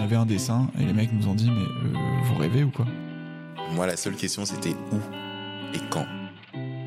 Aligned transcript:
on 0.00 0.04
avait 0.04 0.16
un 0.16 0.24
dessin 0.24 0.70
et 0.78 0.84
les 0.84 0.94
mecs 0.94 1.12
nous 1.12 1.28
ont 1.28 1.34
dit 1.34 1.50
mais 1.50 1.60
euh, 1.60 2.22
vous 2.24 2.34
rêvez 2.36 2.64
ou 2.64 2.70
quoi? 2.70 2.86
Moi, 3.72 3.86
la 3.86 3.96
seule 3.96 4.14
question, 4.14 4.46
c'était 4.46 4.74
où 4.92 4.96
et 5.74 5.80
quand? 5.90 6.06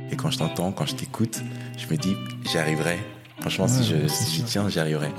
Et 0.09 0.15
quand 0.15 0.31
je 0.31 0.39
t'entends, 0.39 0.71
quand 0.71 0.87
je 0.87 0.95
t'écoute, 0.95 1.41
je 1.77 1.87
me 1.87 1.95
dis, 1.95 2.15
j'y 2.43 2.57
arriverai. 2.57 2.99
Franchement, 3.39 3.67
si 3.67 3.83
je, 3.83 4.07
si 4.07 4.31
j'y 4.31 4.43
tiens, 4.43 4.67
j'y 4.67 4.79
arriverai. 4.79 5.11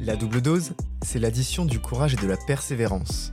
La 0.00 0.16
double 0.16 0.42
dose, 0.42 0.72
c'est 1.02 1.20
l'addition 1.20 1.64
du 1.64 1.78
courage 1.78 2.14
et 2.14 2.16
de 2.16 2.26
la 2.26 2.36
persévérance. 2.36 3.30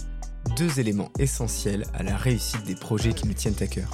Deux 0.55 0.79
éléments 0.79 1.09
essentiels 1.17 1.85
à 1.93 2.03
la 2.03 2.15
réussite 2.15 2.63
des 2.65 2.75
projets 2.75 3.13
qui 3.13 3.27
nous 3.27 3.33
tiennent 3.33 3.55
à 3.59 3.67
cœur. 3.67 3.89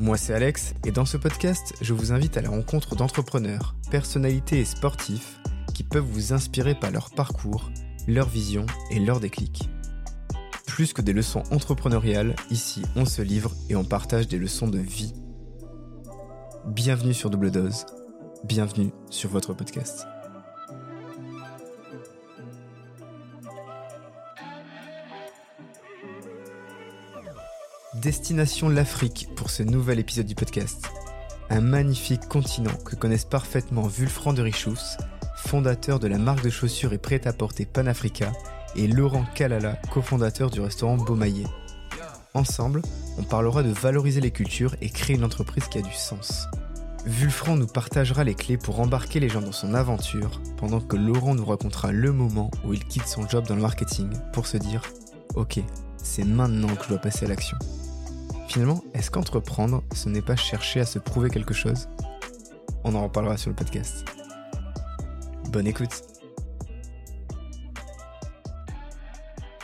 Moi 0.00 0.16
c'est 0.16 0.34
Alex 0.34 0.74
et 0.84 0.90
dans 0.90 1.04
ce 1.04 1.16
podcast, 1.16 1.74
je 1.80 1.94
vous 1.94 2.12
invite 2.12 2.36
à 2.36 2.42
la 2.42 2.50
rencontre 2.50 2.96
d'entrepreneurs, 2.96 3.76
personnalités 3.90 4.58
et 4.58 4.64
sportifs 4.64 5.38
qui 5.72 5.84
peuvent 5.84 6.04
vous 6.04 6.32
inspirer 6.32 6.74
par 6.74 6.90
leur 6.90 7.10
parcours, 7.10 7.70
leur 8.08 8.28
vision 8.28 8.66
et 8.90 8.98
leur 8.98 9.20
déclic. 9.20 9.68
Plus 10.66 10.92
que 10.92 11.02
des 11.02 11.12
leçons 11.12 11.44
entrepreneuriales, 11.52 12.34
ici 12.50 12.82
on 12.96 13.04
se 13.04 13.22
livre 13.22 13.52
et 13.68 13.76
on 13.76 13.84
partage 13.84 14.26
des 14.26 14.38
leçons 14.38 14.68
de 14.68 14.78
vie. 14.78 15.14
Bienvenue 16.66 17.14
sur 17.14 17.30
Double 17.30 17.52
Dose, 17.52 17.86
bienvenue 18.44 18.90
sur 19.10 19.30
votre 19.30 19.54
podcast. 19.54 20.08
Destination 28.04 28.68
l'Afrique 28.68 29.30
pour 29.34 29.48
ce 29.48 29.62
nouvel 29.62 29.98
épisode 29.98 30.26
du 30.26 30.34
podcast. 30.34 30.90
Un 31.48 31.62
magnifique 31.62 32.28
continent 32.28 32.76
que 32.84 32.96
connaissent 32.96 33.24
parfaitement 33.24 33.86
Vulfran 33.86 34.34
de 34.34 34.42
Richous, 34.42 34.98
fondateur 35.38 35.98
de 35.98 36.06
la 36.06 36.18
marque 36.18 36.44
de 36.44 36.50
chaussures 36.50 36.92
et 36.92 36.98
prêt-à-porter 36.98 37.64
Panafrica, 37.64 38.30
et 38.76 38.88
Laurent 38.88 39.24
Kalala, 39.34 39.80
cofondateur 39.90 40.50
du 40.50 40.60
restaurant 40.60 40.98
Beaumaillé. 40.98 41.46
Ensemble, 42.34 42.82
on 43.16 43.22
parlera 43.22 43.62
de 43.62 43.70
valoriser 43.70 44.20
les 44.20 44.32
cultures 44.32 44.76
et 44.82 44.90
créer 44.90 45.16
une 45.16 45.24
entreprise 45.24 45.68
qui 45.68 45.78
a 45.78 45.82
du 45.82 45.94
sens. 45.94 46.46
Vulfran 47.06 47.56
nous 47.56 47.68
partagera 47.68 48.22
les 48.22 48.34
clés 48.34 48.58
pour 48.58 48.80
embarquer 48.80 49.18
les 49.18 49.30
gens 49.30 49.40
dans 49.40 49.52
son 49.52 49.72
aventure, 49.72 50.42
pendant 50.58 50.82
que 50.82 50.96
Laurent 50.96 51.34
nous 51.34 51.46
racontera 51.46 51.90
le 51.90 52.12
moment 52.12 52.50
où 52.66 52.74
il 52.74 52.84
quitte 52.84 53.06
son 53.06 53.26
job 53.26 53.46
dans 53.46 53.56
le 53.56 53.62
marketing 53.62 54.10
pour 54.34 54.46
se 54.46 54.58
dire 54.58 54.82
Ok, 55.36 55.58
c'est 55.96 56.24
maintenant 56.24 56.76
que 56.76 56.84
je 56.84 56.88
dois 56.90 56.98
passer 56.98 57.24
à 57.24 57.28
l'action. 57.28 57.56
Finalement, 58.54 58.84
est-ce 58.94 59.10
qu'entreprendre, 59.10 59.82
ce 59.96 60.08
n'est 60.08 60.22
pas 60.22 60.36
chercher 60.36 60.78
à 60.78 60.86
se 60.86 61.00
prouver 61.00 61.28
quelque 61.28 61.52
chose? 61.52 61.88
On 62.84 62.94
en 62.94 63.02
reparlera 63.02 63.36
sur 63.36 63.50
le 63.50 63.56
podcast. 63.56 64.04
Bonne 65.50 65.66
écoute 65.66 66.13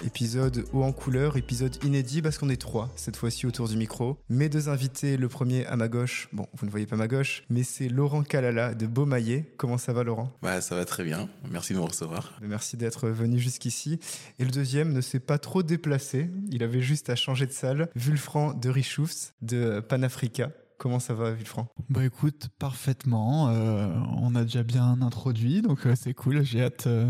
Épisode 0.03 0.65
haut 0.73 0.83
en 0.83 0.93
couleur, 0.93 1.37
épisode 1.37 1.77
inédit 1.85 2.23
parce 2.23 2.39
qu'on 2.39 2.49
est 2.49 2.61
trois 2.61 2.91
cette 2.97 3.17
fois-ci 3.17 3.47
autour 3.47 3.69
du 3.69 3.77
micro. 3.77 4.17
Mes 4.31 4.49
deux 4.49 4.71
invités, 4.71 5.19
le 5.19 5.29
premier 5.29 5.67
à 5.67 5.77
ma 5.77 5.89
gauche, 5.89 6.29
bon, 6.33 6.47
vous 6.55 6.65
ne 6.65 6.71
voyez 6.71 6.87
pas 6.87 6.97
ma 6.97 7.07
gauche, 7.07 7.43
mais 7.51 7.63
c'est 7.63 7.89
Laurent 7.89 8.23
Kalala 8.23 8.75
de 8.75 8.87
Beaumaillé. 8.87 9.53
Comment 9.59 9.77
ça 9.77 9.93
va, 9.93 10.03
Laurent? 10.03 10.33
Bah, 10.41 10.63
ça 10.63 10.75
va 10.75 10.87
très 10.87 11.05
bien. 11.05 11.29
Merci 11.51 11.75
de 11.75 11.79
me 11.79 11.85
recevoir. 11.85 12.33
Merci 12.41 12.79
d'être 12.79 13.09
venu 13.11 13.39
jusqu'ici. 13.39 14.01
Et 14.39 14.45
le 14.45 14.51
deuxième 14.51 14.93
ne 14.95 15.03
s'est 15.03 15.21
pas 15.21 15.39
trop 15.39 15.63
déplacé. 15.63 16.31
Il 16.51 16.63
avait 16.63 16.81
juste 16.81 17.11
à 17.11 17.17
changer 17.17 17.47
de 17.47 17.53
salle. 17.53 17.91
Vulfran 17.95 18.55
de 18.55 18.71
Richoufs 18.71 19.35
de 19.43 19.81
Panafrica. 19.81 20.51
Comment 20.79 20.99
ça 20.99 21.13
va, 21.13 21.33
Vulfran? 21.33 21.69
Bah 21.91 22.07
écoute, 22.07 22.49
parfaitement. 22.59 23.51
euh, 23.51 23.93
on 24.17 24.35
a 24.35 24.45
déjà 24.45 24.63
bien 24.63 25.03
introduit, 25.03 25.61
donc 25.61 25.85
euh, 25.85 25.95
c'est 25.95 26.15
cool. 26.15 26.43
J'ai 26.43 26.63
hâte 26.63 26.87
euh, 26.87 27.07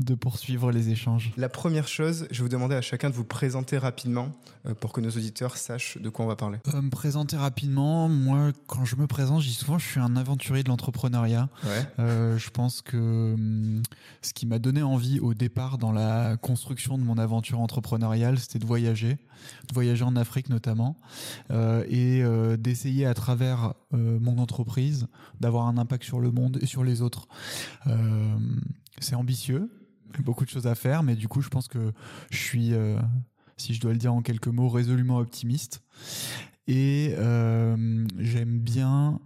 de 0.00 0.14
poursuivre 0.14 0.70
les 0.70 0.90
échanges. 0.90 1.32
La 1.36 1.48
première 1.48 1.88
chose, 1.88 2.26
je 2.30 2.38
vais 2.38 2.42
vous 2.44 2.48
demander 2.48 2.74
à 2.74 2.80
chacun 2.80 3.10
de 3.10 3.14
vous 3.14 3.24
présenter 3.24 3.78
rapidement 3.78 4.32
euh, 4.66 4.74
pour 4.74 4.92
que 4.92 5.00
nos 5.00 5.10
auditeurs 5.10 5.56
sachent 5.56 5.98
de 5.98 6.08
quoi 6.08 6.24
on 6.24 6.28
va 6.28 6.36
parler. 6.36 6.58
Euh, 6.72 6.82
me 6.82 6.90
présenter 6.90 7.36
rapidement, 7.36 8.08
moi 8.08 8.52
quand 8.66 8.84
je 8.84 8.96
me 8.96 9.06
présente, 9.06 9.42
je 9.42 9.48
dis 9.48 9.54
souvent 9.54 9.78
je 9.78 9.86
suis 9.86 10.00
un 10.00 10.16
aventurier 10.16 10.62
de 10.62 10.68
l'entrepreneuriat. 10.68 11.48
Ouais. 11.64 11.86
Euh, 11.98 12.38
je 12.38 12.50
pense 12.50 12.82
que 12.82 13.34
hum, 13.34 13.82
ce 14.22 14.32
qui 14.32 14.46
m'a 14.46 14.58
donné 14.58 14.82
envie 14.82 15.20
au 15.20 15.34
départ 15.34 15.78
dans 15.78 15.92
la 15.92 16.36
construction 16.36 16.98
de 16.98 17.02
mon 17.02 17.18
aventure 17.18 17.60
entrepreneuriale, 17.60 18.38
c'était 18.38 18.58
de 18.58 18.66
voyager, 18.66 19.14
de 19.14 19.74
voyager 19.74 20.04
en 20.04 20.16
Afrique 20.16 20.48
notamment, 20.48 20.96
et 21.50 22.22
d'essayer 22.58 23.06
à 23.06 23.14
travers 23.14 23.74
mon 23.92 24.38
entreprise 24.38 25.06
d'avoir 25.40 25.66
un 25.66 25.78
impact 25.78 26.04
sur 26.04 26.20
le 26.20 26.30
monde 26.30 26.58
et 26.60 26.66
sur 26.66 26.84
les 26.84 27.02
autres. 27.02 27.28
C'est 29.00 29.14
ambitieux, 29.14 29.70
il 30.12 30.16
y 30.16 30.20
a 30.20 30.22
beaucoup 30.22 30.44
de 30.44 30.50
choses 30.50 30.66
à 30.66 30.74
faire, 30.74 31.02
mais 31.02 31.14
du 31.14 31.28
coup 31.28 31.40
je 31.40 31.48
pense 31.48 31.68
que 31.68 31.92
je 32.30 32.36
suis, 32.36 32.74
euh, 32.74 32.98
si 33.56 33.74
je 33.74 33.80
dois 33.80 33.92
le 33.92 33.98
dire 33.98 34.12
en 34.14 34.22
quelques 34.22 34.48
mots, 34.48 34.68
résolument 34.68 35.18
optimiste. 35.18 35.82
Et 36.66 37.14
euh, 37.16 38.06
j'aime 38.18 38.58
bien 38.58 39.20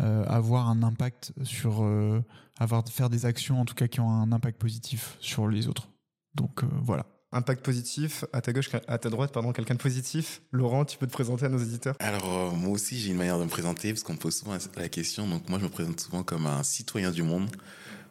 euh, 0.00 0.24
avoir 0.24 0.68
un 0.70 0.82
impact 0.82 1.32
sur, 1.42 1.84
euh, 1.84 2.24
avoir 2.58 2.88
faire 2.88 3.10
des 3.10 3.26
actions 3.26 3.60
en 3.60 3.64
tout 3.64 3.74
cas 3.74 3.86
qui 3.86 4.00
ont 4.00 4.10
un 4.10 4.32
impact 4.32 4.58
positif 4.58 5.16
sur 5.20 5.46
les 5.48 5.68
autres. 5.68 5.88
Donc 6.34 6.62
euh, 6.62 6.68
voilà. 6.82 7.06
Impact 7.32 7.64
positif, 7.64 8.24
à 8.32 8.40
ta 8.40 8.52
gauche, 8.52 8.70
à 8.86 8.98
ta 8.98 9.10
droite, 9.10 9.32
pardon, 9.32 9.52
quelqu'un 9.52 9.74
de 9.74 9.80
positif? 9.80 10.40
Laurent, 10.52 10.84
tu 10.84 10.96
peux 10.96 11.06
te 11.06 11.12
présenter 11.12 11.44
à 11.44 11.48
nos 11.48 11.58
éditeurs? 11.58 11.96
Alors, 11.98 12.32
euh, 12.32 12.50
moi 12.52 12.70
aussi, 12.70 12.98
j'ai 12.98 13.10
une 13.10 13.18
manière 13.18 13.38
de 13.38 13.44
me 13.44 13.48
présenter 13.48 13.92
parce 13.92 14.04
qu'on 14.04 14.14
me 14.14 14.18
pose 14.18 14.36
souvent 14.36 14.56
la 14.76 14.88
question. 14.88 15.26
Donc, 15.28 15.48
moi, 15.48 15.58
je 15.58 15.64
me 15.64 15.68
présente 15.68 16.00
souvent 16.00 16.22
comme 16.22 16.46
un 16.46 16.62
citoyen 16.62 17.10
du 17.10 17.24
monde. 17.24 17.50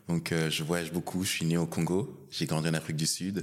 Donc, 0.08 0.32
euh, 0.32 0.50
je 0.50 0.64
voyage 0.64 0.92
beaucoup. 0.92 1.24
Je 1.24 1.30
suis 1.30 1.46
né 1.46 1.58
au 1.58 1.66
Congo. 1.66 2.28
J'ai 2.30 2.46
grandi 2.46 2.70
en 2.70 2.74
Afrique 2.74 2.96
du 2.98 3.08
Sud. 3.08 3.42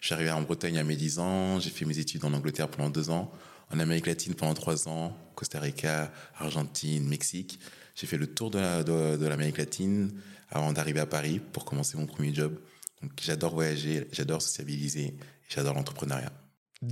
Je 0.00 0.06
suis 0.06 0.14
arrivé 0.14 0.30
en 0.30 0.42
Bretagne 0.42 0.78
à 0.78 0.84
mes 0.84 0.96
10 0.96 1.18
ans. 1.18 1.58
J'ai 1.60 1.70
fait 1.70 1.84
mes 1.84 1.98
études 1.98 2.24
en 2.24 2.32
Angleterre 2.32 2.68
pendant 2.68 2.90
deux 2.90 3.10
ans. 3.10 3.32
En 3.72 3.80
Amérique 3.80 4.06
latine 4.06 4.34
pendant 4.34 4.54
trois 4.54 4.88
ans. 4.88 5.16
Costa 5.34 5.58
Rica, 5.58 6.12
Argentine, 6.38 7.06
Mexique. 7.08 7.58
J'ai 7.96 8.06
fait 8.06 8.18
le 8.18 8.26
tour 8.26 8.50
de 8.50 8.58
la- 8.58 8.84
de- 8.84 9.16
de 9.16 9.26
l'Amérique 9.26 9.58
latine 9.58 10.12
avant 10.50 10.72
d'arriver 10.72 11.00
à 11.00 11.06
Paris 11.06 11.40
pour 11.52 11.64
commencer 11.64 11.96
mon 11.96 12.06
premier 12.06 12.32
job. 12.34 12.58
Donc, 13.02 13.12
j'adore 13.22 13.54
voyager, 13.54 14.06
j'adore 14.12 14.42
sociabiliser, 14.42 15.14
j'adore 15.48 15.74
l'entrepreneuriat. 15.74 16.32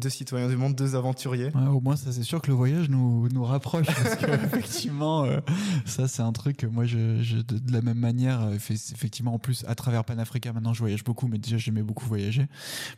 Deux 0.01 0.11
citoyens 0.11 0.49
du 0.49 0.57
monde, 0.57 0.75
deux 0.75 0.95
aventuriers. 0.97 1.51
Ouais, 1.55 1.67
au 1.69 1.81
moins, 1.81 1.97
ça 1.97 2.13
c'est 2.13 2.23
sûr 2.23 2.41
que 2.41 2.49
le 2.49 2.55
voyage 2.57 2.89
nous, 2.89 3.29
nous 3.29 3.45
rapproche 3.45 3.87
parce 3.87 4.17
que 4.17 4.27
effectivement, 4.47 5.25
euh, 5.25 5.41
ça 5.87 6.09
c'est 6.09 6.23
un 6.23 6.33
truc. 6.33 6.57
que 6.59 6.67
Moi, 6.67 6.85
je, 6.87 7.23
je- 7.23 7.39
de, 7.39 7.73
la 7.73 7.83
même 7.83 7.99
manière, 7.99 8.41
euh, 8.43 8.55
effectivement 8.55 9.35
en 9.35 9.39
plus 9.39 9.65
à 9.69 9.75
travers 9.75 10.05
Panafrica. 10.05 10.53
Maintenant, 10.53 10.73
je 10.73 10.81
voyage 10.81 11.05
beaucoup, 11.05 11.29
mais 11.29 11.39
déjà 11.39 11.57
j'aimais 11.59 11.83
beaucoup 11.83 12.07
voyager. 12.07 12.47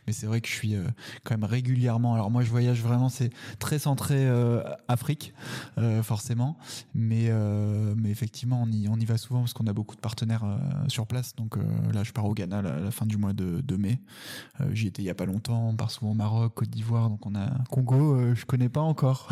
Mais 0.07 0.13
c'est 0.13 0.25
vrai 0.25 0.41
que 0.41 0.47
je 0.47 0.53
suis 0.53 0.75
euh, 0.75 0.83
quand 1.23 1.35
même 1.37 1.43
régulièrement. 1.49 2.13
Alors 2.13 2.31
moi, 2.31 2.43
je 2.43 2.49
voyage 2.49 2.81
vraiment, 2.81 3.09
c'est 3.09 3.29
très 3.59 3.79
centré 3.79 4.15
euh, 4.17 4.61
Afrique, 4.87 5.33
forcément. 6.03 6.57
Mais 6.93 7.29
mais 7.95 8.09
effectivement, 8.09 8.61
on 8.63 8.71
y 8.71 8.87
on 8.87 8.97
y 8.97 9.05
va 9.05 9.17
souvent 9.17 9.41
parce 9.41 9.53
qu'on 9.53 9.67
a 9.67 9.73
beaucoup 9.73 9.95
de 9.95 10.01
partenaires 10.01 10.43
sur 10.87 11.07
place. 11.07 11.35
Donc 11.35 11.57
là, 11.93 12.03
je 12.03 12.11
pars 12.11 12.25
au 12.25 12.33
Ghana 12.33 12.59
à 12.59 12.61
la 12.61 12.91
fin 12.91 13.05
du 13.05 13.17
mois 13.17 13.33
de, 13.33 13.61
de 13.61 13.75
mai. 13.75 13.99
J'y 14.71 14.87
étais 14.87 15.01
il 15.01 15.05
y 15.05 15.09
a 15.09 15.15
pas 15.15 15.25
longtemps. 15.25 15.67
On 15.69 15.75
part 15.75 15.91
souvent 15.91 16.11
au 16.11 16.15
Maroc, 16.15 16.53
Côte 16.55 16.69
d'Ivoire. 16.69 16.84
Donc 16.91 17.25
on 17.25 17.35
a 17.35 17.49
Congo, 17.69 18.15
euh, 18.15 18.35
je 18.35 18.45
connais 18.45 18.69
pas 18.69 18.81
encore. 18.81 19.27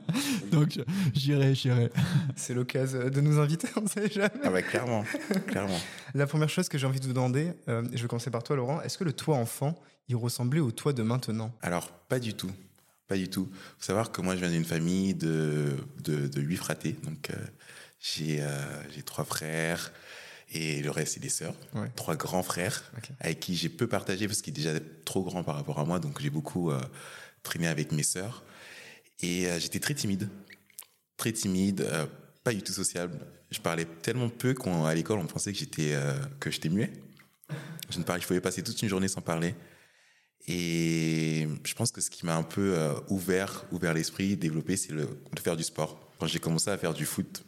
donc 0.52 0.78
j'irai, 1.14 1.54
j'irai. 1.54 1.90
C'est 2.34 2.54
l'occasion 2.54 3.08
de 3.08 3.20
nous 3.20 3.38
inviter, 3.38 3.68
on 3.76 3.86
sait 3.86 4.10
jamais. 4.10 4.30
Ah 4.42 4.50
bah, 4.50 4.62
clairement, 4.62 5.04
clairement. 5.46 5.78
La 6.14 6.26
première 6.26 6.48
chose 6.48 6.68
que 6.68 6.78
j'ai 6.78 6.86
envie 6.86 7.00
de 7.00 7.06
vous 7.06 7.12
demander, 7.12 7.52
euh, 7.68 7.84
je 7.92 8.02
vais 8.02 8.08
commencer 8.08 8.30
par 8.30 8.42
toi, 8.42 8.56
Laurent. 8.56 8.80
Est-ce 8.82 8.98
que 8.98 9.04
le 9.04 9.12
toi 9.12 9.36
enfant, 9.36 9.74
il 10.08 10.16
ressemblait 10.16 10.60
au 10.60 10.70
toi 10.70 10.92
de 10.92 11.02
maintenant? 11.02 11.52
Alors, 11.62 11.90
pas 11.90 12.18
du 12.18 12.34
tout. 12.34 12.50
Pas 13.08 13.16
du 13.16 13.28
tout. 13.28 13.48
faut 13.78 13.84
savoir 13.84 14.10
que 14.10 14.20
moi, 14.20 14.34
je 14.34 14.40
viens 14.40 14.50
d'une 14.50 14.64
famille 14.64 15.14
de, 15.14 15.76
de, 16.02 16.26
de 16.26 16.40
huit 16.40 16.56
fratés. 16.56 16.96
Donc, 17.04 17.30
euh, 17.30 17.34
j'ai 18.00 18.42
euh, 18.42 18.48
j'ai 18.94 19.02
trois 19.02 19.24
frères 19.24 19.92
et 20.48 20.80
le 20.82 20.90
reste, 20.90 21.14
c'est 21.14 21.20
des 21.20 21.28
sœurs. 21.28 21.54
Ouais. 21.74 21.90
Trois 21.96 22.16
grands 22.16 22.42
frères 22.42 22.92
avec 23.20 23.40
qui 23.40 23.56
j'ai 23.56 23.68
peu 23.68 23.86
partagé 23.86 24.26
parce 24.26 24.42
qu'il 24.42 24.52
est 24.52 24.62
déjà 24.62 24.78
trop 25.04 25.22
grand 25.22 25.42
par 25.42 25.56
rapport 25.56 25.78
à 25.78 25.84
moi. 25.84 25.98
Donc, 25.98 26.20
j'ai 26.20 26.30
beaucoup 26.30 26.70
euh, 26.70 26.80
traîné 27.42 27.66
avec 27.66 27.92
mes 27.92 28.02
sœurs. 28.04 28.44
Et 29.20 29.48
euh, 29.48 29.58
j'étais 29.58 29.80
très 29.80 29.94
timide. 29.94 30.28
Très 31.16 31.32
timide, 31.32 31.80
euh, 31.80 32.06
pas 32.44 32.52
du 32.52 32.62
tout 32.62 32.72
sociable. 32.72 33.18
Je 33.50 33.60
parlais 33.60 33.86
tellement 34.02 34.28
peu 34.28 34.54
qu'à 34.54 34.94
l'école, 34.94 35.18
on 35.18 35.26
pensait 35.26 35.52
que 35.52 35.58
j'étais 35.58 35.94
euh, 35.94 36.14
que 36.40 36.50
j'étais 36.50 36.68
muet. 36.68 36.92
Je 37.90 37.98
ne 37.98 38.04
parlais, 38.04 38.20
je 38.20 38.26
pouvais 38.26 38.40
passer 38.40 38.62
toute 38.62 38.80
une 38.82 38.88
journée 38.88 39.08
sans 39.08 39.20
parler. 39.20 39.54
Et 40.48 41.48
je 41.64 41.74
pense 41.74 41.90
que 41.90 42.00
ce 42.00 42.10
qui 42.10 42.24
m'a 42.24 42.36
un 42.36 42.42
peu 42.44 42.74
euh, 42.76 42.94
ouvert, 43.08 43.64
ouvert 43.72 43.94
l'esprit, 43.94 44.36
développé, 44.36 44.76
c'est 44.76 44.92
le 44.92 45.08
de 45.32 45.40
faire 45.40 45.56
du 45.56 45.64
sport. 45.64 46.12
Quand 46.18 46.26
j'ai 46.26 46.38
commencé 46.38 46.70
à 46.70 46.78
faire 46.78 46.94
du 46.94 47.04
foot, 47.04 47.44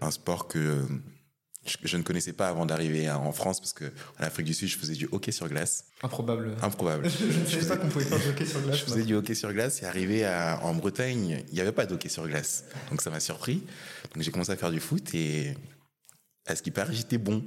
un 0.00 0.10
sport 0.10 0.48
que 0.48 0.86
je, 1.82 1.96
ne 1.96 2.02
connaissais 2.02 2.32
pas 2.32 2.48
avant 2.48 2.66
d'arriver 2.66 3.10
en 3.10 3.32
France 3.32 3.60
parce 3.60 3.72
que 3.72 3.84
en 4.18 4.24
Afrique 4.24 4.46
du 4.46 4.54
Sud, 4.54 4.68
je 4.68 4.78
faisais 4.78 4.94
du 4.94 5.08
hockey 5.12 5.32
sur 5.32 5.48
glace. 5.48 5.84
Improbable. 6.02 6.56
Improbable. 6.62 7.08
je 7.20 7.24
ne 7.24 7.44
savais 7.44 7.66
pas 7.66 7.76
qu'on 7.76 7.88
pouvait 7.88 8.04
faire 8.04 8.18
du 8.18 8.28
hockey 8.28 8.46
sur 8.46 8.60
glace. 8.60 8.76
Je 8.76 8.84
faisais 8.84 9.02
du 9.02 9.14
hockey 9.14 9.34
sur 9.34 9.52
glace 9.52 9.82
et 9.82 9.86
arrivé 9.86 10.24
à, 10.24 10.60
en 10.62 10.74
Bretagne, 10.74 11.44
il 11.48 11.54
n'y 11.54 11.60
avait 11.60 11.72
pas 11.72 11.86
de 11.86 11.94
hockey 11.94 12.08
sur 12.08 12.26
glace. 12.26 12.64
Donc 12.90 13.02
ça 13.02 13.10
m'a 13.10 13.20
surpris. 13.20 13.62
Donc 14.14 14.22
j'ai 14.22 14.30
commencé 14.30 14.52
à 14.52 14.56
faire 14.56 14.70
du 14.70 14.80
foot 14.80 15.14
et 15.14 15.54
à 16.46 16.56
ce 16.56 16.62
qui 16.62 16.70
paraît, 16.70 16.94
j'étais 16.94 17.18
bon. 17.18 17.44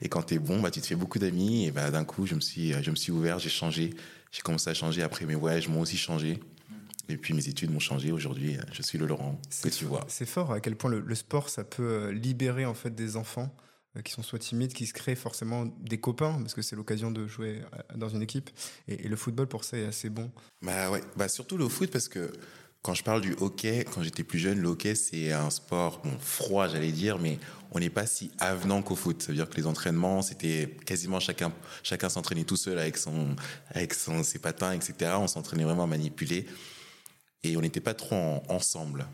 Et 0.00 0.08
quand 0.08 0.22
tu 0.22 0.34
es 0.34 0.38
bon, 0.38 0.60
bah, 0.60 0.70
tu 0.70 0.80
te 0.80 0.86
fais 0.86 0.94
beaucoup 0.94 1.18
d'amis. 1.18 1.66
Et 1.66 1.70
bah, 1.70 1.90
d'un 1.90 2.04
coup, 2.04 2.26
je 2.26 2.34
me 2.34 2.40
suis, 2.40 2.72
je 2.82 2.90
me 2.90 2.96
suis 2.96 3.12
ouvert, 3.12 3.38
j'ai 3.38 3.48
changé. 3.48 3.90
J'ai 4.30 4.42
commencé 4.42 4.70
à 4.70 4.74
changer. 4.74 5.02
Après, 5.02 5.24
mes 5.24 5.34
voyages 5.34 5.68
m'ont 5.68 5.80
aussi 5.80 5.96
changé. 5.96 6.38
Et 7.08 7.16
puis 7.16 7.34
mes 7.34 7.48
études 7.48 7.70
m'ont 7.70 7.80
changé. 7.80 8.12
Aujourd'hui, 8.12 8.56
je 8.72 8.82
suis 8.82 8.98
le 8.98 9.06
Laurent 9.06 9.40
que 9.62 9.68
tu 9.68 9.84
vois. 9.84 10.04
C'est 10.08 10.26
fort 10.26 10.52
à 10.52 10.60
quel 10.60 10.76
point 10.76 10.90
le, 10.90 11.14
sport, 11.14 11.48
ça 11.48 11.64
peut 11.64 11.82
euh, 11.82 12.12
libérer 12.12 12.66
en 12.66 12.74
fait 12.74 12.94
des 12.94 13.16
enfants 13.16 13.54
euh, 13.96 14.02
qui 14.02 14.12
sont 14.12 14.22
soit 14.22 14.38
timides, 14.38 14.72
qui 14.72 14.86
se 14.86 14.92
créent 14.92 15.14
forcément 15.14 15.66
des 15.80 15.98
copains, 15.98 16.38
parce 16.40 16.54
que 16.54 16.62
c'est 16.62 16.76
l'occasion 16.76 17.10
de 17.10 17.26
jouer 17.26 17.62
euh, 17.62 17.96
dans 17.96 18.08
une 18.08 18.22
équipe. 18.22 18.50
Et, 18.88 19.08
le 19.08 19.16
football, 19.16 19.46
pour 19.46 19.64
ça, 19.64 19.78
est 19.78 19.86
assez 19.86 20.10
bon. 20.10 20.30
Bah 20.62 20.90
ouais, 20.90 21.02
bah 21.16 21.28
surtout 21.28 21.56
le 21.56 21.68
foot, 21.68 21.90
parce 21.90 22.08
que 22.08 22.32
quand 22.82 22.94
je 22.94 23.02
parle 23.02 23.20
du 23.20 23.34
hockey, 23.40 23.84
quand 23.92 24.02
j'étais 24.02 24.24
plus 24.24 24.38
jeune, 24.38 24.60
le 24.60 24.68
hockey, 24.68 24.94
c'est 24.94 25.32
un 25.32 25.50
sport 25.50 26.00
bon, 26.04 26.16
froid, 26.20 26.68
j'allais 26.68 26.92
dire, 26.92 27.18
mais 27.18 27.38
on 27.72 27.80
n'est 27.80 27.90
pas 27.90 28.06
si 28.06 28.30
avenant 28.38 28.82
qu'au 28.82 28.94
foot. 28.94 29.22
Ça 29.22 29.28
veut 29.28 29.34
dire 29.34 29.48
que 29.48 29.56
les 29.56 29.66
entraînements, 29.66 30.22
c'était 30.22 30.76
quasiment 30.84 31.18
chacun, 31.18 31.52
chacun 31.82 32.08
s'entraînait 32.08 32.44
tout 32.44 32.56
seul 32.56 32.78
avec, 32.78 32.96
son, 32.96 33.34
avec 33.70 33.94
son, 33.94 34.22
ses 34.22 34.38
patins, 34.38 34.72
etc. 34.72 35.12
On 35.18 35.26
s'entraînait 35.26 35.64
vraiment 35.64 35.84
à 35.84 35.88
manipuler 35.88 36.46
et 37.42 37.56
on 37.56 37.60
n'était 37.60 37.80
pas 37.80 37.94
trop 37.94 38.42
ensemble. 38.48 39.06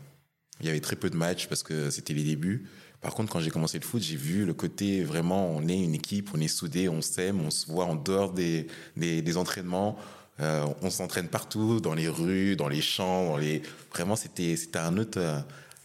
Il 0.59 0.67
y 0.67 0.69
avait 0.69 0.79
très 0.79 0.95
peu 0.95 1.09
de 1.09 1.17
matchs 1.17 1.47
parce 1.47 1.63
que 1.63 1.89
c'était 1.89 2.13
les 2.13 2.23
débuts. 2.23 2.67
Par 3.01 3.13
contre, 3.13 3.31
quand 3.31 3.39
j'ai 3.39 3.49
commencé 3.49 3.79
le 3.79 3.85
foot, 3.85 4.01
j'ai 4.01 4.15
vu 4.15 4.45
le 4.45 4.53
côté 4.53 5.03
vraiment, 5.03 5.47
on 5.49 5.67
est 5.67 5.77
une 5.77 5.93
équipe, 5.93 6.29
on 6.33 6.39
est 6.39 6.47
soudés, 6.47 6.87
on 6.87 7.01
s'aime, 7.01 7.41
on 7.41 7.49
se 7.49 7.67
voit 7.67 7.85
en 7.85 7.95
dehors 7.95 8.31
des, 8.31 8.67
des, 8.95 9.37
entraînements. 9.37 9.97
Euh, 10.39 10.65
on 10.81 10.89
s'entraîne 10.89 11.27
partout, 11.27 11.81
dans 11.81 11.93
les 11.93 12.07
rues, 12.07 12.55
dans 12.55 12.69
les 12.69 12.81
champs, 12.81 13.25
dans 13.25 13.37
les... 13.37 13.61
vraiment 13.91 14.15
c'était 14.15 14.55
un 14.75 14.97
autre, 14.97 15.19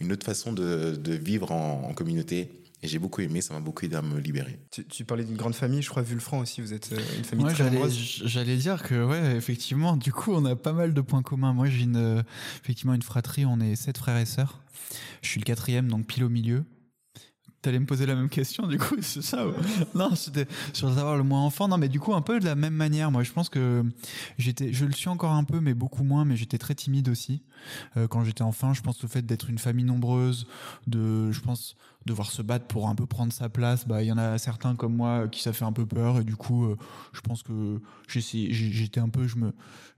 une 0.00 0.12
autre 0.12 0.24
façon 0.24 0.52
de, 0.52 0.94
de 0.94 1.12
vivre 1.12 1.50
en 1.50 1.92
communauté. 1.92 2.58
Et 2.82 2.88
j'ai 2.88 2.98
beaucoup 3.00 3.20
aimé, 3.22 3.40
ça 3.40 3.54
m'a 3.54 3.60
beaucoup 3.60 3.84
aidé 3.84 3.96
à 3.96 4.02
me 4.02 4.20
libérer. 4.20 4.60
Tu, 4.88 5.04
parlais 5.04 5.24
d'une 5.24 5.36
grande 5.36 5.54
famille, 5.54 5.82
je 5.82 5.90
crois, 5.90 6.02
Vulfranc 6.02 6.38
aussi, 6.38 6.60
vous 6.60 6.72
êtes 6.72 6.92
euh, 6.92 7.00
une 7.16 7.24
famille 7.24 7.46
très 7.46 7.70
nombreuse. 7.70 8.22
J'allais 8.24 8.56
dire 8.56 8.82
que, 8.84 9.04
ouais, 9.04 9.36
effectivement, 9.36 9.96
du 9.96 10.12
coup, 10.12 10.32
on 10.32 10.44
a 10.44 10.54
pas 10.54 10.72
mal 10.72 10.94
de 10.94 11.00
points 11.00 11.22
communs. 11.22 11.52
Moi, 11.52 11.68
j'ai 11.68 11.82
une, 11.82 11.96
euh, 11.96 12.22
effectivement 12.62 12.94
une 12.94 13.02
fratrie, 13.02 13.44
on 13.46 13.58
est 13.58 13.74
sept 13.74 13.98
frères 13.98 14.18
et 14.18 14.26
sœurs. 14.26 14.60
Je 15.22 15.28
suis 15.28 15.40
le 15.40 15.44
quatrième, 15.44 15.88
donc 15.88 16.06
pile 16.06 16.22
au 16.22 16.28
milieu. 16.28 16.64
T'allais 17.60 17.80
me 17.80 17.86
poser 17.86 18.06
la 18.06 18.14
même 18.14 18.28
question, 18.28 18.66
du 18.66 18.78
coup, 18.78 18.96
c'est 19.00 19.22
ça 19.22 19.44
Non, 19.94 20.14
c'était 20.14 20.46
sur 20.72 20.92
savoir 20.94 21.16
le 21.16 21.24
moins 21.24 21.42
enfant. 21.42 21.66
Non, 21.68 21.76
mais 21.76 21.88
du 21.88 21.98
coup, 21.98 22.14
un 22.14 22.22
peu 22.22 22.38
de 22.38 22.44
la 22.44 22.54
même 22.54 22.74
manière. 22.74 23.10
Moi, 23.10 23.24
je 23.24 23.32
pense 23.32 23.48
que 23.48 23.82
j'étais, 24.38 24.72
je 24.72 24.84
le 24.84 24.92
suis 24.92 25.08
encore 25.08 25.32
un 25.32 25.44
peu, 25.44 25.60
mais 25.60 25.74
beaucoup 25.74 26.04
moins. 26.04 26.24
Mais 26.24 26.36
j'étais 26.36 26.58
très 26.58 26.74
timide 26.74 27.08
aussi 27.08 27.42
euh, 27.96 28.06
quand 28.06 28.22
j'étais 28.22 28.42
enfant. 28.42 28.74
Je 28.74 28.82
pense 28.82 29.02
le 29.02 29.08
fait 29.08 29.22
d'être 29.22 29.50
une 29.50 29.58
famille 29.58 29.84
nombreuse, 29.84 30.46
de, 30.86 31.32
je 31.32 31.40
pense, 31.40 31.76
devoir 32.08 32.30
se 32.30 32.42
battre 32.42 32.66
pour 32.66 32.88
un 32.88 32.94
peu 32.94 33.06
prendre 33.06 33.32
sa 33.32 33.48
place, 33.48 33.86
bah 33.86 34.02
il 34.02 34.06
y 34.06 34.12
en 34.12 34.18
a 34.18 34.38
certains 34.38 34.74
comme 34.74 34.96
moi 34.96 35.28
qui 35.28 35.42
ça 35.42 35.52
fait 35.52 35.64
un 35.64 35.72
peu 35.72 35.86
peur 35.86 36.18
et 36.18 36.24
du 36.24 36.36
coup 36.36 36.64
euh, 36.64 36.76
je 37.12 37.20
pense 37.20 37.42
que 37.42 37.80
j'étais 38.08 39.00
un 39.00 39.08
peu 39.08 39.28
je 39.28 39.36
me 39.36 39.52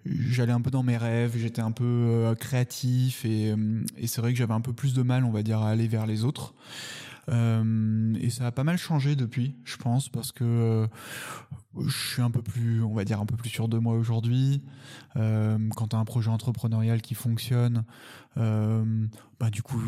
j'allais 0.04 0.52
un 0.52 0.60
peu 0.60 0.70
dans 0.70 0.82
mes 0.82 0.96
rêves, 0.96 1.36
j'étais 1.36 1.62
un 1.62 1.72
peu 1.72 1.84
euh, 1.84 2.34
créatif 2.34 3.24
et, 3.24 3.52
euh, 3.52 3.84
et 3.96 4.06
c'est 4.06 4.20
vrai 4.20 4.32
que 4.32 4.38
j'avais 4.38 4.54
un 4.54 4.60
peu 4.60 4.72
plus 4.72 4.92
de 4.92 5.02
mal 5.02 5.24
on 5.24 5.30
va 5.30 5.42
dire 5.42 5.60
à 5.60 5.70
aller 5.70 5.88
vers 5.88 6.06
les 6.06 6.24
autres. 6.24 6.54
Et 7.28 8.30
ça 8.30 8.46
a 8.46 8.52
pas 8.52 8.64
mal 8.64 8.76
changé 8.76 9.16
depuis, 9.16 9.56
je 9.64 9.76
pense, 9.76 10.08
parce 10.08 10.32
que 10.32 10.88
je 11.86 12.08
suis 12.08 12.22
un 12.22 12.30
peu 12.30 12.42
plus, 12.42 12.82
on 12.82 12.94
va 12.94 13.04
dire, 13.04 13.20
un 13.20 13.26
peu 13.26 13.36
plus 13.36 13.50
sûr 13.50 13.68
de 13.68 13.78
moi 13.78 13.94
aujourd'hui. 13.94 14.62
quand 15.14 15.88
tu 15.90 15.96
as 15.96 15.98
un 15.98 16.04
projet 16.04 16.30
entrepreneurial 16.30 17.02
qui 17.02 17.14
fonctionne, 17.14 17.84
bah 18.36 19.50
du 19.50 19.62
coup, 19.62 19.80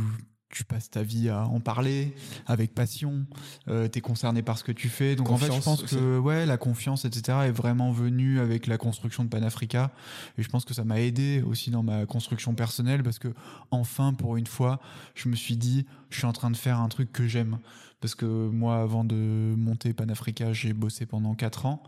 tu 0.53 0.65
passes 0.65 0.91
ta 0.91 1.03
vie 1.03 1.31
à 1.31 1.47
en 1.47 1.61
parler 1.61 2.15
avec 2.47 2.75
passion, 2.75 3.25
euh, 3.69 3.89
tu 3.89 3.99
es 3.99 4.01
concerné 4.03 4.43
par 4.43 4.59
ce 4.59 4.65
que 4.65 4.71
tu 4.71 4.91
fais. 4.91 5.17
Donc 5.17 5.31
en 5.31 5.39
fait, 5.39 5.51
je 5.51 5.61
pense 5.61 5.83
que 5.83 6.19
ouais, 6.19 6.45
la 6.47 6.59
confiance, 6.59 7.05
etc., 7.07 7.39
est 7.47 7.51
vraiment 7.51 7.91
venue 7.91 8.39
avec 8.39 8.67
la 8.67 8.77
construction 8.77 9.25
de 9.25 9.31
Panafrica. 9.31 9.91
Et 10.37 10.43
je 10.43 10.49
pense 10.49 10.65
que 10.65 10.75
ça 10.75 10.85
m'a 10.85 11.01
aidé 11.01 11.43
aussi 11.43 11.71
dans 11.71 11.83
ma 11.83 12.05
construction 12.05 12.55
personnelle 12.55 13.03
parce 13.03 13.19
que 13.19 13.33
enfin, 13.71 14.13
pour 14.13 14.37
une 14.37 14.47
fois, 14.47 14.79
je 15.15 15.29
me 15.31 15.37
suis 15.37 15.57
dit, 15.57 15.87
je 16.11 16.19
suis 16.19 16.27
en 16.27 16.33
train 16.33 16.51
de 16.51 16.57
faire 16.57 16.79
un 16.79 16.89
truc 16.89 17.11
que 17.13 17.27
j'aime 17.27 17.59
parce 18.03 18.17
que 18.17 18.27
moi, 18.27 18.81
avant 18.81 19.05
de 19.05 19.15
monter 19.57 19.93
Panafrica, 19.93 20.53
j'ai 20.53 20.73
bossé 20.73 21.07
pendant 21.07 21.35
4 21.35 21.67
ans 21.67 21.83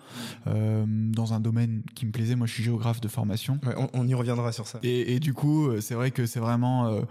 euh, 0.46 0.84
dans 0.86 1.34
un 1.34 1.40
domaine 1.40 1.82
qui 1.96 2.06
me 2.06 2.12
plaisait. 2.12 2.36
Moi, 2.36 2.46
je 2.46 2.52
suis 2.52 2.62
géographe 2.62 3.00
de 3.00 3.08
formation. 3.08 3.58
on, 3.92 4.06
y 4.06 4.14
reviendra 4.14 4.52
sur 4.52 4.68
ça. 4.68 4.78
Et, 4.84 5.18
du 5.18 5.34
coup, 5.34 5.66
euh, 5.66 5.80
c'est 5.80 5.94
vrai 5.94 6.12
que 6.12 6.24
c'est 6.24 6.38
vraiment 6.38 6.86
euh, 6.86 7.02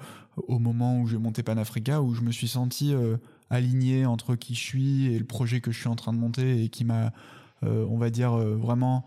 au 0.48 0.58
moment 0.58 0.98
où 1.02 1.08
j'ai 1.08 1.18
monté 1.18 1.44
Panafrica 1.44 2.02
où 2.02 2.14
je 2.16 2.22
me 2.22 2.32
suis 2.32 2.48
senti 2.48 2.96
aligné 3.50 4.06
entre 4.06 4.36
qui 4.36 4.56
je 4.56 4.62
suis 4.62 5.14
et 5.14 5.20
le 5.20 5.26
projet 5.26 5.60
que 5.60 5.72
je 5.72 5.80
suis 5.80 5.90
en 5.90 5.96
train 5.96 6.14
de 6.14 6.18
monter 6.18 6.64
et 6.64 6.70
qui 6.70 6.86
m'a, 6.86 7.12
on 7.62 7.98
va 7.98 8.10
dire, 8.10 8.32
vraiment 8.32 9.06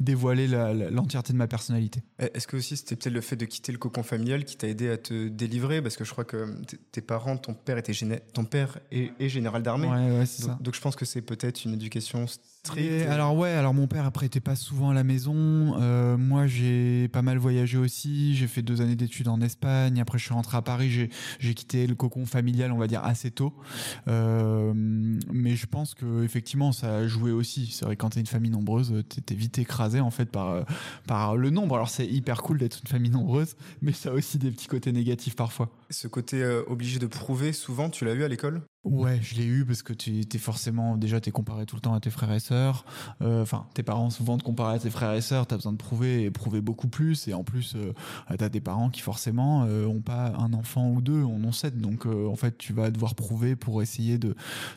dévoiler 0.00 0.46
l'entièreté 0.90 1.32
de 1.32 1.38
ma 1.38 1.46
personnalité. 1.46 2.02
Est-ce 2.18 2.46
que 2.46 2.56
aussi 2.56 2.76
c'était 2.76 2.96
peut-être 2.96 3.14
le 3.14 3.20
fait 3.20 3.36
de 3.36 3.44
quitter 3.44 3.72
le 3.72 3.78
cocon 3.78 4.02
familial 4.02 4.44
qui 4.44 4.56
t'a 4.56 4.68
aidé 4.68 4.90
à 4.90 4.96
te 4.96 5.28
délivrer? 5.28 5.82
Parce 5.82 5.96
que 5.96 6.04
je 6.04 6.10
crois 6.10 6.24
que 6.24 6.54
tes 6.92 7.00
parents, 7.00 7.36
ton 7.36 7.54
père, 7.54 7.78
était 7.78 7.92
ton 8.32 8.44
père 8.44 8.78
est, 8.90 9.28
général 9.28 9.62
d'armée. 9.62 9.88
Ouais, 9.88 10.18
ouais, 10.18 10.26
c'est 10.26 10.42
donc, 10.42 10.50
ça. 10.50 10.58
donc 10.60 10.74
je 10.74 10.80
pense 10.80 10.96
que 10.96 11.04
c'est 11.04 11.22
peut-être 11.22 11.64
une 11.64 11.74
éducation 11.74 12.26
alors 13.08 13.36
ouais, 13.36 13.50
alors 13.50 13.74
mon 13.74 13.86
père 13.86 14.06
après 14.06 14.26
était 14.26 14.40
pas 14.40 14.56
souvent 14.56 14.90
à 14.90 14.94
la 14.94 15.04
maison. 15.04 15.76
Euh, 15.80 16.16
moi 16.16 16.46
j'ai 16.46 17.08
pas 17.08 17.22
mal 17.22 17.38
voyagé 17.38 17.78
aussi. 17.78 18.34
J'ai 18.34 18.46
fait 18.46 18.62
deux 18.62 18.80
années 18.80 18.96
d'études 18.96 19.28
en 19.28 19.40
Espagne. 19.40 20.00
Après 20.00 20.18
je 20.18 20.24
suis 20.24 20.34
rentré 20.34 20.56
à 20.56 20.62
Paris. 20.62 21.08
J'ai 21.38 21.54
quitté 21.54 21.86
le 21.86 21.94
cocon 21.94 22.26
familial, 22.26 22.72
on 22.72 22.78
va 22.78 22.86
dire 22.86 23.04
assez 23.04 23.30
tôt. 23.30 23.54
Euh, 24.08 24.72
mais 24.74 25.56
je 25.56 25.66
pense 25.66 25.94
que 25.94 26.24
effectivement 26.24 26.72
ça 26.72 26.96
a 26.96 27.06
joué 27.06 27.32
aussi. 27.32 27.66
C'est 27.66 27.84
vrai 27.84 27.96
quand 27.96 28.10
t'es 28.10 28.20
une 28.20 28.26
famille 28.26 28.50
nombreuse, 28.50 29.04
t'es 29.08 29.34
vite 29.34 29.58
écrasé 29.58 30.00
en 30.00 30.10
fait 30.10 30.30
par 30.30 30.64
par 31.06 31.36
le 31.36 31.50
nombre. 31.50 31.74
Alors 31.74 31.88
c'est 31.88 32.06
hyper 32.06 32.42
cool 32.42 32.58
d'être 32.58 32.80
une 32.80 32.88
famille 32.88 33.10
nombreuse, 33.10 33.56
mais 33.82 33.92
ça 33.92 34.10
a 34.10 34.12
aussi 34.12 34.38
des 34.38 34.50
petits 34.50 34.68
côtés 34.68 34.92
négatifs 34.92 35.36
parfois. 35.36 35.70
Ce 35.90 36.08
côté 36.08 36.42
euh, 36.42 36.62
obligé 36.66 36.98
de 36.98 37.06
prouver, 37.06 37.52
souvent 37.52 37.90
tu 37.90 38.04
l'as 38.04 38.14
eu 38.14 38.24
à 38.24 38.28
l'école? 38.28 38.62
Ouais, 38.84 39.18
je 39.22 39.36
l'ai 39.36 39.46
eu 39.46 39.64
parce 39.64 39.82
que 39.82 39.94
tu 39.94 40.20
es 40.20 40.38
forcément 40.38 40.98
déjà 40.98 41.18
t'es 41.18 41.30
comparé 41.30 41.64
tout 41.64 41.74
le 41.74 41.80
temps 41.80 41.94
à 41.94 42.00
tes 42.00 42.10
frères 42.10 42.32
et 42.32 42.38
sœurs. 42.38 42.84
Euh, 43.22 43.40
enfin, 43.40 43.66
tes 43.72 43.82
parents 43.82 44.10
souvent 44.10 44.36
te 44.36 44.44
comparent 44.44 44.68
à 44.68 44.78
tes 44.78 44.90
frères 44.90 45.14
et 45.14 45.22
sœurs. 45.22 45.46
T'as 45.46 45.56
besoin 45.56 45.72
de 45.72 45.78
prouver 45.78 46.24
et 46.24 46.30
prouver 46.30 46.60
beaucoup 46.60 46.88
plus. 46.88 47.26
Et 47.26 47.32
en 47.32 47.44
plus, 47.44 47.76
euh, 47.76 47.92
t'as 48.36 48.50
des 48.50 48.60
parents 48.60 48.90
qui 48.90 49.00
forcément 49.00 49.64
euh, 49.66 49.86
ont 49.86 50.02
pas 50.02 50.34
un 50.38 50.52
enfant 50.52 50.90
ou 50.90 51.00
deux, 51.00 51.22
on 51.22 51.42
en 51.44 51.52
sept. 51.52 51.78
Donc 51.78 52.04
en 52.04 52.36
fait, 52.36 52.58
tu 52.58 52.74
vas 52.74 52.90
devoir 52.90 53.14
prouver 53.14 53.56
pour 53.56 53.80
essayer 53.80 54.18
de 54.18 54.34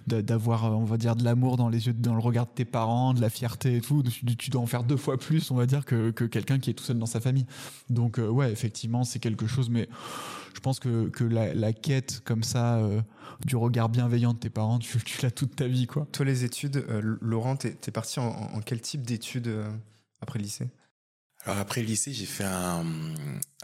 d'avoir, 0.07 0.77
on 0.77 0.85
va 0.85 0.97
dire, 0.97 1.17
de 1.17 1.25
l'amour 1.25 1.57
dans 1.57 1.67
les 1.67 1.87
yeux, 1.87 1.93
dans 1.93 2.13
le 2.13 2.21
regard 2.21 2.45
de 2.45 2.51
tes 2.51 2.65
parents, 2.65 3.13
de 3.13 3.19
la 3.19 3.29
fierté 3.29 3.75
et 3.75 3.81
tout. 3.81 4.03
Tu, 4.03 4.37
tu 4.37 4.49
dois 4.49 4.61
en 4.61 4.67
faire 4.67 4.83
deux 4.83 4.95
fois 4.95 5.17
plus, 5.17 5.51
on 5.51 5.55
va 5.55 5.65
dire, 5.65 5.83
que, 5.83 6.11
que 6.11 6.23
quelqu'un 6.23 6.59
qui 6.59 6.69
est 6.69 6.73
tout 6.73 6.83
seul 6.83 6.97
dans 6.97 7.05
sa 7.05 7.19
famille. 7.19 7.45
Donc 7.89 8.19
ouais, 8.19 8.53
effectivement, 8.53 9.03
c'est 9.03 9.19
quelque 9.19 9.47
chose, 9.47 9.69
mais 9.69 9.89
je 10.57 10.61
pense 10.61 10.79
que, 10.79 11.07
que 11.09 11.23
la, 11.23 11.71
quête 11.71 12.21
comme 12.25 12.41
ça 12.41 12.79
euh, 12.79 12.99
du 13.45 13.55
regard 13.55 13.89
bienveillant 13.89 14.33
de 14.33 14.39
tes 14.39 14.49
parents, 14.49 14.79
tu, 14.79 14.97
l'as 15.21 15.29
toute 15.29 15.55
ta 15.55 15.67
vie. 15.67 15.85
quoi. 15.85 16.07
Toi, 16.11 16.25
les 16.25 16.45
études, 16.45 16.77
euh, 16.89 17.17
Laurent, 17.21 17.55
t'es 17.55 17.77
es 17.87 17.91
parti 17.91 18.19
en, 18.19 18.59
quel 18.65 18.81
type 18.81 19.03
d'études 19.03 19.49
euh, 19.49 19.69
après 20.19 20.39
lycée? 20.39 20.67
Alors 21.47 21.59
après 21.59 21.79
le 21.79 21.87
lycée, 21.87 22.11
j'ai 22.11 22.25
fait 22.25 22.43
un, 22.43 22.83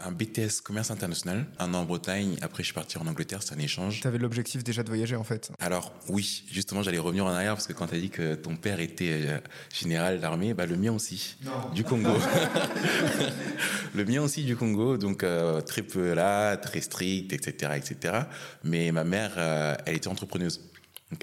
un, 0.00 0.10
BTS 0.10 0.62
commerce 0.64 0.90
international, 0.90 1.44
un 1.58 1.74
an 1.74 1.80
en 1.80 1.84
Bretagne. 1.84 2.34
Après, 2.40 2.62
je 2.62 2.68
suis 2.68 2.74
parti 2.74 2.96
en 2.96 3.06
Angleterre, 3.06 3.42
c'est 3.42 3.54
un 3.54 3.58
échange. 3.58 4.00
Tu 4.00 4.06
avais 4.08 4.16
l'objectif 4.16 4.64
déjà 4.64 4.82
de 4.82 4.88
voyager 4.88 5.16
en 5.16 5.22
fait 5.22 5.52
Alors 5.60 5.92
oui, 6.08 6.44
justement, 6.50 6.82
j'allais 6.82 6.98
revenir 6.98 7.26
en 7.26 7.28
arrière 7.28 7.52
parce 7.52 7.66
que 7.66 7.74
quand 7.74 7.88
tu 7.88 7.94
as 7.96 8.00
dit 8.00 8.08
que 8.08 8.36
ton 8.36 8.56
père 8.56 8.80
était 8.80 9.10
euh, 9.12 9.38
général 9.70 10.18
d'armée, 10.18 10.54
bah, 10.54 10.64
le 10.64 10.78
mien 10.78 10.92
aussi, 10.92 11.36
du 11.74 11.84
Congo. 11.84 12.08
le 13.94 14.04
mien 14.06 14.22
aussi 14.22 14.44
du 14.44 14.56
Congo, 14.56 14.96
donc 14.96 15.22
euh, 15.22 15.60
très 15.60 15.82
peu 15.82 16.14
là, 16.14 16.56
très 16.56 16.80
strict, 16.80 17.34
etc., 17.34 17.72
etc. 17.76 18.14
Mais 18.62 18.92
ma 18.92 19.04
mère, 19.04 19.32
euh, 19.36 19.74
elle 19.84 19.96
était 19.96 20.08
entrepreneuse 20.08 20.58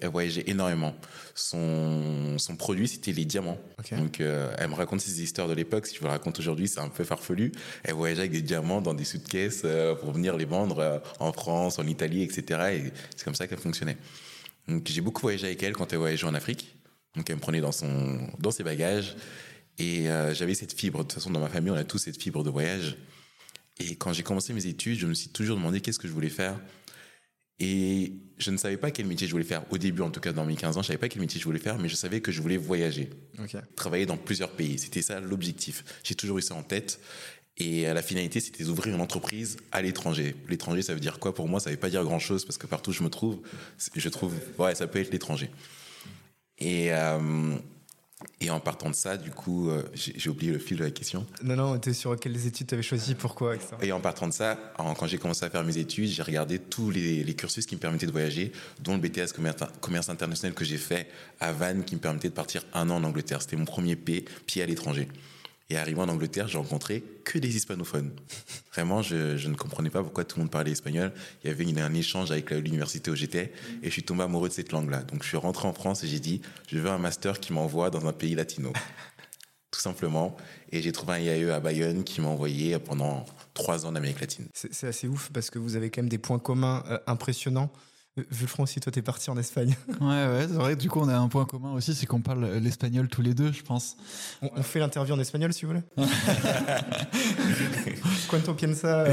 elle 0.01 0.09
voyageait 0.09 0.43
énormément. 0.47 0.95
Son, 1.35 2.37
son 2.37 2.55
produit, 2.55 2.87
c'était 2.87 3.11
les 3.11 3.25
diamants. 3.25 3.59
Donc, 3.91 4.21
euh, 4.21 4.53
elle 4.57 4.69
me 4.69 4.75
raconte 4.75 5.01
ces 5.01 5.21
histoires 5.21 5.47
de 5.47 5.53
l'époque. 5.53 5.87
Si 5.87 5.95
je 5.95 5.99
vous 5.99 6.05
le 6.05 6.11
raconte 6.11 6.39
aujourd'hui, 6.39 6.67
c'est 6.67 6.79
un 6.79 6.89
peu 6.89 7.03
farfelu. 7.03 7.51
Elle 7.83 7.95
voyageait 7.95 8.21
avec 8.21 8.31
des 8.31 8.41
diamants 8.41 8.81
dans 8.81 8.93
des 8.93 9.05
suitcases 9.05 9.61
euh, 9.65 9.95
pour 9.95 10.11
venir 10.11 10.37
les 10.37 10.45
vendre 10.45 10.79
euh, 10.79 10.99
en 11.19 11.33
France, 11.33 11.79
en 11.79 11.87
Italie, 11.87 12.23
etc. 12.23 12.61
Et 12.73 12.91
c'est 13.15 13.23
comme 13.23 13.35
ça 13.35 13.47
qu'elle 13.47 13.59
fonctionnait. 13.59 13.97
Donc, 14.67 14.87
j'ai 14.87 15.01
beaucoup 15.01 15.21
voyagé 15.21 15.47
avec 15.47 15.63
elle 15.63 15.73
quand 15.73 15.91
elle 15.91 15.99
voyageait 15.99 16.27
en 16.27 16.35
Afrique. 16.35 16.75
Donc, 17.15 17.29
elle 17.29 17.37
me 17.37 17.41
prenait 17.41 17.61
dans, 17.61 17.71
son, 17.71 18.19
dans 18.39 18.51
ses 18.51 18.63
bagages. 18.63 19.15
Et 19.79 20.05
j'avais 20.33 20.53
cette 20.53 20.73
fibre. 20.73 20.99
De 20.99 21.03
toute 21.03 21.13
façon, 21.13 21.31
dans 21.31 21.39
ma 21.39 21.49
famille, 21.49 21.71
on 21.71 21.75
a 21.75 21.83
tous 21.83 21.97
cette 21.97 22.21
fibre 22.21 22.43
de 22.43 22.51
voyage. 22.51 22.97
Et 23.79 23.95
quand 23.95 24.13
j'ai 24.13 24.21
commencé 24.21 24.53
mes 24.53 24.67
études, 24.67 24.99
je 24.99 25.07
me 25.07 25.13
suis 25.13 25.29
toujours 25.29 25.57
demandé 25.57 25.81
qu'est-ce 25.81 25.97
que 25.97 26.07
je 26.07 26.13
voulais 26.13 26.29
faire. 26.29 26.59
Et 27.59 28.13
je 28.41 28.51
ne 28.51 28.57
savais 28.57 28.77
pas 28.77 28.91
quel 28.91 29.05
métier 29.05 29.27
je 29.27 29.31
voulais 29.31 29.43
faire. 29.43 29.63
Au 29.71 29.77
début, 29.77 30.01
en 30.01 30.09
tout 30.09 30.19
cas, 30.19 30.33
dans 30.33 30.45
mes 30.45 30.55
15 30.55 30.77
ans, 30.77 30.81
je 30.81 30.87
savais 30.87 30.99
pas 30.99 31.09
quel 31.09 31.21
métier 31.21 31.39
je 31.39 31.45
voulais 31.45 31.59
faire, 31.59 31.77
mais 31.77 31.89
je 31.89 31.95
savais 31.95 32.21
que 32.21 32.31
je 32.31 32.41
voulais 32.41 32.57
voyager. 32.57 33.09
Travailler 33.75 34.05
dans 34.05 34.17
plusieurs 34.17 34.51
pays. 34.51 34.77
C'était 34.79 35.01
ça 35.01 35.19
l'objectif. 35.19 35.83
J'ai 36.03 36.15
toujours 36.15 36.37
eu 36.37 36.41
ça 36.41 36.55
en 36.55 36.63
tête. 36.63 36.99
Et 37.57 37.83
la 37.83 38.01
finalité, 38.01 38.39
c'était 38.39 38.63
d'ouvrir 38.63 38.95
une 38.95 39.01
entreprise 39.01 39.57
à 39.71 39.81
l'étranger. 39.81 40.35
L'étranger, 40.47 40.81
ça 40.81 40.93
veut 40.93 40.99
dire 40.99 41.19
quoi 41.19 41.35
Pour 41.35 41.47
moi, 41.47 41.59
ça 41.59 41.69
ne 41.69 41.75
veut 41.75 41.79
pas 41.79 41.89
dire 41.89 42.03
grand-chose 42.03 42.45
parce 42.45 42.57
que 42.57 42.65
partout 42.65 42.91
où 42.91 42.93
je 42.93 43.03
me 43.03 43.09
trouve, 43.09 43.39
je 43.95 44.09
trouve, 44.09 44.33
ouais, 44.57 44.73
ça 44.73 44.87
peut 44.87 44.99
être 44.99 45.11
l'étranger. 45.11 45.49
Et, 46.57 46.93
euh, 46.93 47.55
et 48.39 48.49
en 48.49 48.59
partant 48.59 48.89
de 48.89 48.95
ça, 48.95 49.17
du 49.17 49.29
coup, 49.29 49.69
euh, 49.69 49.83
j'ai 49.93 50.29
oublié 50.29 50.51
le 50.51 50.57
fil 50.57 50.77
de 50.77 50.83
la 50.83 50.89
question. 50.89 51.25
Non, 51.43 51.55
non, 51.55 51.77
tu 51.77 51.89
es 51.89 51.93
sur 51.93 52.19
quelles 52.19 52.47
études 52.47 52.67
tu 52.67 52.73
avais 52.73 52.83
choisi, 52.83 53.13
pourquoi 53.13 53.55
Et 53.81 53.91
en 53.91 53.99
partant 53.99 54.27
de 54.27 54.33
ça, 54.33 54.57
quand 54.77 55.05
j'ai 55.05 55.19
commencé 55.19 55.45
à 55.45 55.49
faire 55.49 55.63
mes 55.63 55.77
études, 55.77 56.07
j'ai 56.07 56.23
regardé 56.23 56.57
tous 56.57 56.89
les, 56.89 57.23
cursus 57.35 57.65
qui 57.65 57.75
me 57.75 57.79
permettaient 57.79 58.07
de 58.07 58.11
voyager, 58.11 58.51
dont 58.79 58.95
le 58.95 58.99
BTS 58.99 59.33
commerce, 59.79 60.09
international 60.09 60.55
que 60.55 60.65
j'ai 60.65 60.77
fait 60.77 61.07
à 61.39 61.51
Vannes, 61.51 61.83
qui 61.83 61.95
me 61.95 62.01
permettait 62.01 62.29
de 62.29 62.33
partir 62.33 62.63
un 62.73 62.89
an 62.89 62.95
en 62.95 63.03
Angleterre. 63.03 63.41
C'était 63.41 63.57
mon 63.57 63.65
premier 63.65 63.95
pied, 63.95 64.25
pied 64.45 64.63
à 64.63 64.65
l'étranger. 64.65 65.07
Et 65.71 65.77
arrivé 65.77 66.01
en 66.01 66.09
Angleterre, 66.09 66.49
j'ai 66.49 66.57
rencontré 66.57 67.01
que 67.23 67.39
des 67.39 67.55
hispanophones. 67.55 68.11
Vraiment, 68.73 69.01
je, 69.01 69.47
ne 69.47 69.55
comprenais 69.55 69.89
pas 69.89 70.03
pourquoi 70.03 70.25
tout 70.25 70.35
le 70.35 70.43
monde 70.43 70.51
parlait 70.51 70.71
espagnol. 70.71 71.13
Il 71.43 71.47
y 71.47 71.49
avait 71.49 71.81
un 71.81 71.93
échange 71.93 72.29
avec 72.29 72.51
l'université 72.51 73.09
où 73.09 73.15
j'étais 73.15 73.53
et 73.81 73.85
je 73.85 73.89
suis 73.89 74.03
tombé 74.03 74.23
amoureux 74.23 74.49
de 74.49 74.53
cette 74.53 74.73
langue-là. 74.73 75.03
Donc 75.03 75.23
je 75.23 75.29
suis 75.29 75.37
rentré 75.37 75.69
en 75.69 75.73
France 75.73 76.03
et 76.03 76.07
j'ai 76.07 76.19
dit, 76.19 76.41
je 76.67 76.77
veux 76.77 76.89
un 76.89 76.97
master 76.97 77.39
qui 77.39 77.53
m'envoie 77.53 77.89
dans 77.89 78.05
un 78.05 78.11
pays 78.11 78.35
latino. 78.35 78.73
tout 79.71 79.79
simplement. 79.79 80.35
Et 80.73 80.81
j'ai 80.81 80.91
trouvé 80.91 81.13
un 81.13 81.19
IAE 81.19 81.53
à 81.53 81.61
Bayonne 81.61 82.03
qui 82.03 82.19
m'a 82.19 82.27
envoyé 82.27 82.77
pendant 82.77 83.25
trois 83.53 83.85
ans 83.85 83.89
en 83.89 83.95
Amérique 83.95 84.19
latine. 84.19 84.47
C'est 84.53 84.87
assez 84.87 85.07
ouf 85.07 85.29
parce 85.31 85.49
que 85.49 85.57
vous 85.57 85.77
avez 85.77 85.89
quand 85.89 86.01
même 86.01 86.09
des 86.09 86.17
points 86.17 86.39
communs 86.39 86.83
euh, 86.89 86.99
impressionnants. 87.07 87.71
Vulfran 88.17 88.63
aussi, 88.63 88.81
toi, 88.81 88.91
t'es 88.91 89.01
parti 89.01 89.29
en 89.29 89.37
Espagne. 89.37 89.73
Ouais, 90.01 90.27
ouais, 90.27 90.45
c'est 90.47 90.53
vrai. 90.53 90.75
Du 90.75 90.89
coup, 90.89 90.99
on 90.99 91.07
a 91.07 91.15
un 91.15 91.29
point 91.29 91.45
commun 91.45 91.71
aussi, 91.73 91.93
c'est 91.93 92.05
qu'on 92.05 92.21
parle 92.21 92.45
l'espagnol 92.57 93.07
tous 93.07 93.21
les 93.21 93.33
deux, 93.33 93.53
je 93.53 93.63
pense. 93.63 93.95
On, 94.41 94.61
fait 94.63 94.79
l'interview 94.79 95.13
en 95.13 95.19
espagnol, 95.19 95.53
si 95.53 95.65
vous 95.65 95.71
voulez. 95.71 95.83
Cuánto 98.27 98.53
piensa 98.53 99.05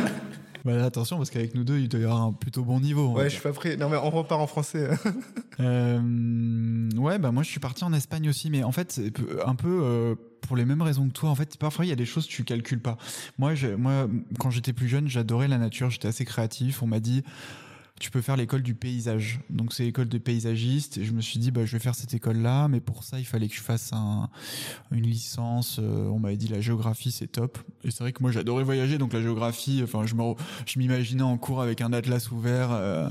bah, 0.64 0.84
attention, 0.84 1.16
parce 1.16 1.30
qu'avec 1.30 1.54
nous 1.54 1.64
deux, 1.64 1.78
il 1.78 1.88
doit 1.88 2.00
y 2.00 2.04
avoir 2.04 2.22
un 2.22 2.32
plutôt 2.32 2.62
bon 2.62 2.80
niveau. 2.80 3.12
Ouais, 3.12 3.24
je 3.24 3.34
suis 3.34 3.42
pas 3.42 3.52
prêt. 3.52 3.76
Non, 3.76 3.88
mais 3.88 3.96
on 3.96 4.10
repart 4.10 4.40
en 4.40 4.46
français. 4.46 4.90
euh, 5.60 6.90
ouais, 6.96 7.18
bah 7.18 7.32
moi, 7.32 7.42
je 7.42 7.48
suis 7.48 7.60
parti 7.60 7.84
en 7.84 7.92
Espagne 7.94 8.28
aussi, 8.28 8.50
mais 8.50 8.64
en 8.64 8.72
fait, 8.72 9.00
un 9.46 9.54
peu 9.54 9.80
euh, 9.82 10.14
pour 10.42 10.56
les 10.56 10.66
mêmes 10.66 10.82
raisons 10.82 11.08
que 11.08 11.14
toi. 11.14 11.30
En 11.30 11.34
fait, 11.36 11.56
parfois, 11.56 11.86
il 11.86 11.88
y 11.88 11.92
a 11.92 11.96
des 11.96 12.06
choses 12.06 12.26
que 12.26 12.32
tu 12.32 12.44
calcules 12.44 12.82
pas. 12.82 12.98
Moi, 13.38 13.54
moi 13.78 14.08
quand 14.38 14.50
j'étais 14.50 14.74
plus 14.74 14.88
jeune, 14.88 15.08
j'adorais 15.08 15.48
la 15.48 15.58
nature, 15.58 15.88
j'étais 15.88 16.08
assez 16.08 16.26
créatif. 16.26 16.82
On 16.82 16.86
m'a 16.86 17.00
dit 17.00 17.22
tu 17.98 18.10
peux 18.10 18.20
faire 18.20 18.36
l'école 18.36 18.62
du 18.62 18.74
paysage. 18.74 19.40
Donc 19.48 19.72
c'est 19.72 19.84
l'école 19.84 20.08
de 20.08 20.18
paysagiste. 20.18 20.98
Et 20.98 21.04
je 21.04 21.12
me 21.12 21.20
suis 21.22 21.38
dit, 21.38 21.50
bah, 21.50 21.64
je 21.64 21.72
vais 21.72 21.78
faire 21.78 21.94
cette 21.94 22.12
école-là, 22.12 22.68
mais 22.68 22.80
pour 22.80 23.04
ça, 23.04 23.18
il 23.18 23.24
fallait 23.24 23.48
que 23.48 23.54
je 23.54 23.62
fasse 23.62 23.92
un, 23.92 24.28
une 24.90 25.06
licence. 25.06 25.78
Euh, 25.80 26.06
on 26.08 26.18
m'avait 26.18 26.36
dit 26.36 26.48
la 26.48 26.60
géographie, 26.60 27.10
c'est 27.10 27.26
top. 27.26 27.58
Et 27.84 27.90
c'est 27.90 28.00
vrai 28.00 28.12
que 28.12 28.22
moi, 28.22 28.30
j'adorais 28.32 28.64
voyager, 28.64 28.98
donc 28.98 29.14
la 29.14 29.22
géographie, 29.22 29.80
enfin, 29.82 30.04
je 30.04 30.78
m'imaginais 30.78 31.22
en 31.22 31.38
cours 31.38 31.62
avec 31.62 31.80
un 31.80 31.92
atlas 31.92 32.30
ouvert. 32.30 32.70
Euh, 32.72 33.08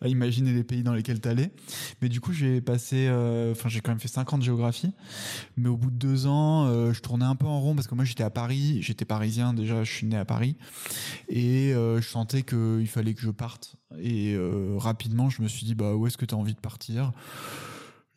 à 0.00 0.08
imaginer 0.08 0.52
les 0.52 0.64
pays 0.64 0.82
dans 0.82 0.94
lesquels 0.94 1.20
t'allais. 1.20 1.52
Mais 2.00 2.08
du 2.08 2.20
coup, 2.20 2.32
j'ai 2.32 2.60
passé, 2.60 3.06
euh, 3.08 3.52
enfin, 3.52 3.68
j'ai 3.68 3.80
quand 3.80 3.92
même 3.92 4.00
fait 4.00 4.08
5 4.08 4.32
ans 4.32 4.38
de 4.38 4.42
géographie. 4.42 4.90
Mais 5.56 5.68
au 5.68 5.76
bout 5.76 5.92
de 5.92 5.96
deux 5.96 6.26
ans, 6.26 6.92
je 6.92 6.98
tournais 6.98 7.24
un 7.24 7.36
peu 7.36 7.46
en 7.46 7.60
rond 7.60 7.76
parce 7.76 7.86
que 7.86 7.94
moi, 7.94 8.04
j'étais 8.04 8.24
à 8.24 8.30
Paris, 8.30 8.82
j'étais 8.82 9.04
parisien 9.04 9.54
déjà, 9.54 9.84
je 9.84 9.92
suis 9.92 10.08
né 10.08 10.16
à 10.16 10.24
Paris, 10.24 10.56
et 11.28 11.72
je 11.72 12.04
sentais 12.04 12.42
qu'il 12.42 12.88
fallait 12.88 13.14
que 13.14 13.20
je 13.20 13.30
parte. 13.30 13.76
Et 14.00 14.36
rapidement, 14.78 15.30
je 15.30 15.42
me 15.42 15.48
suis 15.48 15.64
dit, 15.66 15.74
bah, 15.74 15.94
où 15.94 16.06
est-ce 16.06 16.16
que 16.16 16.24
tu 16.24 16.34
as 16.34 16.38
envie 16.38 16.54
de 16.54 16.60
partir? 16.60 17.12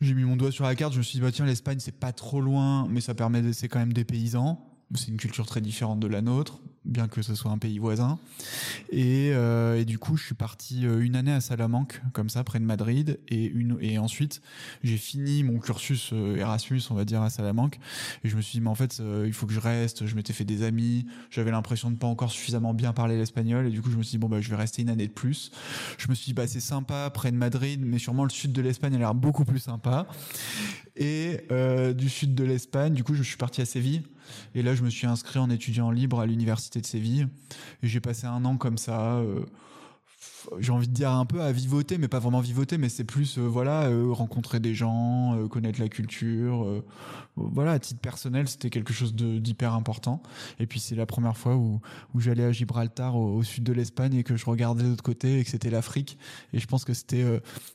J'ai 0.00 0.12
mis 0.12 0.24
mon 0.24 0.36
doigt 0.36 0.52
sur 0.52 0.64
la 0.64 0.74
carte, 0.74 0.92
je 0.92 0.98
me 0.98 1.02
suis 1.02 1.18
dit, 1.18 1.22
bah 1.22 1.32
tiens, 1.32 1.46
l'Espagne, 1.46 1.78
c'est 1.80 1.98
pas 1.98 2.12
trop 2.12 2.42
loin, 2.42 2.86
mais 2.88 3.00
ça 3.00 3.14
permet, 3.14 3.52
c'est 3.54 3.68
quand 3.68 3.78
même 3.78 3.94
des 3.94 4.04
paysans. 4.04 4.75
C'est 4.94 5.08
une 5.08 5.16
culture 5.16 5.46
très 5.46 5.60
différente 5.60 6.00
de 6.00 6.06
la 6.06 6.22
nôtre 6.22 6.60
bien 6.86 7.08
que 7.08 7.22
ce 7.22 7.34
soit 7.34 7.50
un 7.50 7.58
pays 7.58 7.78
voisin. 7.78 8.18
Et, 8.90 9.30
euh, 9.32 9.84
du 9.84 9.98
coup, 9.98 10.16
je 10.16 10.24
suis 10.24 10.34
parti 10.34 10.86
euh, 10.86 11.00
une 11.00 11.16
année 11.16 11.32
à 11.32 11.40
Salamanque, 11.40 12.00
comme 12.12 12.28
ça, 12.28 12.44
près 12.44 12.58
de 12.58 12.64
Madrid, 12.64 13.18
et, 13.28 13.44
une, 13.44 13.76
et 13.80 13.98
ensuite, 13.98 14.40
j'ai 14.82 14.96
fini 14.96 15.42
mon 15.42 15.58
cursus 15.58 16.10
euh, 16.12 16.36
Erasmus, 16.36 16.82
on 16.90 16.94
va 16.94 17.04
dire, 17.04 17.22
à 17.22 17.30
Salamanque, 17.30 17.78
et 18.24 18.28
je 18.28 18.36
me 18.36 18.40
suis 18.40 18.58
dit, 18.58 18.60
mais 18.60 18.70
en 18.70 18.74
fait, 18.74 19.02
il 19.24 19.32
faut 19.32 19.46
que 19.46 19.52
je 19.52 19.60
reste, 19.60 20.06
je 20.06 20.14
m'étais 20.14 20.32
fait 20.32 20.44
des 20.44 20.62
amis, 20.62 21.06
j'avais 21.30 21.50
l'impression 21.50 21.90
de 21.90 21.96
pas 21.96 22.06
encore 22.06 22.30
suffisamment 22.30 22.74
bien 22.74 22.92
parler 22.92 23.16
l'espagnol, 23.16 23.66
et 23.66 23.70
du 23.70 23.82
coup, 23.82 23.90
je 23.90 23.96
me 23.96 24.02
suis 24.02 24.12
dit, 24.12 24.18
bon, 24.18 24.28
bah, 24.28 24.40
je 24.40 24.48
vais 24.48 24.56
rester 24.56 24.82
une 24.82 24.90
année 24.90 25.06
de 25.06 25.12
plus. 25.12 25.50
Je 25.98 26.08
me 26.08 26.14
suis 26.14 26.26
dit, 26.26 26.34
bah, 26.34 26.46
c'est 26.46 26.60
sympa, 26.60 27.10
près 27.10 27.32
de 27.32 27.36
Madrid, 27.36 27.80
mais 27.84 27.98
sûrement 27.98 28.24
le 28.24 28.30
sud 28.30 28.52
de 28.52 28.62
l'Espagne 28.62 28.94
a 28.94 28.98
l'air 28.98 29.14
beaucoup 29.14 29.44
plus 29.44 29.58
sympa. 29.58 30.06
Et 30.96 31.40
du 31.94 32.08
sud 32.08 32.34
de 32.34 32.44
l'Espagne, 32.44 32.94
du 32.94 33.04
coup, 33.04 33.14
je 33.14 33.22
suis 33.22 33.36
parti 33.36 33.60
à 33.60 33.66
Séville, 33.66 34.02
et 34.54 34.62
là, 34.62 34.74
je 34.74 34.82
me 34.82 34.90
suis 34.90 35.06
inscrit 35.06 35.38
en 35.38 35.50
étudiant 35.50 35.90
libre 35.90 36.20
à 36.20 36.26
l'université 36.26 36.80
de 36.80 36.86
Séville. 36.86 37.28
Et 37.82 37.88
j'ai 37.88 38.00
passé 38.00 38.26
un 38.26 38.44
an 38.44 38.56
comme 38.56 38.78
ça. 38.78 39.16
Euh, 39.16 39.44
j'ai 40.58 40.72
envie 40.72 40.88
de 40.88 40.92
dire 40.92 41.10
un 41.10 41.26
peu 41.26 41.40
à 41.42 41.52
vivoter, 41.52 41.98
mais 41.98 42.08
pas 42.08 42.18
vraiment 42.18 42.40
vivoter, 42.40 42.78
mais 42.78 42.88
c'est 42.88 43.04
plus 43.04 43.38
euh, 43.38 43.42
voilà 43.42 43.84
euh, 43.84 44.12
rencontrer 44.12 44.60
des 44.60 44.74
gens, 44.74 45.46
connaître 45.48 45.80
la 45.80 45.88
culture. 45.88 46.82
voilà, 47.36 47.72
à 47.72 47.78
titre 47.78 48.00
personnel, 48.00 48.48
c'était 48.48 48.70
quelque 48.70 48.92
chose 48.92 49.14
d'hyper 49.14 49.74
important. 49.74 50.22
Et 50.58 50.66
puis 50.66 50.80
c'est 50.80 50.94
la 50.94 51.06
première 51.06 51.36
fois 51.36 51.56
où, 51.56 51.80
où 52.14 52.20
j'allais 52.20 52.44
à 52.44 52.52
Gibraltar, 52.52 53.16
au, 53.16 53.42
sud 53.42 53.64
de 53.64 53.72
l'Espagne, 53.72 54.14
et 54.14 54.22
que 54.22 54.36
je 54.36 54.44
regardais 54.46 54.84
de 54.84 54.88
l'autre 54.88 55.02
côté, 55.02 55.38
et 55.38 55.44
que 55.44 55.50
c'était 55.50 55.70
l'Afrique. 55.70 56.18
Et 56.52 56.58
je 56.58 56.66
pense 56.66 56.84
que 56.84 56.94
c'était, 56.94 57.24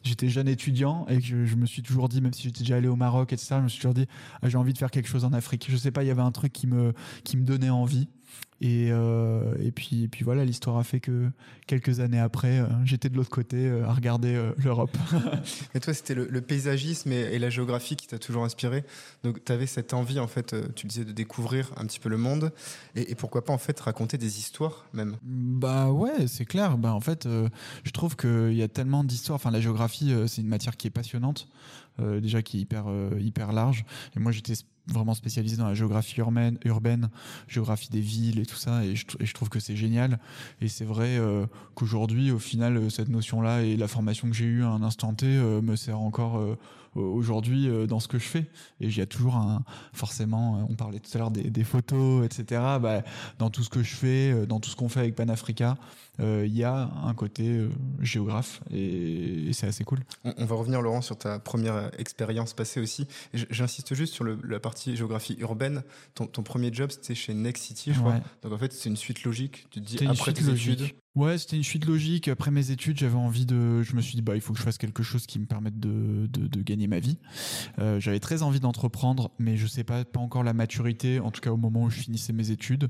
j'étais 0.03 0.29
jeune 0.29 0.47
étudiant, 0.47 1.05
et 1.07 1.19
que 1.19 1.45
je, 1.45 1.55
me 1.55 1.65
suis 1.65 1.81
toujours 1.81 2.09
dit, 2.09 2.21
même 2.21 2.33
si 2.33 2.43
j'étais 2.43 2.59
déjà 2.59 2.77
allé 2.77 2.87
au 2.87 2.95
Maroc, 2.95 3.33
etc., 3.33 3.55
je 3.57 3.63
me 3.63 3.67
suis 3.69 3.79
toujours 3.79 3.93
dit, 3.93 4.07
ah, 4.41 4.49
j'ai 4.49 4.57
envie 4.57 4.73
de 4.73 4.77
faire 4.77 4.91
quelque 4.91 5.09
chose 5.09 5.25
en 5.25 5.33
Afrique. 5.33 5.67
Je 5.69 5.77
sais 5.77 5.91
pas, 5.91 6.03
il 6.03 6.07
y 6.07 6.11
avait 6.11 6.21
un 6.21 6.31
truc 6.31 6.51
qui 6.53 6.67
me 6.67 6.93
qui 7.23 7.37
me 7.37 7.45
donnait 7.45 7.69
envie. 7.69 8.07
Et, 8.61 8.89
euh, 8.91 9.55
et, 9.59 9.71
puis, 9.71 10.03
et 10.03 10.07
puis 10.07 10.23
voilà, 10.23 10.45
l'histoire 10.45 10.77
a 10.77 10.83
fait 10.83 10.99
que 10.99 11.29
quelques 11.65 11.99
années 11.99 12.19
après, 12.19 12.59
euh, 12.59 12.67
j'étais 12.85 13.09
de 13.09 13.17
l'autre 13.17 13.31
côté 13.31 13.57
euh, 13.57 13.87
à 13.87 13.93
regarder 13.93 14.39
l'Europe. 14.57 14.95
et 15.73 15.79
toi, 15.79 15.95
c'était 15.95 16.13
le, 16.13 16.41
paysagisme 16.41 17.11
et, 17.11 17.39
la 17.39 17.49
géographie 17.49 17.95
qui 17.95 18.05
t'a 18.05 18.19
toujours 18.19 18.43
inspiré. 18.43 18.83
Donc, 19.23 19.43
tu 19.43 19.51
avais 19.51 19.65
cette 19.65 19.95
envie, 19.95 20.19
en 20.19 20.27
fait, 20.27 20.55
tu 20.75 20.85
disais, 20.85 21.05
de 21.05 21.11
découvrir 21.11 21.71
un 21.75 21.87
petit 21.87 21.99
peu 21.99 22.07
le 22.07 22.17
monde. 22.17 22.51
Et, 22.95 23.15
pourquoi 23.15 23.43
pas, 23.43 23.51
en 23.51 23.57
fait, 23.57 23.79
raconter 23.79 24.19
des 24.19 24.37
histoires 24.37 24.85
même? 24.93 25.17
Bah 25.23 25.89
ouais, 25.89 26.27
c'est 26.27 26.45
clair. 26.45 26.77
Bah, 26.77 26.93
en 26.93 27.01
fait, 27.01 27.27
je 27.83 27.91
trouve 27.91 28.15
qu'il 28.15 28.53
y 28.53 28.61
a 28.61 28.67
tellement 28.67 29.03
d'histoires. 29.03 29.37
Enfin, 29.37 29.49
la 29.49 29.61
géographie, 29.61 30.13
c'est 30.27 30.41
une 30.41 30.47
matière 30.47 30.77
qui 30.77 30.85
est 30.85 30.91
passionnante. 30.91 31.47
déjà 31.99 32.43
qui 32.43 32.57
est 32.57 32.61
hyper 32.61 32.85
hyper 33.19 33.51
large 33.51 33.85
et 34.15 34.19
moi 34.19 34.31
j'étais 34.31 34.53
vraiment 34.87 35.13
spécialisé 35.13 35.57
dans 35.57 35.67
la 35.67 35.73
géographie 35.73 36.19
urbaine, 36.19 37.09
géographie 37.47 37.89
des 37.89 38.01
villes 38.01 38.39
et 38.39 38.45
tout 38.45 38.55
ça, 38.55 38.83
et 38.83 38.95
je, 38.95 39.33
trouve 39.33 39.49
que 39.49 39.59
c'est 39.59 39.75
génial. 39.75 40.19
Et 40.59 40.67
c'est 40.67 40.85
vrai 40.85 41.17
euh, 41.17 41.45
qu'aujourd'hui, 41.75 42.31
au 42.31 42.39
final, 42.39 42.77
euh, 42.77 42.89
cette 42.89 43.09
notion-là 43.09 43.63
et 43.63 43.77
la 43.77 43.87
formation 43.87 44.29
que 44.29 44.35
j'ai 44.35 44.45
eue 44.45 44.63
à 44.63 44.69
un 44.69 44.83
instant 44.83 45.13
T 45.13 45.25
euh, 45.25 45.61
me 45.61 45.75
sert 45.75 45.99
encore 45.99 46.41
aujourd'hui 46.95 47.69
dans 47.87 47.99
ce 47.99 48.07
que 48.07 48.19
je 48.19 48.25
fais. 48.25 48.49
Et 48.79 48.87
il 48.87 48.97
y 48.97 49.01
a 49.01 49.05
toujours 49.05 49.35
un, 49.35 49.63
forcément, 49.93 50.65
on 50.69 50.75
parlait 50.75 50.99
tout 50.99 51.09
à 51.13 51.17
l'heure 51.17 51.31
des, 51.31 51.49
des, 51.49 51.63
photos, 51.63 52.25
etc. 52.25 52.61
Bah, 52.81 53.03
dans 53.39 53.49
tout 53.49 53.63
ce 53.63 53.69
que 53.69 53.83
je 53.83 53.93
fais, 53.93 54.45
dans 54.45 54.59
tout 54.59 54.69
ce 54.69 54.75
qu'on 54.75 54.89
fait 54.89 54.99
avec 54.99 55.15
Panafrica, 55.15 55.77
il 56.19 56.55
y 56.55 56.63
a 56.63 56.91
un 57.03 57.13
côté 57.13 57.67
géographe 58.01 58.61
et, 58.71 59.51
c'est 59.53 59.67
assez 59.67 59.83
cool. 59.83 59.99
On, 60.23 60.45
va 60.45 60.55
revenir, 60.55 60.81
Laurent, 60.81 61.01
sur 61.01 61.17
ta 61.17 61.39
première 61.39 61.91
expérience 61.99 62.53
passée 62.53 62.79
aussi. 62.79 63.07
J'insiste 63.33 63.93
juste 63.93 64.13
sur 64.13 64.23
le, 64.23 64.39
la 64.43 64.59
partie 64.59 64.95
géographie 64.95 65.35
urbaine, 65.39 65.83
ton, 66.15 66.27
premier 66.43 66.73
job 66.73 66.91
c'était 66.91 67.15
chez 67.15 67.33
Next 67.33 67.63
City, 67.63 67.93
je 67.93 67.99
crois. 67.99 68.19
Donc 68.41 68.53
en 68.53 68.57
fait, 68.57 68.73
c'est 68.73 68.89
une 68.89 68.97
suite 68.97 69.23
logique. 69.23 69.67
Tu 69.69 69.81
te 69.81 69.85
dis 69.85 70.05
après 70.05 70.33
tes 70.33 70.49
études. 70.49 70.91
Ouais, 71.13 71.37
c'était 71.37 71.57
une 71.57 71.63
suite 71.63 71.85
logique. 71.85 72.29
Après 72.29 72.51
mes 72.51 72.71
études, 72.71 72.97
j'avais 72.97 73.17
envie 73.17 73.45
de. 73.45 73.81
Je 73.81 73.95
me 73.97 74.01
suis 74.01 74.15
dit, 74.15 74.21
bah, 74.21 74.35
il 74.35 74.41
faut 74.41 74.53
que 74.53 74.59
je 74.59 74.63
fasse 74.63 74.77
quelque 74.77 75.03
chose 75.03 75.25
qui 75.25 75.39
me 75.39 75.45
permette 75.45 75.77
de, 75.77 76.27
de, 76.27 76.61
gagner 76.61 76.87
ma 76.87 76.99
vie. 76.99 77.17
Euh, 77.79 77.99
j'avais 77.99 78.21
très 78.21 78.43
envie 78.43 78.61
d'entreprendre, 78.61 79.29
mais 79.37 79.57
je 79.57 79.67
sais 79.67 79.83
pas, 79.83 80.05
pas 80.05 80.21
encore 80.21 80.43
la 80.43 80.53
maturité, 80.53 81.19
en 81.19 81.29
tout 81.29 81.41
cas 81.41 81.51
au 81.51 81.57
moment 81.57 81.83
où 81.83 81.89
je 81.89 81.99
finissais 81.99 82.31
mes 82.31 82.51
études. 82.51 82.89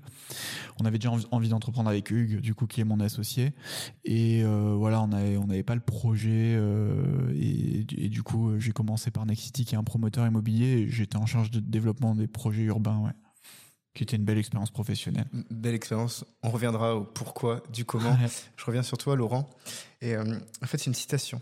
On 0.79 0.85
avait 0.85 0.99
déjà 0.99 1.11
envie 1.31 1.49
d'entreprendre 1.49 1.89
avec 1.89 2.11
Hugues, 2.11 2.41
du 2.41 2.53
coup, 2.53 2.67
qui 2.67 2.81
est 2.81 2.83
mon 2.83 2.99
associé. 2.99 3.53
Et 4.05 4.43
euh, 4.43 4.75
voilà, 4.77 5.01
on 5.01 5.07
n'avait 5.07 5.37
on 5.37 5.49
avait 5.49 5.63
pas 5.63 5.75
le 5.75 5.81
projet. 5.81 6.55
Euh, 6.55 7.33
et, 7.35 7.87
et, 7.97 8.09
du 8.09 8.21
coup, 8.21 8.51
j'ai 8.59 8.71
commencé 8.71 9.09
par 9.09 9.25
Nexity, 9.25 9.65
qui 9.65 9.73
est 9.73 9.79
un 9.79 9.83
promoteur 9.83 10.27
immobilier, 10.27 10.87
j'étais 10.89 11.17
en 11.17 11.25
charge 11.25 11.49
de 11.49 11.59
développement 11.59 12.13
des 12.13 12.27
projets 12.27 12.63
urbains, 12.63 12.99
ouais 12.99 13.13
qui 13.93 14.03
était 14.03 14.15
une 14.15 14.23
belle 14.23 14.37
expérience 14.37 14.71
professionnelle. 14.71 15.27
Belle 15.49 15.75
expérience. 15.75 16.25
On 16.43 16.49
reviendra 16.49 16.95
au 16.95 17.03
pourquoi, 17.03 17.63
du 17.71 17.85
comment. 17.85 18.17
Je 18.55 18.65
reviens 18.65 18.83
sur 18.83 18.97
toi, 18.97 19.15
Laurent. 19.15 19.49
Et 20.01 20.15
euh, 20.15 20.39
en 20.61 20.65
fait, 20.65 20.77
c'est 20.77 20.85
une 20.85 20.93
citation, 20.93 21.41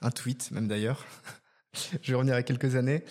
un 0.00 0.10
tweet 0.10 0.50
même 0.52 0.68
d'ailleurs. 0.68 1.04
Je 2.02 2.12
vais 2.12 2.14
revenir 2.14 2.34
à 2.34 2.42
quelques 2.42 2.76
années. 2.76 3.04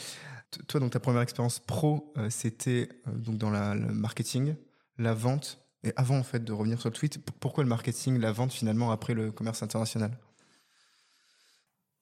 Toi, 0.67 0.79
donc 0.79 0.91
ta 0.91 0.99
première 0.99 1.21
expérience 1.21 1.59
pro, 1.59 2.13
euh, 2.17 2.29
c'était 2.29 2.89
euh, 3.07 3.11
donc 3.11 3.37
dans 3.37 3.49
la, 3.49 3.75
le 3.75 3.93
marketing, 3.93 4.55
la 4.97 5.13
vente 5.13 5.59
Et 5.83 5.91
avant 5.97 6.17
en 6.17 6.23
fait 6.23 6.43
de 6.43 6.53
revenir 6.53 6.79
sur 6.79 6.89
le 6.89 6.95
tweet, 6.95 7.19
pourquoi 7.39 7.63
le 7.63 7.69
marketing, 7.69 8.17
la 8.17 8.31
vente 8.31 8.53
finalement 8.53 8.91
après 8.91 9.13
le 9.13 9.31
commerce 9.31 9.61
international? 9.61 10.17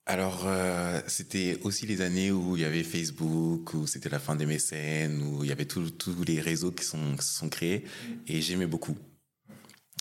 Alors, 0.07 0.43
euh, 0.45 1.01
c'était 1.07 1.57
aussi 1.63 1.87
les 1.87 2.01
années 2.01 2.31
où 2.31 2.55
il 2.55 2.61
y 2.61 2.65
avait 2.65 2.83
Facebook, 2.83 3.73
où 3.73 3.87
c'était 3.87 4.09
la 4.09 4.19
fin 4.19 4.35
des 4.35 4.45
mécènes, 4.45 5.21
où 5.23 5.43
il 5.43 5.49
y 5.49 5.51
avait 5.51 5.65
tous 5.65 5.91
les 6.27 6.39
réseaux 6.39 6.71
qui 6.71 6.85
sont, 6.85 7.17
sont 7.19 7.49
créés, 7.49 7.83
et 8.27 8.39
j'aimais 8.39 8.67
beaucoup. 8.67 8.95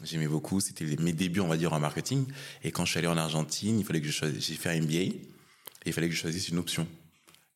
J'aimais 0.03 0.27
beaucoup, 0.27 0.61
c'était 0.61 0.85
mes 0.99 1.15
débuts, 1.15 1.41
on 1.41 1.49
va 1.49 1.57
dire, 1.57 1.73
en 1.73 1.81
marketing. 1.81 2.27
Et 2.63 2.71
quand 2.71 2.85
je 2.85 2.91
suis 2.91 2.99
allé 2.99 3.09
en 3.09 3.17
Argentine, 3.17 3.79
il 3.79 3.85
fallait 3.87 4.03
que 4.03 4.07
je 4.07 4.13
choisisse, 4.13 4.47
j'ai 4.47 4.57
fait 4.57 4.71
un 4.71 4.83
MBA, 4.83 4.95
et 4.95 5.21
il 5.87 5.93
fallait 5.95 6.09
que 6.09 6.15
je 6.15 6.21
choisisse 6.21 6.49
une 6.49 6.59
option. 6.59 6.87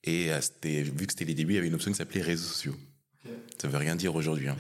Et 0.05 0.33
euh, 0.33 0.41
vu 0.65 1.07
que 1.07 1.13
c'était 1.13 1.27
les 1.27 1.35
débuts, 1.35 1.53
il 1.53 1.57
y 1.57 1.59
avait 1.59 1.69
une 1.69 1.75
option 1.75 1.91
qui 1.91 1.99
s'appelait 1.99 2.23
réseaux 2.23 2.47
sociaux. 2.47 2.77
Ça 3.61 3.69
veut 3.69 3.77
rien 3.77 3.95
dire 3.95 4.15
aujourd'hui. 4.15 4.49
Hein. 4.49 4.57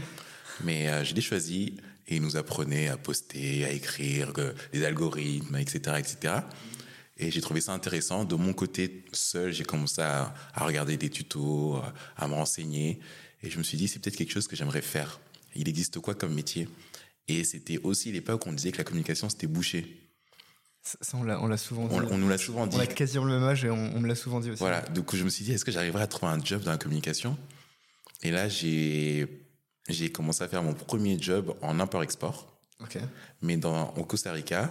Mais 0.62 0.88
euh, 0.88 1.04
je 1.04 1.14
l'ai 1.14 1.22
choisi 1.22 1.76
et 2.06 2.16
il 2.16 2.22
nous 2.22 2.36
apprenait 2.36 2.88
à 2.88 2.98
poster, 2.98 3.64
à 3.64 3.70
écrire, 3.70 4.32
les 4.74 4.84
algorithmes, 4.84 5.56
etc., 5.56 5.96
etc. 5.98 6.34
Et 7.18 7.30
j'ai 7.30 7.40
trouvé 7.40 7.60
ça 7.60 7.72
intéressant. 7.72 8.24
De 8.24 8.36
mon 8.36 8.52
côté, 8.52 9.04
seul, 9.12 9.52
j'ai 9.52 9.64
commencé 9.64 10.00
à, 10.00 10.32
regarder 10.56 10.96
des 10.96 11.10
tutos, 11.10 11.80
à 12.16 12.28
me 12.28 12.34
renseigner. 12.34 13.00
Et 13.42 13.50
je 13.50 13.58
me 13.58 13.62
suis 13.62 13.76
dit, 13.76 13.88
c'est 13.88 13.98
peut-être 13.98 14.16
quelque 14.16 14.32
chose 14.32 14.46
que 14.46 14.56
j'aimerais 14.56 14.82
faire. 14.82 15.20
Il 15.54 15.68
existe 15.68 15.98
quoi 15.98 16.14
comme 16.14 16.34
métier? 16.34 16.68
Et 17.26 17.44
c'était 17.44 17.78
aussi 17.78 18.12
l'époque 18.12 18.46
où 18.46 18.48
on 18.48 18.52
disait 18.52 18.72
que 18.72 18.78
la 18.78 18.84
communication, 18.84 19.28
c'était 19.28 19.46
bouché. 19.46 20.08
Ça, 20.82 21.18
on 21.18 21.24
l'a 21.24 21.56
souvent 21.56 21.86
dit. 21.86 21.94
On, 21.94 22.16
nous 22.16 22.28
l'a 22.28 22.38
souvent 22.38 22.66
dit. 22.66 22.76
On 22.76 22.80
a 22.80 22.86
quasiment 22.86 23.24
le 23.24 23.32
même 23.32 23.48
âge 23.48 23.64
et 23.64 23.70
on, 23.70 24.00
me 24.00 24.08
l'a 24.08 24.14
souvent 24.14 24.40
dit 24.40 24.50
aussi. 24.50 24.60
Voilà, 24.60 24.80
donc 24.80 25.14
je 25.14 25.22
me 25.24 25.28
suis 25.28 25.44
dit, 25.44 25.52
est-ce 25.52 25.64
que 25.64 25.72
j'arriverai 25.72 26.04
à 26.04 26.06
trouver 26.06 26.32
un 26.32 26.42
job 26.42 26.62
dans 26.62 26.70
la 26.70 26.78
communication? 26.78 27.36
Et 28.22 28.30
là, 28.30 28.48
j'ai 28.48 29.28
commencé 30.12 30.42
à 30.42 30.48
faire 30.48 30.62
mon 30.62 30.72
premier 30.72 31.20
job 31.20 31.54
en 31.62 31.80
import-export. 31.80 32.58
Mais 33.42 33.56
dans, 33.56 33.92
au 33.94 34.04
Costa 34.04 34.32
Rica, 34.32 34.70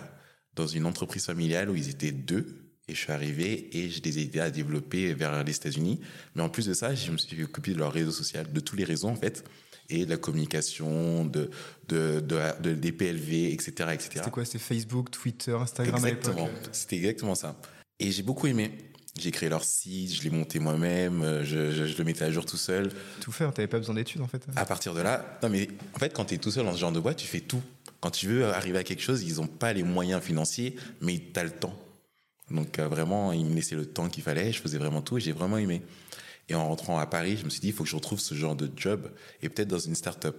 dans 0.58 0.68
une 0.68 0.86
entreprise 0.86 1.26
familiale 1.26 1.70
où 1.70 1.76
ils 1.76 1.90
étaient 1.90 2.12
deux. 2.12 2.46
Et 2.90 2.96
je 2.96 3.00
suis 3.00 3.12
arrivé 3.12 3.70
et 3.78 3.90
je 3.90 4.02
les 4.02 4.20
ai 4.20 4.22
aidés 4.24 4.40
à 4.40 4.50
développer 4.50 5.14
vers 5.14 5.44
les 5.44 5.56
États-Unis. 5.56 6.00
Mais 6.36 6.42
en 6.42 6.50
plus 6.50 6.66
de 6.66 6.74
ça, 6.74 6.96
je 6.96 7.12
me 7.12 7.18
suis 7.18 7.44
occupé 7.44 7.74
de 7.74 7.78
leur 7.78 7.92
réseau 7.92 8.12
social, 8.12 8.52
de 8.52 8.60
tous 8.62 8.78
les 8.78 8.86
réseaux 8.86 9.10
en 9.10 9.16
fait, 9.16 9.44
et 9.90 10.06
de 10.06 10.10
la 10.10 10.18
communication, 10.18 11.26
de, 11.26 11.50
de, 11.90 12.22
de, 12.22 12.74
des 12.74 12.92
PLV, 12.94 13.52
etc. 13.52 13.90
etc. 13.94 14.10
C'était 14.14 14.32
quoi 14.32 14.46
C'était 14.46 14.60
Facebook, 14.60 15.12
Twitter, 15.12 15.52
Instagram 15.52 15.96
Exactement. 15.96 16.50
C'était 16.72 16.98
exactement 16.98 17.36
ça. 17.36 17.60
Et 18.00 18.12
j'ai 18.12 18.24
beaucoup 18.24 18.48
aimé. 18.48 18.72
J'ai 19.20 19.32
créé 19.32 19.50
leur 19.50 19.64
site, 19.64 20.14
je 20.14 20.22
l'ai 20.24 20.30
monté 20.30 20.60
moi-même, 20.60 21.44
je, 21.44 21.72
je, 21.72 21.98
le 21.98 22.04
mettais 22.04 22.24
à 22.24 22.32
jour 22.32 22.46
tout 22.46 22.56
seul. 22.56 22.92
Tout 23.20 23.32
faire, 23.32 23.52
t'avais 23.52 23.68
pas 23.68 23.80
besoin 23.80 23.96
d'études 23.96 24.22
en 24.22 24.28
fait. 24.28 24.46
À 24.56 24.64
partir 24.64 24.94
de 24.94 25.02
là, 25.02 25.40
non 25.42 25.50
mais 25.50 25.68
en 25.96 25.98
fait 25.98 26.14
quand 26.14 26.26
tu 26.26 26.36
es 26.36 26.38
tout 26.38 26.52
seul 26.52 26.66
dans 26.66 26.74
ce 26.74 26.78
genre 26.78 26.92
de 26.92 27.00
boîte, 27.00 27.18
tu 27.18 27.26
fais 27.26 27.40
tout. 27.40 27.62
Quand 28.00 28.12
tu 28.12 28.28
veux 28.28 28.46
arriver 28.46 28.78
à 28.78 28.84
quelque 28.84 29.02
chose, 29.02 29.24
ils 29.24 29.36
n'ont 29.36 29.48
pas 29.48 29.74
les 29.74 29.84
moyens 29.84 30.22
financiers, 30.22 30.76
mais 31.02 31.22
tu 31.34 31.40
as 31.40 31.44
le 31.44 31.52
temps. 31.52 31.78
Donc 32.52 32.80
euh, 32.80 32.88
vraiment, 32.88 33.32
ils 33.32 33.46
me 33.46 33.56
laissaient 33.56 33.76
le 33.76 33.86
temps 33.86 34.08
qu'il 34.10 34.24
fallait, 34.24 34.52
je 34.52 34.62
faisais 34.62 34.78
vraiment 34.78 35.02
tout 35.02 35.18
et 35.18 35.22
j'ai 35.22 35.32
vraiment 35.32 35.58
aimé. 35.58 35.82
Et 36.50 36.56
en 36.56 36.68
rentrant 36.68 36.98
à 36.98 37.06
Paris, 37.06 37.38
je 37.38 37.46
me 37.46 37.50
suis 37.50 37.60
dit, 37.60 37.68
il 37.68 37.74
faut 37.74 37.84
que 37.84 37.90
je 37.90 37.96
retrouve 37.96 38.20
ce 38.20 38.34
genre 38.34 38.56
de 38.56 38.70
job 38.76 39.12
et 39.42 39.50
peut-être 39.50 39.68
dans 39.68 39.80
une 39.80 39.96
start-up. 39.96 40.38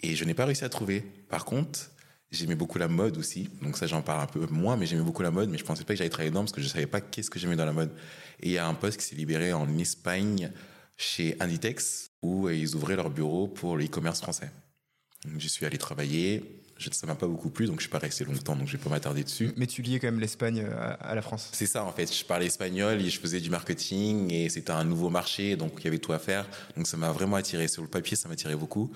Et 0.00 0.16
je 0.16 0.24
n'ai 0.24 0.34
pas 0.34 0.44
réussi 0.44 0.64
à 0.64 0.68
trouver. 0.68 1.00
Par 1.28 1.44
contre, 1.44 1.90
j'aimais 2.32 2.56
beaucoup 2.56 2.78
la 2.78 2.88
mode 2.88 3.16
aussi. 3.16 3.48
Donc 3.62 3.76
ça, 3.76 3.86
j'en 3.86 4.02
parle 4.02 4.22
un 4.22 4.26
peu 4.26 4.44
moins, 4.46 4.76
mais 4.76 4.86
j'aimais 4.86 5.04
beaucoup 5.04 5.22
la 5.22 5.30
mode, 5.30 5.50
mais 5.50 5.58
je 5.58 5.64
pensais 5.64 5.84
pas 5.84 5.92
que 5.92 5.98
j'allais 5.98 6.10
travailler 6.10 6.30
dedans 6.30 6.40
parce 6.40 6.52
que 6.52 6.60
je 6.60 6.66
savais 6.66 6.86
pas 6.86 7.00
qu'est-ce 7.00 7.30
que 7.30 7.38
j'aimais 7.38 7.56
dans 7.56 7.64
la 7.64 7.72
mode. 7.72 7.92
Et 8.40 8.48
il 8.48 8.52
y 8.52 8.58
a 8.58 8.66
un 8.66 8.74
poste 8.74 8.98
qui 8.98 9.06
s'est 9.06 9.14
libéré 9.14 9.52
en 9.52 9.78
Espagne 9.78 10.50
chez 10.96 11.36
Inditex 11.40 12.10
où 12.22 12.48
ils 12.48 12.74
ouvraient 12.74 12.96
leur 12.96 13.10
bureau 13.10 13.46
pour 13.46 13.76
le 13.76 13.84
e-commerce 13.84 14.20
français. 14.20 14.50
Je 15.38 15.48
suis 15.48 15.66
allé 15.66 15.78
travailler. 15.78 16.42
Ça 16.90 17.06
m'a 17.06 17.14
pas 17.14 17.28
beaucoup 17.28 17.48
plu, 17.48 17.66
donc 17.66 17.76
je 17.76 17.82
suis 17.82 17.90
pas 17.90 17.98
resté 17.98 18.24
longtemps, 18.24 18.56
donc 18.56 18.66
je 18.66 18.76
vais 18.76 18.82
pas 18.82 18.90
m'attarder 18.90 19.22
dessus. 19.22 19.52
Mais 19.56 19.68
tu 19.68 19.82
liais 19.82 20.00
quand 20.00 20.08
même 20.08 20.18
l'Espagne 20.18 20.66
à, 21.00 21.14
la 21.14 21.22
France. 21.22 21.48
C'est 21.52 21.66
ça 21.66 21.84
en 21.84 21.92
fait. 21.92 22.12
Je 22.12 22.24
parlais 22.24 22.46
espagnol 22.46 23.00
et 23.00 23.08
je 23.08 23.20
faisais 23.20 23.38
du 23.38 23.50
marketing 23.50 24.32
et 24.32 24.48
c'était 24.48 24.72
un 24.72 24.82
nouveau 24.82 25.08
marché, 25.08 25.54
donc 25.54 25.74
il 25.78 25.84
y 25.84 25.86
avait 25.86 25.98
tout 25.98 26.12
à 26.12 26.18
faire. 26.18 26.44
Donc 26.76 26.88
ça 26.88 26.96
m'a 26.96 27.12
vraiment 27.12 27.36
attiré. 27.36 27.68
Sur 27.68 27.82
le 27.82 27.88
papier, 27.88 28.16
ça 28.16 28.28
m'attirait 28.28 28.56
beaucoup. 28.56 28.90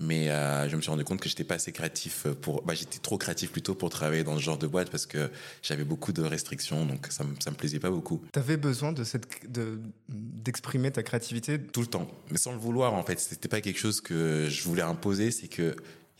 Mais 0.00 0.30
euh, 0.30 0.68
je 0.68 0.76
me 0.76 0.80
suis 0.80 0.90
rendu 0.90 1.02
compte 1.02 1.20
que 1.20 1.28
j'étais 1.28 1.42
pas 1.42 1.56
assez 1.56 1.72
créatif 1.72 2.28
pour. 2.40 2.62
Bah, 2.62 2.74
j'étais 2.74 2.98
trop 3.00 3.18
créatif 3.18 3.50
plutôt 3.50 3.74
pour 3.74 3.90
travailler 3.90 4.22
dans 4.22 4.36
ce 4.36 4.42
genre 4.42 4.58
de 4.58 4.68
boîte 4.68 4.90
parce 4.90 5.06
que 5.06 5.28
j'avais 5.60 5.82
beaucoup 5.82 6.12
de 6.12 6.22
restrictions, 6.22 6.86
donc 6.86 7.08
ça 7.10 7.24
me, 7.24 7.34
ça 7.40 7.50
me 7.50 7.56
plaisait 7.56 7.80
pas 7.80 7.90
beaucoup. 7.90 8.22
Tu 8.32 8.38
avais 8.38 8.56
besoin 8.56 8.92
de 8.92 9.02
cette 9.02 9.50
de 9.50 9.80
d'exprimer 10.08 10.92
ta 10.92 11.02
créativité? 11.02 11.60
Tout 11.60 11.80
le 11.80 11.88
temps, 11.88 12.08
mais 12.30 12.38
sans 12.38 12.52
le 12.52 12.58
vouloir 12.58 12.94
en 12.94 13.02
fait. 13.02 13.18
C'était 13.18 13.48
pas 13.48 13.60
quelque 13.60 13.80
chose 13.80 14.00
que 14.00 14.46
je 14.48 14.62
voulais 14.62 14.82
imposer, 14.82 15.32
c'est 15.32 15.48
que 15.48 15.74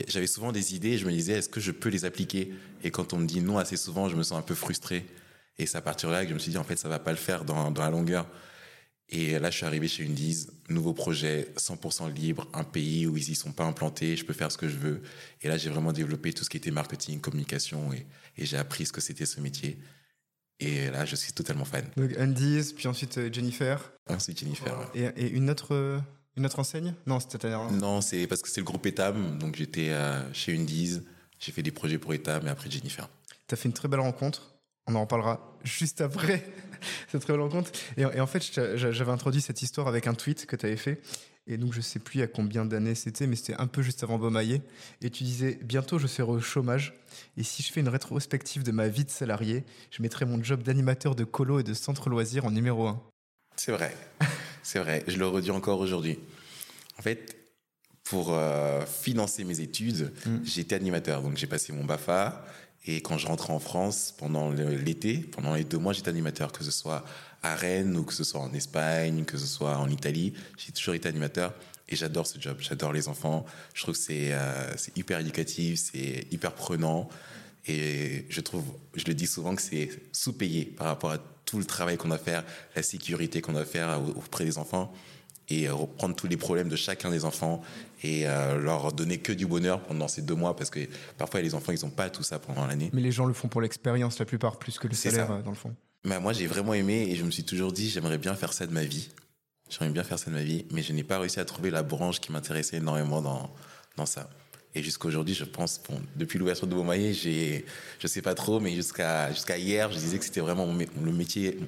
j'avais 0.09 0.27
souvent 0.27 0.51
des 0.51 0.75
idées 0.75 0.91
et 0.91 0.99
je 0.99 1.07
me 1.07 1.13
disais 1.13 1.35
est-ce 1.35 1.49
que 1.49 1.61
je 1.61 1.71
peux 1.71 1.89
les 1.89 2.05
appliquer? 2.05 2.53
Et 2.83 2.91
quand 2.91 3.13
on 3.13 3.19
me 3.19 3.27
dit 3.27 3.41
non 3.41 3.59
assez 3.59 3.77
souvent, 3.77 4.09
je 4.09 4.17
me 4.17 4.25
sens 4.25 4.39
un 4.39 4.43
peu 4.43 4.57
frustré. 4.57 5.07
Et 5.59 5.67
c'est 5.67 5.79
à 5.79 5.83
partir 5.83 6.09
de 6.09 6.15
là 6.15 6.25
que 6.25 6.31
je 6.31 6.35
me 6.35 6.41
suis 6.41 6.51
dit 6.51 6.59
en 6.59 6.65
fait 6.65 6.77
ça 6.77 6.89
va 6.89 6.99
pas 6.99 7.13
le 7.13 7.17
faire 7.17 7.45
dans, 7.45 7.71
dans 7.71 7.83
la 7.83 7.91
longueur. 7.91 8.27
Et 9.11 9.39
là, 9.39 9.51
je 9.51 9.57
suis 9.57 9.65
arrivé 9.65 9.89
chez 9.89 10.05
Undies, 10.05 10.49
nouveau 10.69 10.93
projet, 10.93 11.53
100% 11.57 12.13
libre, 12.13 12.47
un 12.53 12.65
pays 12.65 13.07
où 13.07 13.17
ils 13.17 13.31
y 13.31 13.35
sont 13.35 13.53
pas 13.53 13.65
implantés, 13.65 14.17
je 14.17 14.25
peux 14.25 14.35
faire 14.35 14.53
ce 14.53 14.59
que 14.59 14.69
je 14.69 14.77
veux. 14.77 15.03
Et 15.41 15.49
là, 15.49 15.57
j'ai 15.57 15.71
vraiment 15.71 15.93
développé 15.93 16.33
tout 16.35 16.45
ce 16.45 16.51
qui 16.51 16.59
était 16.59 16.71
marketing, 16.71 17.21
communication, 17.21 17.91
et, 17.95 18.07
et 18.37 18.45
j'ai 18.45 18.59
appris 18.59 18.85
ce 18.85 18.93
que 18.93 19.01
c'était 19.01 19.25
ce 19.25 19.41
métier. 19.41 19.79
Et 20.61 20.91
là, 20.91 21.05
je 21.05 21.17
suis 21.17 21.33
totalement 21.33 21.65
fan. 21.65 21.85
Donc 21.97 22.17
Undies, 22.19 22.75
puis 22.77 22.89
ensuite 22.89 23.17
euh, 23.19 23.33
Jennifer. 23.33 23.93
Ensuite 24.09 24.41
Jennifer. 24.41 24.91
Et, 24.95 25.05
et, 25.05 25.31
une 25.31 25.49
autre, 25.51 25.75
euh, 25.75 25.99
une 26.37 26.45
autre 26.45 26.59
enseigne? 26.59 26.95
Non, 27.07 27.21
c'était 27.21 27.51
Non, 27.51 28.01
c'est 28.01 28.27
parce 28.27 28.43
que 28.43 28.49
c'est 28.51 28.61
le 28.61 28.67
groupe 28.67 28.85
Etam. 28.85 29.39
Donc 29.39 29.57
j'étais 29.57 29.91
euh, 29.91 30.21
chez 30.35 30.55
Undies, 30.55 31.01
j'ai 31.39 31.53
fait 31.53 31.63
des 31.63 31.71
projets 31.71 31.99
pour 31.99 32.13
Etam 32.13 32.47
et 32.47 32.51
après 32.51 32.71
Jennifer. 32.71 33.09
Tu 33.47 33.55
as 33.55 33.57
fait 33.57 33.69
une 33.69 33.75
très 33.75 33.89
belle 33.89 34.01
rencontre. 34.01 34.58
On 34.89 34.95
en 34.95 35.03
reparlera 35.03 35.55
juste 35.65 36.01
après. 36.01 36.45
bon 37.29 37.49
compte. 37.49 37.71
Et, 37.97 38.03
et, 38.03 38.21
en 38.21 38.27
fait, 38.27 38.43
j'avais 38.77 39.13
introduit 39.13 39.41
cette 39.41 39.63
histoire 39.63 39.87
avec 39.87 40.07
un 40.07 40.15
tweet 40.15 40.47
que 40.47 40.57
tu 40.57 40.67
avais 40.67 40.77
fait. 40.77 41.01
Et 41.47 41.57
donc, 41.57 41.73
je 41.73 41.81
sais 41.81 41.99
plus 41.99 42.21
à 42.21 42.27
combien 42.27 42.67
d'années 42.67 42.95
c'était, 42.95 43.27
mais 43.27 43.35
c'était 43.35 43.55
un 43.55 43.67
peu 43.67 43.81
juste 43.81 44.03
avant 44.03 44.19
Beaumaillé. 44.19 44.61
Et 45.01 45.09
tu 45.09 45.25
disais, 45.25 45.59
bientôt 45.63 45.99
je 45.99 46.07
serai 46.07 46.31
au 46.31 46.41
chômage. 46.41 46.95
Et 47.39 47.43
si 47.43 47.63
je 47.63 47.73
fais 47.73 47.81
une 47.81 47.89
rétrospective 47.89 48.63
de 48.63 48.71
ma 48.71 48.89
vie 48.89 49.05
de 49.05 49.11
salarié, 49.11 49.65
je 49.91 50.03
mettrai 50.03 50.27
mon 50.27 50.43
job 50.43 50.63
d'animateur 50.63 51.15
de 51.15 51.25
colo 51.25 51.59
et 51.59 51.63
de 51.63 51.73
centre 51.73 52.11
loisir 52.11 52.45
en 52.45 52.51
numéro 52.51 52.87
un. 52.87 53.03
C'est 53.57 53.73
vrai. 53.73 53.97
C'est 54.63 54.79
vrai. 54.79 55.03
Je 55.07 55.17
le 55.17 55.27
redis 55.27 55.51
encore 55.51 55.81
aujourd'hui. 55.81 56.19
En 56.99 57.03
fait, 57.03 57.37
pour 58.05 58.33
euh, 58.33 58.85
financer 58.85 59.45
mes 59.45 59.61
études, 59.61 60.13
mmh. 60.27 60.37
j'étais 60.45 60.75
animateur. 60.75 61.23
Donc, 61.23 61.39
j'ai 61.39 61.47
passé 61.47 61.73
mon 61.73 61.85
BAFA. 61.85 62.45
Et 62.91 63.03
quand 63.03 63.19
je 63.19 63.27
rentrais 63.27 63.53
en 63.53 63.59
France 63.59 64.15
pendant 64.17 64.51
l'été, 64.51 65.19
pendant 65.19 65.55
les 65.55 65.63
deux 65.63 65.77
mois, 65.77 65.93
j'étais 65.93 66.09
animateur, 66.09 66.53
que 66.53 66.65
ce 66.65 66.71
soit 66.71 67.05
à 67.43 67.55
Rennes 67.55 67.95
ou 67.99 68.03
que 68.03 68.15
ce 68.15 68.25
soit 68.25 68.41
en 68.41 68.53
Espagne, 68.55 69.25
que 69.27 69.37
ce 69.37 69.47
soit 69.47 69.77
en 69.77 69.91
Italie. 69.91 70.33
J'ai 70.57 70.73
toujours 70.73 70.95
été 70.95 71.07
animateur 71.07 71.53
et 71.91 71.97
j'adore 71.97 72.27
ce 72.27 72.41
job. 72.41 72.57
J'adore 72.61 72.95
les 72.95 73.09
enfants. 73.09 73.45
Je 73.75 73.83
trouve 73.83 73.95
que 73.95 74.01
c'est 74.01 74.31
euh, 74.33 74.75
hyper 74.97 75.21
éducatif, 75.21 75.91
c'est 75.93 76.27
hyper 76.31 76.55
prenant. 76.55 77.11
Et 77.67 78.25
je 78.31 78.41
trouve, 78.41 78.65
je 78.95 79.05
le 79.05 79.13
dis 79.13 79.27
souvent, 79.27 79.55
que 79.55 79.61
c'est 79.61 79.91
sous-payé 80.13 80.65
par 80.65 80.87
rapport 80.87 81.11
à 81.11 81.19
tout 81.45 81.59
le 81.59 81.67
travail 81.67 81.99
qu'on 81.99 82.11
a 82.11 82.15
à 82.15 82.19
faire, 82.19 82.43
la 82.75 82.83
sécurité 82.83 83.43
qu'on 83.43 83.57
a 83.57 83.61
à 83.61 83.65
faire 83.67 84.01
auprès 84.17 84.47
des 84.47 84.57
enfants 84.57 84.95
et 85.51 85.69
reprendre 85.69 86.15
tous 86.15 86.27
les 86.27 86.37
problèmes 86.37 86.69
de 86.69 86.77
chacun 86.77 87.11
des 87.11 87.25
enfants 87.25 87.63
et 88.03 88.27
euh, 88.27 88.59
leur 88.59 88.93
donner 88.93 89.19
que 89.19 89.33
du 89.33 89.47
bonheur 89.47 89.81
pendant 89.83 90.09
ces 90.09 90.23
deux 90.23 90.35
mois 90.35 90.55
parce 90.55 90.71
que 90.71 90.81
parfois 91.17 91.41
les 91.41 91.55
enfants 91.55 91.73
ils 91.73 91.85
n'ont 91.85 91.91
pas 91.91 92.11
tout 92.11 92.23
ça 92.23 92.39
pendant 92.39 92.67
l'année. 92.67 92.91
Mais 92.93 93.01
les 93.01 93.13
gens 93.13 93.25
le 93.25 93.33
font 93.33 93.49
pour 93.49 93.61
l'expérience 93.61 94.19
la 94.19 94.27
plupart 94.27 94.59
plus 94.59 94.79
que 94.79 94.87
le 94.87 94.95
salaire 94.95 95.31
euh, 95.31 95.43
dans 95.43 95.51
le 95.51 95.57
fond. 95.57 95.75
Mais 96.05 96.21
moi 96.21 96.33
j'ai 96.33 96.47
vraiment 96.47 96.75
aimé 96.75 97.09
et 97.11 97.17
je 97.17 97.25
me 97.25 97.31
suis 97.31 97.45
toujours 97.45 97.73
dit 97.73 97.89
j'aimerais 97.89 98.19
bien 98.19 98.35
faire 98.35 98.53
ça 98.53 98.67
de 98.67 98.73
ma 98.73 98.85
vie. 98.85 99.09
J'aimerais 99.71 99.93
bien 99.93 100.05
faire 100.05 100.19
ça 100.19 100.31
de 100.31 100.35
ma 100.37 100.43
vie, 100.43 100.65
mais 100.73 100.83
je 100.83 100.93
n'ai 100.93 101.05
pas 101.05 101.19
réussi 101.19 101.41
à 101.41 101.45
trouver 101.45 101.71
la 101.71 101.83
branche 101.83 102.21
qui 102.21 102.33
m'intéressait 102.33 102.79
énormément 102.79 103.21
dans, 103.21 103.51
dans 103.97 104.07
ça. 104.07 104.31
Et 104.75 104.83
jusqu'à 104.83 105.09
aujourd'hui, 105.09 105.35
je 105.35 105.45
pense, 105.45 105.81
bon, 105.89 106.01
depuis 106.17 106.39
l'ouverture 106.39 106.67
de 106.67 106.75
Beaumaillé, 106.75 107.13
j'ai, 107.13 107.67
je 107.99 108.07
sais 108.07 108.23
pas 108.23 108.35
trop, 108.35 108.61
mais 108.61 108.75
jusqu'à 108.75 109.33
jusqu'à 109.33 109.59
hier, 109.59 109.91
je 109.91 109.99
disais 109.99 110.19
que 110.19 110.25
c'était 110.25 110.41
vraiment 110.41 110.67
le 110.67 111.13
métier 111.13 111.59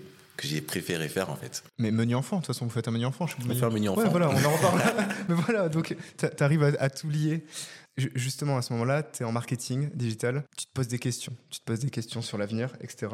que 0.40 0.48
j'ai 0.48 0.62
préféré 0.62 1.08
faire 1.08 1.28
en 1.28 1.36
fait. 1.36 1.62
Mais 1.78 1.90
menu 1.90 2.14
enfant, 2.14 2.36
de 2.36 2.40
toute 2.40 2.54
façon, 2.54 2.64
vous 2.64 2.70
faites 2.70 2.88
un 2.88 2.92
menu 2.92 3.04
enfant. 3.04 3.26
Je 3.26 3.36
peux 3.36 3.54
faire 3.54 3.68
un 3.68 3.72
menu 3.72 3.90
enfant. 3.90 4.02
Ouais, 4.02 4.08
voilà, 4.08 4.30
on 4.30 4.44
en 4.44 4.50
reparle. 4.50 4.80
Mais 5.28 5.34
voilà, 5.34 5.68
donc 5.68 5.94
tu 6.16 6.42
arrives 6.42 6.62
à, 6.62 6.88
tout 6.88 7.10
lier. 7.10 7.44
Justement, 8.14 8.56
à 8.56 8.62
ce 8.62 8.72
moment-là, 8.72 9.02
tu 9.02 9.22
es 9.22 9.26
en 9.26 9.32
marketing 9.32 9.90
digital, 9.94 10.44
tu 10.56 10.64
te 10.64 10.72
poses 10.72 10.88
des 10.88 10.98
questions. 10.98 11.36
Tu 11.50 11.60
te 11.60 11.64
poses 11.64 11.80
des 11.80 11.90
questions 11.90 12.22
sur 12.22 12.38
l'avenir, 12.38 12.74
etc. 12.80 13.08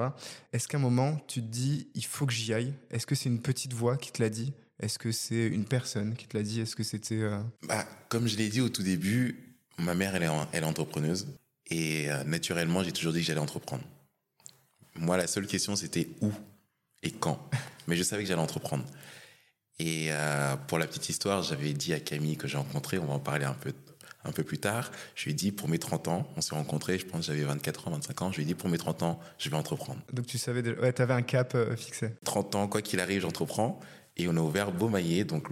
Est-ce 0.52 0.68
qu'à 0.68 0.76
un 0.76 0.80
moment, 0.80 1.18
tu 1.26 1.42
te 1.42 1.48
dis, 1.48 1.88
il 1.94 2.04
faut 2.04 2.26
que 2.26 2.32
j'y 2.32 2.54
aille? 2.54 2.72
Est-ce 2.92 3.06
que 3.06 3.16
c'est 3.16 3.28
une 3.28 3.42
petite 3.42 3.72
voix 3.72 3.96
qui 3.96 4.12
te 4.12 4.22
l'a 4.22 4.28
dit? 4.28 4.52
Est-ce 4.78 5.00
que 5.00 5.10
c'est 5.10 5.48
une 5.48 5.64
personne 5.64 6.14
qui 6.14 6.28
te 6.28 6.36
l'a 6.36 6.44
dit? 6.44 6.60
Est-ce 6.60 6.76
que 6.76 6.84
c'était. 6.84 7.22
Euh, 7.22 7.40
bah, 7.66 7.84
comme 8.08 8.28
je 8.28 8.36
l'ai 8.36 8.48
dit 8.48 8.60
au 8.60 8.68
tout 8.68 8.84
début, 8.84 9.58
ma 9.78 9.94
mère, 9.94 10.14
elle 10.14 10.22
est, 10.22 10.30
elle 10.52 10.62
est 10.62 10.66
entrepreneuse. 10.66 11.26
Et 11.68 12.08
euh, 12.08 12.22
naturellement, 12.22 12.84
j'ai 12.84 12.92
toujours 12.92 13.12
dit 13.12 13.20
que 13.20 13.26
j'allais 13.26 13.40
entreprendre. 13.40 13.82
Moi, 14.94 15.16
la 15.16 15.26
seule 15.26 15.48
question, 15.48 15.74
c'était 15.74 16.08
où? 16.20 16.30
Et 17.06 17.10
quand. 17.10 17.38
Mais 17.86 17.96
je 17.96 18.02
savais 18.02 18.22
que 18.22 18.28
j'allais 18.28 18.40
entreprendre. 18.40 18.84
Et 19.78 20.08
euh, 20.10 20.56
pour 20.68 20.78
la 20.78 20.86
petite 20.86 21.08
histoire, 21.08 21.42
j'avais 21.42 21.72
dit 21.72 21.92
à 21.92 22.00
Camille 22.00 22.36
que 22.36 22.48
j'ai 22.48 22.56
rencontré, 22.56 22.98
on 22.98 23.06
va 23.06 23.14
en 23.14 23.18
parler 23.18 23.44
un 23.44 23.54
peu, 23.54 23.72
un 24.24 24.32
peu 24.32 24.42
plus 24.42 24.58
tard, 24.58 24.90
je 25.14 25.24
lui 25.24 25.32
ai 25.32 25.34
dit 25.34 25.52
pour 25.52 25.68
mes 25.68 25.78
30 25.78 26.08
ans, 26.08 26.26
on 26.36 26.40
s'est 26.40 26.54
rencontrés, 26.54 26.98
je 26.98 27.04
pense 27.04 27.26
que 27.26 27.32
j'avais 27.32 27.44
24 27.44 27.88
ans, 27.88 27.90
25 27.90 28.22
ans, 28.22 28.30
je 28.32 28.36
lui 28.36 28.44
ai 28.44 28.46
dit 28.46 28.54
pour 28.54 28.70
mes 28.70 28.78
30 28.78 29.02
ans, 29.02 29.20
je 29.38 29.50
vais 29.50 29.56
entreprendre. 29.56 30.00
Donc 30.12 30.26
tu 30.26 30.38
savais, 30.38 30.62
déjà... 30.62 30.80
ouais, 30.80 30.92
tu 30.92 31.02
avais 31.02 31.12
un 31.12 31.22
cap 31.22 31.54
euh, 31.54 31.76
fixé. 31.76 32.14
30 32.24 32.54
ans, 32.54 32.68
quoi 32.68 32.80
qu'il 32.80 33.00
arrive, 33.00 33.20
j'entreprends. 33.20 33.78
Et 34.16 34.28
on 34.28 34.36
a 34.38 34.40
ouvert 34.40 34.72
Beaumaillé, 34.72 35.24
donc 35.24 35.48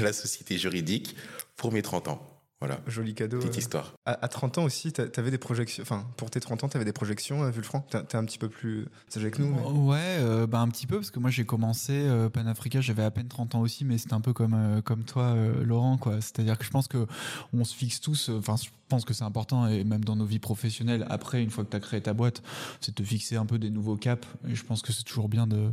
la 0.00 0.12
société 0.12 0.58
juridique, 0.58 1.14
pour 1.56 1.70
mes 1.70 1.82
30 1.82 2.08
ans. 2.08 2.29
Voilà. 2.60 2.78
Joli 2.86 3.14
cadeau. 3.14 3.38
Petite 3.38 3.56
histoire. 3.56 3.94
À, 4.04 4.28
30 4.28 4.58
ans 4.58 4.64
aussi, 4.64 4.92
tu 4.92 5.00
avais 5.00 5.30
des 5.30 5.38
projections. 5.38 5.82
Enfin, 5.82 6.06
pour 6.18 6.28
tes 6.28 6.40
30 6.40 6.64
ans, 6.64 6.68
tu 6.68 6.76
avais 6.76 6.84
des 6.84 6.92
projections, 6.92 7.42
euh, 7.42 7.50
Vulfranc 7.50 7.86
Tu 7.90 7.96
es 7.96 8.16
un 8.16 8.24
petit 8.26 8.36
peu 8.36 8.50
plus 8.50 8.86
âgé 9.16 9.30
que 9.30 9.40
nous. 9.40 9.88
Ouais, 9.88 9.98
euh, 9.98 10.46
bah, 10.46 10.60
un 10.60 10.68
petit 10.68 10.86
peu, 10.86 10.96
parce 10.96 11.10
que 11.10 11.18
moi 11.18 11.30
j'ai 11.30 11.46
commencé 11.46 11.92
euh, 11.94 12.28
Panafrica, 12.28 12.82
j'avais 12.82 13.02
à 13.02 13.10
peine 13.10 13.28
30 13.28 13.54
ans 13.54 13.60
aussi, 13.60 13.86
mais 13.86 13.96
c'était 13.96 14.12
un 14.12 14.20
peu 14.20 14.34
comme, 14.34 14.82
comme 14.84 15.04
toi, 15.04 15.34
Laurent. 15.62 15.96
quoi. 15.96 16.20
C'est-à-dire 16.20 16.58
que 16.58 16.64
je 16.66 16.70
pense 16.70 16.86
que 16.86 17.06
on 17.54 17.64
se 17.64 17.74
fixe 17.74 17.98
tous. 18.02 18.28
Enfin, 18.28 18.56
je 18.62 18.68
pense 18.88 19.06
que 19.06 19.14
c'est 19.14 19.24
important, 19.24 19.66
et 19.66 19.82
même 19.84 20.04
dans 20.04 20.16
nos 20.16 20.26
vies 20.26 20.38
professionnelles, 20.38 21.06
après, 21.08 21.42
une 21.42 21.50
fois 21.50 21.64
que 21.64 21.70
tu 21.70 21.76
as 21.76 21.80
créé 21.80 22.02
ta 22.02 22.12
boîte, 22.12 22.42
c'est 22.82 22.90
de 22.90 23.02
te 23.02 23.08
fixer 23.08 23.36
un 23.36 23.46
peu 23.46 23.58
des 23.58 23.70
nouveaux 23.70 23.96
caps. 23.96 24.28
Et 24.46 24.54
je 24.54 24.64
pense 24.64 24.82
que 24.82 24.92
c'est 24.92 25.04
toujours 25.04 25.30
bien 25.30 25.46
de 25.46 25.70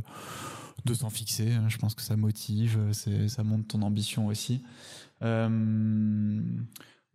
de 0.84 0.94
s'en 0.94 1.10
fixer. 1.10 1.50
Je 1.68 1.76
pense 1.76 1.94
que 1.94 2.02
ça 2.02 2.16
motive, 2.16 2.78
ça 2.92 3.42
montre 3.42 3.66
ton 3.66 3.82
ambition 3.82 4.28
aussi. 4.28 4.62
Euh, 5.22 5.48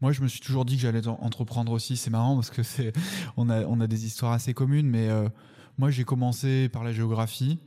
moi, 0.01 0.11
je 0.11 0.21
me 0.21 0.27
suis 0.27 0.39
toujours 0.39 0.65
dit 0.65 0.75
que 0.75 0.81
j'allais 0.81 1.07
entreprendre 1.07 1.71
aussi. 1.71 1.95
C'est 1.97 2.09
marrant 2.09 2.35
parce 2.35 2.49
que 2.49 2.63
c'est, 2.63 2.93
on 3.37 3.49
a, 3.49 3.61
on 3.65 3.79
a 3.79 3.87
des 3.87 4.05
histoires 4.05 4.33
assez 4.33 4.53
communes, 4.53 4.89
mais 4.89 5.09
euh, 5.09 5.29
moi, 5.77 5.89
j'ai 5.91 6.03
commencé 6.03 6.69
par 6.69 6.83
la 6.83 6.91
géographie, 6.91 7.59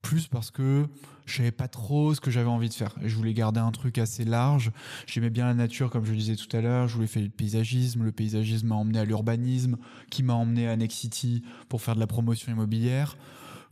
plus 0.00 0.26
parce 0.26 0.50
que 0.50 0.86
je 1.26 1.36
savais 1.36 1.52
pas 1.52 1.68
trop 1.68 2.14
ce 2.14 2.20
que 2.20 2.30
j'avais 2.30 2.48
envie 2.48 2.68
de 2.68 2.74
faire. 2.74 2.94
Je 3.02 3.14
voulais 3.14 3.34
garder 3.34 3.60
un 3.60 3.70
truc 3.70 3.98
assez 3.98 4.24
large. 4.24 4.72
J'aimais 5.06 5.30
bien 5.30 5.46
la 5.46 5.54
nature, 5.54 5.90
comme 5.90 6.04
je 6.04 6.10
le 6.12 6.18
disais 6.18 6.36
tout 6.36 6.56
à 6.56 6.60
l'heure. 6.60 6.88
Je 6.88 6.94
voulais 6.94 7.06
faire 7.06 7.22
le 7.22 7.28
paysagisme. 7.28 8.04
Le 8.04 8.12
paysagisme 8.12 8.68
m'a 8.68 8.74
emmené 8.76 8.98
à 8.98 9.04
l'urbanisme, 9.04 9.76
qui 10.10 10.22
m'a 10.22 10.34
emmené 10.34 10.68
à 10.68 10.76
Next 10.76 10.98
City 10.98 11.42
pour 11.68 11.82
faire 11.82 11.94
de 11.94 12.00
la 12.00 12.06
promotion 12.06 12.52
immobilière 12.52 13.16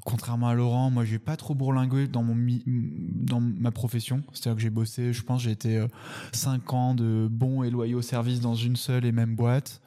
contrairement 0.04 0.48
à 0.48 0.54
Laurent, 0.54 0.90
moi 0.90 1.04
j'ai 1.04 1.18
pas 1.18 1.36
trop 1.36 1.54
bourlingué 1.54 2.08
dans 2.08 2.22
mon 2.22 2.36
dans 2.66 3.40
ma 3.40 3.70
profession. 3.70 4.22
C'est-à-dire 4.32 4.56
que 4.56 4.62
j'ai 4.62 4.70
bossé, 4.70 5.12
je 5.12 5.22
pense, 5.22 5.42
j'ai 5.42 5.50
été 5.50 5.84
5 6.32 6.60
euh, 6.62 6.76
ans 6.76 6.94
de 6.94 7.28
bons 7.30 7.62
et 7.62 7.70
loyaux 7.70 8.02
services 8.02 8.40
dans 8.40 8.54
une 8.54 8.76
seule 8.76 9.04
et 9.04 9.12
même 9.12 9.34
boîte 9.34 9.80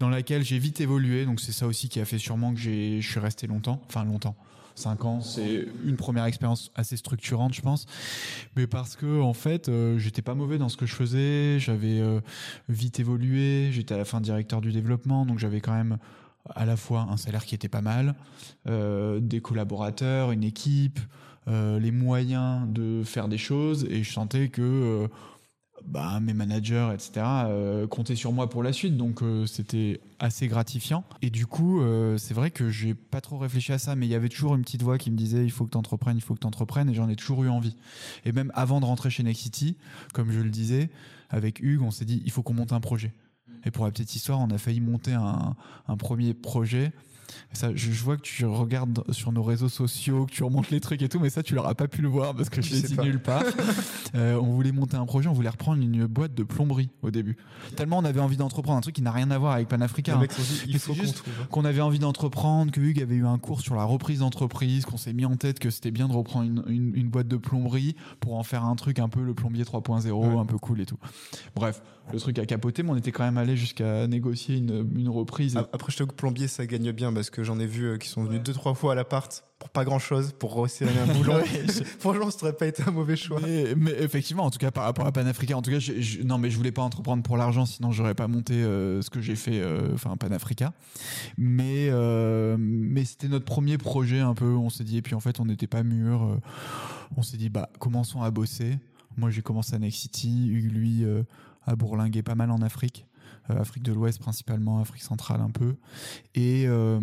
dans 0.00 0.08
laquelle 0.08 0.42
j'ai 0.42 0.58
vite 0.58 0.80
évolué. 0.80 1.24
Donc 1.24 1.40
c'est 1.40 1.52
ça 1.52 1.66
aussi 1.66 1.88
qui 1.88 2.00
a 2.00 2.04
fait 2.04 2.18
sûrement 2.18 2.52
que 2.52 2.60
je 2.60 3.00
suis 3.00 3.20
resté 3.20 3.46
longtemps, 3.46 3.80
enfin 3.88 4.04
longtemps. 4.04 4.36
5 4.76 5.04
ans, 5.04 5.20
c'est 5.20 5.66
une 5.84 5.96
première 5.96 6.24
expérience 6.24 6.70
assez 6.74 6.96
structurante, 6.96 7.54
je 7.54 7.62
pense. 7.62 7.86
Mais 8.56 8.66
parce 8.66 8.96
que, 8.96 9.20
en 9.20 9.32
fait, 9.32 9.68
euh, 9.68 9.98
j'étais 9.98 10.22
pas 10.22 10.34
mauvais 10.34 10.58
dans 10.58 10.68
ce 10.68 10.76
que 10.76 10.86
je 10.86 10.94
faisais, 10.94 11.60
j'avais 11.60 12.00
euh, 12.00 12.20
vite 12.68 12.98
évolué, 12.98 13.70
j'étais 13.70 13.94
à 13.94 13.98
la 13.98 14.04
fin 14.04 14.20
directeur 14.20 14.60
du 14.60 14.72
développement, 14.72 15.26
donc 15.26 15.38
j'avais 15.38 15.60
quand 15.60 15.74
même 15.74 15.98
à 16.54 16.66
la 16.66 16.76
fois 16.76 17.06
un 17.10 17.16
salaire 17.16 17.44
qui 17.44 17.54
était 17.54 17.68
pas 17.68 17.80
mal, 17.80 18.14
euh, 18.68 19.20
des 19.20 19.40
collaborateurs, 19.40 20.30
une 20.32 20.44
équipe, 20.44 21.00
euh, 21.48 21.78
les 21.78 21.90
moyens 21.90 22.66
de 22.68 23.02
faire 23.04 23.28
des 23.28 23.38
choses, 23.38 23.86
et 23.90 24.02
je 24.02 24.12
sentais 24.12 24.48
que 24.48 24.62
euh, 24.62 25.08
bah, 25.86 26.20
mes 26.20 26.32
managers, 26.32 26.90
etc., 26.94 27.26
comptaient 27.90 28.16
sur 28.16 28.32
moi 28.32 28.48
pour 28.48 28.62
la 28.62 28.72
suite, 28.72 28.96
donc 28.96 29.20
c'était 29.46 30.00
assez 30.18 30.48
gratifiant. 30.48 31.04
Et 31.20 31.28
du 31.28 31.46
coup, 31.46 31.82
c'est 32.16 32.32
vrai 32.32 32.50
que 32.50 32.70
j'ai 32.70 32.94
pas 32.94 33.20
trop 33.20 33.36
réfléchi 33.36 33.72
à 33.72 33.78
ça, 33.78 33.94
mais 33.94 34.06
il 34.06 34.08
y 34.08 34.14
avait 34.14 34.30
toujours 34.30 34.54
une 34.54 34.62
petite 34.62 34.82
voix 34.82 34.96
qui 34.96 35.10
me 35.10 35.16
disait 35.16 35.44
il 35.44 35.50
faut 35.50 35.66
que 35.66 35.72
tu 35.72 35.76
entreprennes, 35.76 36.16
il 36.16 36.22
faut 36.22 36.32
que 36.32 36.40
tu 36.40 36.46
entreprennes, 36.46 36.88
et 36.88 36.94
j'en 36.94 37.10
ai 37.10 37.16
toujours 37.16 37.44
eu 37.44 37.50
envie. 37.50 37.76
Et 38.24 38.32
même 38.32 38.50
avant 38.54 38.80
de 38.80 38.86
rentrer 38.86 39.10
chez 39.10 39.22
Nexity, 39.24 39.76
comme 40.14 40.32
je 40.32 40.40
le 40.40 40.48
disais, 40.48 40.88
avec 41.28 41.60
Hugues, 41.60 41.82
on 41.82 41.90
s'est 41.90 42.06
dit 42.06 42.22
il 42.24 42.30
faut 42.30 42.42
qu'on 42.42 42.54
monte 42.54 42.72
un 42.72 42.80
projet. 42.80 43.12
Et 43.64 43.70
pour 43.70 43.84
la 43.84 43.90
petite 43.90 44.14
histoire, 44.14 44.40
on 44.40 44.50
a 44.50 44.58
failli 44.58 44.80
monter 44.80 45.12
un, 45.12 45.56
premier 45.96 46.34
projet 46.34 46.92
ça, 47.52 47.70
je, 47.74 47.90
vois 47.90 48.16
que 48.16 48.22
tu 48.22 48.44
regardes 48.44 49.04
sur 49.12 49.32
nos 49.32 49.42
réseaux 49.42 49.68
sociaux, 49.68 50.26
que 50.26 50.32
tu 50.32 50.42
remontes 50.42 50.70
les 50.70 50.80
trucs 50.80 51.02
et 51.02 51.08
tout, 51.08 51.20
mais 51.20 51.30
ça, 51.30 51.42
tu 51.42 51.54
l'auras 51.54 51.74
pas 51.74 51.88
pu 51.88 52.02
le 52.02 52.08
voir 52.08 52.34
parce 52.34 52.48
que 52.48 52.62
je 52.62 52.74
l'ai 52.74 52.82
dit 52.82 52.98
nulle 52.98 53.20
part. 53.20 53.44
Euh, 54.14 54.36
on 54.36 54.52
voulait 54.52 54.70
monter 54.70 54.96
un 54.96 55.06
projet, 55.06 55.28
on 55.28 55.32
voulait 55.32 55.48
reprendre 55.48 55.82
une 55.82 56.06
boîte 56.06 56.34
de 56.34 56.44
plomberie 56.44 56.90
au 57.02 57.10
début. 57.10 57.36
Tellement 57.74 57.98
on 57.98 58.04
avait 58.04 58.20
envie 58.20 58.36
d'entreprendre 58.36 58.78
un 58.78 58.80
truc 58.80 58.94
qui 58.94 59.02
n'a 59.02 59.10
rien 59.10 59.30
à 59.32 59.38
voir 59.38 59.54
avec 59.54 59.66
Panafrica. 59.66 60.14
Hein. 60.16 60.26
faut 60.78 60.94
qu'on 61.50 61.64
avait 61.64 61.80
envie 61.80 61.98
d'entreprendre, 61.98 62.70
que 62.70 62.80
Hugues 62.80 63.02
avait 63.02 63.16
eu 63.16 63.26
un 63.26 63.38
cours 63.38 63.60
sur 63.60 63.74
la 63.74 63.84
reprise 63.84 64.20
d'entreprise, 64.20 64.84
qu'on 64.84 64.98
s'est 64.98 65.12
mis 65.12 65.24
en 65.24 65.36
tête 65.36 65.58
que 65.58 65.70
c'était 65.70 65.90
bien 65.90 66.06
de 66.06 66.12
reprendre 66.12 66.48
une, 66.68 66.92
une, 66.94 67.08
boîte 67.08 67.26
de 67.26 67.36
plomberie 67.36 67.96
pour 68.20 68.36
en 68.36 68.44
faire 68.44 68.64
un 68.64 68.76
truc 68.76 69.00
un 69.00 69.08
peu 69.08 69.22
le 69.22 69.34
plombier 69.34 69.64
3.0, 69.64 70.38
un 70.38 70.46
peu 70.46 70.58
cool 70.58 70.80
et 70.80 70.86
tout. 70.86 70.98
Bref, 71.56 71.82
le 72.12 72.20
truc 72.20 72.38
a 72.38 72.46
capoté, 72.46 72.82
mais 72.82 72.90
on 72.90 72.96
était 72.96 73.12
quand 73.12 73.24
même 73.24 73.38
allé 73.38 73.56
jusqu'à 73.56 74.06
négocier 74.06 74.56
une, 74.56 74.86
une 74.96 75.08
reprise. 75.08 75.56
Après, 75.56 75.90
je 75.90 75.96
te 75.96 76.04
que 76.04 76.14
plombier, 76.14 76.48
ça 76.48 76.66
gagne 76.66 76.92
bien 76.92 77.12
parce 77.14 77.30
que 77.30 77.42
j'en 77.42 77.58
ai 77.58 77.66
vu 77.66 77.86
euh, 77.86 77.98
qui 77.98 78.08
sont 78.08 78.24
venus 78.24 78.42
deux 78.42 78.52
trois 78.52 78.74
fois 78.74 78.92
à 78.92 78.94
l'appart 78.94 79.44
pour 79.58 79.70
pas 79.70 79.84
grand 79.84 79.98
chose 79.98 80.34
pour 80.38 80.54
resserrer 80.54 80.98
un 80.98 81.06
boulon. 81.14 81.40
Franchement, 81.98 82.30
ça 82.30 82.38
aurait 82.42 82.56
pas 82.56 82.66
été 82.66 82.82
un 82.86 82.90
mauvais 82.90 83.16
choix. 83.16 83.40
Mais, 83.40 83.92
effectivement, 84.00 84.44
en 84.44 84.50
tout 84.50 84.58
cas 84.58 84.70
par 84.70 84.84
rapport 84.84 85.06
à 85.06 85.12
Panafrica, 85.12 85.56
en 85.56 85.62
tout 85.62 85.70
cas, 85.70 85.78
je, 85.78 86.22
non 86.22 86.38
mais 86.38 86.50
je 86.50 86.56
voulais 86.56 86.72
pas 86.72 86.82
entreprendre 86.82 87.22
pour 87.22 87.36
l'argent, 87.36 87.64
sinon 87.64 87.92
j'aurais 87.92 88.14
pas 88.14 88.28
monté 88.28 88.54
euh, 88.54 89.00
ce 89.00 89.10
que 89.10 89.20
j'ai 89.20 89.36
fait, 89.36 89.60
euh, 89.60 89.94
enfin 89.94 90.16
Panafrica. 90.16 90.72
Mais 91.38 91.90
mais 92.58 93.04
c'était 93.04 93.28
notre 93.28 93.44
premier 93.44 93.78
projet 93.78 94.20
un 94.20 94.34
peu. 94.34 94.54
On 94.54 94.70
s'est 94.70 94.84
dit 94.84 94.98
et 94.98 95.02
puis 95.02 95.14
en 95.14 95.20
fait 95.20 95.40
on 95.40 95.46
n'était 95.46 95.66
pas 95.66 95.82
mûr. 95.82 96.38
on 97.16 97.22
s'est 97.22 97.36
dit 97.36 97.48
bah 97.48 97.70
commençons 97.78 98.22
à 98.22 98.30
bosser. 98.30 98.78
Moi 99.16 99.30
j'ai 99.30 99.42
commencé 99.42 99.74
à 99.74 99.78
Next 99.78 100.00
City, 100.00 100.48
Hugues 100.50 100.72
lui 100.72 101.04
a 101.66 101.76
bourlingué 101.76 102.22
pas 102.22 102.34
mal 102.34 102.50
en 102.50 102.60
Afrique. 102.60 103.06
Euh, 103.50 103.60
Afrique 103.60 103.82
de 103.82 103.92
l'Ouest 103.92 104.20
principalement, 104.20 104.80
Afrique 104.80 105.02
centrale 105.02 105.40
un 105.42 105.50
peu. 105.50 105.76
Et 106.34 106.64
euh, 106.66 106.98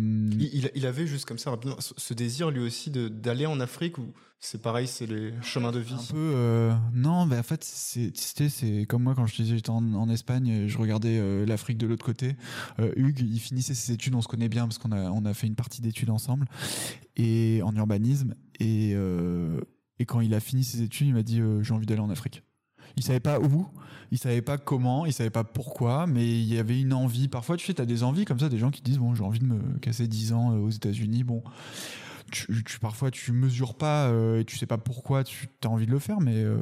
il, 0.74 0.86
avait 0.86 1.06
juste 1.06 1.24
comme 1.24 1.38
ça 1.38 1.50
rapidement 1.50 1.76
ce 1.78 2.14
désir 2.14 2.50
lui 2.50 2.60
aussi 2.60 2.90
d'aller 2.90 3.46
en 3.46 3.60
Afrique 3.60 3.98
ou 3.98 4.12
c'est 4.40 4.60
pareil, 4.60 4.88
c'est 4.88 5.06
les 5.06 5.32
chemins 5.40 5.70
de 5.70 5.78
vie? 5.78 5.94
Un 5.94 6.12
peu, 6.12 6.32
euh, 6.34 6.74
non, 6.92 7.26
mais 7.26 7.38
en 7.38 7.44
fait, 7.44 7.62
c'était 7.62 8.48
c'est 8.48 8.86
comme 8.88 9.04
moi 9.04 9.14
quand 9.14 9.24
je 9.26 9.36
disais 9.36 9.54
j'étais 9.54 9.70
en, 9.70 10.08
Espagne, 10.08 10.66
je 10.66 10.78
regardais 10.78 11.46
l'Afrique 11.46 11.78
de 11.78 11.86
l'autre 11.86 12.04
côté. 12.04 12.34
Hugues, 12.96 13.20
il 13.20 13.38
finissait 13.38 13.74
ses 13.74 13.92
études, 13.92 14.16
on 14.16 14.20
se 14.20 14.26
connaît 14.26 14.48
bien 14.48 14.66
parce 14.66 14.78
qu'on 14.78 14.90
a 14.90 15.10
on 15.10 15.24
a 15.24 15.34
fait 15.34 15.46
une 15.46 15.54
partie 15.54 15.80
d'études 15.80 16.10
ensemble 16.10 16.46
et 17.16 17.60
en 17.62 17.74
urbanisme 17.76 18.34
et 18.58 18.96
et 20.00 20.06
quand 20.06 20.20
il 20.20 20.34
a 20.34 20.40
fini 20.40 20.64
ses 20.64 20.82
études, 20.82 21.06
il 21.06 21.14
m'a 21.14 21.22
dit 21.22 21.40
j'ai 21.60 21.72
envie 21.72 21.86
d'aller 21.86 22.00
en 22.00 22.10
Afrique. 22.10 22.42
Il 22.96 23.02
savait 23.02 23.20
pas 23.20 23.40
où, 23.40 23.66
il 24.10 24.18
savait 24.18 24.42
pas 24.42 24.58
comment, 24.58 25.06
il 25.06 25.12
savait 25.12 25.30
pas 25.30 25.44
pourquoi, 25.44 26.06
mais 26.06 26.26
il 26.26 26.52
y 26.52 26.58
avait 26.58 26.80
une 26.80 26.92
envie. 26.92 27.28
Parfois, 27.28 27.56
tu 27.56 27.66
sais, 27.66 27.80
as 27.80 27.86
des 27.86 28.02
envies 28.02 28.24
comme 28.24 28.38
ça, 28.38 28.48
des 28.48 28.58
gens 28.58 28.70
qui 28.70 28.82
disent 28.82 28.98
bon, 28.98 29.14
j'ai 29.14 29.24
envie 29.24 29.40
de 29.40 29.46
me 29.46 29.78
casser 29.78 30.06
10 30.06 30.32
ans 30.32 30.52
euh, 30.52 30.58
aux 30.58 30.70
États-Unis. 30.70 31.24
Bon, 31.24 31.42
tu, 32.30 32.64
tu, 32.64 32.78
parfois 32.78 33.10
tu 33.10 33.32
mesures 33.32 33.74
pas 33.74 34.08
euh, 34.08 34.40
et 34.40 34.44
tu 34.44 34.56
sais 34.56 34.66
pas 34.66 34.78
pourquoi 34.78 35.24
tu 35.24 35.48
as 35.64 35.68
envie 35.68 35.86
de 35.86 35.90
le 35.90 35.98
faire, 35.98 36.20
mais 36.20 36.36
euh, 36.36 36.58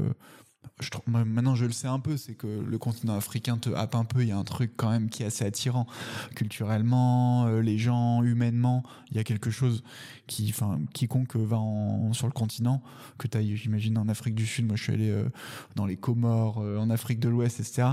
maintenant 1.07 1.55
je 1.55 1.67
le 1.67 1.73
sais 1.73 1.89
un 1.89 2.01
peu, 2.01 2.17
c'est 2.17 2.35
que 2.35 2.47
le 2.47 2.79
continent 2.79 3.17
africain 3.17 3.59
te 3.59 3.71
happe 3.71 3.95
un 3.95 4.05
peu. 4.05 4.23
Il 4.23 4.29
y 4.29 4.33
a 4.33 4.37
un 4.37 4.45
truc 4.45 4.73
quand 4.77 4.91
même 4.91 5.09
qui 5.09 5.23
est 5.23 5.27
assez 5.27 5.45
attirant 5.45 5.87
culturellement, 6.35 7.47
euh, 7.47 7.61
les 7.61 7.79
gens, 7.79 8.23
humainement. 8.23 8.83
Il 9.11 9.17
y 9.17 9.21
a 9.21 9.25
quelque 9.25 9.51
chose 9.51 9.83
qui, 10.27 10.49
enfin, 10.51 10.79
quiconque 10.93 11.37
va 11.37 11.59
sur 12.13 12.27
le 12.27 12.33
continent, 12.33 12.83
que 13.19 13.27
tu 13.27 13.37
ailles, 13.37 13.57
j'imagine, 13.57 13.99
en 13.99 14.09
Afrique 14.09 14.35
du 14.35 14.47
Sud. 14.47 14.67
Moi, 14.67 14.77
je 14.77 14.85
suis 14.85 14.93
allé 14.93 15.11
euh, 15.11 15.29
dans 15.77 15.87
les 15.87 15.97
Comores, 15.97 16.61
euh, 16.63 16.79
en 16.79 16.91
Afrique 16.91 17.21
de 17.21 17.29
l'Ouest, 17.29 17.61
etc. 17.61 17.89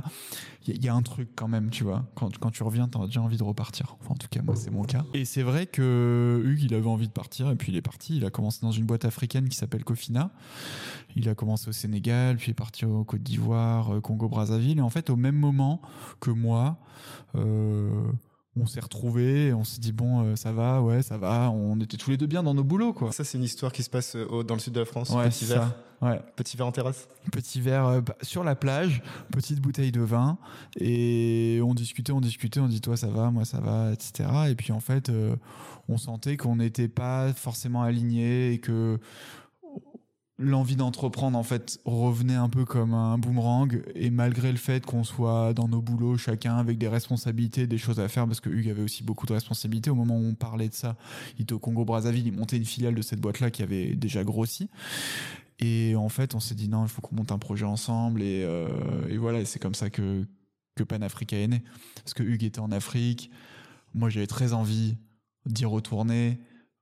Il 0.68 0.84
y, 0.84 0.90
a 0.90 0.94
un 0.94 1.02
truc 1.02 1.30
quand 1.36 1.48
même, 1.48 1.70
tu 1.70 1.86
vois. 1.86 2.06
Quand, 2.16 2.52
tu 2.52 2.62
reviens, 2.64 2.90
tu 2.90 3.02
as 3.02 3.06
déjà 3.06 3.22
envie 3.22 3.38
de 3.38 3.44
repartir. 3.44 3.96
Enfin, 4.02 4.12
en 4.12 4.18
tout 4.18 4.28
cas, 4.30 4.42
moi, 4.42 4.56
c'est 4.56 4.70
mon 4.70 4.84
cas. 4.84 5.06
Et 5.14 5.24
c'est 5.24 5.42
vrai 5.42 5.66
que 5.66 6.42
Hugues, 6.46 6.64
il 6.64 6.74
avait 6.74 6.88
envie 6.88 7.08
de 7.08 7.14
partir, 7.14 7.50
et 7.50 7.56
puis 7.56 7.72
il 7.72 7.78
est 7.78 7.82
parti. 7.82 8.18
Il 8.18 8.26
a 8.26 8.30
commencé 8.30 8.60
dans 8.62 8.72
une 8.72 8.86
boîte 8.86 9.06
africaine 9.06 9.48
qui 9.48 9.56
s'appelle 9.56 9.86
Cofina. 9.86 10.32
Il 11.16 11.30
a 11.30 11.36
commencé 11.36 11.70
au 11.70 11.72
Sénégal, 11.72 12.38
puis 12.38 12.52
est 12.52 12.56
parti 12.56 12.86
au 12.86 13.04
Côte 13.04 13.24
d'Ivoire, 13.24 13.96
euh, 13.96 14.02
Congo-Brazzaville. 14.02 14.78
Et 14.78 14.82
en 14.82 14.90
fait, 14.90 15.10
au 15.10 15.16
même 15.16 15.36
moment 15.36 15.82
que 16.20 16.30
moi, 16.30 16.78
euh, 17.36 17.90
on 18.56 18.66
s'est 18.66 18.80
retrouvés, 18.80 19.54
on 19.54 19.64
s'est 19.64 19.80
dit 19.80 19.92
bon, 19.92 20.24
euh, 20.24 20.36
ça 20.36 20.52
va, 20.52 20.82
ouais, 20.82 21.02
ça 21.02 21.18
va. 21.18 21.50
On 21.52 21.80
était 21.80 21.98
tous 21.98 22.12
les 22.12 22.18
deux 22.18 22.28
bien 22.28 22.44
dans 22.44 22.54
nos 22.54 22.64
boulots, 22.64 22.94
quoi. 22.94 23.12
Ça, 23.12 23.24
c'est 23.24 23.38
une 23.38 23.44
histoire 23.44 23.72
qui 23.72 23.84
se 23.84 23.90
passe 23.90 24.16
dans 24.16 24.54
le 24.54 24.60
sud 24.60 24.74
de 24.74 24.80
la 24.80 24.86
France. 24.86 25.10
Ouais, 25.10 25.30
petit 25.30 25.46
verre. 25.46 25.74
Ouais. 26.00 26.22
Petit 26.36 26.56
verre 26.56 26.68
en 26.68 26.72
terrasse. 26.72 27.08
Petit 27.32 27.60
verre 27.60 28.04
bah, 28.04 28.16
sur 28.22 28.44
la 28.44 28.56
plage, 28.56 29.02
petite 29.32 29.60
bouteille 29.60 29.92
de 29.92 30.02
vin, 30.02 30.38
et 30.80 31.60
on 31.64 31.74
discutait, 31.74 32.12
on 32.12 32.22
discutait, 32.22 32.60
on 32.60 32.68
dit 32.68 32.82
toi 32.82 32.96
ça 32.96 33.08
va, 33.08 33.32
moi 33.32 33.46
ça 33.46 33.60
va, 33.60 33.92
etc. 33.92 34.30
Et 34.50 34.54
puis 34.54 34.72
en 34.72 34.80
fait, 34.80 35.12
on 35.90 35.98
sentait 35.98 36.38
qu'on 36.38 36.58
n'était 36.58 36.88
pas 36.88 37.34
forcément 37.34 37.82
alignés 37.82 38.54
et 38.54 38.60
que 38.60 39.00
l'envie 40.40 40.76
d'entreprendre 40.76 41.38
en 41.38 41.44
fait 41.44 41.80
revenait 41.86 42.36
un 42.36 42.50
peu 42.50 42.64
comme 42.64 42.94
un 42.94 43.18
boomerang. 43.18 43.82
Et 43.96 44.10
malgré 44.10 44.52
le 44.52 44.58
fait 44.58 44.86
qu'on 44.86 45.04
soit 45.04 45.54
dans 45.54 45.68
nos 45.68 45.82
boulots 45.82 46.18
chacun 46.18 46.58
avec 46.58 46.78
des 46.78 46.88
responsabilités 46.88 47.68
des 47.68 47.78
choses 47.78 48.00
à 48.00 48.08
faire 48.08 48.28
parce 48.28 48.40
que 48.40 48.50
Hugues 48.50 48.70
avait 48.70 48.84
aussi 48.84 49.04
beaucoup 49.04 49.26
de 49.26 49.34
responsabilités 49.34 49.90
au 49.90 49.96
moment 49.96 50.18
où 50.18 50.24
on 50.26 50.36
parlait 50.36 50.70
de 50.70 50.74
ça 50.74 50.96
il 51.38 51.44
était 51.44 51.54
au 51.54 51.60
Congo 51.60 51.86
Brazzaville 51.86 52.28
il 52.28 52.34
montait 52.34 52.58
une 52.58 52.66
filiale 52.66 52.94
de 52.94 53.02
cette 53.02 53.20
boîte 53.20 53.40
là 53.40 53.50
qui 53.50 53.64
avait 53.64 53.96
déjà 53.96 54.24
grossi. 54.24 54.70
Et 55.60 55.96
en 55.96 56.10
fait 56.10 56.36
on 56.36 56.40
s'est 56.40 56.56
dit 56.56 56.70
non 56.70 56.84
il 56.84 56.90
faut 56.90 57.02
qu'on 57.02 57.16
monte 57.16 57.32
un 57.32 57.40
projet 57.40 57.66
ensemble. 57.66 58.22
Et, 58.22 58.44
euh, 58.44 58.68
et 59.10 59.18
voilà 59.18 59.44
c'est 59.46 59.60
comme 59.60 59.76
ça 59.76 59.90
que 59.90 60.26
que 60.78 60.84
Panafrica 60.84 61.36
est 61.36 61.48
né. 61.48 61.64
Parce 61.96 62.14
que 62.14 62.24
Hugues 62.24 62.44
était 62.44 62.60
en 62.60 62.72
Afrique, 62.72 63.32
moi 63.94 64.10
j'avais 64.10 64.28
très 64.28 64.54
envie 64.54 64.96
d'y 65.46 65.66
retourner, 65.66 66.40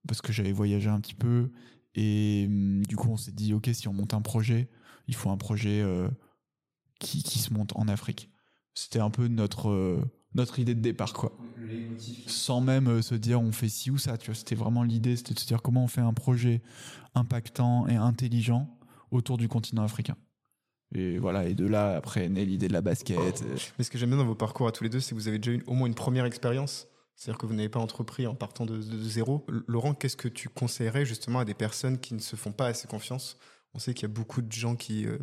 parce 0.07 0.21
que 0.21 0.31
j'avais 0.31 0.51
voyagé 0.51 0.89
un 0.89 0.99
petit 0.99 1.15
peu, 1.15 1.49
et 1.95 2.45
hum, 2.47 2.85
du 2.85 2.95
coup 2.95 3.09
on 3.09 3.17
s'est 3.17 3.31
dit, 3.31 3.53
ok, 3.53 3.69
si 3.73 3.87
on 3.87 3.93
monte 3.93 4.13
un 4.13 4.21
projet, 4.21 4.69
il 5.07 5.15
faut 5.15 5.29
un 5.29 5.37
projet 5.37 5.81
euh, 5.81 6.09
qui, 6.99 7.23
qui, 7.23 7.39
se 7.39 7.53
monte 7.53 7.75
en 7.75 7.87
Afrique. 7.87 8.29
C'était 8.73 8.99
un 8.99 9.09
peu 9.09 9.27
notre, 9.27 9.69
euh, 9.69 10.01
notre 10.33 10.59
idée 10.59 10.75
de 10.75 10.81
départ, 10.81 11.13
quoi. 11.13 11.37
Sans 12.27 12.61
même 12.61 12.87
euh, 12.87 13.01
se 13.01 13.15
dire 13.15 13.41
on 13.41 13.51
fait 13.51 13.69
ci 13.69 13.89
ou 13.91 13.97
ça, 13.97 14.17
tu 14.17 14.27
vois. 14.27 14.35
C'était 14.35 14.55
vraiment 14.55 14.83
l'idée, 14.83 15.15
c'était 15.15 15.33
de 15.33 15.39
se 15.39 15.47
dire 15.47 15.61
comment 15.61 15.83
on 15.83 15.87
fait 15.87 16.01
un 16.01 16.13
projet 16.13 16.61
impactant 17.13 17.87
et 17.87 17.95
intelligent 17.95 18.69
autour 19.11 19.37
du 19.37 19.47
continent 19.47 19.83
africain. 19.83 20.17
Et 20.93 21.17
voilà, 21.17 21.47
et 21.47 21.55
de 21.55 21.65
là, 21.65 21.95
après, 21.95 22.29
naît 22.29 22.45
l'idée 22.45 22.67
de 22.67 22.73
la 22.73 22.81
basket. 22.81 23.43
Mais 23.77 23.83
ce 23.83 23.89
que 23.89 23.97
j'aime 23.97 24.09
bien 24.09 24.17
dans 24.17 24.25
vos 24.25 24.35
parcours 24.35 24.67
à 24.67 24.71
tous 24.71 24.83
les 24.83 24.89
deux, 24.89 24.99
c'est 24.99 25.11
que 25.11 25.15
vous 25.15 25.27
avez 25.27 25.39
déjà 25.39 25.57
eu 25.57 25.63
au 25.67 25.73
moins 25.73 25.87
une 25.87 25.95
première 25.95 26.25
expérience. 26.25 26.87
C'est-à-dire 27.15 27.37
que 27.37 27.45
vous 27.45 27.53
n'avez 27.53 27.69
pas 27.69 27.79
entrepris 27.79 28.27
en 28.27 28.35
partant 28.35 28.65
de, 28.65 28.81
zéro. 28.81 29.45
Laurent, 29.67 29.93
qu'est-ce 29.93 30.17
que 30.17 30.27
tu 30.27 30.49
conseillerais 30.49 31.05
justement 31.05 31.39
à 31.39 31.45
des 31.45 31.53
personnes 31.53 31.99
qui 31.99 32.13
ne 32.13 32.19
se 32.19 32.35
font 32.35 32.51
pas 32.51 32.67
assez 32.67 32.87
confiance? 32.87 33.37
On 33.73 33.79
sait 33.79 33.93
qu'il 33.93 34.03
y 34.03 34.11
a 34.11 34.13
beaucoup 34.13 34.41
de 34.41 34.51
gens 34.51 34.75
qui, 34.75 35.05
euh, 35.05 35.17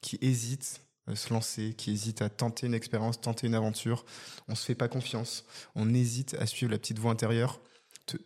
qui 0.00 0.18
hésitent 0.20 0.82
à 1.06 1.16
se 1.16 1.32
lancer, 1.32 1.74
qui 1.74 1.92
hésitent 1.92 2.22
à 2.22 2.28
tenter 2.28 2.66
une 2.66 2.74
expérience, 2.74 3.20
tenter 3.20 3.46
une 3.46 3.54
aventure. 3.54 4.04
On 4.48 4.54
se 4.54 4.64
fait 4.64 4.74
pas 4.74 4.88
confiance. 4.88 5.44
On 5.74 5.92
hésite 5.94 6.34
à 6.34 6.46
suivre 6.46 6.72
la 6.72 6.78
petite 6.78 6.98
voix 6.98 7.12
intérieure. 7.12 7.60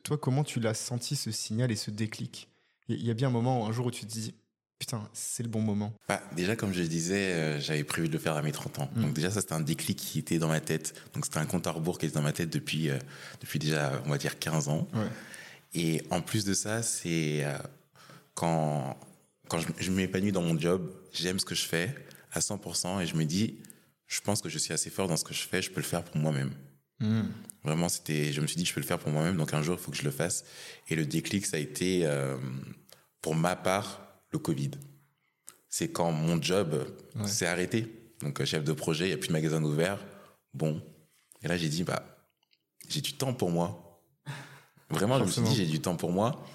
toi, 0.03 0.19
comment 0.19 0.45
tu 0.45 0.61
l'as 0.61 0.75
senti 0.75 1.17
ce 1.17 1.31
signal 1.31 1.71
et 1.71 1.77
ce 1.77 1.91
déclic? 1.91 2.49
Il 2.89 3.05
y, 3.05 3.11
a 3.11 3.15
bien 3.15 3.29
un 3.29 3.33
moment, 3.33 3.67
un 3.67 3.73
jour 3.73 3.87
où 3.87 3.91
tu 3.91 4.07
te 4.07 4.13
dis 4.13 4.35
Putain, 4.79 5.09
c'est 5.15 5.43
le 5.43 5.49
bon 5.49 5.63
moment. 5.63 5.95
Bah, 6.07 6.23
déjà, 6.35 6.55
comme 6.55 6.75
je 6.75 6.83
disais, 6.83 7.33
euh, 7.33 7.61
j'avais 7.61 7.83
prévu 7.83 8.09
de 8.09 8.13
le 8.13 8.19
faire 8.19 8.37
à 8.37 8.43
mes 8.43 8.53
30 8.53 8.81
ans. 8.81 8.91
Mm. 8.95 9.03
Donc 9.03 9.13
déjà, 9.15 9.31
ça, 9.31 9.41
c'était 9.41 9.55
un 9.55 9.61
déclic 9.61 9.99
qui 9.99 10.19
était 10.19 10.39
dans 10.39 10.49
ma 10.49 10.61
tête. 10.61 10.95
Donc 11.15 11.25
c'était 11.25 11.39
un 11.39 11.47
compte 11.47 11.67
à 11.67 11.71
rebours 11.71 11.99
qui 11.99 12.07
était 12.07 12.15
dans 12.15 12.23
ma 12.23 12.33
tête 12.33 12.51
depuis, 12.51 12.91
euh, 12.91 12.99
depuis 13.41 13.59
déjà, 13.59 14.03
on 14.05 14.11
va 14.11 14.19
dire, 14.19 14.39
15 14.39 14.69
ans. 14.69 14.87
Et 15.73 16.03
en 16.11 16.21
plus 16.21 16.45
de 16.45 16.53
ça, 16.53 16.83
c'est 16.83 17.45
euh, 17.45 17.57
quand, 18.35 18.99
quand 19.49 19.61
je, 19.61 19.69
je 19.79 19.91
m'épanouis 19.91 20.33
dans 20.33 20.43
mon 20.43 20.59
job, 20.59 20.91
j'aime 21.13 21.39
ce 21.39 21.47
que 21.47 21.55
je 21.55 21.65
fais 21.65 21.95
à 22.33 22.41
100% 22.41 23.01
et 23.01 23.07
je 23.07 23.17
me 23.17 23.25
dis, 23.25 23.59
je 24.07 24.21
pense 24.21 24.43
que 24.43 24.51
je 24.51 24.59
suis 24.59 24.75
assez 24.75 24.91
fort 24.91 25.09
dans 25.09 25.17
ce 25.17 25.25
que 25.25 25.35
je 25.35 25.43
fais, 25.43 25.63
je 25.63 25.71
peux 25.71 25.81
le 25.81 25.87
faire 25.87 26.05
pour 26.05 26.19
moi-même. 26.19 26.53
Mm. 27.01 27.23
Vraiment, 27.65 27.89
c'était, 27.89 28.33
je 28.33 28.43
me 28.43 28.47
suis 28.47 28.57
dit, 28.57 28.67
je 28.67 28.75
peux 28.75 28.81
le 28.81 28.87
faire 28.87 28.99
pour 28.99 29.11
moi-même, 29.11 29.39
donc 29.39 29.55
un 29.55 29.63
jour, 29.63 29.77
il 29.81 29.83
faut 29.83 29.91
que 29.91 29.97
je 29.97 30.05
le 30.05 30.11
fasse. 30.11 30.45
Et 30.89 30.97
le 30.97 31.07
déclic, 31.07 31.47
ça 31.47 31.57
a 31.57 31.61
été, 31.61 32.09
pour 33.21 33.35
ma 33.35 33.57
part, 33.57 34.06
le 34.37 34.43
Covid. 34.43 34.71
C'est 35.69 35.89
quand 35.89 36.13
mon 36.13 36.41
job 36.41 36.87
s'est 37.27 37.47
arrêté. 37.47 37.87
Donc, 38.21 38.41
euh, 38.41 38.45
chef 38.45 38.65
de 38.65 38.73
projet, 38.73 39.07
il 39.07 39.09
n'y 39.09 39.15
a 39.15 39.19
plus 39.19 39.29
de 39.29 39.33
magasin 39.33 39.63
ouvert. 39.63 39.99
Bon. 40.55 40.83
Et 41.43 41.49
là, 41.49 41.57
j'ai 41.57 41.69
dit, 41.69 41.85
bah, 41.85 42.03
j'ai 42.89 43.01
du 43.01 43.15
temps 43.15 43.35
pour 43.35 43.51
moi. 43.51 44.01
Vraiment, 44.91 45.19
je 45.19 45.25
me 45.25 45.31
suis 45.31 45.43
dit, 45.43 45.55
j'ai 45.55 45.67
du 45.67 45.81
temps 45.81 45.97
pour 45.97 46.13
moi. 46.13 46.47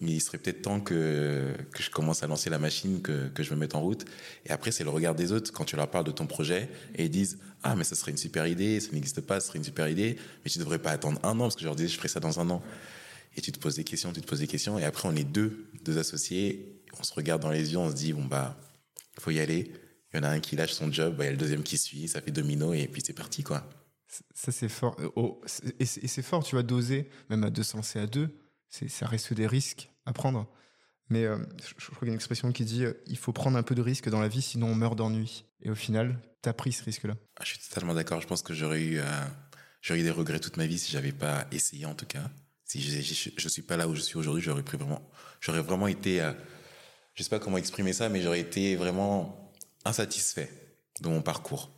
Mais 0.00 0.12
il 0.12 0.20
serait 0.20 0.38
peut-être 0.38 0.62
temps 0.62 0.80
que, 0.80 1.54
que 1.72 1.82
je 1.82 1.90
commence 1.90 2.22
à 2.22 2.26
lancer 2.26 2.50
la 2.50 2.58
machine, 2.58 3.02
que, 3.02 3.28
que 3.28 3.42
je 3.42 3.54
me 3.54 3.60
mette 3.60 3.74
en 3.74 3.82
route. 3.82 4.04
Et 4.46 4.50
après, 4.50 4.72
c'est 4.72 4.84
le 4.84 4.90
regard 4.90 5.14
des 5.14 5.30
autres 5.30 5.52
quand 5.52 5.64
tu 5.64 5.76
leur 5.76 5.88
parles 5.88 6.04
de 6.04 6.10
ton 6.10 6.26
projet 6.26 6.68
et 6.96 7.04
ils 7.04 7.10
disent 7.10 7.38
Ah, 7.62 7.76
mais 7.76 7.84
ça 7.84 7.94
serait 7.94 8.10
une 8.10 8.16
super 8.16 8.46
idée, 8.48 8.80
ça 8.80 8.90
n'existe 8.92 9.20
pas, 9.20 9.38
ça 9.38 9.48
serait 9.48 9.58
une 9.58 9.64
super 9.64 9.88
idée, 9.88 10.16
mais 10.44 10.50
tu 10.50 10.58
devrais 10.58 10.80
pas 10.80 10.90
attendre 10.90 11.20
un 11.22 11.38
an 11.38 11.44
parce 11.44 11.54
que 11.54 11.60
je 11.60 11.66
leur 11.66 11.76
disais 11.76 11.88
Je 11.88 11.96
ferai 11.96 12.08
ça 12.08 12.18
dans 12.18 12.40
un 12.40 12.50
an. 12.50 12.62
Et 13.36 13.40
tu 13.40 13.52
te 13.52 13.60
poses 13.60 13.76
des 13.76 13.84
questions, 13.84 14.12
tu 14.12 14.20
te 14.20 14.26
poses 14.26 14.40
des 14.40 14.48
questions. 14.48 14.76
Et 14.76 14.84
après, 14.84 15.08
on 15.08 15.14
est 15.14 15.24
deux, 15.24 15.68
deux 15.84 15.98
associés 15.98 16.81
on 16.98 17.02
se 17.02 17.14
regarde 17.14 17.42
dans 17.42 17.50
les 17.50 17.72
yeux, 17.72 17.78
on 17.78 17.90
se 17.90 17.94
dit, 17.94 18.12
bon, 18.12 18.24
bah, 18.24 18.56
il 19.16 19.22
faut 19.22 19.30
y 19.30 19.40
aller. 19.40 19.72
Il 20.12 20.16
y 20.16 20.20
en 20.20 20.24
a 20.24 20.28
un 20.28 20.40
qui 20.40 20.56
lâche 20.56 20.72
son 20.72 20.92
job, 20.92 21.16
bah, 21.16 21.24
il 21.24 21.26
y 21.26 21.28
a 21.28 21.32
le 21.32 21.38
deuxième 21.38 21.62
qui 21.62 21.78
suit, 21.78 22.08
ça 22.08 22.20
fait 22.20 22.30
domino, 22.30 22.74
et 22.74 22.86
puis 22.86 23.02
c'est 23.04 23.14
parti, 23.14 23.42
quoi. 23.42 23.66
Ça, 24.34 24.52
c'est 24.52 24.68
fort. 24.68 24.96
Euh, 25.00 25.08
oh, 25.16 25.40
et 25.78 25.86
c'est 25.86 26.22
fort, 26.22 26.44
tu 26.44 26.54
vas 26.54 26.62
doser, 26.62 27.08
même 27.30 27.48
de 27.48 27.62
se 27.62 27.76
lancer 27.76 27.98
à 27.98 28.06
deux, 28.06 28.28
ça 28.68 29.06
reste 29.06 29.32
des 29.32 29.46
risques 29.46 29.90
à 30.04 30.12
prendre. 30.12 30.48
Mais 31.08 31.24
euh, 31.24 31.38
je, 31.78 31.86
crois 31.86 32.00
qu'il 32.00 32.08
y 32.08 32.10
a 32.10 32.12
une 32.12 32.16
expression 32.16 32.52
qui 32.52 32.64
dit 32.64 32.84
euh, 32.84 32.94
il 33.06 33.18
faut 33.18 33.32
prendre 33.32 33.56
un 33.56 33.62
peu 33.62 33.74
de 33.74 33.82
risque 33.82 34.08
dans 34.08 34.20
la 34.20 34.28
vie, 34.28 34.42
sinon 34.42 34.68
on 34.68 34.74
meurt 34.74 34.96
d'ennui. 34.96 35.44
Et 35.62 35.70
au 35.70 35.74
final, 35.74 36.18
tu 36.42 36.48
as 36.48 36.52
pris 36.52 36.72
ce 36.72 36.84
risque-là. 36.84 37.14
Ah, 37.36 37.42
je 37.44 37.52
suis 37.52 37.58
totalement 37.58 37.94
d'accord. 37.94 38.20
Je 38.20 38.26
pense 38.26 38.42
que 38.42 38.52
j'aurais 38.52 38.82
eu, 38.82 39.00
j'aurais 39.80 40.00
eu 40.00 40.02
des 40.02 40.10
regrets 40.10 40.40
toute 40.40 40.56
ma 40.56 40.66
vie 40.66 40.78
si 40.78 40.90
j'avais 40.90 41.12
pas 41.12 41.46
essayé, 41.52 41.86
en 41.86 41.94
tout 41.94 42.06
cas. 42.06 42.30
Si 42.64 42.80
je, 42.80 43.30
je, 43.36 43.48
suis 43.48 43.62
pas 43.62 43.76
là 43.76 43.86
où 43.88 43.94
je 43.94 44.00
suis 44.00 44.16
aujourd'hui, 44.16 44.42
j'aurais 44.42 44.62
pris 44.62 44.78
vraiment, 44.78 45.08
j'aurais 45.40 45.60
vraiment 45.60 45.86
été 45.86 46.20
je 47.14 47.22
sais 47.22 47.30
pas 47.30 47.38
comment 47.38 47.58
exprimer 47.58 47.92
ça, 47.92 48.08
mais 48.08 48.20
j'aurais 48.20 48.40
été 48.40 48.76
vraiment 48.76 49.52
insatisfait 49.84 50.50
de 51.00 51.08
mon 51.08 51.22
parcours. 51.22 51.70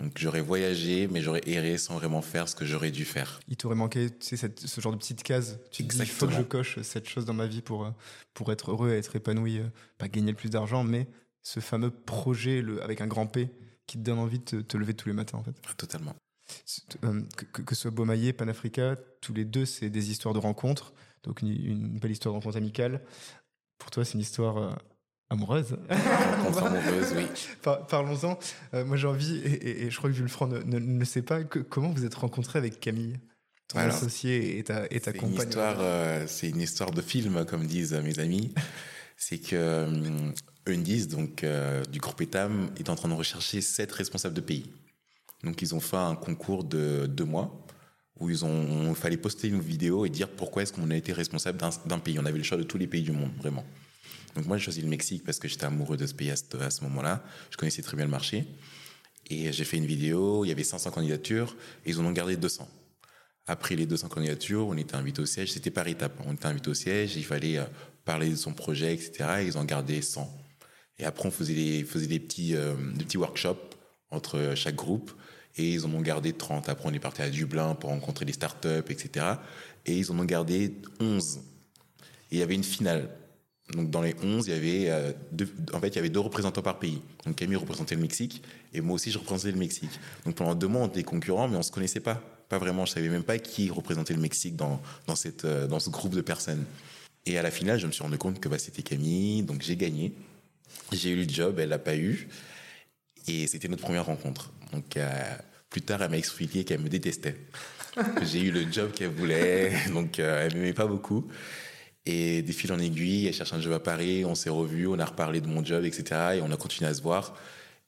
Donc 0.00 0.12
j'aurais 0.16 0.40
voyagé, 0.40 1.06
mais 1.06 1.22
j'aurais 1.22 1.42
erré 1.46 1.78
sans 1.78 1.94
vraiment 1.94 2.20
faire 2.20 2.48
ce 2.48 2.56
que 2.56 2.64
j'aurais 2.64 2.90
dû 2.90 3.04
faire. 3.04 3.38
Il 3.48 3.56
t'aurait 3.56 3.76
manqué 3.76 4.10
tu 4.10 4.36
sais, 4.36 4.50
ce 4.56 4.80
genre 4.80 4.92
de 4.92 4.98
petite 4.98 5.22
case. 5.22 5.60
Tu 5.70 5.86
te 5.86 5.92
dis, 5.92 5.98
il 6.00 6.06
faut 6.06 6.26
que 6.26 6.32
je 6.32 6.42
coche 6.42 6.80
cette 6.82 7.08
chose 7.08 7.24
dans 7.24 7.34
ma 7.34 7.46
vie 7.46 7.62
pour, 7.62 7.84
euh, 7.84 7.90
pour 8.34 8.50
être 8.50 8.72
heureux, 8.72 8.90
être 8.90 9.14
épanoui, 9.14 9.58
euh, 9.58 9.68
pas 9.98 10.08
gagner 10.08 10.32
le 10.32 10.36
plus 10.36 10.50
d'argent, 10.50 10.82
mais 10.82 11.06
ce 11.42 11.60
fameux 11.60 11.90
projet 11.90 12.60
le, 12.60 12.82
avec 12.82 13.00
un 13.00 13.06
grand 13.06 13.26
P 13.26 13.50
qui 13.86 13.98
te 13.98 14.02
donne 14.02 14.18
envie 14.18 14.40
de 14.40 14.62
te, 14.62 14.76
lever 14.76 14.94
tous 14.94 15.08
les 15.08 15.14
matins 15.14 15.38
en 15.38 15.44
fait. 15.44 15.54
Ah, 15.68 15.74
totalement. 15.76 16.16
Euh, 17.04 17.22
que, 17.36 17.62
que, 17.62 17.74
ce 17.74 17.82
soit 17.82 17.90
Beaumaillé, 17.90 18.32
Panafrica, 18.32 18.96
tous 19.20 19.32
les 19.32 19.44
deux, 19.44 19.64
c'est 19.64 19.90
des 19.90 20.10
histoires 20.10 20.34
de 20.34 20.40
rencontres. 20.40 20.92
Donc 21.22 21.40
une, 21.40 21.48
une 21.48 21.98
belle 21.98 22.10
histoire 22.10 22.32
de 22.32 22.38
rencontre 22.38 22.56
amicale. 22.56 23.00
Pour 23.84 23.90
toi, 23.90 24.04
c'est 24.06 24.14
une 24.14 24.20
histoire 24.20 24.56
euh, 24.56 24.70
amoureuse. 25.28 25.76
amoureuse, 25.90 27.12
oui. 27.14 27.26
Parlons-en. 27.62 28.38
Euh, 28.72 28.82
moi, 28.86 28.96
j'ai 28.96 29.06
envie, 29.06 29.42
et, 29.44 29.90
je 29.90 29.96
crois 29.98 30.08
que 30.08 30.14
Vulfran 30.14 30.46
ne, 30.46 30.60
ne, 30.60 30.78
ne 30.78 31.04
sait 31.04 31.20
pas, 31.20 31.44
que, 31.44 31.58
comment 31.58 31.90
vous 31.90 32.06
êtes 32.06 32.14
rencontré 32.14 32.58
avec 32.58 32.80
Camille? 32.80 33.18
Ton 33.68 33.80
associé 33.80 34.58
et 34.58 34.64
ta, 34.64 34.86
et 34.90 35.00
ta 35.00 35.12
compagne. 35.12 35.50
Euh, 35.54 36.24
c'est 36.26 36.48
une 36.48 36.62
histoire 36.62 36.92
de 36.92 37.02
film, 37.02 37.44
comme 37.44 37.66
disent 37.66 37.92
mes 37.92 38.18
amis. 38.18 38.54
c'est 39.18 39.36
que 39.38 39.86
Undis, 40.66 41.08
donc 41.08 41.44
du 41.90 41.98
groupe 41.98 42.22
Etam, 42.22 42.70
est 42.78 42.88
en 42.88 42.94
train 42.94 43.10
de 43.10 43.14
rechercher 43.14 43.60
sept 43.60 43.92
responsables 43.92 44.34
de 44.34 44.40
pays. 44.40 44.72
Donc 45.42 45.60
ils 45.60 45.74
ont 45.74 45.80
fait 45.80 45.98
un 45.98 46.14
concours 46.14 46.64
de 46.64 47.04
deux 47.06 47.24
mois 47.24 47.66
où 48.20 48.30
il 48.30 48.94
fallait 48.94 49.16
poster 49.16 49.48
une 49.48 49.60
vidéo 49.60 50.06
et 50.06 50.08
dire 50.08 50.28
pourquoi 50.28 50.62
est-ce 50.62 50.72
qu'on 50.72 50.90
a 50.90 50.96
été 50.96 51.12
responsable 51.12 51.58
d'un 51.86 51.98
pays. 51.98 52.18
On 52.18 52.24
avait 52.24 52.38
le 52.38 52.44
choix 52.44 52.58
de 52.58 52.62
tous 52.62 52.78
les 52.78 52.86
pays 52.86 53.02
du 53.02 53.12
monde, 53.12 53.32
vraiment. 53.38 53.64
Donc 54.34 54.46
moi, 54.46 54.56
j'ai 54.56 54.64
choisi 54.64 54.82
le 54.82 54.88
Mexique 54.88 55.24
parce 55.24 55.38
que 55.38 55.48
j'étais 55.48 55.64
amoureux 55.64 55.96
de 55.96 56.06
ce 56.06 56.14
pays 56.14 56.30
à 56.30 56.36
ce, 56.36 56.84
moment-là. 56.84 57.24
Je 57.50 57.56
connaissais 57.56 57.82
très 57.82 57.96
bien 57.96 58.06
le 58.06 58.10
marché. 58.10 58.46
Et 59.30 59.52
j'ai 59.52 59.64
fait 59.64 59.78
une 59.78 59.86
vidéo, 59.86 60.44
il 60.44 60.48
y 60.48 60.52
avait 60.52 60.64
500 60.64 60.90
candidatures, 60.90 61.56
et 61.86 61.90
ils 61.90 62.00
en 62.00 62.04
ont 62.04 62.12
gardé 62.12 62.36
200. 62.36 62.68
Après 63.46 63.74
les 63.74 63.86
200 63.86 64.08
candidatures, 64.08 64.66
on 64.66 64.76
était 64.76 64.96
invité 64.96 65.22
au 65.22 65.26
siège, 65.26 65.52
c'était 65.52 65.70
par 65.70 65.88
étapes. 65.88 66.20
On 66.26 66.34
était 66.34 66.46
invité 66.46 66.70
au 66.70 66.74
siège, 66.74 67.16
il 67.16 67.24
fallait 67.24 67.58
euh, 67.58 67.64
parler 68.04 68.28
de 68.28 68.36
son 68.36 68.52
projet, 68.52 68.92
etc. 68.92 69.36
Et 69.40 69.46
ils 69.46 69.56
ont 69.56 69.64
gardé 69.64 70.02
100. 70.02 70.30
Et 70.98 71.04
après, 71.04 71.26
on 71.26 71.30
faisait 71.30 71.54
euh, 71.54 72.02
des 72.04 72.18
petits 73.04 73.16
workshops 73.16 73.74
entre 74.10 74.52
chaque 74.54 74.76
groupe 74.76 75.10
et 75.56 75.70
ils 75.72 75.86
en 75.86 75.92
ont 75.94 76.00
gardé 76.00 76.32
30. 76.32 76.68
Après, 76.68 76.88
on 76.88 76.92
est 76.92 76.98
parti 76.98 77.22
à 77.22 77.30
Dublin 77.30 77.74
pour 77.74 77.90
rencontrer 77.90 78.24
des 78.24 78.32
startups, 78.32 78.84
etc. 78.88 79.26
Et 79.86 79.96
ils 79.96 80.10
en 80.10 80.18
ont 80.18 80.24
gardé 80.24 80.74
11. 81.00 81.40
Et 82.30 82.36
il 82.36 82.38
y 82.38 82.42
avait 82.42 82.54
une 82.54 82.64
finale. 82.64 83.08
Donc, 83.72 83.90
dans 83.90 84.02
les 84.02 84.14
11, 84.22 84.46
il 84.46 84.50
y 84.50 84.56
avait, 84.56 84.90
euh, 84.90 85.12
deux, 85.32 85.48
en 85.72 85.80
fait, 85.80 85.88
il 85.88 85.96
y 85.96 85.98
avait 85.98 86.10
deux 86.10 86.20
représentants 86.20 86.60
par 86.60 86.78
pays. 86.78 87.00
Donc, 87.24 87.36
Camille 87.36 87.56
représentait 87.56 87.94
le 87.94 88.02
Mexique 88.02 88.42
et 88.74 88.80
moi 88.80 88.96
aussi, 88.96 89.10
je 89.10 89.18
représentais 89.18 89.52
le 89.52 89.58
Mexique. 89.58 89.90
Donc, 90.26 90.34
pendant 90.34 90.54
deux 90.54 90.66
mois, 90.66 90.82
on 90.82 90.88
était 90.88 91.02
concurrents, 91.02 91.48
mais 91.48 91.56
on 91.56 91.62
se 91.62 91.72
connaissait 91.72 92.00
pas. 92.00 92.20
Pas 92.48 92.58
vraiment. 92.58 92.84
Je 92.84 92.92
savais 92.92 93.08
même 93.08 93.22
pas 93.22 93.38
qui 93.38 93.70
représentait 93.70 94.12
le 94.12 94.20
Mexique 94.20 94.56
dans, 94.56 94.82
dans, 95.06 95.16
cette, 95.16 95.46
euh, 95.46 95.66
dans 95.66 95.80
ce 95.80 95.88
groupe 95.88 96.14
de 96.14 96.20
personnes. 96.20 96.64
Et 97.24 97.38
à 97.38 97.42
la 97.42 97.50
finale, 97.50 97.78
je 97.78 97.86
me 97.86 97.92
suis 97.92 98.02
rendu 98.02 98.18
compte 98.18 98.38
que 98.38 98.48
bah, 98.50 98.58
c'était 98.58 98.82
Camille. 98.82 99.42
Donc, 99.44 99.62
j'ai 99.62 99.76
gagné. 99.76 100.12
J'ai 100.92 101.10
eu 101.10 101.16
le 101.16 101.28
job, 101.28 101.58
elle 101.58 101.70
l'a 101.70 101.78
pas 101.78 101.96
eu. 101.96 102.28
Et 103.26 103.46
c'était 103.46 103.68
notre 103.68 103.82
première 103.82 104.04
rencontre. 104.04 104.52
Donc, 104.72 104.96
euh, 104.96 105.34
plus 105.70 105.82
tard, 105.82 106.02
elle 106.02 106.10
m'a 106.10 106.16
expliqué 106.16 106.64
qu'elle 106.64 106.80
me 106.80 106.88
détestait. 106.88 107.36
J'ai 108.22 108.40
eu 108.40 108.50
le 108.50 108.70
job 108.70 108.92
qu'elle 108.92 109.10
voulait, 109.10 109.72
donc 109.92 110.18
euh, 110.18 110.46
elle 110.46 110.54
m'aimait 110.56 110.72
pas 110.72 110.86
beaucoup. 110.86 111.28
Et 112.06 112.42
des 112.42 112.52
fils 112.52 112.70
en 112.70 112.78
aiguille, 112.78 113.26
elle 113.26 113.34
cherche 113.34 113.52
un 113.54 113.60
job 113.60 113.72
à 113.72 113.80
Paris, 113.80 114.24
on 114.24 114.34
s'est 114.34 114.50
revus, 114.50 114.86
on 114.86 114.98
a 114.98 115.04
reparlé 115.04 115.40
de 115.40 115.46
mon 115.46 115.64
job, 115.64 115.84
etc. 115.84 116.36
Et 116.36 116.40
on 116.42 116.50
a 116.50 116.56
continué 116.56 116.90
à 116.90 116.94
se 116.94 117.02
voir. 117.02 117.34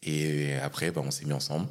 Et 0.02 0.54
après, 0.54 0.90
bah, 0.90 1.02
on 1.04 1.10
s'est 1.10 1.26
mis 1.26 1.32
ensemble. 1.32 1.68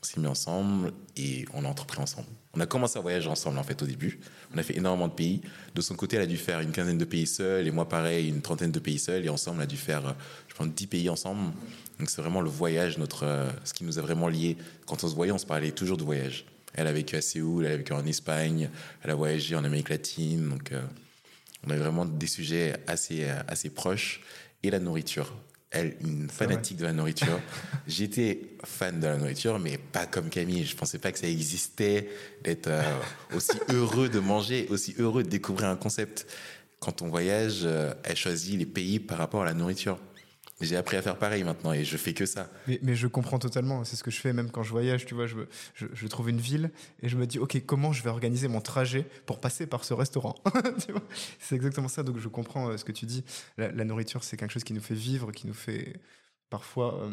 On 0.00 0.06
s'est 0.06 0.20
mis 0.20 0.26
ensemble 0.26 0.92
et 1.16 1.44
on 1.54 1.64
a 1.64 1.68
entrepris 1.68 2.00
ensemble. 2.00 2.28
On 2.54 2.60
a 2.60 2.66
commencé 2.66 2.98
à 2.98 3.02
voyager 3.02 3.28
ensemble, 3.28 3.58
en 3.58 3.62
fait, 3.62 3.80
au 3.82 3.86
début. 3.86 4.20
On 4.54 4.58
a 4.58 4.62
fait 4.62 4.76
énormément 4.76 5.08
de 5.08 5.14
pays. 5.14 5.40
De 5.74 5.80
son 5.80 5.94
côté, 5.94 6.16
elle 6.16 6.22
a 6.22 6.26
dû 6.26 6.36
faire 6.36 6.60
une 6.60 6.72
quinzaine 6.72 6.98
de 6.98 7.04
pays 7.04 7.26
seule, 7.26 7.66
et 7.66 7.70
moi, 7.70 7.88
pareil, 7.88 8.28
une 8.28 8.42
trentaine 8.42 8.72
de 8.72 8.78
pays 8.78 8.98
seule. 8.98 9.24
Et 9.24 9.28
ensemble, 9.28 9.58
on 9.60 9.62
a 9.62 9.66
dû 9.66 9.76
faire, 9.76 10.14
je 10.48 10.54
pense, 10.54 10.68
dix 10.68 10.86
pays 10.86 11.08
ensemble. 11.08 11.52
Donc 12.02 12.10
c'est 12.10 12.20
vraiment 12.20 12.40
le 12.40 12.50
voyage, 12.50 12.98
notre, 12.98 13.24
euh, 13.24 13.48
ce 13.62 13.72
qui 13.72 13.84
nous 13.84 13.98
a 13.98 14.02
vraiment 14.02 14.26
liés. 14.26 14.56
Quand 14.86 15.04
on 15.04 15.08
se 15.08 15.14
voyait, 15.14 15.30
on 15.30 15.38
se 15.38 15.46
parlait 15.46 15.70
toujours 15.70 15.96
de 15.96 16.02
voyage. 16.02 16.44
Elle 16.74 16.88
a 16.88 16.92
vécu 16.92 17.14
à 17.14 17.20
Séoul, 17.20 17.64
elle 17.64 17.72
a 17.72 17.76
vécu 17.76 17.92
en 17.92 18.04
Espagne, 18.06 18.70
elle 19.04 19.10
a 19.10 19.14
voyagé 19.14 19.54
en 19.54 19.62
Amérique 19.62 19.88
latine. 19.88 20.48
Donc 20.48 20.72
euh, 20.72 20.82
on 21.64 21.70
avait 21.70 21.78
vraiment 21.78 22.04
des 22.04 22.26
sujets 22.26 22.74
assez, 22.88 23.24
euh, 23.24 23.40
assez 23.46 23.70
proches. 23.70 24.20
Et 24.64 24.70
la 24.70 24.80
nourriture. 24.80 25.32
Elle, 25.72 25.96
une 26.02 26.28
fanatique 26.28 26.76
de 26.76 26.84
la 26.84 26.92
nourriture. 26.92 27.40
J'étais 27.86 28.40
fan 28.64 29.00
de 29.00 29.06
la 29.06 29.16
nourriture, 29.16 29.58
mais 29.58 29.78
pas 29.78 30.06
comme 30.06 30.28
Camille. 30.28 30.64
Je 30.64 30.76
pensais 30.76 30.98
pas 30.98 31.12
que 31.12 31.18
ça 31.18 31.26
existait 31.26 32.08
d'être 32.44 32.68
euh, 32.68 32.82
aussi 33.34 33.58
heureux 33.70 34.08
de 34.08 34.20
manger, 34.20 34.66
aussi 34.70 34.94
heureux 34.98 35.22
de 35.22 35.28
découvrir 35.28 35.68
un 35.68 35.76
concept. 35.76 36.26
Quand 36.78 37.02
on 37.02 37.08
voyage, 37.08 37.60
euh, 37.64 37.94
elle 38.04 38.16
choisit 38.16 38.58
les 38.58 38.66
pays 38.66 39.00
par 39.00 39.18
rapport 39.18 39.42
à 39.42 39.46
la 39.46 39.54
nourriture. 39.54 39.98
J'ai 40.62 40.76
appris 40.76 40.96
à 40.96 41.02
faire 41.02 41.18
pareil 41.18 41.44
maintenant 41.44 41.72
et 41.72 41.84
je 41.84 41.96
fais 41.96 42.14
que 42.14 42.26
ça. 42.26 42.48
Mais, 42.66 42.78
mais 42.82 42.94
je 42.94 43.06
comprends 43.06 43.38
totalement. 43.38 43.84
C'est 43.84 43.96
ce 43.96 44.02
que 44.02 44.10
je 44.10 44.20
fais 44.20 44.32
même 44.32 44.50
quand 44.50 44.62
je 44.62 44.70
voyage. 44.70 45.06
Tu 45.06 45.14
vois, 45.14 45.26
je, 45.26 45.36
je, 45.74 45.86
je, 45.92 46.06
trouve 46.06 46.30
une 46.30 46.40
ville 46.40 46.70
et 47.02 47.08
je 47.08 47.16
me 47.16 47.26
dis, 47.26 47.38
ok, 47.38 47.64
comment 47.66 47.92
je 47.92 48.02
vais 48.02 48.10
organiser 48.10 48.48
mon 48.48 48.60
trajet 48.60 49.06
pour 49.26 49.40
passer 49.40 49.66
par 49.66 49.84
ce 49.84 49.94
restaurant 49.94 50.34
C'est 51.40 51.56
exactement 51.56 51.88
ça. 51.88 52.02
Donc 52.02 52.18
je 52.18 52.28
comprends 52.28 52.68
euh, 52.68 52.76
ce 52.76 52.84
que 52.84 52.92
tu 52.92 53.06
dis. 53.06 53.24
La, 53.56 53.72
la 53.72 53.84
nourriture, 53.84 54.24
c'est 54.24 54.36
quelque 54.36 54.52
chose 54.52 54.64
qui 54.64 54.72
nous 54.72 54.80
fait 54.80 54.94
vivre, 54.94 55.32
qui 55.32 55.46
nous 55.46 55.54
fait 55.54 56.00
parfois 56.48 57.02
euh, 57.02 57.10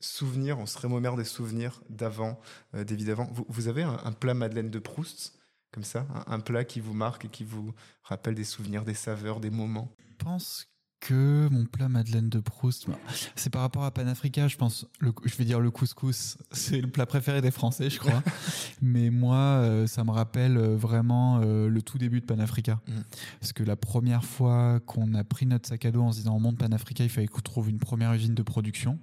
souvenir. 0.00 0.58
On 0.58 0.66
se 0.66 0.78
remémore 0.78 1.16
des 1.16 1.24
souvenirs 1.24 1.82
d'avant, 1.88 2.40
euh, 2.74 2.84
des 2.84 2.94
vies 2.94 3.06
d'avant. 3.06 3.28
Vous, 3.32 3.46
vous, 3.48 3.68
avez 3.68 3.82
un, 3.82 3.98
un, 4.04 4.12
plat 4.12 4.34
Madeleine 4.34 4.70
de 4.70 4.78
Proust 4.78 5.38
comme 5.72 5.84
ça, 5.84 6.06
un, 6.14 6.34
un, 6.34 6.40
plat 6.40 6.64
qui 6.64 6.80
vous 6.80 6.92
marque 6.92 7.24
et 7.24 7.28
qui 7.28 7.44
vous 7.44 7.72
rappelle 8.02 8.34
des 8.34 8.44
souvenirs, 8.44 8.84
des 8.84 8.94
saveurs, 8.94 9.40
des 9.40 9.50
moments? 9.50 9.96
Je 10.10 10.24
pense 10.24 10.71
que 11.02 11.48
mon 11.50 11.64
plat 11.64 11.88
Madeleine 11.88 12.28
de 12.28 12.38
Proust, 12.38 12.86
c'est 13.34 13.50
par 13.50 13.62
rapport 13.62 13.82
à 13.82 13.90
Panafrica, 13.90 14.46
je 14.46 14.56
pense. 14.56 14.86
Le, 15.00 15.12
je 15.24 15.34
vais 15.36 15.44
dire 15.44 15.58
le 15.58 15.72
couscous, 15.72 16.38
c'est 16.52 16.80
le 16.80 16.86
plat 16.88 17.06
préféré 17.06 17.42
des 17.42 17.50
Français, 17.50 17.90
je 17.90 17.98
crois. 17.98 18.22
Mais 18.82 19.10
moi, 19.10 19.36
euh, 19.36 19.86
ça 19.88 20.04
me 20.04 20.12
rappelle 20.12 20.56
vraiment 20.56 21.40
euh, 21.42 21.68
le 21.68 21.82
tout 21.82 21.98
début 21.98 22.20
de 22.20 22.24
Panafrica. 22.24 22.80
Mmh. 22.86 22.92
Parce 23.40 23.52
que 23.52 23.64
la 23.64 23.74
première 23.74 24.24
fois 24.24 24.78
qu'on 24.86 25.14
a 25.14 25.24
pris 25.24 25.44
notre 25.44 25.68
sac 25.68 25.84
à 25.84 25.90
dos 25.90 26.02
en 26.02 26.12
se 26.12 26.18
disant 26.18 26.36
on 26.36 26.40
monte 26.40 26.58
Panafrica, 26.58 27.02
il 27.02 27.10
fallait 27.10 27.26
qu'on 27.26 27.40
trouve 27.40 27.68
une 27.68 27.78
première 27.78 28.12
usine 28.12 28.34
de 28.34 28.42
production. 28.42 29.00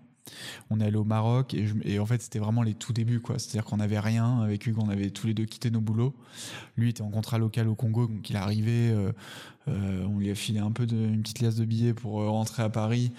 On 0.69 0.79
est 0.79 0.85
allé 0.85 0.97
au 0.97 1.03
Maroc 1.03 1.53
et, 1.53 1.65
je, 1.67 1.75
et 1.83 1.99
en 1.99 2.05
fait 2.05 2.21
c'était 2.21 2.39
vraiment 2.39 2.61
les 2.61 2.73
tout 2.73 2.93
débuts 2.93 3.19
quoi. 3.19 3.39
C'est-à-dire 3.39 3.65
qu'on 3.65 3.77
n'avait 3.77 3.99
rien 3.99 4.41
avec 4.41 4.65
Hugues, 4.65 4.79
on 4.79 4.89
avait 4.89 5.09
tous 5.09 5.27
les 5.27 5.33
deux 5.33 5.45
quitté 5.45 5.71
nos 5.71 5.81
boulots. 5.81 6.13
Lui 6.77 6.89
était 6.89 7.01
en 7.01 7.09
contrat 7.09 7.37
local 7.37 7.67
au 7.67 7.75
Congo, 7.75 8.07
donc 8.07 8.29
il 8.29 8.35
arrivait. 8.35 8.91
Euh, 8.91 9.11
euh, 9.69 10.05
on 10.05 10.19
lui 10.19 10.31
a 10.31 10.35
filé 10.35 10.59
un 10.59 10.71
peu 10.71 10.85
de, 10.85 10.95
une 10.95 11.21
petite 11.21 11.41
liasse 11.41 11.55
de 11.55 11.65
billets 11.65 11.93
pour 11.93 12.21
euh, 12.21 12.29
rentrer 12.29 12.63
à 12.63 12.69
Paris 12.69 13.11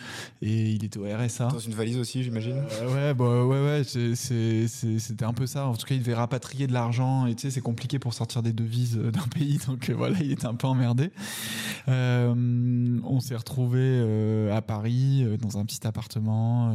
et 0.43 0.71
il 0.71 0.85
était 0.85 0.99
au 0.99 1.05
RSA. 1.05 1.49
Dans 1.49 1.59
une 1.59 1.75
valise 1.75 1.99
aussi, 1.99 2.23
j'imagine. 2.23 2.63
Euh, 2.81 2.95
ouais, 2.95 3.15
bah, 3.15 3.45
ouais, 3.45 3.65
ouais, 3.65 3.85
c'était 3.85 5.25
un 5.25 5.33
peu 5.33 5.47
ça. 5.47 5.67
En 5.67 5.75
tout 5.75 5.87
cas, 5.87 5.95
il 5.95 6.01
devait 6.01 6.15
rapatrier 6.15 6.67
de 6.67 6.73
l'argent 6.73 7.27
et 7.27 7.35
tu 7.35 7.43
sais, 7.43 7.51
c'est 7.51 7.61
compliqué 7.61 7.99
pour 7.99 8.15
sortir 8.15 8.43
des 8.43 8.53
devises 8.53 8.97
d'un 8.97 9.29
pays, 9.29 9.61
donc 9.67 9.91
voilà, 9.91 10.17
il 10.21 10.33
était 10.33 10.47
un 10.47 10.55
peu 10.55 10.67
emmerdé. 10.67 11.11
on 11.87 13.21
s'est 13.21 13.37
retrouvé 13.37 14.51
à 14.51 14.63
Paris 14.63 15.25
dans 15.41 15.59
un 15.59 15.65
petit 15.65 15.87
appartement 15.87 16.75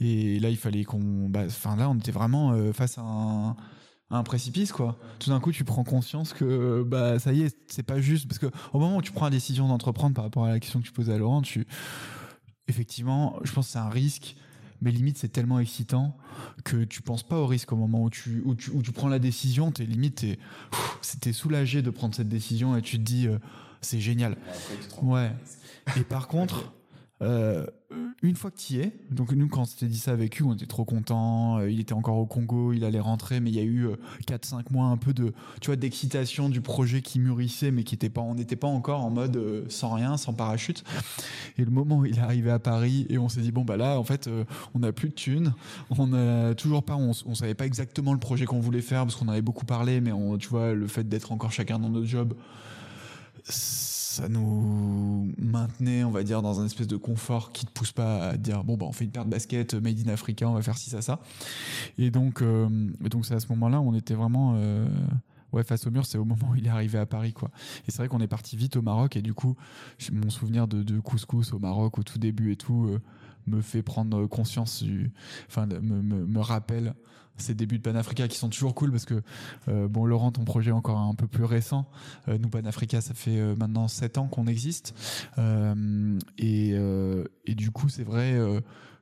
et 0.00 0.38
là, 0.40 0.50
il 0.50 0.56
fallait 0.56 0.84
qu'on, 0.84 1.30
enfin 1.34 1.76
là, 1.76 1.88
on 1.88 1.96
était 1.96 2.12
vraiment 2.12 2.72
face 2.72 2.98
à 2.98 3.02
un 3.02 3.56
un 4.12 4.22
précipice 4.22 4.72
quoi. 4.72 4.98
Tout 5.18 5.30
d'un 5.30 5.40
coup, 5.40 5.52
tu 5.52 5.64
prends 5.64 5.84
conscience 5.84 6.34
que 6.34 6.84
bah 6.86 7.18
ça 7.18 7.32
y 7.32 7.42
est, 7.42 7.56
c'est 7.66 7.82
pas 7.82 8.00
juste 8.00 8.28
parce 8.28 8.38
que 8.38 8.46
au 8.72 8.78
moment 8.78 8.98
où 8.98 9.02
tu 9.02 9.10
prends 9.10 9.24
la 9.24 9.30
décision 9.30 9.68
d'entreprendre 9.68 10.14
par 10.14 10.24
rapport 10.24 10.44
à 10.44 10.50
la 10.50 10.60
question 10.60 10.80
que 10.80 10.84
tu 10.84 10.92
posais 10.92 11.14
à 11.14 11.18
Laurent, 11.18 11.40
tu 11.40 11.66
effectivement, 12.68 13.38
je 13.42 13.52
pense 13.52 13.66
que 13.66 13.72
c'est 13.72 13.78
un 13.78 13.88
risque 13.88 14.36
mais 14.82 14.90
limite 14.90 15.16
c'est 15.16 15.28
tellement 15.28 15.60
excitant 15.60 16.16
que 16.64 16.84
tu 16.84 17.02
penses 17.02 17.22
pas 17.22 17.38
au 17.38 17.46
risque 17.46 17.72
au 17.72 17.76
moment 17.76 18.02
où 18.02 18.10
tu 18.10 18.42
où 18.44 18.54
tu, 18.54 18.70
où 18.70 18.82
tu 18.82 18.92
prends 18.92 19.08
la 19.08 19.20
décision, 19.20 19.70
t'es 19.70 19.84
limite 19.84 20.26
t'es 21.20 21.32
soulagé 21.32 21.82
de 21.82 21.90
prendre 21.90 22.14
cette 22.14 22.28
décision 22.28 22.76
et 22.76 22.82
tu 22.82 22.98
te 22.98 23.02
dis 23.02 23.28
euh, 23.28 23.38
c'est 23.80 24.00
génial. 24.00 24.36
Ouais. 25.00 25.30
Et 25.96 26.02
par 26.02 26.28
contre 26.28 26.72
euh, 27.22 27.66
une 28.22 28.36
fois 28.36 28.50
que 28.50 28.56
tu 28.58 28.74
y 28.74 28.80
es, 28.80 28.92
donc 29.10 29.32
nous 29.32 29.48
quand 29.48 29.62
on 29.62 29.64
s'était 29.64 29.86
dit 29.86 29.98
ça 29.98 30.12
avec 30.12 30.36
lui, 30.36 30.44
on 30.44 30.54
était 30.54 30.66
trop 30.66 30.84
content. 30.84 31.58
Euh, 31.58 31.70
il 31.70 31.80
était 31.80 31.92
encore 31.92 32.16
au 32.18 32.26
Congo, 32.26 32.72
il 32.72 32.84
allait 32.84 33.00
rentrer, 33.00 33.40
mais 33.40 33.50
il 33.50 33.56
y 33.56 33.60
a 33.60 33.64
eu 33.64 33.86
euh, 33.86 33.96
4-5 34.26 34.72
mois 34.72 34.86
un 34.86 34.96
peu 34.96 35.12
de, 35.12 35.32
tu 35.60 35.66
vois, 35.66 35.76
d'excitation 35.76 36.48
du 36.48 36.60
projet 36.60 37.02
qui 37.02 37.18
mûrissait, 37.18 37.70
mais 37.70 37.82
qui 37.82 37.94
était 37.94 38.10
pas, 38.10 38.20
on 38.20 38.34
n'était 38.34 38.56
pas 38.56 38.68
encore 38.68 39.04
en 39.04 39.10
mode 39.10 39.36
euh, 39.36 39.64
sans 39.68 39.92
rien, 39.92 40.16
sans 40.16 40.32
parachute. 40.32 40.84
Et 41.58 41.64
le 41.64 41.70
moment 41.70 41.98
où 41.98 42.06
il 42.06 42.16
est 42.16 42.22
arrivé 42.22 42.50
à 42.50 42.58
Paris 42.58 43.06
et 43.08 43.18
on 43.18 43.28
s'est 43.28 43.40
dit 43.40 43.52
bon 43.52 43.64
bah 43.64 43.76
là 43.76 43.98
en 43.98 44.04
fait 44.04 44.28
on 44.74 44.78
n'a 44.78 44.92
plus 44.92 45.08
de 45.08 45.14
thunes, 45.14 45.52
on 45.90 46.12
a 46.12 46.54
toujours 46.54 46.82
pas, 46.82 46.96
on, 46.96 47.12
on 47.26 47.34
savait 47.34 47.54
pas 47.54 47.66
exactement 47.66 48.12
le 48.12 48.18
projet 48.18 48.44
qu'on 48.44 48.60
voulait 48.60 48.80
faire 48.80 49.04
parce 49.04 49.16
qu'on 49.16 49.28
avait 49.28 49.42
beaucoup 49.42 49.66
parlé, 49.66 50.00
mais 50.00 50.12
on, 50.12 50.38
tu 50.38 50.48
vois 50.48 50.72
le 50.72 50.86
fait 50.86 51.08
d'être 51.08 51.32
encore 51.32 51.52
chacun 51.52 51.78
dans 51.78 51.88
notre 51.88 52.06
job 52.06 52.34
ça 54.12 54.28
nous 54.28 55.32
maintenait, 55.38 56.04
on 56.04 56.10
va 56.10 56.22
dire, 56.22 56.42
dans 56.42 56.60
un 56.60 56.66
espèce 56.66 56.86
de 56.86 56.98
confort 56.98 57.50
qui 57.50 57.64
te 57.64 57.70
pousse 57.70 57.92
pas 57.92 58.28
à 58.28 58.36
dire 58.36 58.62
bon 58.62 58.76
bah 58.76 58.84
on 58.86 58.92
fait 58.92 59.04
une 59.04 59.10
paire 59.10 59.24
de 59.24 59.30
baskets 59.30 59.72
made 59.72 60.06
in 60.06 60.10
Africa, 60.12 60.46
on 60.46 60.52
va 60.52 60.60
faire 60.60 60.76
ci 60.76 60.90
ça 60.90 61.00
ça. 61.00 61.18
Et 61.96 62.10
donc 62.10 62.42
euh, 62.42 62.68
c'est 63.22 63.34
à 63.34 63.40
ce 63.40 63.48
moment-là 63.48 63.80
on 63.80 63.94
était 63.94 64.12
vraiment 64.12 64.52
euh, 64.56 64.86
ouais 65.52 65.64
face 65.64 65.86
au 65.86 65.90
mur, 65.90 66.04
c'est 66.04 66.18
au 66.18 66.26
moment 66.26 66.50
où 66.50 66.56
il 66.56 66.66
est 66.66 66.70
arrivé 66.70 66.98
à 66.98 67.06
Paris 67.06 67.32
quoi. 67.32 67.50
Et 67.88 67.90
c'est 67.90 67.98
vrai 67.98 68.08
qu'on 68.08 68.20
est 68.20 68.26
parti 68.26 68.54
vite 68.54 68.76
au 68.76 68.82
Maroc 68.82 69.16
et 69.16 69.22
du 69.22 69.32
coup 69.32 69.56
mon 70.12 70.28
souvenir 70.28 70.68
de, 70.68 70.82
de 70.82 71.00
couscous 71.00 71.54
au 71.54 71.58
Maroc 71.58 71.98
au 71.98 72.02
tout 72.02 72.18
début 72.18 72.52
et 72.52 72.56
tout 72.56 72.88
euh, 72.88 73.00
me 73.46 73.60
fait 73.60 73.82
prendre 73.82 74.26
conscience 74.26 74.82
du, 74.82 75.12
enfin 75.48 75.66
me, 75.66 75.80
me, 75.80 76.26
me 76.26 76.40
rappelle 76.40 76.94
ces 77.36 77.54
débuts 77.54 77.78
de 77.78 77.82
Panafrica 77.82 78.28
qui 78.28 78.38
sont 78.38 78.48
toujours 78.48 78.74
cool 78.74 78.90
parce 78.90 79.04
que 79.04 79.22
euh, 79.68 79.88
bon 79.88 80.06
Laurent 80.06 80.32
ton 80.32 80.44
projet 80.44 80.70
est 80.70 80.74
encore 80.74 80.98
un 80.98 81.14
peu 81.14 81.26
plus 81.26 81.44
récent. 81.44 81.88
Euh, 82.28 82.38
nous 82.38 82.48
Panafrica 82.48 83.00
ça 83.00 83.14
fait 83.14 83.38
euh, 83.38 83.54
maintenant 83.56 83.88
7 83.88 84.18
ans 84.18 84.28
qu'on 84.28 84.46
existe. 84.46 84.94
Euh, 85.38 86.18
et, 86.38 86.74
et 87.46 87.54
du 87.54 87.70
coup 87.70 87.88
c'est 87.88 88.04
vrai 88.04 88.38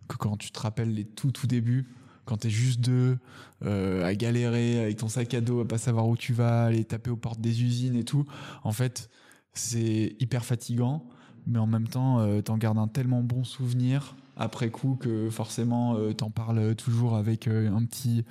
que 0.09 0.17
quand 0.17 0.37
tu 0.37 0.51
te 0.51 0.61
rappelles 0.61 0.93
les 0.93 1.05
tout 1.05 1.31
tout 1.31 1.47
débuts 1.47 1.89
quand 2.25 2.39
t'es 2.39 2.51
juste 2.51 2.81
deux 2.81 3.19
à 3.63 4.15
galérer 4.15 4.81
avec 4.81 4.97
ton 4.99 5.09
sac 5.09 5.35
à 5.35 5.41
dos 5.41 5.61
à 5.61 5.69
pas 5.69 5.79
savoir 5.79 6.09
où 6.09 6.17
tu 6.17 6.33
vas 6.33 6.65
aller 6.67 6.85
taper 6.85 7.11
aux 7.11 7.17
portes 7.17 7.41
des 7.41 7.63
usines 7.63 7.97
et 7.97 8.05
tout 8.05 8.25
en 8.63 8.73
fait 8.73 9.11
c'est 9.53 10.17
hyper 10.19 10.45
fatigant. 10.45 11.07
Mais 11.47 11.59
en 11.59 11.67
même 11.67 11.89
temps 11.89 12.43
t'en 12.43 12.59
gardes 12.59 12.79
un 12.79 12.89
tellement 12.89 13.23
bon 13.23 13.45
souvenir 13.45 14.15
après 14.41 14.71
coup 14.71 14.97
que 14.99 15.29
forcément 15.31 15.97
euh, 15.97 16.15
t'en 16.15 16.31
parles 16.31 16.75
toujours 16.75 17.15
avec 17.15 17.47
euh, 17.47 17.71
un 17.71 17.85
petit 17.85 18.25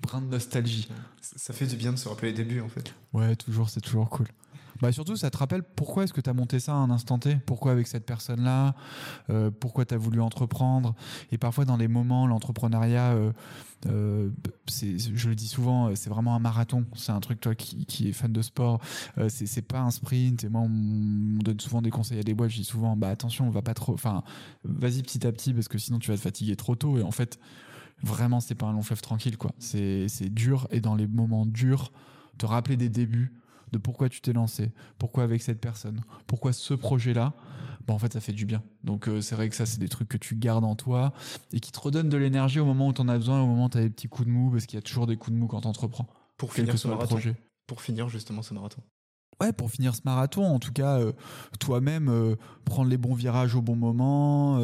brin 0.00 0.22
de 0.22 0.26
nostalgie. 0.26 0.88
Ça 1.20 1.52
fait 1.52 1.66
du 1.66 1.76
bien 1.76 1.92
de 1.92 1.98
se 1.98 2.08
rappeler 2.08 2.28
les 2.28 2.34
débuts 2.34 2.60
en 2.60 2.68
fait. 2.68 2.94
Ouais, 3.12 3.36
toujours, 3.36 3.68
c'est 3.68 3.82
toujours 3.82 4.08
cool. 4.08 4.26
Bah 4.82 4.90
surtout, 4.90 5.14
ça 5.14 5.30
te 5.30 5.38
rappelle 5.38 5.62
pourquoi 5.62 6.02
est-ce 6.02 6.12
que 6.12 6.20
tu 6.20 6.28
as 6.28 6.32
monté 6.32 6.58
ça 6.58 6.72
à 6.72 6.74
un 6.74 6.90
instant 6.90 7.16
T? 7.16 7.36
Pourquoi 7.46 7.70
avec 7.70 7.86
cette 7.86 8.04
personne-là? 8.04 8.74
Euh, 9.30 9.48
Pourquoi 9.52 9.84
tu 9.84 9.94
as 9.94 9.96
voulu 9.96 10.20
entreprendre? 10.20 10.96
Et 11.30 11.38
parfois, 11.38 11.64
dans 11.64 11.76
les 11.76 11.86
moments, 11.86 12.26
l'entrepreneuriat, 12.26 13.12
euh, 13.12 13.32
euh, 13.86 14.30
je 14.68 15.28
le 15.28 15.36
dis 15.36 15.46
souvent, 15.46 15.94
c'est 15.94 16.10
vraiment 16.10 16.34
un 16.34 16.40
marathon. 16.40 16.84
C'est 16.96 17.12
un 17.12 17.20
truc, 17.20 17.38
toi 17.38 17.54
qui, 17.54 17.86
qui 17.86 18.08
est 18.08 18.12
fan 18.12 18.32
de 18.32 18.42
sport, 18.42 18.80
c'est 19.28 19.62
pas 19.62 19.78
un 19.82 19.92
sprint. 19.92 20.42
Et 20.42 20.48
moi, 20.48 20.62
on, 20.62 20.66
on, 20.66 21.38
donne 21.44 21.60
souvent 21.60 21.80
des 21.80 21.90
conseils 21.90 22.18
à 22.18 22.24
des 22.24 22.34
boîtes. 22.34 22.50
Je 22.50 22.56
dis 22.56 22.64
souvent, 22.64 22.96
bah 22.96 23.08
attention, 23.08 23.46
on 23.46 23.50
va 23.50 23.62
pas 23.62 23.74
trop. 23.74 23.94
Enfin, 23.94 24.24
vas-y 24.64 25.02
petit 25.02 25.24
à 25.24 25.30
petit 25.30 25.54
parce 25.54 25.68
que 25.68 25.78
sinon 25.78 26.00
tu 26.00 26.10
vas 26.10 26.16
te 26.16 26.22
fatiguer 26.22 26.56
trop 26.56 26.74
tôt. 26.74 26.98
Et 26.98 27.02
en 27.04 27.12
fait, 27.12 27.38
vraiment, 28.02 28.40
c'est 28.40 28.56
pas 28.56 28.66
un 28.66 28.72
long 28.72 28.82
fleuve 28.82 29.00
tranquille, 29.00 29.38
quoi. 29.38 29.52
C'est 29.60 30.08
dur. 30.28 30.66
Et 30.72 30.80
dans 30.80 30.96
les 30.96 31.06
moments 31.06 31.46
durs, 31.46 31.92
te 32.36 32.46
rappeler 32.46 32.76
des 32.76 32.88
débuts 32.88 33.32
de 33.72 33.78
pourquoi 33.78 34.08
tu 34.08 34.20
t'es 34.20 34.32
lancé, 34.32 34.72
pourquoi 34.98 35.24
avec 35.24 35.42
cette 35.42 35.60
personne, 35.60 36.02
pourquoi 36.26 36.52
ce 36.52 36.74
projet-là, 36.74 37.32
bah 37.86 37.94
en 37.94 37.98
fait 37.98 38.12
ça 38.12 38.20
fait 38.20 38.32
du 38.32 38.46
bien. 38.46 38.62
Donc 38.84 39.08
euh, 39.08 39.20
c'est 39.20 39.34
vrai 39.34 39.48
que 39.48 39.56
ça 39.56 39.66
c'est 39.66 39.80
des 39.80 39.88
trucs 39.88 40.08
que 40.08 40.18
tu 40.18 40.36
gardes 40.36 40.64
en 40.64 40.76
toi 40.76 41.12
et 41.52 41.60
qui 41.60 41.72
te 41.72 41.80
redonnent 41.80 42.10
de 42.10 42.16
l'énergie 42.16 42.60
au 42.60 42.64
moment 42.64 42.88
où 42.88 42.92
tu 42.92 43.00
en 43.00 43.08
as 43.08 43.16
besoin, 43.16 43.42
au 43.42 43.46
moment 43.46 43.66
où 43.66 43.70
tu 43.70 43.78
as 43.78 43.82
des 43.82 43.90
petits 43.90 44.08
coups 44.08 44.28
de 44.28 44.32
mou, 44.32 44.50
parce 44.50 44.66
qu'il 44.66 44.76
y 44.76 44.78
a 44.78 44.82
toujours 44.82 45.06
des 45.06 45.16
coups 45.16 45.34
de 45.34 45.40
mou 45.40 45.46
quand 45.46 45.62
tu 45.62 45.68
entreprends. 45.68 46.06
Pour 46.36 46.52
finir 46.52 46.78
ce 46.78 46.88
marathon. 46.88 47.14
Projet. 47.14 47.36
Pour 47.66 47.80
finir 47.80 48.08
justement 48.08 48.42
ce 48.42 48.54
marathon. 48.54 48.82
Ouais, 49.40 49.52
pour 49.52 49.70
finir 49.70 49.94
ce 49.94 50.02
marathon, 50.04 50.44
en 50.44 50.58
tout 50.58 50.72
cas, 50.72 51.00
euh, 51.00 51.12
toi-même 51.58 52.08
euh, 52.08 52.36
prendre 52.64 52.88
les 52.90 52.98
bons 52.98 53.14
virages 53.14 53.56
au 53.56 53.62
bon 53.62 53.74
moment. 53.74 54.60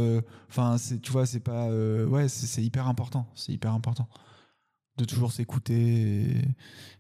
Enfin, 0.49 0.79
c'est, 0.79 1.01
tu 1.01 1.11
vois, 1.11 1.27
c'est 1.27 1.41
pas, 1.41 1.69
ouais, 1.69 2.29
c'est 2.29 2.63
hyper 2.63 2.87
important. 2.87 3.27
C'est 3.35 3.53
hyper 3.53 3.73
important 3.73 4.09
de 4.99 5.05
toujours 5.05 5.33
s'écouter 5.33 6.41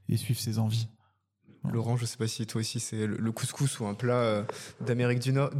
et, 0.08 0.14
et 0.14 0.16
suivre 0.16 0.40
ses 0.40 0.58
envies. 0.58 0.88
Laurent, 1.70 1.96
je 1.96 2.06
sais 2.06 2.16
pas 2.16 2.28
si 2.28 2.46
toi 2.46 2.60
aussi 2.60 2.80
c'est 2.80 3.06
le 3.06 3.32
couscous 3.32 3.80
ou 3.80 3.86
un 3.86 3.94
plat 3.94 4.14
euh, 4.14 4.42
d'Amérique 4.80 5.18
du 5.18 5.32
Nord, 5.32 5.50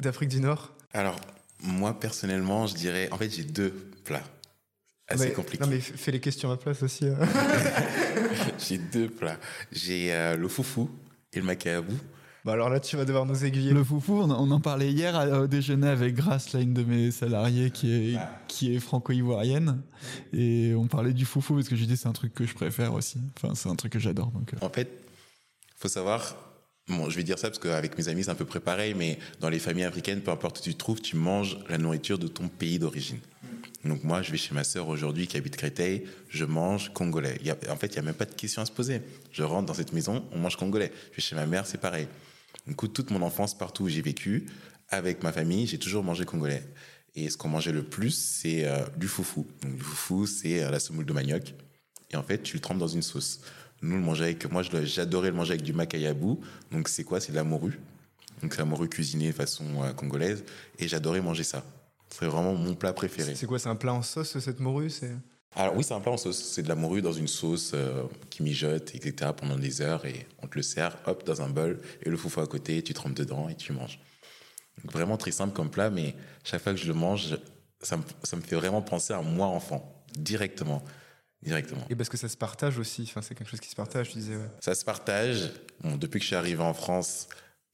d'Afrique 0.00 0.28
du 0.28 0.40
Nord. 0.40 0.72
Alors 0.92 1.18
moi 1.62 1.98
personnellement, 1.98 2.66
je 2.66 2.74
dirais, 2.74 3.08
en 3.10 3.18
fait, 3.18 3.30
j'ai 3.30 3.44
deux 3.44 3.74
plats 4.04 4.22
assez 5.08 5.28
mais, 5.28 5.32
compliqués. 5.32 5.64
Non 5.64 5.70
mais 5.70 5.80
fais 5.80 6.12
les 6.12 6.20
questions 6.20 6.50
à 6.50 6.52
ma 6.52 6.58
place 6.58 6.82
aussi. 6.82 7.06
Hein. 7.06 7.18
j'ai 8.58 8.78
deux 8.78 9.08
plats. 9.08 9.38
J'ai 9.72 10.12
euh, 10.12 10.36
le 10.36 10.48
foufou 10.48 10.90
et 11.32 11.40
le 11.40 11.44
macabou. 11.44 11.94
Bah 12.44 12.52
alors 12.52 12.70
là, 12.70 12.78
tu 12.78 12.96
vas 12.96 13.04
devoir 13.04 13.26
nous 13.26 13.44
aiguiller. 13.44 13.72
Le 13.72 13.82
foufou, 13.82 14.20
on, 14.22 14.30
on 14.30 14.50
en 14.50 14.60
parlait 14.60 14.90
hier 14.92 15.16
à, 15.16 15.40
au 15.40 15.46
déjeuner 15.46 15.88
avec 15.88 16.14
Grace, 16.14 16.52
là, 16.52 16.60
une 16.60 16.72
de 16.72 16.84
mes 16.84 17.10
salariés 17.10 17.70
qui 17.70 17.92
est, 17.92 18.16
ah. 18.16 18.30
qui 18.46 18.74
est 18.74 18.78
franco-ivoirienne. 18.78 19.82
Et 20.32 20.72
on 20.76 20.86
parlait 20.86 21.12
du 21.12 21.24
foufou 21.24 21.56
parce 21.56 21.68
que 21.68 21.76
j'ai 21.76 21.86
dit 21.86 21.96
c'est 21.96 22.08
un 22.08 22.12
truc 22.12 22.32
que 22.32 22.46
je 22.46 22.54
préfère 22.54 22.94
aussi. 22.94 23.18
Enfin, 23.36 23.54
c'est 23.54 23.68
un 23.68 23.74
truc 23.74 23.92
que 23.92 23.98
j'adore. 23.98 24.30
Donc, 24.30 24.54
euh. 24.54 24.64
En 24.64 24.70
fait, 24.70 24.97
faut 25.78 25.88
savoir, 25.88 26.36
Bon, 26.88 27.10
je 27.10 27.16
vais 27.16 27.22
dire 27.22 27.38
ça 27.38 27.50
parce 27.50 27.58
qu'avec 27.58 27.98
mes 27.98 28.08
amis, 28.08 28.24
c'est 28.24 28.30
un 28.30 28.34
peu 28.34 28.46
près 28.46 28.60
pareil, 28.60 28.94
mais 28.94 29.18
dans 29.40 29.50
les 29.50 29.58
familles 29.58 29.84
africaines, 29.84 30.22
peu 30.22 30.30
importe 30.30 30.60
où 30.60 30.62
tu 30.62 30.72
te 30.72 30.78
trouves, 30.78 31.02
tu 31.02 31.16
manges 31.16 31.58
la 31.68 31.76
nourriture 31.76 32.18
de 32.18 32.28
ton 32.28 32.48
pays 32.48 32.78
d'origine. 32.78 33.18
Donc 33.84 34.04
moi, 34.04 34.22
je 34.22 34.32
vais 34.32 34.38
chez 34.38 34.54
ma 34.54 34.64
sœur 34.64 34.88
aujourd'hui 34.88 35.26
qui 35.26 35.36
habite 35.36 35.56
Créteil, 35.56 36.04
je 36.30 36.46
mange 36.46 36.92
congolais. 36.94 37.38
en 37.68 37.76
fait, 37.76 37.88
il 37.88 37.92
n'y 37.92 37.98
a 37.98 38.02
même 38.02 38.14
pas 38.14 38.24
de 38.24 38.34
question 38.34 38.62
à 38.62 38.64
se 38.66 38.72
poser. 38.72 39.02
Je 39.32 39.42
rentre 39.42 39.66
dans 39.66 39.74
cette 39.74 39.92
maison, 39.92 40.24
on 40.32 40.38
mange 40.38 40.56
congolais. 40.56 40.90
Je 41.10 41.16
vais 41.16 41.22
chez 41.22 41.36
ma 41.36 41.46
mère, 41.46 41.66
c'est 41.66 41.78
pareil. 41.78 42.08
Du 42.66 42.74
coup, 42.74 42.88
toute 42.88 43.10
mon 43.10 43.20
enfance, 43.20 43.56
partout 43.56 43.84
où 43.84 43.88
j'ai 43.88 44.02
vécu, 44.02 44.46
avec 44.88 45.22
ma 45.22 45.32
famille, 45.32 45.66
j'ai 45.66 45.78
toujours 45.78 46.02
mangé 46.02 46.24
congolais. 46.24 46.62
Et 47.14 47.28
ce 47.28 47.36
qu'on 47.36 47.48
mangeait 47.48 47.72
le 47.72 47.82
plus, 47.82 48.12
c'est 48.12 48.66
euh, 48.66 48.78
du 48.96 49.08
foufou. 49.08 49.46
Donc, 49.62 49.76
du 49.76 49.82
foufou, 49.82 50.26
c'est 50.26 50.62
euh, 50.62 50.70
la 50.70 50.80
semoule 50.80 51.04
de 51.04 51.12
manioc. 51.12 51.54
Et 52.10 52.16
en 52.16 52.22
fait, 52.22 52.42
tu 52.42 52.54
le 52.56 52.60
trempes 52.60 52.78
dans 52.78 52.88
une 52.88 53.02
sauce. 53.02 53.40
Nous, 53.82 53.96
le 53.96 54.02
manger 54.02 54.24
avec, 54.24 54.50
moi, 54.50 54.62
j'adorais 54.62 55.30
le 55.30 55.36
manger 55.36 55.52
avec 55.52 55.62
du 55.62 55.72
macayabou. 55.72 56.40
Donc, 56.72 56.88
c'est 56.88 57.04
quoi? 57.04 57.20
C'est 57.20 57.32
de 57.32 57.36
la 57.36 57.44
morue. 57.44 57.78
Donc, 58.42 58.52
c'est 58.52 58.58
la 58.58 58.64
morue 58.64 58.88
cuisinée 58.88 59.28
de 59.28 59.32
façon 59.32 59.64
euh, 59.82 59.92
congolaise. 59.92 60.44
Et 60.78 60.88
j'adorais 60.88 61.20
manger 61.20 61.44
ça. 61.44 61.64
C'est 62.10 62.26
vraiment 62.26 62.54
mon 62.54 62.74
plat 62.74 62.92
préféré. 62.92 63.34
C'est 63.34 63.46
quoi? 63.46 63.58
C'est 63.58 63.68
un 63.68 63.76
plat 63.76 63.94
en 63.94 64.02
sauce, 64.02 64.38
cette 64.38 64.60
morue? 64.60 64.90
Alors 65.54 65.76
oui, 65.76 65.84
c'est 65.84 65.94
un 65.94 66.00
plat 66.00 66.12
en 66.12 66.16
sauce. 66.16 66.42
C'est 66.42 66.62
de 66.62 66.68
la 66.68 66.74
morue 66.74 67.02
dans 67.02 67.12
une 67.12 67.28
sauce 67.28 67.74
qui 68.30 68.42
mijote, 68.42 68.94
etc. 68.94 69.32
pendant 69.36 69.56
des 69.56 69.80
heures 69.80 70.04
et 70.06 70.26
on 70.42 70.46
te 70.46 70.56
le 70.56 70.62
sert, 70.62 70.96
hop, 71.06 71.24
dans 71.26 71.42
un 71.42 71.48
bol 71.48 71.80
et 72.02 72.08
le 72.08 72.16
foufou 72.16 72.40
à 72.40 72.46
côté, 72.46 72.82
tu 72.82 72.94
trempes 72.94 73.14
dedans 73.14 73.48
et 73.48 73.54
tu 73.54 73.72
manges. 73.72 74.00
vraiment 74.84 75.16
très 75.16 75.32
simple 75.32 75.54
comme 75.54 75.70
plat, 75.70 75.90
mais 75.90 76.14
chaque 76.44 76.62
fois 76.62 76.72
que 76.72 76.78
je 76.78 76.86
le 76.86 76.94
mange, 76.94 77.36
ça 77.82 77.96
me, 77.96 78.02
ça 78.22 78.36
me 78.36 78.42
fait 78.42 78.56
vraiment 78.56 78.82
penser 78.82 79.12
à 79.12 79.22
moi 79.22 79.46
enfant, 79.46 80.04
directement 80.14 80.82
directement. 81.42 81.84
Et 81.90 81.96
parce 81.96 82.08
que 82.08 82.16
ça 82.16 82.28
se 82.28 82.36
partage 82.36 82.78
aussi, 82.78 83.02
enfin, 83.02 83.22
c'est 83.22 83.34
quelque 83.34 83.48
chose 83.48 83.60
qui 83.60 83.68
se 83.68 83.76
partage, 83.76 84.10
tu 84.10 84.18
disais. 84.18 84.34
Ça 84.60 84.74
se 84.74 84.84
partage. 84.84 85.52
depuis 85.84 86.18
que 86.18 86.24
je 86.24 86.28
suis 86.28 86.36
arrivé 86.36 86.62
en 86.62 86.74
France 86.74 87.28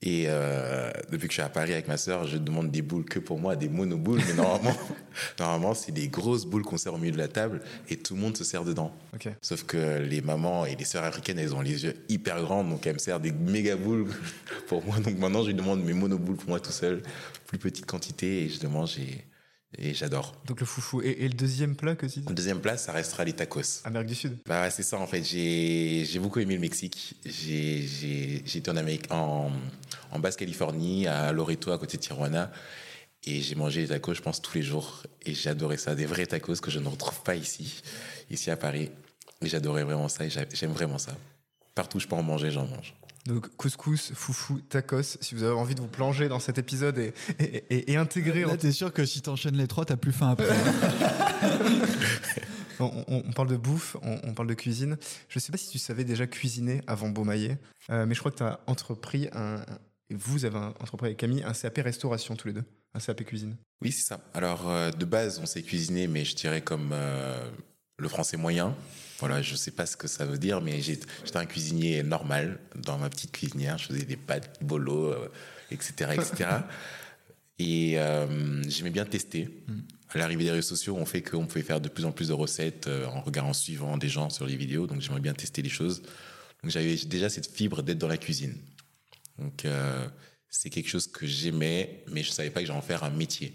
et 0.07 0.27
euh, 0.29 0.91
depuis 1.11 1.29
que 1.29 1.33
je 1.33 1.41
suis 1.41 1.43
à 1.43 1.49
Paris 1.49 1.73
avec 1.73 1.89
ma 1.89 1.97
sœur, 1.97 2.27
je 2.27 2.37
demande 2.37 2.71
des 2.71 2.83
boules 2.83 3.07
que 3.07 3.19
pour 3.19 3.39
moi, 3.39 3.57
des 3.57 3.71
monoboules. 3.71 4.21
Mais 4.27 4.35
normalement, 4.35 4.77
normalement 5.39 5.73
c'est 5.73 5.93
des 5.93 6.09
grosses 6.09 6.45
boules 6.45 6.62
qu'on 6.62 6.77
sert 6.77 6.93
au 6.93 6.99
milieu 6.99 7.12
de 7.12 7.19
la 7.19 7.29
table 7.29 7.62
et 7.89 7.97
tout 7.97 8.15
le 8.15 8.21
monde 8.21 8.37
se 8.37 8.45
sert 8.45 8.65
dedans. 8.65 8.95
Sauf 9.41 9.65
que 9.65 10.01
les 10.01 10.21
mamans 10.21 10.67
et 10.67 10.77
les 10.77 10.85
sœurs 10.85 11.05
africaines, 11.05 11.39
elles 11.39 11.55
ont 11.55 11.62
les 11.62 11.85
yeux 11.85 11.95
hyper 12.11 12.43
grands, 12.43 12.65
donc 12.65 12.87
elles 12.87 12.95
me 12.95 12.99
servent 12.99 13.23
des 13.23 13.33
méga 13.33 13.77
boules 13.77 14.07
pour 14.69 14.85
moi. 14.85 14.99
Donc 14.99 15.17
maintenant, 15.19 15.41
je 15.41 15.49
lui 15.49 15.55
demande 15.55 15.83
mes 15.83 15.95
monoboules 15.95 16.37
pour 16.37 16.51
moi 16.51 16.61
tout 16.61 16.73
seul, 16.73 17.03
plus 17.47 17.59
petite 17.59 17.87
quantité, 17.87 18.43
et 18.43 18.49
je 18.51 18.62
le 18.62 18.69
mange 18.69 18.99
et 19.79 19.95
j'adore. 19.95 20.35
Donc 20.47 20.61
le 20.61 20.66
foufou. 20.66 21.03
Et, 21.03 21.29
le 21.29 21.35
deuxième 21.35 21.77
plat 21.77 21.95
que 21.95 22.07
tu 22.07 22.20
dis? 22.20 22.29
Le 22.29 22.35
deuxième 22.35 22.61
plat, 22.61 22.77
ça 22.77 22.93
restera 22.93 23.25
les 23.25 23.33
tacos. 23.33 23.83
Amérique 23.85 24.09
du 24.09 24.14
Sud 24.14 24.37
Bah 24.47 24.70
c'est 24.70 24.83
ça 24.83 24.99
en 24.99 25.07
fait. 25.07 25.22
J'ai 25.22 26.18
beaucoup 26.18 26.41
aimé 26.41 26.55
le 26.55 26.61
Mexique. 26.61 27.16
J'ai 27.25 28.43
été 28.45 28.70
en 28.70 28.77
Amérique, 28.77 29.11
en, 29.11 29.51
en 30.11 30.18
Basse-Californie, 30.18 31.07
à 31.07 31.33
Loreto, 31.33 31.72
à 31.72 31.79
côté 31.79 31.97
de 31.97 32.03
Tijuana. 32.03 32.51
Et 33.27 33.41
j'ai 33.41 33.55
mangé 33.55 33.83
les 33.83 33.89
tacos, 33.89 34.14
je 34.14 34.22
pense, 34.22 34.43
tous 34.43 34.55
les 34.55 34.62
jours. 34.62 35.03
Et 35.25 35.35
j'adorais 35.35 35.79
ça. 35.79 35.95
Des 35.95 36.07
vrais 36.07 36.27
tacos 36.27 36.61
que 36.61 36.70
je 36.70 36.79
ne 36.79 36.89
retrouve 36.89 37.22
pas 37.22 37.35
ici, 37.35 37.83
ici 38.31 38.51
à 38.51 38.57
Paris. 38.57 38.91
Et 39.41 39.49
j'adorais 39.49 39.85
vraiment 39.85 40.09
ça 40.09 40.25
et 40.25 40.31
j'aime 40.31 40.72
vraiment 40.72 40.99
ça. 40.99 41.12
Partout 41.75 41.97
où 41.97 42.01
je 42.01 42.07
peux 42.07 42.16
en 42.16 42.22
manger, 42.22 42.51
j'en 42.51 42.66
mange. 42.66 42.95
Donc 43.27 43.49
couscous, 43.57 44.12
foufou, 44.14 44.61
tacos. 44.61 45.16
Si 45.20 45.35
vous 45.35 45.45
avez 45.45 45.55
envie 45.55 45.75
de 45.75 45.81
vous 45.81 45.89
plonger 45.89 46.29
dans 46.29 46.41
cet 46.41 46.59
épisode 46.59 46.99
et, 46.99 47.14
et, 47.39 47.93
et, 47.93 47.97
intégrer. 47.97 48.45
Là, 48.45 48.57
t'es 48.57 48.72
sûr 48.72 48.93
que 48.93 49.07
si 49.07 49.22
t'enchaînes 49.22 49.57
les 49.57 49.66
trois, 49.66 49.87
t'as 49.87 49.97
plus 49.97 50.12
faim 50.12 50.31
après. 50.31 50.49
on, 52.81 53.33
parle 53.33 53.49
de 53.49 53.57
bouffe, 53.57 53.97
on, 54.03 54.35
parle 54.35 54.49
de 54.49 54.55
cuisine. 54.55 54.97
Je 55.29 55.39
sais 55.39 55.53
pas 55.53 55.59
si 55.59 55.68
tu 55.68 55.79
savais 55.79 56.05
déjà 56.05 56.27
cuisiner 56.27 56.81
avant 56.87 57.09
Beaumaillé, 57.09 57.59
euh, 57.91 58.07
mais 58.07 58.14
je 58.14 58.20
crois 58.20 58.31
que 58.31 58.39
tu 58.39 58.43
as 58.43 58.61
entrepris 58.66 59.29
un. 59.33 59.64
Vous 60.11 60.45
avez 60.45 60.59
entrepris 60.59 61.07
avec 61.07 61.18
Camille 61.18 61.43
un 61.45 61.53
CAP 61.53 61.79
restauration 61.79 62.37
tous 62.37 62.49
les 62.49 62.55
deux, 62.55 62.64
un 62.95 63.01
CAP 63.01 63.25
cuisine. 63.25 63.57
Oui, 63.81 63.91
c'est 63.91 64.07
ça. 64.07 64.20
Alors 64.35 64.68
euh, 64.68 64.91
de 64.91 65.05
base, 65.05 65.41
on 65.43 65.47
sait 65.47 65.62
cuisiner, 65.62 66.07
mais 66.07 66.25
je 66.25 66.37
dirais 66.37 66.61
comme 66.61 66.91
euh, 66.93 67.51
le 67.99 68.09
français 68.09 68.37
moyen. 68.37 68.75
Voilà, 69.27 69.43
je 69.43 69.55
sais 69.55 69.70
pas 69.70 69.87
ce 69.87 69.97
que 69.97 70.07
ça 70.07 70.27
veut 70.27 70.39
dire, 70.39 70.61
mais 70.61 70.83
j'étais 70.83 71.07
un 71.37 71.47
cuisinier 71.47 72.03
normal 72.03 72.61
dans 72.77 72.99
ma 72.99 73.09
petite 73.09 73.33
cuisinière. 73.33 73.79
Je 73.79 73.87
faisais 73.87 74.05
des 74.05 74.16
pâtes, 74.16 74.62
bolo, 74.62 75.14
etc., 75.70 76.11
etc. 76.14 76.51
Et 77.59 77.99
euh, 77.99 78.62
j'aimais 78.68 78.91
bien 78.91 79.05
tester. 79.05 79.49
Mm. 79.66 79.81
À 80.11 80.18
l'arrivée 80.18 80.45
des 80.45 80.51
réseaux 80.51 80.68
sociaux, 80.68 80.97
on 80.97 81.07
fait 81.07 81.22
qu'on 81.22 81.47
pouvait 81.47 81.64
faire 81.64 81.81
de 81.81 81.89
plus 81.89 82.05
en 82.05 82.12
plus 82.12 82.29
de 82.29 82.33
recettes 82.33 82.87
euh, 82.87 83.07
en 83.07 83.20
regardant 83.20 83.53
suivant 83.53 83.97
des 83.97 84.09
gens 84.09 84.31
sur 84.31 84.47
les 84.47 84.57
vidéos. 84.57 84.87
Donc 84.87 85.01
j'aimerais 85.01 85.20
bien 85.20 85.35
tester 85.35 85.62
les 85.62 85.68
choses. 85.68 86.03
Donc 86.62 86.70
j'avais 86.70 86.97
déjà 86.97 87.29
cette 87.29 87.51
fibre 87.51 87.83
d'être 87.83 87.99
dans 87.99 88.09
la 88.09 88.16
cuisine. 88.16 88.57
Donc 89.39 89.64
euh, 89.64 90.07
c'est 90.49 90.70
quelque 90.70 90.89
chose 90.89 91.07
que 91.07 91.27
j'aimais, 91.27 92.05
mais 92.11 92.22
je 92.22 92.31
savais 92.31 92.51
pas 92.51 92.61
que 92.61 92.66
j'allais 92.66 92.79
en 92.79 92.83
faire 92.83 93.05
un 93.05 93.11
métier. 93.11 93.55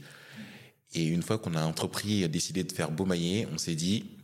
Et 0.94 1.06
une 1.06 1.22
fois 1.22 1.38
qu'on 1.38 1.54
a 1.54 1.64
entrepris, 1.64 2.28
décidé 2.30 2.64
de 2.64 2.72
faire 2.72 2.92
Beaumaillé, 2.92 3.48
on 3.54 3.58
s'est 3.58 3.76
dit, 3.76 4.18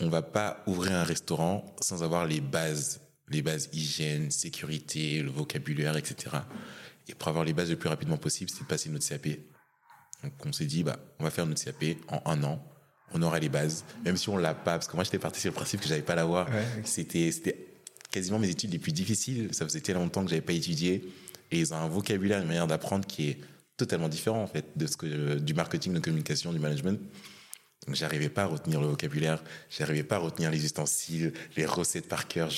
on 0.00 0.08
va 0.08 0.22
pas 0.22 0.62
ouvrir 0.66 0.92
un 0.92 1.04
restaurant 1.04 1.74
sans 1.80 2.02
avoir 2.02 2.26
les 2.26 2.40
bases, 2.40 3.00
les 3.28 3.42
bases 3.42 3.68
hygiène, 3.72 4.30
sécurité, 4.30 5.22
le 5.22 5.30
vocabulaire, 5.30 5.96
etc. 5.96 6.36
Et 7.08 7.14
pour 7.14 7.28
avoir 7.28 7.44
les 7.44 7.52
bases 7.52 7.70
le 7.70 7.76
plus 7.76 7.88
rapidement 7.88 8.16
possible, 8.16 8.50
c'est 8.50 8.62
de 8.62 8.68
passer 8.68 8.90
notre 8.90 9.06
CAP. 9.06 9.28
Donc 10.22 10.32
on 10.44 10.52
s'est 10.52 10.66
dit, 10.66 10.82
bah, 10.82 10.98
on 11.18 11.24
va 11.24 11.30
faire 11.30 11.46
notre 11.46 11.62
CAP 11.62 11.96
en 12.08 12.22
un 12.26 12.42
an. 12.44 12.64
On 13.12 13.22
aura 13.22 13.38
les 13.38 13.48
bases, 13.48 13.84
même 14.04 14.16
si 14.16 14.28
on 14.28 14.36
l'a 14.36 14.54
pas, 14.54 14.72
parce 14.72 14.88
que 14.88 14.94
moi 14.96 15.04
j'étais 15.04 15.18
parti 15.18 15.40
sur 15.40 15.50
le 15.50 15.54
principe 15.54 15.80
que 15.80 15.86
j'avais 15.86 16.02
pas 16.02 16.14
l'avoir. 16.14 16.48
Ouais. 16.48 16.64
C'était, 16.84 17.30
c'était 17.30 17.74
quasiment 18.10 18.38
mes 18.38 18.48
études 18.48 18.72
les 18.72 18.78
plus 18.78 18.92
difficiles. 18.92 19.50
Ça 19.52 19.64
faisait 19.64 19.80
tellement 19.80 20.02
longtemps 20.02 20.24
que 20.24 20.30
j'avais 20.30 20.42
pas 20.42 20.52
étudié. 20.52 21.12
Et 21.52 21.60
ils 21.60 21.72
ont 21.72 21.76
un 21.76 21.88
vocabulaire, 21.88 22.40
une 22.40 22.48
manière 22.48 22.66
d'apprendre 22.66 23.06
qui 23.06 23.28
est 23.28 23.38
totalement 23.76 24.08
différent 24.08 24.42
en 24.42 24.46
fait 24.46 24.66
de 24.76 24.86
ce 24.86 24.96
que 24.96 25.38
du 25.38 25.54
marketing, 25.54 25.92
de 25.92 25.98
communication, 26.00 26.52
du 26.52 26.58
management. 26.58 26.98
J'arrivais 27.92 28.28
pas 28.28 28.42
à 28.42 28.46
retenir 28.46 28.80
le 28.80 28.86
vocabulaire, 28.86 29.42
j'arrivais 29.70 30.04
pas 30.04 30.16
à 30.16 30.18
retenir 30.18 30.50
les 30.50 30.64
ustensiles, 30.64 31.32
les 31.56 31.66
recettes 31.66 32.08
par 32.08 32.28
cœur, 32.28 32.50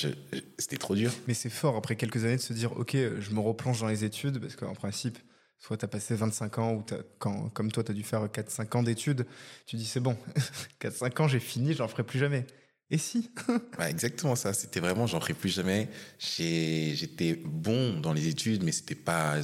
c'était 0.57 0.77
trop 0.77 0.95
dur. 0.95 1.11
Mais 1.27 1.33
c'est 1.33 1.49
fort 1.49 1.75
après 1.75 1.95
quelques 1.95 2.23
années 2.23 2.37
de 2.37 2.41
se 2.41 2.53
dire 2.53 2.77
ok, 2.77 2.95
je 2.95 3.31
me 3.31 3.39
replonge 3.39 3.81
dans 3.81 3.87
les 3.87 4.03
études 4.03 4.39
parce 4.39 4.55
qu'en 4.55 4.73
principe, 4.73 5.17
soit 5.57 5.77
tu 5.77 5.85
as 5.85 5.87
passé 5.87 6.15
25 6.15 6.59
ans 6.59 6.73
ou 6.73 6.85
quand, 7.19 7.49
comme 7.49 7.71
toi 7.71 7.83
tu 7.83 7.91
as 7.91 7.93
dû 7.93 8.03
faire 8.03 8.25
4-5 8.25 8.77
ans 8.77 8.83
d'études, 8.83 9.25
tu 9.65 9.75
dis 9.75 9.85
c'est 9.85 9.99
bon, 9.99 10.15
4-5 10.81 11.21
ans 11.21 11.27
j'ai 11.27 11.39
fini, 11.39 11.73
j'en 11.73 11.87
ferai 11.87 12.03
plus 12.03 12.19
jamais. 12.19 12.45
Et 12.89 12.97
si 12.97 13.31
Exactement 13.87 14.35
ça, 14.35 14.53
c'était 14.53 14.79
vraiment 14.79 15.07
j'en 15.07 15.19
ferai 15.19 15.33
plus 15.33 15.49
jamais. 15.49 15.89
J'étais 16.19 17.35
bon 17.35 17.99
dans 17.99 18.13
les 18.13 18.27
études, 18.27 18.63
mais 18.63 18.71
c'était 18.71 18.95
pas. 18.95 19.35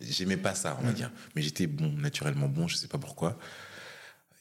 J'aimais 0.00 0.36
pas 0.36 0.54
ça, 0.54 0.78
on 0.80 0.86
va 0.86 0.92
dire. 0.92 1.10
Mais 1.34 1.42
j'étais 1.42 1.66
bon, 1.66 1.92
naturellement 1.92 2.48
bon, 2.48 2.68
je 2.68 2.76
sais 2.76 2.88
pas 2.88 2.98
pourquoi. 2.98 3.38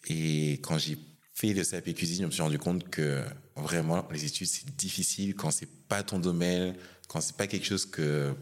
Et 0.07 0.53
quand 0.61 0.77
j'ai 0.77 0.97
fait 1.33 1.53
le 1.53 1.63
CAP 1.63 1.93
cuisine, 1.93 2.21
je 2.21 2.25
me 2.27 2.31
suis 2.31 2.41
rendu 2.41 2.57
compte 2.57 2.89
que 2.89 3.23
vraiment, 3.55 4.07
les 4.11 4.25
études, 4.25 4.47
c'est 4.47 4.75
difficile 4.75 5.35
quand 5.35 5.51
c'est 5.51 5.69
pas 5.87 6.03
ton 6.03 6.19
domaine, 6.19 6.75
quand 7.07 7.21
c'est 7.21 7.35
pas 7.35 7.47
quelque 7.47 7.65
chose 7.65 7.85
que, 7.85 8.33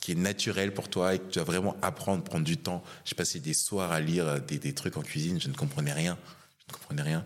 qui 0.00 0.12
est 0.12 0.16
naturel 0.16 0.72
pour 0.72 0.88
toi 0.88 1.14
et 1.14 1.18
que 1.18 1.24
tu 1.24 1.34
dois 1.34 1.44
vraiment 1.44 1.76
apprendre, 1.82 2.24
prendre 2.24 2.44
du 2.44 2.56
temps. 2.56 2.82
J'ai 3.04 3.14
passé 3.14 3.40
des 3.40 3.54
soirs 3.54 3.92
à 3.92 4.00
lire 4.00 4.40
des, 4.42 4.58
des, 4.58 4.72
trucs 4.72 4.96
en 4.96 5.02
cuisine, 5.02 5.40
je 5.40 5.48
ne 5.48 5.54
comprenais 5.54 5.92
rien. 5.92 6.18
Je 6.58 6.72
ne 6.72 6.78
comprenais 6.78 7.02
rien. 7.02 7.24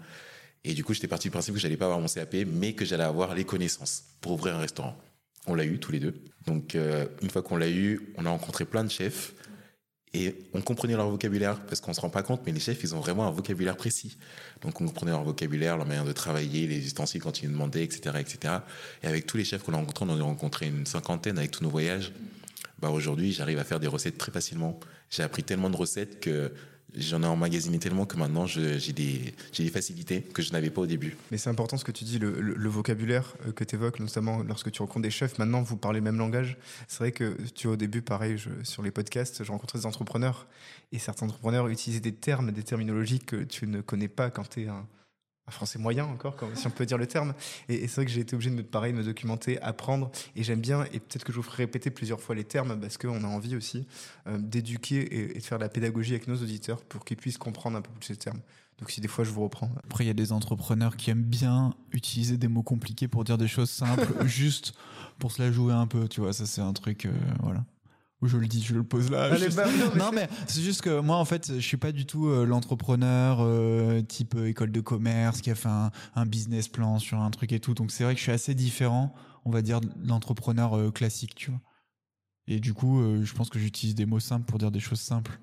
Et 0.65 0.75
du 0.75 0.83
coup, 0.83 0.95
j'étais 0.95 1.09
parti 1.09 1.29
du 1.29 1.31
principe 1.31 1.55
que 1.55 1.61
j'allais 1.61 1.77
pas 1.77 1.85
avoir 1.85 2.01
mon 2.01 2.09
CAP, 2.09 2.35
mais 2.47 2.73
que 2.73 2.85
j'allais 2.85 3.05
avoir 3.05 3.35
les 3.35 3.45
connaissances 3.45 4.05
pour 4.21 4.33
ouvrir 4.33 4.57
un 4.57 4.61
restaurant. 4.61 4.97
On 5.47 5.55
l'a 5.55 5.65
eu 5.65 5.79
tous 5.79 5.93
les 5.93 6.01
deux. 6.01 6.15
Donc, 6.47 6.75
euh, 6.75 7.07
une 7.23 7.31
fois 7.31 7.43
qu'on 7.43 7.57
l'a 7.57 7.69
eu, 7.69 8.15
on 8.17 8.25
a 8.25 8.31
rencontré 8.31 8.65
plein 8.65 8.83
de 8.83 8.91
chefs. 8.91 9.35
Et 10.15 10.37
on 10.55 10.61
comprenait 10.61 10.95
leur 10.95 11.11
vocabulaire, 11.11 11.61
parce 11.67 11.81
qu'on 11.81 11.93
se 11.93 12.01
rend 12.01 12.09
pas 12.09 12.23
compte, 12.23 12.43
mais 12.47 12.53
les 12.53 12.61
chefs, 12.61 12.81
ils 12.85 12.95
ont 12.95 13.01
vraiment 13.01 13.27
un 13.27 13.33
vocabulaire 13.33 13.77
précis. 13.77 14.17
Donc 14.63 14.81
on 14.81 14.87
comprenait 14.87 15.11
leur 15.11 15.25
vocabulaire, 15.25 15.77
leur 15.77 15.87
manière 15.87 16.05
de 16.05 16.13
travailler, 16.13 16.69
les 16.69 16.79
ustensiles 16.79 17.21
quand 17.21 17.43
ils 17.43 17.49
nous 17.49 17.55
demandaient, 17.55 17.83
etc., 17.83 18.17
etc. 18.21 18.55
Et 19.03 19.09
avec 19.09 19.27
tous 19.27 19.37
les 19.37 19.45
chefs 19.45 19.65
qu'on 19.65 19.75
a 19.75 19.77
rencontrés, 19.77 20.05
on 20.09 20.11
en 20.11 20.21
a 20.21 20.23
rencontré 20.23 20.69
une 20.69 20.87
cinquantaine 20.87 21.37
avec 21.37 21.51
tous 21.51 21.65
nos 21.65 21.71
voyages. 21.71 22.13
Bah 22.79 22.91
aujourd'hui, 22.91 23.33
j'arrive 23.33 23.59
à 23.59 23.65
faire 23.65 23.81
des 23.81 23.89
recettes 23.89 24.17
très 24.17 24.31
facilement. 24.31 24.79
J'ai 25.11 25.25
appris 25.25 25.43
tellement 25.43 25.71
de 25.71 25.77
recettes 25.77 26.21
que 26.21 26.53
j'en 26.97 27.23
ai 27.23 27.27
emmagasiné 27.27 27.79
tellement 27.79 28.07
que 28.07 28.17
maintenant 28.17 28.47
j'ai 28.47 28.93
des, 28.93 29.35
facilités 29.71 30.23
que 30.23 30.43
je 30.43 30.53
n'avais 30.53 30.71
pas 30.71 30.83
au 30.83 30.87
début. 30.87 31.17
Mais 31.31 31.39
c'est 31.39 31.51
important 31.51 31.77
ce 31.77 31.85
que 31.85 31.93
tu 31.93 32.05
dis, 32.05 32.19
le, 32.19 32.69
vocabulaire 32.69 33.35
euh, 33.47 33.53
que 33.53 33.65
tu 33.65 33.77
évoques, 33.77 34.01
notamment 34.01 34.43
lorsque 34.43 34.71
tu 34.71 34.83
rencontres 34.83 35.03
des 35.03 35.11
chefs. 35.11 35.39
Maintenant, 35.39 35.63
vous 35.63 35.77
parlez 35.77 36.01
le 36.01 36.05
même 36.05 36.19
langage. 36.19 36.57
C'est 36.89 36.99
vrai 36.99 37.13
que 37.13 37.37
tu 37.55 37.67
au 37.67 37.77
début, 37.77 38.03
pareil, 38.03 38.37
sur 38.63 38.83
les 38.83 38.91
podcasts, 38.91 39.45
je 39.45 39.51
rencontrais 39.51 39.79
des 39.79 39.87
entrepreneurs 39.87 40.47
et 40.93 40.99
certains 40.99 41.27
entrepreneurs 41.27 41.69
utilisaient 41.69 42.01
des 42.01 42.15
termes, 42.15 42.53
des 42.53 42.63
terminologies 42.63 43.21
que 43.21 43.37
tu 43.37 43.67
ne 43.67 43.81
connais 43.81 44.09
pas 44.09 44.31
quand 44.31 44.49
tu 44.49 44.63
es 44.63 44.69
un, 44.69 44.87
un 45.47 45.51
français 45.51 45.79
moyen 45.79 46.07
encore, 46.07 46.37
si 46.55 46.67
on 46.67 46.71
peut 46.71 46.87
dire 46.87 46.99
le 46.99 47.07
terme. 47.07 47.35
Et, 47.69 47.87
c'est 47.87 47.97
vrai 47.97 48.05
que 48.07 48.11
j'ai 48.11 48.21
été 48.21 48.35
obligé 48.35 48.51
de 48.51 48.57
me, 48.57 48.63
pareil, 48.63 48.93
me 48.93 49.03
documenter, 49.03 49.61
apprendre. 49.61 50.11
Et 50.37 50.43
j'aime 50.43 50.61
bien, 50.61 50.85
et 50.93 51.01
peut-être 51.01 51.25
que 51.25 51.33
je 51.33 51.37
vous 51.37 51.43
ferai 51.43 51.65
répéter 51.65 51.91
plusieurs 51.91 52.21
fois 52.21 52.35
les 52.35 52.45
termes, 52.45 52.81
parce 52.81 52.97
qu'on 52.97 53.23
a 53.25 53.27
envie 53.27 53.57
aussi 53.57 53.87
euh, 54.27 54.39
d'éduquer 54.39 55.35
et, 55.35 55.39
de 55.39 55.43
faire 55.43 55.59
de 55.59 55.65
la 55.65 55.69
pédagogie 55.69 56.13
avec 56.13 56.29
nos 56.29 56.37
auditeurs 56.37 56.83
pour 56.83 57.05
qu'ils 57.05 57.17
puissent 57.17 57.39
comprendre 57.39 57.77
un 57.77 57.83
peu 57.83 57.91
plus 57.91 58.07
ces 58.07 58.17
termes. 58.17 58.41
Donc 58.79 58.91
si 58.91 59.01
des 59.01 59.07
fois 59.07 59.25
je 59.25 59.31
vous 59.31 59.43
reprends. 59.43 59.71
Après, 59.85 60.03
il 60.03 60.09
y 60.09 60.11
a 60.11 60.15
des 60.15 60.33
entrepreneurs 60.33 60.97
qui 60.97 61.11
aiment 61.11 61.23
bien 61.23 61.75
utiliser 61.93 62.37
des 62.37 62.49
mots 62.49 62.65
compliqués 62.65 63.07
pour 63.07 63.23
dire 63.23 63.39
des 63.39 63.47
choses 63.47 63.71
simples, 63.71 64.13
juste 64.27 64.75
pour 65.19 65.31
se 65.31 65.41
la 65.41 65.53
jouer 65.53 65.73
un 65.73 65.87
peu, 65.87 66.09
tu 66.09 66.21
vois. 66.21 66.33
Ça, 66.33 66.45
c'est 66.47 66.61
un 66.61 66.73
truc, 66.73 67.07
euh, 67.07 67.13
voilà. 67.41 67.65
Je 68.27 68.37
le 68.39 68.47
dis, 68.47 68.63
je 68.63 68.75
le 68.75 68.83
pose 68.83 69.11
là. 69.11 69.25
Allez, 69.25 69.49
bah, 69.51 69.67
non, 69.67 69.91
mais 69.93 69.99
non 69.99 70.11
mais 70.13 70.29
c'est 70.47 70.63
juste 70.63 70.83
que 70.83 71.01
moi 71.01 71.17
en 71.17 71.25
fait 71.25 71.53
je 71.55 71.61
suis 71.67 71.77
pas 71.77 71.93
du 71.93 72.07
tout 72.07 72.27
euh, 72.27 72.45
l'entrepreneur 72.45 73.39
euh, 73.41 74.03
type 74.03 74.35
euh, 74.35 74.49
école 74.49 74.73
de 74.73 74.81
commerce 74.81 75.41
qui 75.41 75.51
a 75.51 75.55
fait 75.55 75.69
un, 75.69 75.91
un 76.15 76.27
business 76.27 76.69
plan 76.69 76.99
sur 76.99 77.21
un 77.21 77.31
truc 77.31 77.53
et 77.53 77.61
tout. 77.61 77.75
Donc 77.75 77.91
c'est 77.91 78.05
vrai 78.05 78.15
que 78.15 78.19
je 78.19 78.25
suis 78.25 78.33
assez 78.33 78.55
différent 78.55 79.15
on 79.45 79.51
va 79.51 79.63
dire 79.63 79.81
de 79.81 79.89
l'entrepreneur 80.07 80.93
classique 80.93 81.35
tu 81.35 81.51
vois. 81.51 81.61
Et 82.47 82.61
du 82.61 82.73
coup 82.75 83.03
je 83.23 83.33
pense 83.35 83.51
que 83.51 83.59
j'utilise 83.59 83.95
des 83.95 84.07
mots 84.07 84.21
simples 84.21 84.47
pour 84.47 84.59
dire 84.59 84.71
des 84.71 84.81
choses 84.81 85.01
simples 85.01 85.39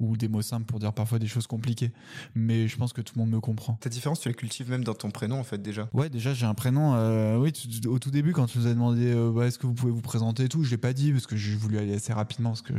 ou 0.00 0.16
des 0.16 0.28
mots 0.28 0.42
simples 0.42 0.66
pour 0.66 0.78
dire 0.78 0.92
parfois 0.92 1.18
des 1.18 1.26
choses 1.26 1.46
compliquées 1.46 1.90
mais 2.34 2.68
je 2.68 2.76
pense 2.76 2.92
que 2.92 3.00
tout 3.00 3.14
le 3.16 3.20
monde 3.22 3.30
me 3.30 3.40
comprend 3.40 3.74
Ta 3.80 3.88
différence, 3.88 4.20
tu 4.20 4.28
la 4.28 4.34
cultives 4.34 4.68
même 4.70 4.84
dans 4.84 4.94
ton 4.94 5.10
prénom, 5.10 5.38
en 5.38 5.44
fait, 5.44 5.62
déjà. 5.62 5.88
Ouais, 5.92 6.10
déjà 6.10 6.34
j'ai 6.34 6.46
un 6.46 6.54
prénom. 6.54 6.94
euh, 6.94 7.38
oui, 7.38 7.52
tu- 7.52 7.68
tu- 7.68 7.88
au 7.88 7.98
tout 7.98 8.10
début, 8.10 8.32
quand 8.32 8.46
tu 8.46 8.58
nous 8.58 8.66
as 8.66 8.74
demandé 8.74 9.06
euh, 9.12 9.30
ouais, 9.30 9.48
est-ce 9.48 9.58
que 9.58 9.66
vous 9.66 9.74
pouvez 9.74 9.92
vous 9.92 10.00
présenter 10.02 10.44
et 10.44 10.48
tout, 10.48 10.62
je 10.64 10.70
l'ai 10.70 10.76
pas 10.76 10.92
dit 10.92 11.12
parce 11.12 11.26
que 11.26 11.36
j'ai 11.36 11.54
voulu 11.56 11.78
aller 11.78 11.94
assez 11.94 12.12
rapidement 12.12 12.50
parce 12.50 12.62
que 12.62 12.74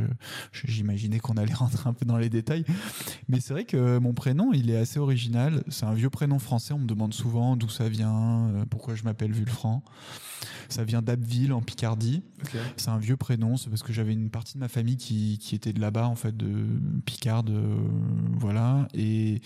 j'imaginais 0.64 1.18
qu'on 1.18 1.36
allait 1.36 1.52
rentrer 1.54 1.88
un 1.88 1.92
peu 1.92 2.04
dans 2.06 2.16
les 2.18 2.28
détails. 2.28 2.64
Mais 3.28 3.40
c'est 3.40 3.52
vrai 3.52 3.64
que 3.64 3.98
mon 3.98 4.14
prénom, 4.14 4.52
il 4.52 4.70
est 4.70 4.76
assez 4.76 4.98
original. 4.98 5.62
C'est 5.68 5.86
un 5.86 5.94
vieux 5.94 6.10
prénom 6.10 6.38
français. 6.38 6.72
On 6.74 6.78
me 6.78 6.86
demande 6.86 7.14
souvent 7.14 7.56
d'où 7.56 7.68
ça 7.68 7.88
vient, 7.88 8.48
euh, 8.54 8.64
pourquoi 8.68 8.94
je 8.94 9.04
m'appelle 9.04 9.32
Vulfranc. 9.32 9.82
Ça 10.68 10.84
vient 10.84 11.02
d'Abbeville 11.02 11.52
en 11.52 11.60
Picardie. 11.60 12.22
C'est 12.76 12.90
un 12.90 12.98
vieux 12.98 13.16
prénom, 13.16 13.56
c'est 13.56 13.70
parce 13.70 13.82
que 13.82 13.92
j'avais 13.92 14.12
une 14.12 14.30
partie 14.30 14.54
de 14.54 14.60
ma 14.60 14.68
famille 14.68 14.96
qui, 14.96 15.38
qui 15.38 15.54
était 15.54 15.72
de 15.72 15.80
là-bas, 15.80 16.06
en 16.06 16.14
fait, 16.14 16.36
de 16.36 16.66
Picarde, 17.04 17.50
euh, 17.50 17.76
voilà. 18.38 18.88
Et, 18.94 19.40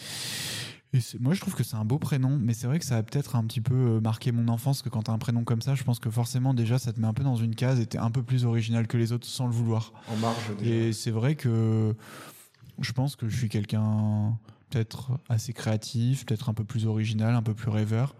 moi, 1.20 1.32
je 1.32 1.40
trouve 1.40 1.54
que 1.54 1.64
c'est 1.64 1.76
un 1.76 1.86
beau 1.86 1.98
prénom, 1.98 2.38
mais 2.38 2.52
c'est 2.52 2.66
vrai 2.66 2.78
que 2.78 2.84
ça 2.84 2.98
a 2.98 3.02
peut-être 3.02 3.36
un 3.36 3.44
petit 3.44 3.62
peu 3.62 3.74
euh, 3.74 4.00
marqué 4.00 4.30
mon 4.30 4.48
enfance, 4.48 4.82
que 4.82 4.90
quand 4.90 5.04
t'as 5.04 5.12
un 5.12 5.18
prénom 5.18 5.42
comme 5.42 5.62
ça, 5.62 5.74
je 5.74 5.84
pense 5.84 5.98
que 5.98 6.10
forcément, 6.10 6.52
déjà, 6.52 6.78
ça 6.78 6.92
te 6.92 7.00
met 7.00 7.06
un 7.06 7.14
peu 7.14 7.24
dans 7.24 7.36
une 7.36 7.54
case 7.54 7.80
et 7.80 7.86
t'es 7.86 7.98
un 7.98 8.10
peu 8.10 8.22
plus 8.22 8.44
original 8.44 8.86
que 8.86 8.98
les 8.98 9.12
autres 9.12 9.26
sans 9.26 9.46
le 9.46 9.52
vouloir. 9.52 9.92
En 10.08 10.16
marge, 10.16 10.56
déjà. 10.58 10.70
Et 10.70 10.92
c'est 10.92 11.10
vrai 11.10 11.34
que 11.34 11.94
je 12.78 12.92
pense 12.92 13.16
que 13.16 13.28
je 13.28 13.36
suis 13.36 13.48
quelqu'un 13.48 14.36
peut-être 14.72 15.10
assez 15.28 15.52
créatif, 15.52 16.24
peut-être 16.24 16.48
un 16.48 16.54
peu 16.54 16.64
plus 16.64 16.86
original, 16.86 17.34
un 17.34 17.42
peu 17.42 17.54
plus 17.54 17.70
rêveur, 17.70 18.14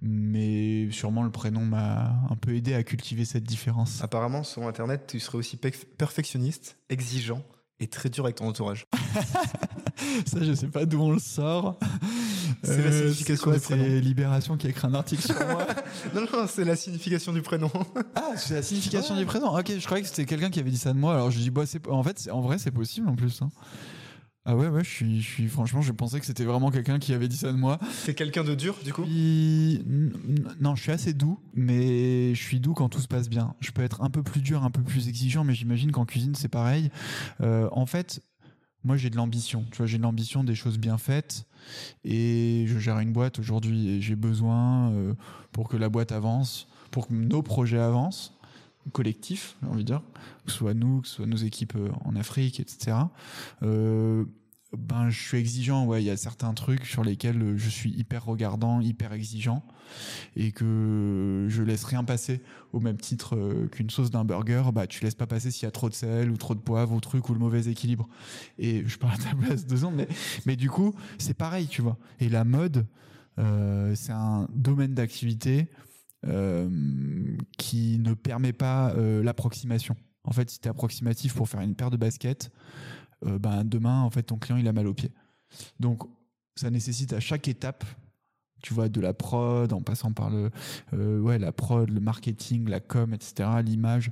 mais 0.00 0.88
sûrement 0.92 1.22
le 1.24 1.30
prénom 1.30 1.64
m'a 1.64 2.14
un 2.30 2.36
peu 2.36 2.54
aidé 2.54 2.74
à 2.74 2.82
cultiver 2.82 3.24
cette 3.24 3.44
différence. 3.44 4.02
Apparemment, 4.02 4.44
sur 4.44 4.66
Internet, 4.66 5.06
tu 5.08 5.20
serais 5.20 5.38
aussi 5.38 5.56
perfectionniste, 5.56 6.78
exigeant 6.88 7.42
et 7.80 7.88
très 7.88 8.08
dur 8.08 8.24
avec 8.24 8.36
ton 8.36 8.46
entourage. 8.48 8.86
Ça, 10.26 10.42
je 10.42 10.52
sais 10.54 10.68
pas 10.68 10.84
d'où 10.84 11.00
on 11.00 11.10
le 11.12 11.18
sort. 11.18 11.78
C'est 12.62 12.82
la 12.82 12.92
signification 12.92 13.44
quoi, 13.44 13.54
du 13.54 13.60
prénom. 13.60 13.84
C'est 13.84 14.00
Libération 14.00 14.56
qui 14.56 14.66
a 14.66 14.70
écrit 14.70 14.86
un 14.86 14.94
article 14.94 15.22
sur 15.22 15.34
moi? 15.46 15.66
non, 16.14 16.22
non, 16.32 16.46
c'est 16.48 16.64
la 16.64 16.76
signification 16.76 17.32
du 17.32 17.42
prénom. 17.42 17.70
ah, 18.14 18.32
c'est 18.36 18.54
la 18.54 18.62
signification 18.62 19.16
du 19.16 19.24
prénom. 19.26 19.56
Ok, 19.56 19.72
je 19.78 19.84
croyais 19.84 20.02
que 20.02 20.08
c'était 20.08 20.26
quelqu'un 20.26 20.50
qui 20.50 20.60
avait 20.60 20.70
dit 20.70 20.78
ça 20.78 20.92
de 20.92 20.98
moi. 20.98 21.14
Alors 21.14 21.30
je 21.30 21.38
dis, 21.38 21.50
bah, 21.50 21.64
en 21.90 22.02
fait, 22.02 22.28
en 22.30 22.40
vrai, 22.40 22.58
c'est 22.58 22.70
possible 22.70 23.08
en 23.08 23.16
plus. 23.16 23.42
hein. 23.42 23.50
Ah 24.48 24.54
ouais, 24.54 24.68
ouais, 24.68 24.84
je 24.84 24.88
suis, 24.88 25.20
je 25.20 25.28
suis, 25.28 25.48
franchement, 25.48 25.82
je 25.82 25.90
pensais 25.90 26.20
que 26.20 26.24
c'était 26.24 26.44
vraiment 26.44 26.70
quelqu'un 26.70 27.00
qui 27.00 27.12
avait 27.12 27.26
dit 27.26 27.36
ça 27.36 27.50
de 27.50 27.56
moi. 27.56 27.80
T'es 28.04 28.14
quelqu'un 28.14 28.44
de 28.44 28.54
dur, 28.54 28.76
du 28.84 28.92
coup 28.92 29.02
Puis, 29.02 29.82
non, 30.60 30.76
je 30.76 30.82
suis 30.82 30.92
assez 30.92 31.14
doux, 31.14 31.40
mais 31.52 32.32
je 32.32 32.40
suis 32.40 32.60
doux 32.60 32.72
quand 32.72 32.88
tout 32.88 33.00
se 33.00 33.08
passe 33.08 33.28
bien. 33.28 33.54
Je 33.58 33.72
peux 33.72 33.82
être 33.82 34.02
un 34.02 34.08
peu 34.08 34.22
plus 34.22 34.42
dur, 34.42 34.62
un 34.62 34.70
peu 34.70 34.82
plus 34.82 35.08
exigeant, 35.08 35.42
mais 35.42 35.52
j'imagine 35.52 35.90
qu'en 35.90 36.04
cuisine, 36.04 36.36
c'est 36.36 36.48
pareil. 36.48 36.92
Euh, 37.40 37.68
en 37.72 37.86
fait, 37.86 38.22
moi, 38.84 38.96
j'ai 38.96 39.10
de 39.10 39.16
l'ambition. 39.16 39.64
Tu 39.72 39.78
vois, 39.78 39.86
j'ai 39.86 39.98
de 39.98 40.04
l'ambition 40.04 40.44
des 40.44 40.54
choses 40.54 40.78
bien 40.78 40.96
faites, 40.96 41.44
et 42.04 42.66
je 42.68 42.78
gère 42.78 43.00
une 43.00 43.12
boîte 43.12 43.40
aujourd'hui, 43.40 43.88
et 43.88 44.00
j'ai 44.00 44.14
besoin 44.14 44.92
euh, 44.92 45.14
pour 45.50 45.68
que 45.68 45.76
la 45.76 45.88
boîte 45.88 46.12
avance, 46.12 46.68
pour 46.92 47.08
que 47.08 47.14
nos 47.14 47.42
projets 47.42 47.80
avancent 47.80 48.36
collectif, 48.92 49.56
j'ai 49.62 49.68
envie 49.68 49.84
de 49.84 49.86
dire, 49.86 50.02
que 50.46 50.52
ce 50.52 50.58
soit 50.58 50.74
nous, 50.74 51.02
que 51.02 51.08
ce 51.08 51.16
soit 51.16 51.26
nos 51.26 51.36
équipes 51.36 51.76
euh, 51.76 51.90
en 52.04 52.16
Afrique, 52.16 52.60
etc. 52.60 52.96
Euh, 53.62 54.24
ben, 54.76 55.10
je 55.10 55.20
suis 55.20 55.38
exigeant, 55.38 55.86
ouais, 55.86 56.02
il 56.02 56.06
y 56.06 56.10
a 56.10 56.16
certains 56.16 56.52
trucs 56.54 56.84
sur 56.86 57.04
lesquels 57.04 57.40
euh, 57.40 57.56
je 57.56 57.68
suis 57.68 57.90
hyper 57.90 58.24
regardant, 58.24 58.80
hyper 58.80 59.12
exigeant, 59.12 59.64
et 60.34 60.52
que 60.52 61.46
je 61.48 61.62
laisse 61.62 61.84
rien 61.84 62.04
passer 62.04 62.42
au 62.72 62.80
même 62.80 62.96
titre 62.96 63.66
qu'une 63.70 63.90
sauce 63.90 64.10
d'un 64.10 64.24
burger, 64.24 64.64
bah, 64.74 64.86
tu 64.86 65.04
laisses 65.04 65.14
pas 65.14 65.26
passer 65.26 65.50
s'il 65.50 65.64
y 65.64 65.68
a 65.68 65.70
trop 65.70 65.88
de 65.88 65.94
sel, 65.94 66.30
ou 66.30 66.36
trop 66.36 66.54
de 66.54 66.60
poivre, 66.60 66.92
ou 66.92 67.00
truc, 67.00 67.28
ou 67.28 67.34
le 67.34 67.38
mauvais 67.38 67.66
équilibre. 67.66 68.08
Et 68.58 68.82
je 68.86 68.98
parle 68.98 69.14
à 69.14 69.18
ta 69.18 69.34
place 69.36 69.66
deux 69.66 69.76
secondes, 69.76 69.96
mais, 69.96 70.08
mais 70.46 70.56
du 70.56 70.70
coup, 70.70 70.94
c'est 71.18 71.34
pareil, 71.34 71.68
tu 71.68 71.82
vois. 71.82 71.98
Et 72.20 72.28
la 72.28 72.44
mode, 72.44 72.86
c'est 73.94 74.12
un 74.12 74.48
domaine 74.54 74.94
d'activité 74.94 75.68
qui 77.56 77.98
ne 78.00 78.14
permet 78.14 78.52
pas 78.52 78.94
l'approximation. 78.96 79.96
En 80.26 80.32
fait, 80.32 80.50
si 80.50 80.60
tu 80.60 80.66
es 80.66 80.70
approximatif 80.70 81.34
pour 81.34 81.48
faire 81.48 81.60
une 81.60 81.74
paire 81.74 81.90
de 81.90 81.96
baskets, 81.96 82.50
euh, 83.24 83.38
ben, 83.38 83.64
demain, 83.64 84.02
en 84.02 84.10
fait, 84.10 84.24
ton 84.24 84.36
client, 84.36 84.58
il 84.58 84.68
a 84.68 84.72
mal 84.72 84.86
au 84.86 84.94
pied. 84.94 85.12
Donc, 85.80 86.02
ça 86.56 86.70
nécessite 86.70 87.12
à 87.12 87.20
chaque 87.20 87.48
étape, 87.48 87.84
tu 88.62 88.74
vois, 88.74 88.88
de 88.88 89.00
la 89.00 89.14
prod, 89.14 89.72
en 89.72 89.80
passant 89.80 90.12
par 90.12 90.30
le, 90.30 90.50
euh, 90.92 91.20
ouais, 91.20 91.38
la 91.38 91.52
prod, 91.52 91.88
le 91.88 92.00
marketing, 92.00 92.68
la 92.68 92.80
com, 92.80 93.14
etc., 93.14 93.48
l'image. 93.64 94.10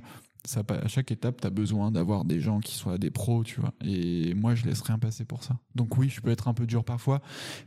À 0.57 0.87
chaque 0.87 1.11
étape, 1.11 1.41
tu 1.41 1.47
as 1.47 1.49
besoin 1.49 1.91
d'avoir 1.91 2.23
des 2.25 2.39
gens 2.39 2.59
qui 2.59 2.75
soient 2.75 2.97
des 2.97 3.11
pros, 3.11 3.43
tu 3.43 3.59
vois. 3.59 3.73
Et 3.83 4.33
moi, 4.35 4.55
je 4.55 4.65
laisse 4.65 4.81
rien 4.81 4.99
passer 4.99 5.25
pour 5.25 5.43
ça. 5.43 5.57
Donc 5.73 5.97
oui, 5.97 6.09
je 6.09 6.21
peux 6.21 6.29
être 6.29 6.47
un 6.47 6.53
peu 6.53 6.65
dur 6.65 6.83
parfois, 6.83 7.21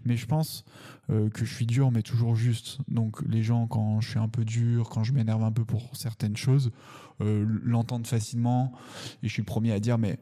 mais 0.05 0.17
je 0.17 0.27
pense 0.27 0.65
euh, 1.11 1.29
que 1.31 1.45
je 1.45 1.55
suis 1.55 1.67
dur, 1.67 1.91
mais 1.91 2.03
toujours 2.03 2.37
juste. 2.37 2.79
Donc 2.89 3.21
les 3.27 3.43
gens, 3.43 3.67
quand 3.67 4.01
je 4.01 4.11
suis 4.11 4.19
un 4.19 4.29
peu 4.29 4.45
dur, 4.45 4.89
quand 4.91 5.05
je 5.05 5.13
m'énerve 5.13 5.43
un 5.43 5.53
peu 5.53 5.65
pour 5.65 5.97
certaines 5.97 6.37
choses, 6.37 6.71
euh, 7.21 7.45
l'entendent 7.65 8.07
facilement. 8.07 8.73
Et 9.23 9.29
je 9.29 9.33
suis 9.33 9.43
le 9.43 9.47
premier 9.47 9.73
à 9.73 9.81
dire, 9.81 9.99
mais 9.99 10.19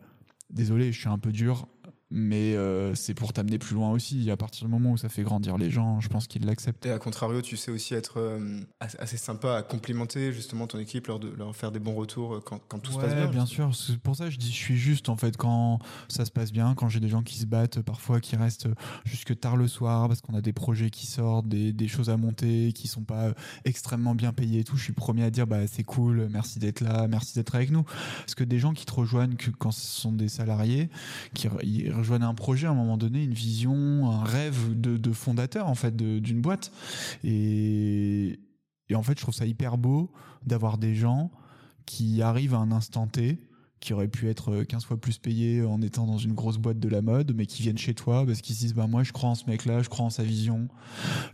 désolé, 0.51 0.93
je 0.93 0.99
suis 0.99 1.09
un 1.09 1.19
peu 1.19 1.33
dur, 1.33 1.69
mais 2.11 2.55
euh, 2.55 2.95
c'est 2.95 3.15
pour 3.15 3.33
t'amener 3.33 3.59
plus 3.59 3.75
loin 3.75 3.91
aussi. 3.91 4.31
À 4.31 4.37
partir 4.37 4.67
du 4.67 4.71
moment 4.71 4.93
où 4.93 4.97
ça 4.97 5.09
fait 5.09 5.23
grandir 5.23 5.59
les 5.59 5.71
gens, 5.71 6.01
je 6.01 6.09
pense 6.09 6.29
qu'ils 6.29 6.47
l'acceptent. 6.47 6.87
Et 6.87 6.93
à 6.93 6.99
contrario, 6.99 7.43
tu 7.43 7.57
sais 7.57 7.73
aussi 7.73 7.95
être 7.95 8.21
euh, 8.21 8.61
assez 8.81 9.17
sympa 9.17 9.57
à 9.57 9.63
complimenter 9.63 10.33
justement 10.33 10.69
ton 10.69 10.79
équipe, 10.79 11.09
leur, 11.09 11.19
de, 11.19 11.31
leur 11.31 11.55
faire 11.57 11.73
des 11.73 11.81
bons 11.81 11.95
retours 11.95 12.35
euh, 12.35 12.41
quand, 12.45 12.61
quand 12.69 12.79
tout 12.79 12.93
se 12.93 12.99
passe 12.99 13.15
bien. 13.15 13.27
bien 13.27 13.47
sûr. 13.47 13.75
C'est 13.75 13.99
pour 13.99 14.15
ça 14.15 14.27
que 14.27 14.31
je 14.31 14.39
dis 14.39 14.51
je 14.51 14.57
suis 14.57 14.77
juste 14.77 15.09
en 15.09 15.17
fait 15.17 15.37
quand 15.37 15.81
ça 16.09 16.25
se 16.25 16.31
passe 16.31 16.53
bien, 16.53 16.75
quand 16.75 16.89
j'ai 16.89 17.01
des 17.01 17.09
gens 17.09 17.23
qui 17.23 17.39
se 17.39 17.47
battent, 17.47 17.83
parfois 17.83 18.21
qui 18.21 18.37
restent 18.37 18.69
jusque 19.05 19.39
tard 19.39 19.57
le 19.57 19.67
soir 19.67 20.07
parce 20.07 20.21
qu'on 20.21 20.35
a 20.35 20.41
des 20.41 20.53
projets 20.53 20.91
qui 20.91 21.07
sortent, 21.07 21.49
des, 21.49 21.73
des 21.73 21.89
choses 21.89 22.09
à 22.09 22.17
monter 22.17 22.73
qui 22.73 22.87
sont 22.87 23.03
pas 23.03 23.33
extrêmement 23.65 24.15
bien 24.15 24.33
payées 24.33 24.61
et 24.61 24.65
tout. 24.65 24.77
Je 24.77 24.85
suis 24.85 24.93
premier 24.93 25.25
à 25.25 25.31
dire 25.31 25.49
bah 25.49 25.67
c'est 25.67 25.85
cool, 25.85 26.29
merci 26.31 26.61
d'être 26.61 26.83
là, 26.83 27.09
merci 27.09 27.35
d'être 27.35 27.55
avec 27.57 27.73
nous. 27.73 27.83
Parce 27.83 28.37
que 28.37 28.45
des 28.45 28.61
gens 28.61 28.75
qui 28.75 28.87
te 28.87 28.93
rejoignent 28.93 29.35
que 29.35 29.51
quand 29.51 29.73
ce 29.73 29.87
sont 29.87 30.13
des 30.13 30.29
salariés, 30.29 30.89
qui 31.35 31.49
ils 31.63 31.96
rejoignent 31.97 32.29
un 32.29 32.35
projet 32.35 32.67
à 32.67 32.71
un 32.71 32.75
moment 32.75 32.97
donné, 32.97 33.25
une 33.25 33.35
vision, 33.35 34.11
un 34.11 34.25
rêve 34.25 34.79
de, 34.79 35.13
fondateur 35.13 35.69
en 35.69 35.75
fait 35.75 35.97
d'une 35.97 36.41
boîte. 36.41 36.73
Et, 37.25 38.39
et 38.89 38.95
en 38.95 39.03
fait, 39.03 39.17
je 39.17 39.23
trouve 39.23 39.35
ça 39.35 39.47
hyper 39.47 39.79
beau 39.79 40.13
d'avoir 40.45 40.79
des 40.79 40.95
gens 40.95 41.31
qui 41.87 42.23
arrivent 42.23 42.55
à 42.55 42.59
un 42.59 42.73
instant 42.73 43.07
T, 43.07 43.39
qui 43.81 43.93
auraient 43.93 44.09
pu 44.09 44.29
être 44.29 44.63
15 44.63 44.85
fois 44.85 44.97
plus 44.97 45.19
payés 45.19 45.63
en 45.63 45.83
étant 45.83 46.07
dans 46.07 46.19
une 46.19 46.33
grosse 46.33 46.57
boîte 46.57 46.79
de 46.79 46.89
la 46.89 47.03
mode, 47.03 47.35
mais 47.35 47.47
qui 47.47 47.63
viennent 47.63 47.79
chez 47.79 47.95
toi 47.95 48.25
parce 48.25 48.41
qu'ils 48.41 48.55
se 48.57 48.61
disent 48.61 48.75
bah 48.75 48.87
moi 48.87 49.03
je 49.03 49.13
crois 49.13 49.31
en 49.31 49.35
ce 49.35 49.45
mec-là, 49.47 49.83
je 49.83 49.89
crois 49.89 50.07
en 50.07 50.11
sa 50.11 50.23
vision, 50.23 50.69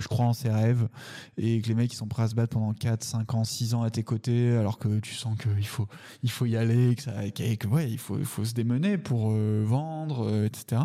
je 0.01 0.09
crois 0.09 0.27
en 0.27 0.33
ses 0.33 0.51
rêves, 0.51 0.89
et 1.37 1.61
que 1.61 1.69
les 1.69 1.75
mecs 1.75 1.93
ils 1.93 1.97
sont 1.97 2.09
prêts 2.09 2.25
à 2.25 2.29
se 2.29 2.35
battre 2.35 2.55
pendant 2.55 2.73
4, 2.73 3.05
5 3.05 3.35
ans, 3.35 3.45
6 3.45 3.75
ans 3.75 3.83
à 3.83 3.91
tes 3.91 4.03
côtés, 4.03 4.57
alors 4.57 4.79
que 4.79 4.99
tu 5.01 5.15
sens 5.15 5.39
qu'il 5.39 5.67
faut, 5.67 5.87
il 6.23 6.31
faut 6.31 6.47
y 6.47 6.57
aller, 6.57 6.97
que, 6.97 7.55
que, 7.55 7.69
ouais, 7.69 7.91
il 7.91 7.99
faut, 7.99 8.19
il 8.19 8.25
faut 8.25 8.45
se 8.45 8.55
démener 8.55 8.99
pour 8.99 9.33
euh, 9.33 9.63
vendre, 9.65 10.27
euh, 10.27 10.47
etc. 10.47 10.83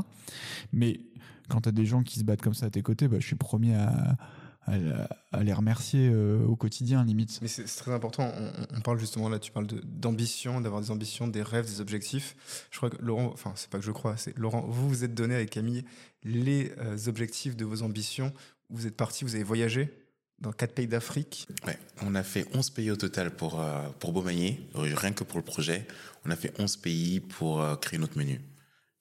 Mais 0.74 1.02
quand 1.50 1.62
tu 1.62 1.70
as 1.70 1.72
des 1.72 1.86
gens 1.86 2.04
qui 2.04 2.20
se 2.20 2.24
battent 2.24 2.42
comme 2.42 2.54
ça 2.54 2.68
à 2.68 2.70
tes 2.70 2.82
côtés, 2.82 3.08
bah, 3.08 3.18
je 3.20 3.26
suis 3.26 3.36
premier 3.36 3.76
à, 3.76 4.16
à, 4.68 4.74
à 5.32 5.44
les 5.44 5.54
remercier 5.54 6.10
euh, 6.12 6.44
au 6.46 6.56
quotidien, 6.56 7.04
limite. 7.06 7.40
Mais 7.42 7.48
c'est 7.48 7.64
très 7.64 7.92
important. 7.92 8.32
On, 8.38 8.78
on 8.78 8.82
parle 8.82 9.00
justement 9.00 9.30
là, 9.30 9.40
tu 9.40 9.52
parles 9.52 9.68
de- 9.68 9.82
d'ambition, 9.84 10.62
d'avoir 10.62 10.82
des 10.82 10.92
ambitions, 10.92 11.28
des 11.28 11.42
rêves, 11.42 11.66
des 11.66 11.82
objectifs. 11.82 12.36
Je 12.72 12.78
crois 12.78 12.90
que 12.90 13.02
Laurent, 13.02 13.32
enfin, 13.34 13.54
c'est 13.56 13.70
pas 13.70 13.80
que 13.80 13.86
je 13.86 13.92
crois, 13.92 14.18
c'est 14.18 14.38
Laurent, 14.38 14.62
vous 14.68 14.88
vous 14.90 15.04
êtes 15.04 15.14
donné 15.14 15.36
avec 15.36 15.50
Camille 15.50 15.84
les 16.24 16.74
euh, 16.80 16.98
objectifs 17.08 17.56
de 17.56 17.66
vos 17.66 17.82
ambitions. 17.82 18.34
Vous 18.70 18.86
êtes 18.86 18.96
parti, 18.98 19.24
vous 19.24 19.36
avez 19.36 19.44
voyagé 19.46 19.90
dans 20.40 20.52
quatre 20.52 20.74
pays 20.76 20.88
d'Afrique. 20.88 21.48
Ouais, 21.66 21.80
on 22.04 22.14
a 22.14 22.22
fait 22.22 22.46
11 22.54 22.70
pays 22.72 22.92
au 22.92 22.96
total 22.96 23.32
pour, 23.32 23.60
euh, 23.62 23.88
pour 24.00 24.12
Beaumanier, 24.12 24.60
rien 24.76 25.12
que 25.14 25.24
pour 25.24 25.38
le 25.40 25.44
projet. 25.44 25.88
On 26.26 26.30
a 26.30 26.36
fait 26.36 26.54
11 26.60 26.78
pays 26.78 27.20
pour 27.22 27.62
euh, 27.62 27.76
créer 27.76 27.98
notre 27.98 28.18
menu. 28.18 28.42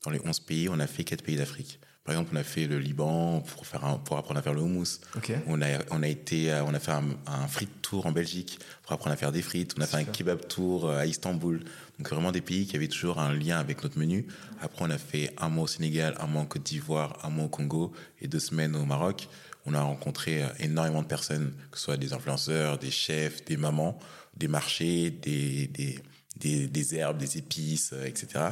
Dans 0.04 0.10
les 0.12 0.20
11 0.24 0.40
pays, 0.40 0.68
on 0.68 0.78
a 0.78 0.86
fait 0.86 1.02
4 1.04 1.22
pays 1.24 1.36
d'Afrique. 1.36 1.80
Par 2.06 2.14
exemple, 2.14 2.30
on 2.32 2.36
a 2.36 2.44
fait 2.44 2.66
le 2.66 2.78
Liban 2.78 3.40
pour, 3.40 3.66
faire 3.66 3.84
un- 3.84 3.98
pour 3.98 4.16
apprendre 4.16 4.38
à 4.38 4.42
faire 4.42 4.54
le 4.54 4.60
houmous. 4.62 5.00
On 5.48 5.60
a, 5.60 5.66
on 5.90 6.02
a 6.02 6.08
été, 6.08 6.52
euh, 6.52 6.62
on 6.64 6.72
a 6.72 6.78
fait 6.78 6.92
un, 6.92 7.04
un 7.26 7.46
frite 7.48 7.82
tour 7.82 8.06
en 8.06 8.12
Belgique 8.12 8.58
pour 8.84 8.92
apprendre 8.92 9.12
à 9.12 9.16
faire 9.16 9.32
des 9.32 9.42
frites. 9.42 9.74
On 9.76 9.82
a 9.82 9.86
fait 9.86 9.96
un 9.96 10.04
kebab 10.12 10.46
tour 10.48 10.86
euh, 10.88 10.98
à 11.00 11.06
Istanbul. 11.06 11.64
Donc 11.98 12.08
vraiment 12.08 12.30
des 12.32 12.40
pays 12.40 12.66
qui 12.66 12.76
avaient 12.76 12.88
toujours 12.88 13.18
un 13.18 13.34
lien 13.34 13.58
avec 13.58 13.82
notre 13.82 13.98
menu. 13.98 14.26
Après, 14.62 14.84
on 14.84 14.90
a 14.90 14.98
fait 14.98 15.32
un 15.38 15.48
mois 15.48 15.64
au 15.64 15.66
Sénégal, 15.66 16.14
un 16.20 16.26
mois 16.26 16.42
en 16.42 16.46
Côte 16.46 16.62
d'Ivoire, 16.62 17.18
un 17.24 17.30
mois 17.30 17.46
au 17.46 17.48
Congo 17.48 17.92
et 18.20 18.28
deux 18.28 18.38
semaines 18.40 18.76
au 18.76 18.84
Maroc. 18.84 19.28
On 19.66 19.74
a 19.74 19.82
rencontré 19.82 20.44
euh, 20.44 20.46
énormément 20.60 21.02
de 21.02 21.08
personnes, 21.08 21.52
que 21.72 21.78
ce 21.78 21.84
soit 21.86 21.96
des 21.96 22.12
influenceurs, 22.12 22.78
des 22.78 22.90
chefs, 22.92 23.44
des 23.44 23.56
mamans. 23.56 23.98
des 24.36 24.48
marchés, 24.48 25.10
des, 25.10 25.66
des, 25.68 25.98
des, 26.36 26.68
des 26.68 26.94
herbes, 26.94 27.16
des 27.18 27.38
épices, 27.38 27.94
etc. 28.04 28.44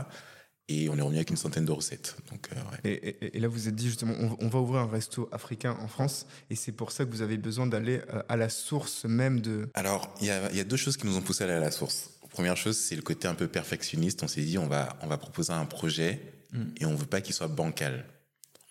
Et 0.69 0.89
on 0.89 0.97
est 0.97 1.03
revenu 1.03 1.19
avec 1.19 1.31
une 1.31 1.37
centaine 1.37 1.67
de 1.67 1.73
recettes. 1.73 2.17
Donc, 2.31 2.49
et, 2.85 2.93
et, 2.93 3.37
et, 3.37 3.41
là, 3.41 3.49
vous 3.49 3.69
êtes 3.69 3.75
dit 3.75 3.89
justement, 3.89 4.15
on, 4.19 4.37
on, 4.41 4.49
va 4.49 4.61
ouvrir 4.61 4.81
un 4.81 4.89
resto 4.89 5.29
africain 5.31 5.77
en 5.81 5.89
France, 5.89 6.27
et 6.49 6.57
c'est 6.57 6.73
pour 6.73 6.91
ça 6.91 7.05
que 7.05 7.11
vous 7.11 7.21
avez 7.21 7.37
besoin 7.37 7.67
d'aller 7.67 8.01
à 8.31 8.37
la 8.37 8.49
source 8.49 9.05
même 9.05 9.41
de. 9.41 9.69
Alors, 9.75 10.15
il 10.23 10.29
y 10.29 10.31
a, 10.31 10.51
y 10.53 10.61
a, 10.61 10.65
deux 10.65 10.79
choses 10.79 10.97
qui 10.97 11.07
nous 11.07 11.19
ont 11.19 11.23
poussé 11.23 11.45
à 11.45 11.47
aller 11.49 11.57
à 11.57 11.61
la 11.61 11.71
source. 11.71 12.11
Première 12.31 12.57
chose, 12.57 12.77
c'est 12.79 12.97
le 12.97 13.03
côté 13.03 13.29
un 13.29 13.35
peu 13.35 13.47
perfectionniste. 13.47 14.23
On 14.23 14.29
s'est 14.29 14.43
dit, 14.43 14.59
on 14.59 14.67
va, 14.67 14.97
on 15.03 15.07
va 15.07 15.19
proposer 15.19 15.53
un 15.53 15.67
projet 15.67 16.21
mm. 16.53 16.63
et 16.81 16.87
on 16.87 16.95
veut 16.95 17.07
pas 17.07 17.21
qu'il 17.21 17.35
soit 17.35 17.47
bancal. 17.47 18.05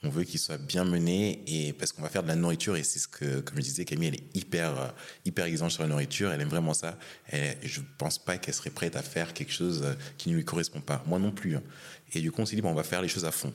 On 0.05 0.09
veut 0.09 0.25
qu'il 0.25 0.39
soit 0.39 0.57
bien 0.57 0.83
mené 0.83 1.41
et 1.47 1.71
parce 1.71 1.93
qu'on 1.93 2.01
va 2.01 2.09
faire 2.09 2.23
de 2.23 2.27
la 2.27 2.35
nourriture 2.35 2.75
et 2.75 2.83
c'est 2.83 2.99
ce 2.99 3.07
que, 3.07 3.39
comme 3.39 3.57
je 3.57 3.63
disais, 3.63 3.85
Camille, 3.85 4.09
elle 4.09 4.15
est 4.15 4.35
hyper, 4.35 4.93
hyper 5.23 5.45
exigeante 5.45 5.71
sur 5.71 5.81
la 5.83 5.87
nourriture. 5.87 6.31
Elle 6.31 6.41
aime 6.41 6.49
vraiment 6.49 6.73
ça. 6.73 6.97
Et 7.31 7.53
je 7.63 7.79
pense 7.97 8.17
pas 8.19 8.37
qu'elle 8.37 8.53
serait 8.53 8.69
prête 8.69 8.97
à 8.97 9.01
faire 9.01 9.33
quelque 9.33 9.53
chose 9.53 9.85
qui 10.17 10.29
ne 10.29 10.35
lui 10.35 10.43
correspond 10.43 10.81
pas. 10.81 11.01
Moi 11.07 11.19
non 11.19 11.31
plus. 11.31 11.55
Hein. 11.55 11.63
Et 12.13 12.19
du 12.19 12.31
coup, 12.31 12.41
on 12.41 12.45
s'est 12.45 12.57
dit, 12.57 12.61
bon, 12.61 12.71
on 12.71 12.75
va 12.75 12.83
faire 12.83 13.01
les 13.01 13.07
choses 13.07 13.23
à 13.23 13.31
fond. 13.31 13.53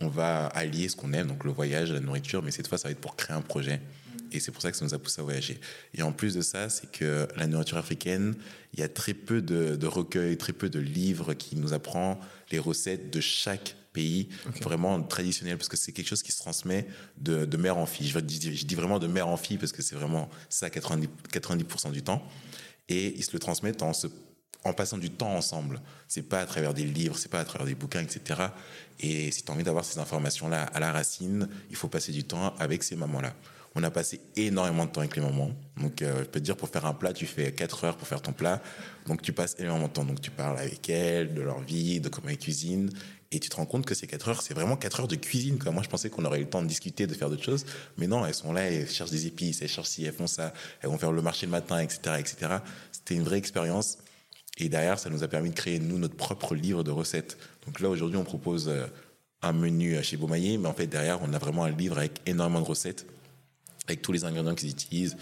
On 0.00 0.08
va 0.08 0.46
allier 0.46 0.88
ce 0.88 0.96
qu'on 0.96 1.12
aime, 1.12 1.26
donc 1.26 1.44
le 1.44 1.50
voyage, 1.50 1.90
la 1.90 2.00
nourriture, 2.00 2.42
mais 2.42 2.50
cette 2.50 2.68
fois, 2.68 2.78
ça 2.78 2.88
va 2.88 2.92
être 2.92 3.00
pour 3.00 3.16
créer 3.16 3.36
un 3.36 3.42
projet. 3.42 3.80
Et 4.32 4.40
c'est 4.40 4.52
pour 4.52 4.60
ça 4.60 4.70
que 4.70 4.76
ça 4.76 4.84
nous 4.84 4.94
a 4.94 4.98
poussé 4.98 5.20
à 5.20 5.24
voyager. 5.24 5.58
Et 5.94 6.02
en 6.02 6.12
plus 6.12 6.34
de 6.34 6.40
ça, 6.40 6.68
c'est 6.68 6.90
que 6.90 7.28
la 7.36 7.46
nourriture 7.46 7.78
africaine, 7.78 8.34
il 8.74 8.80
y 8.80 8.82
a 8.82 8.88
très 8.88 9.14
peu 9.14 9.40
de, 9.40 9.76
de 9.76 9.86
recueils, 9.86 10.36
très 10.36 10.52
peu 10.52 10.68
de 10.68 10.78
livres 10.78 11.34
qui 11.34 11.56
nous 11.56 11.72
apprend 11.72 12.18
les 12.50 12.58
recettes 12.58 13.10
de 13.12 13.20
chaque 13.20 13.76
pays, 13.96 14.28
okay. 14.48 14.62
vraiment 14.62 15.02
traditionnel, 15.02 15.56
parce 15.56 15.68
que 15.68 15.76
c'est 15.76 15.92
quelque 15.92 16.08
chose 16.08 16.22
qui 16.22 16.32
se 16.32 16.38
transmet 16.38 16.86
de, 17.16 17.46
de 17.46 17.56
mère 17.56 17.78
en 17.78 17.86
fille. 17.86 18.08
Je, 18.08 18.18
dis, 18.18 18.54
je 18.54 18.64
dis 18.64 18.74
vraiment 18.74 18.98
de 18.98 19.06
mère 19.06 19.28
en 19.28 19.36
fille, 19.36 19.58
parce 19.58 19.72
que 19.72 19.82
c'est 19.82 19.96
vraiment 19.96 20.28
ça 20.48 20.68
90%, 20.68 21.08
90 21.32 21.90
du 21.92 22.02
temps. 22.02 22.22
Et 22.88 23.14
ils 23.16 23.24
se 23.24 23.32
le 23.32 23.38
transmettent 23.38 23.82
en 23.82 23.92
se 23.92 24.06
en 24.66 24.72
passant 24.72 24.98
du 24.98 25.10
temps 25.10 25.34
ensemble. 25.34 25.80
C'est 26.08 26.22
pas 26.22 26.40
à 26.40 26.46
travers 26.46 26.74
des 26.74 26.84
livres, 26.84 27.16
c'est 27.18 27.30
pas 27.30 27.40
à 27.40 27.44
travers 27.44 27.66
des 27.66 27.74
bouquins, 27.74 28.02
etc. 28.02 28.48
Et 29.00 29.30
si 29.30 29.42
tu 29.42 29.50
as 29.50 29.54
envie 29.54 29.64
d'avoir 29.64 29.84
ces 29.84 29.98
informations-là 29.98 30.62
à 30.74 30.80
la 30.80 30.92
racine, 30.92 31.48
il 31.70 31.76
faut 31.76 31.88
passer 31.88 32.12
du 32.12 32.24
temps 32.24 32.54
avec 32.58 32.82
ces 32.82 32.96
mamans-là. 32.96 33.32
On 33.78 33.82
a 33.82 33.90
passé 33.90 34.20
énormément 34.36 34.86
de 34.86 34.90
temps 34.90 35.02
avec 35.02 35.16
les 35.16 35.22
mamans. 35.22 35.50
Donc, 35.76 36.00
euh, 36.00 36.20
je 36.20 36.24
peux 36.24 36.40
te 36.40 36.44
dire, 36.44 36.56
pour 36.56 36.70
faire 36.70 36.86
un 36.86 36.94
plat, 36.94 37.12
tu 37.12 37.26
fais 37.26 37.52
4 37.52 37.84
heures 37.84 37.96
pour 37.98 38.08
faire 38.08 38.22
ton 38.22 38.32
plat. 38.32 38.62
Donc, 39.06 39.20
tu 39.20 39.34
passes 39.34 39.54
énormément 39.58 39.88
de 39.88 39.92
temps. 39.92 40.04
Donc, 40.04 40.22
tu 40.22 40.30
parles 40.30 40.58
avec 40.58 40.88
elles, 40.88 41.34
de 41.34 41.42
leur 41.42 41.60
vie, 41.60 42.00
de 42.00 42.08
comment 42.08 42.30
elles 42.30 42.38
cuisinent. 42.38 42.90
Et 43.32 43.40
tu 43.40 43.48
te 43.48 43.56
rends 43.56 43.66
compte 43.66 43.84
que 43.84 43.94
ces 43.94 44.06
4 44.06 44.28
heures, 44.28 44.42
c'est 44.42 44.54
vraiment 44.54 44.76
4 44.76 45.00
heures 45.00 45.08
de 45.08 45.16
cuisine. 45.16 45.58
Quoi. 45.58 45.72
Moi, 45.72 45.82
je 45.82 45.88
pensais 45.88 46.10
qu'on 46.10 46.24
aurait 46.24 46.38
eu 46.38 46.44
le 46.44 46.48
temps 46.48 46.62
de 46.62 46.68
discuter, 46.68 47.06
de 47.06 47.14
faire 47.14 47.28
d'autres 47.28 47.42
choses. 47.42 47.66
Mais 47.98 48.06
non, 48.06 48.24
elles 48.24 48.34
sont 48.34 48.52
là, 48.52 48.62
elles 48.70 48.88
cherchent 48.88 49.10
des 49.10 49.26
épices, 49.26 49.62
elles 49.62 49.68
cherchent 49.68 49.88
si 49.88 50.04
elles 50.04 50.14
font 50.14 50.26
ça, 50.26 50.52
elles 50.80 50.90
vont 50.90 50.98
faire 50.98 51.12
le 51.12 51.22
marché 51.22 51.46
le 51.46 51.52
matin, 51.52 51.78
etc. 51.78 52.16
etc. 52.18 52.58
C'était 52.92 53.14
une 53.14 53.24
vraie 53.24 53.38
expérience. 53.38 53.98
Et 54.58 54.68
derrière, 54.68 54.98
ça 54.98 55.10
nous 55.10 55.22
a 55.22 55.28
permis 55.28 55.50
de 55.50 55.54
créer, 55.54 55.78
nous, 55.78 55.98
notre 55.98 56.16
propre 56.16 56.54
livre 56.54 56.82
de 56.82 56.90
recettes. 56.90 57.36
Donc 57.66 57.80
là, 57.80 57.90
aujourd'hui, 57.90 58.16
on 58.16 58.24
propose 58.24 58.72
un 59.42 59.52
menu 59.52 60.02
chez 60.02 60.16
Beaumaillé, 60.16 60.56
mais 60.56 60.68
en 60.68 60.72
fait, 60.72 60.86
derrière, 60.86 61.20
on 61.22 61.32
a 61.34 61.38
vraiment 61.38 61.64
un 61.64 61.70
livre 61.70 61.98
avec 61.98 62.20
énormément 62.26 62.62
de 62.62 62.66
recettes 62.66 63.06
avec 63.86 64.02
tous 64.02 64.12
les 64.12 64.24
ingrédients 64.24 64.54
qu'ils 64.54 64.70
utilisent. 64.70 65.16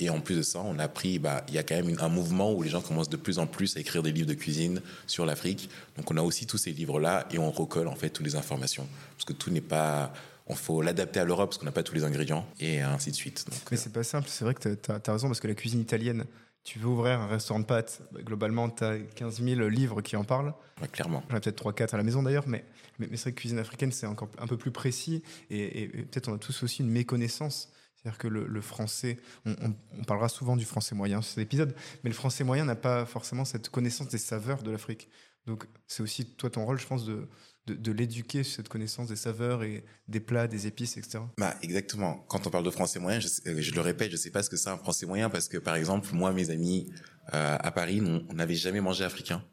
Et 0.00 0.08
en 0.08 0.18
plus 0.18 0.36
de 0.36 0.42
ça, 0.42 0.60
on 0.64 0.78
a 0.78 0.88
pris, 0.88 1.18
bah, 1.18 1.44
il 1.48 1.54
y 1.54 1.58
a 1.58 1.62
quand 1.62 1.74
même 1.74 1.94
un 2.00 2.08
mouvement 2.08 2.52
où 2.52 2.62
les 2.62 2.70
gens 2.70 2.80
commencent 2.80 3.10
de 3.10 3.18
plus 3.18 3.38
en 3.38 3.46
plus 3.46 3.76
à 3.76 3.80
écrire 3.80 4.02
des 4.02 4.12
livres 4.12 4.28
de 4.28 4.34
cuisine 4.34 4.80
sur 5.06 5.26
l'Afrique. 5.26 5.68
Donc 5.98 6.10
on 6.10 6.16
a 6.16 6.22
aussi 6.22 6.46
tous 6.46 6.56
ces 6.56 6.72
livres-là 6.72 7.28
et 7.30 7.38
on 7.38 7.50
recolle 7.50 7.86
en 7.86 7.94
fait 7.94 8.08
toutes 8.08 8.24
les 8.24 8.34
informations. 8.34 8.88
Parce 9.12 9.26
que 9.26 9.34
tout 9.34 9.50
n'est 9.50 9.60
pas, 9.60 10.10
on 10.46 10.54
faut 10.54 10.80
l'adapter 10.80 11.20
à 11.20 11.24
l'Europe 11.24 11.50
parce 11.50 11.58
qu'on 11.58 11.66
n'a 11.66 11.72
pas 11.72 11.82
tous 11.82 11.94
les 11.94 12.04
ingrédients 12.04 12.46
et 12.58 12.80
ainsi 12.80 13.10
de 13.10 13.16
suite. 13.16 13.44
Donc, 13.50 13.60
Mais 13.70 13.76
c'est 13.76 13.92
pas 13.92 14.02
simple, 14.02 14.28
c'est 14.30 14.44
vrai 14.44 14.54
que 14.54 14.74
tu 14.74 14.90
as, 14.90 15.00
as, 15.06 15.12
raison 15.12 15.28
parce 15.28 15.40
que 15.40 15.48
la 15.48 15.54
cuisine 15.54 15.80
italienne, 15.80 16.24
tu 16.64 16.78
veux 16.78 16.88
ouvrir 16.88 17.20
un 17.20 17.26
restaurant 17.26 17.60
de 17.60 17.66
pâtes, 17.66 18.00
bah, 18.10 18.20
globalement, 18.22 18.70
tu 18.70 18.82
as 18.82 18.98
15 19.16 19.42
000 19.42 19.68
livres 19.68 20.00
qui 20.00 20.16
en 20.16 20.24
parlent. 20.24 20.54
Ouais, 20.80 20.88
clairement. 20.88 21.22
J'en 21.28 21.36
ai 21.36 21.40
peut-être 21.40 21.62
3-4 21.62 21.92
à 21.92 21.98
la 21.98 22.04
maison 22.04 22.22
d'ailleurs, 22.22 22.48
mais, 22.48 22.64
mais, 22.98 23.06
mais 23.10 23.18
c'est 23.18 23.24
vrai 23.24 23.32
que 23.32 23.40
cuisine 23.40 23.58
africaine, 23.58 23.92
c'est 23.92 24.06
encore 24.06 24.30
un 24.38 24.46
peu 24.46 24.56
plus 24.56 24.70
précis 24.70 25.22
et, 25.50 25.58
et, 25.58 25.82
et 25.82 26.02
peut-être 26.04 26.28
on 26.28 26.36
a 26.36 26.38
tous 26.38 26.62
aussi 26.62 26.80
une 26.80 26.90
méconnaissance 26.90 27.68
c'est-à-dire 28.02 28.18
que 28.18 28.28
le, 28.28 28.60
français, 28.62 29.18
on, 29.44 30.04
parlera 30.06 30.30
souvent 30.30 30.56
du 30.56 30.64
français 30.64 30.94
moyen 30.94 31.20
sur 31.20 31.34
cet 31.34 31.44
épisode, 31.44 31.74
mais 32.02 32.08
le 32.08 32.16
français 32.16 32.44
moyen 32.44 32.64
n'a 32.64 32.76
pas 32.76 33.04
forcément 33.04 33.44
cette 33.44 33.68
connaissance 33.68 34.08
des 34.08 34.18
saveurs 34.18 34.62
de 34.62 34.70
l'Afrique. 34.70 35.08
Donc 35.46 35.66
c'est 35.86 36.02
aussi 36.02 36.24
toi 36.24 36.48
ton 36.48 36.64
rôle, 36.64 36.80
je 36.80 36.86
pense, 36.86 37.04
de, 37.04 37.28
l'éduquer 37.66 38.42
sur 38.42 38.56
cette 38.56 38.70
connaissance 38.70 39.08
des 39.08 39.16
saveurs 39.16 39.62
et 39.64 39.84
des 40.08 40.20
plats, 40.20 40.48
des 40.48 40.66
épices, 40.66 40.96
etc. 40.96 41.20
Bah 41.36 41.54
exactement. 41.60 42.24
Quand 42.28 42.46
on 42.46 42.50
parle 42.50 42.64
de 42.64 42.70
français 42.70 42.98
moyen, 42.98 43.20
je, 43.20 43.28
je 43.44 43.74
le 43.74 43.80
répète, 43.82 44.10
je 44.10 44.16
sais 44.16 44.30
pas 44.30 44.42
ce 44.42 44.48
que 44.48 44.56
c'est 44.56 44.70
un 44.70 44.78
français 44.78 45.04
moyen 45.04 45.28
parce 45.28 45.48
que 45.48 45.58
par 45.58 45.76
exemple, 45.76 46.08
moi, 46.14 46.32
mes 46.32 46.48
amis 46.48 46.90
euh, 47.34 47.56
à 47.60 47.70
Paris, 47.70 48.00
on 48.00 48.32
n'avait 48.32 48.54
jamais 48.54 48.80
mangé 48.80 49.04
africain 49.04 49.44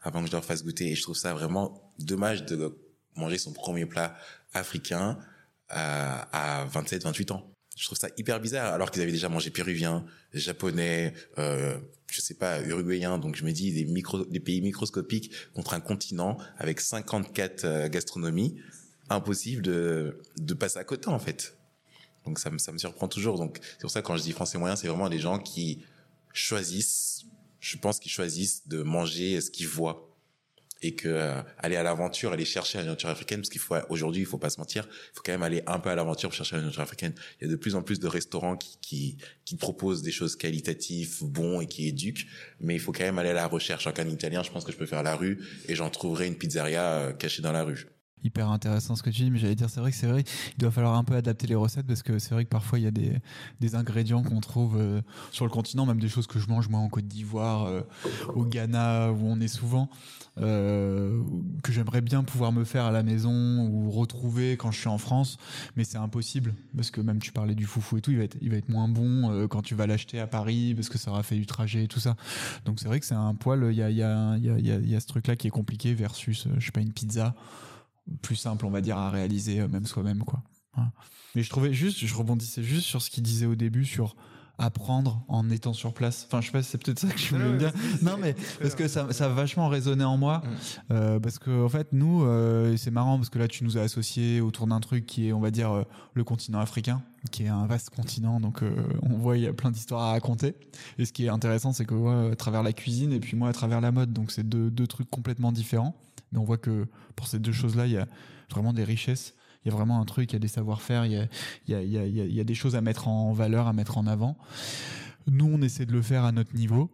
avant 0.00 0.20
que 0.20 0.28
je 0.28 0.32
leur 0.32 0.44
fasse 0.44 0.62
goûter, 0.62 0.92
et 0.92 0.94
je 0.94 1.02
trouve 1.02 1.16
ça 1.16 1.32
vraiment 1.32 1.92
dommage 1.98 2.44
de 2.44 2.78
manger 3.16 3.38
son 3.38 3.52
premier 3.52 3.86
plat 3.86 4.14
africain 4.52 5.18
à 5.70 6.66
27, 6.70 7.04
28 7.04 7.30
ans 7.32 7.53
je 7.76 7.84
trouve 7.86 7.98
ça 7.98 8.08
hyper 8.16 8.40
bizarre 8.40 8.72
alors 8.72 8.90
qu'ils 8.90 9.02
avaient 9.02 9.12
déjà 9.12 9.28
mangé 9.28 9.50
péruvien, 9.50 10.04
japonais, 10.32 11.12
euh, 11.38 11.76
je 12.06 12.20
sais 12.20 12.34
pas, 12.34 12.62
uruguayen. 12.62 13.18
Donc 13.18 13.36
je 13.36 13.44
me 13.44 13.52
dis 13.52 13.72
des 13.72 13.84
micro, 13.84 14.24
des 14.24 14.40
pays 14.40 14.60
microscopiques 14.60 15.32
contre 15.54 15.74
un 15.74 15.80
continent 15.80 16.38
avec 16.58 16.80
54 16.80 17.64
euh, 17.64 17.88
gastronomies, 17.88 18.56
impossible 19.10 19.62
de 19.62 20.18
de 20.36 20.54
passer 20.54 20.78
à 20.78 20.84
côté 20.84 21.08
en 21.08 21.18
fait. 21.18 21.56
Donc 22.24 22.38
ça 22.38 22.50
me 22.50 22.58
ça 22.58 22.72
me 22.72 22.78
surprend 22.78 23.08
toujours. 23.08 23.38
Donc 23.38 23.58
c'est 23.62 23.80
pour 23.80 23.90
ça 23.90 24.02
quand 24.02 24.16
je 24.16 24.22
dis 24.22 24.32
français 24.32 24.58
moyen, 24.58 24.76
c'est 24.76 24.88
vraiment 24.88 25.08
des 25.08 25.18
gens 25.18 25.38
qui 25.38 25.84
choisissent, 26.32 27.26
je 27.60 27.76
pense 27.76 27.98
qu'ils 27.98 28.12
choisissent 28.12 28.68
de 28.68 28.82
manger 28.82 29.40
ce 29.40 29.50
qu'ils 29.50 29.68
voient 29.68 30.13
et 30.84 30.94
que 30.94 31.08
euh, 31.08 31.40
aller 31.58 31.76
à 31.76 31.82
l'aventure, 31.82 32.32
aller 32.32 32.44
chercher 32.44 32.76
la 32.76 32.84
nourriture 32.84 33.08
africaine, 33.08 33.40
parce 33.40 33.48
qu'il 33.48 33.60
faut 33.60 33.74
aujourd'hui, 33.88 34.20
il 34.20 34.26
faut 34.26 34.38
pas 34.38 34.50
se 34.50 34.60
mentir, 34.60 34.86
il 34.86 35.16
faut 35.16 35.22
quand 35.24 35.32
même 35.32 35.42
aller 35.42 35.62
un 35.66 35.78
peu 35.78 35.88
à 35.88 35.94
l'aventure 35.94 36.28
pour 36.28 36.36
chercher 36.36 36.56
la 36.56 36.62
nourriture 36.62 36.82
africaine. 36.82 37.14
Il 37.40 37.46
y 37.46 37.48
a 37.48 37.50
de 37.50 37.56
plus 37.56 37.74
en 37.74 37.82
plus 37.82 37.98
de 37.98 38.06
restaurants 38.06 38.56
qui 38.56 38.74
qui, 38.80 39.16
qui 39.46 39.56
proposent 39.56 40.02
des 40.02 40.12
choses 40.12 40.36
qualitatives, 40.36 41.18
bons 41.22 41.62
et 41.62 41.66
qui 41.66 41.88
éduquent, 41.88 42.26
mais 42.60 42.74
il 42.74 42.80
faut 42.80 42.92
quand 42.92 43.04
même 43.04 43.18
aller 43.18 43.30
à 43.30 43.34
la 43.34 43.46
recherche. 43.46 43.86
En 43.86 43.92
cas 43.92 44.04
italien, 44.04 44.42
je 44.42 44.50
pense 44.50 44.64
que 44.64 44.72
je 44.72 44.76
peux 44.76 44.86
faire 44.86 45.02
la 45.02 45.16
rue 45.16 45.42
et 45.68 45.74
j'en 45.74 45.88
trouverai 45.88 46.26
une 46.26 46.36
pizzeria 46.36 46.98
euh, 46.98 47.12
cachée 47.12 47.40
dans 47.40 47.52
la 47.52 47.62
rue 47.62 47.86
hyper 48.24 48.50
intéressant 48.50 48.96
ce 48.96 49.02
que 49.02 49.10
tu 49.10 49.22
dis, 49.22 49.30
mais 49.30 49.38
j'allais 49.38 49.54
dire, 49.54 49.68
c'est 49.68 49.80
vrai 49.80 49.90
que 49.90 49.96
c'est 49.96 50.06
vrai, 50.06 50.24
il 50.56 50.60
doit 50.60 50.70
falloir 50.70 50.94
un 50.96 51.04
peu 51.04 51.14
adapter 51.14 51.46
les 51.46 51.54
recettes 51.54 51.86
parce 51.86 52.02
que 52.02 52.18
c'est 52.18 52.34
vrai 52.34 52.44
que 52.44 52.48
parfois 52.48 52.78
il 52.78 52.82
y 52.82 52.88
a 52.88 52.90
des, 52.90 53.12
des 53.60 53.74
ingrédients 53.74 54.22
qu'on 54.22 54.40
trouve 54.40 54.76
euh, 54.78 55.02
sur 55.30 55.44
le 55.44 55.50
continent, 55.50 55.86
même 55.86 56.00
des 56.00 56.08
choses 56.08 56.26
que 56.26 56.38
je 56.38 56.48
mange 56.48 56.68
moi 56.68 56.80
en 56.80 56.88
Côte 56.88 57.06
d'Ivoire, 57.06 57.66
euh, 57.66 57.82
au 58.34 58.44
Ghana 58.44 59.12
où 59.12 59.18
on 59.26 59.40
est 59.40 59.48
souvent, 59.48 59.90
euh, 60.40 61.22
que 61.62 61.70
j'aimerais 61.70 62.00
bien 62.00 62.24
pouvoir 62.24 62.50
me 62.50 62.64
faire 62.64 62.84
à 62.84 62.90
la 62.90 63.02
maison 63.02 63.68
ou 63.68 63.90
retrouver 63.90 64.56
quand 64.56 64.70
je 64.70 64.80
suis 64.80 64.88
en 64.88 64.98
France, 64.98 65.36
mais 65.76 65.84
c'est 65.84 65.98
impossible 65.98 66.54
parce 66.74 66.90
que 66.90 67.00
même 67.00 67.18
tu 67.18 67.30
parlais 67.30 67.54
du 67.54 67.66
foufou 67.66 67.98
et 67.98 68.00
tout, 68.00 68.10
il 68.10 68.16
va 68.16 68.24
être, 68.24 68.36
il 68.40 68.50
va 68.50 68.56
être 68.56 68.68
moins 68.68 68.88
bon 68.88 69.46
quand 69.48 69.62
tu 69.62 69.74
vas 69.74 69.86
l'acheter 69.86 70.18
à 70.18 70.26
Paris 70.26 70.74
parce 70.74 70.88
que 70.88 70.98
ça 70.98 71.10
aura 71.10 71.22
fait 71.22 71.36
du 71.36 71.46
trajet 71.46 71.84
et 71.84 71.88
tout 71.88 72.00
ça. 72.00 72.16
Donc 72.64 72.80
c'est 72.80 72.88
vrai 72.88 73.00
que 73.00 73.06
c'est 73.06 73.14
un 73.14 73.34
poil, 73.34 73.66
il 73.70 73.76
y 73.76 73.82
a, 73.82 73.90
y 73.90 74.02
a, 74.02 74.36
y 74.38 74.50
a, 74.50 74.58
y 74.58 74.96
a 74.96 75.00
ce 75.00 75.06
truc 75.06 75.26
là 75.26 75.36
qui 75.36 75.46
est 75.46 75.50
compliqué 75.50 75.94
versus, 75.94 76.48
je 76.58 76.64
sais 76.64 76.72
pas, 76.72 76.80
une 76.80 76.92
pizza 76.92 77.34
plus 78.22 78.36
simple, 78.36 78.66
on 78.66 78.70
va 78.70 78.80
dire, 78.80 78.98
à 78.98 79.10
réaliser 79.10 79.60
euh, 79.60 79.68
même 79.68 79.86
soi-même, 79.86 80.24
quoi. 80.24 80.42
Mais 81.34 81.42
je 81.42 81.50
trouvais 81.50 81.72
juste, 81.72 82.04
je 82.04 82.14
rebondissais 82.14 82.62
juste 82.62 82.86
sur 82.86 83.00
ce 83.00 83.10
qu'il 83.10 83.22
disait 83.22 83.46
au 83.46 83.54
début 83.54 83.84
sur 83.84 84.16
apprendre 84.58 85.24
en 85.28 85.50
étant 85.50 85.72
sur 85.72 85.92
place. 85.92 86.26
Enfin, 86.26 86.40
je 86.40 86.46
sais 86.46 86.52
pas, 86.52 86.62
c'est 86.62 86.78
peut-être 86.78 87.00
ça 87.00 87.08
que 87.08 87.18
je 87.18 87.34
voulais 87.34 87.56
dire. 87.56 87.72
Non, 88.02 88.16
mais 88.20 88.34
parce 88.60 88.74
que 88.74 88.86
ça, 88.86 89.12
ça 89.12 89.26
a 89.26 89.28
vachement 89.28 89.68
résonné 89.68 90.04
en 90.04 90.16
moi. 90.16 90.38
Mm. 90.38 90.92
Euh, 90.92 91.20
parce 91.20 91.38
que 91.38 91.64
en 91.64 91.68
fait, 91.68 91.88
nous, 91.92 92.24
euh, 92.24 92.76
c'est 92.76 92.90
marrant 92.90 93.16
parce 93.16 93.30
que 93.30 93.38
là, 93.38 93.48
tu 93.48 93.64
nous 93.64 93.78
as 93.78 93.82
associés 93.82 94.40
autour 94.40 94.66
d'un 94.66 94.80
truc 94.80 95.06
qui 95.06 95.28
est, 95.28 95.32
on 95.32 95.40
va 95.40 95.50
dire, 95.50 95.72
euh, 95.72 95.82
le 96.14 96.24
continent 96.24 96.60
africain, 96.60 97.02
qui 97.32 97.44
est 97.44 97.48
un 97.48 97.66
vaste 97.66 97.90
continent. 97.90 98.38
Donc, 98.38 98.62
on 99.02 99.16
voit 99.16 99.36
il 99.36 99.44
y 99.44 99.46
a 99.46 99.52
plein 99.52 99.70
d'histoires 99.70 100.02
à 100.02 100.10
raconter. 100.10 100.54
Et 100.98 101.04
ce 101.04 101.12
qui 101.12 101.26
est 101.26 101.30
intéressant, 101.30 101.72
c'est 101.72 101.84
que 101.84 102.30
à 102.30 102.36
travers 102.36 102.62
la 102.62 102.72
cuisine 102.72 103.12
et 103.12 103.20
puis 103.20 103.36
moi 103.36 103.48
à 103.48 103.52
travers 103.52 103.80
la 103.80 103.92
mode, 103.92 104.12
donc 104.12 104.30
c'est 104.30 104.48
deux, 104.48 104.70
deux 104.70 104.86
trucs 104.86 105.10
complètement 105.10 105.50
différents. 105.50 105.96
On 106.36 106.44
voit 106.44 106.58
que 106.58 106.86
pour 107.16 107.26
ces 107.26 107.38
deux 107.38 107.52
choses-là, 107.52 107.86
il 107.86 107.92
y 107.92 107.98
a 107.98 108.06
vraiment 108.50 108.72
des 108.72 108.84
richesses. 108.84 109.34
Il 109.64 109.70
y 109.70 109.72
a 109.72 109.76
vraiment 109.76 110.00
un 110.00 110.04
truc, 110.04 110.30
il 110.30 110.34
y 110.34 110.36
a 110.36 110.40
des 110.40 110.48
savoir-faire, 110.48 111.06
il 111.06 111.28
y 111.66 112.40
a, 112.40 112.44
des 112.44 112.54
choses 112.54 112.76
à 112.76 112.82
mettre 112.82 113.08
en 113.08 113.32
valeur, 113.32 113.66
à 113.66 113.72
mettre 113.72 113.96
en 113.96 114.06
avant. 114.06 114.36
Nous, 115.26 115.46
on 115.46 115.62
essaie 115.62 115.86
de 115.86 115.92
le 115.92 116.02
faire 116.02 116.24
à 116.24 116.32
notre 116.32 116.54
niveau, 116.54 116.90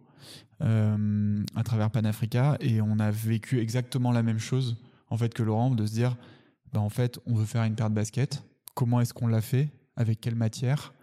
euh, 0.61 1.43
à 1.55 1.63
travers 1.63 1.91
Panafrica, 1.91 2.57
et 2.61 2.81
on 2.81 2.99
a 2.99 3.11
vécu 3.11 3.59
exactement 3.59 4.13
la 4.13 4.23
même 4.23 4.39
chose, 4.39 4.77
en 5.09 5.17
fait, 5.17 5.33
que 5.33 5.43
Laurent, 5.43 5.71
de 5.71 5.85
se 5.85 5.91
dire, 5.91 6.15
bah, 6.71 6.79
en 6.79 6.89
fait, 6.89 7.19
on 7.25 7.35
veut 7.35 7.45
faire 7.45 7.63
une 7.63 7.75
paire 7.75 7.89
de 7.89 7.95
baskets. 7.95 8.41
Comment 8.73 9.01
est-ce 9.01 9.13
qu'on 9.13 9.27
l'a 9.27 9.41
fait? 9.41 9.69
Avec 9.97 10.21
quelle 10.21 10.35
matière? 10.35 10.93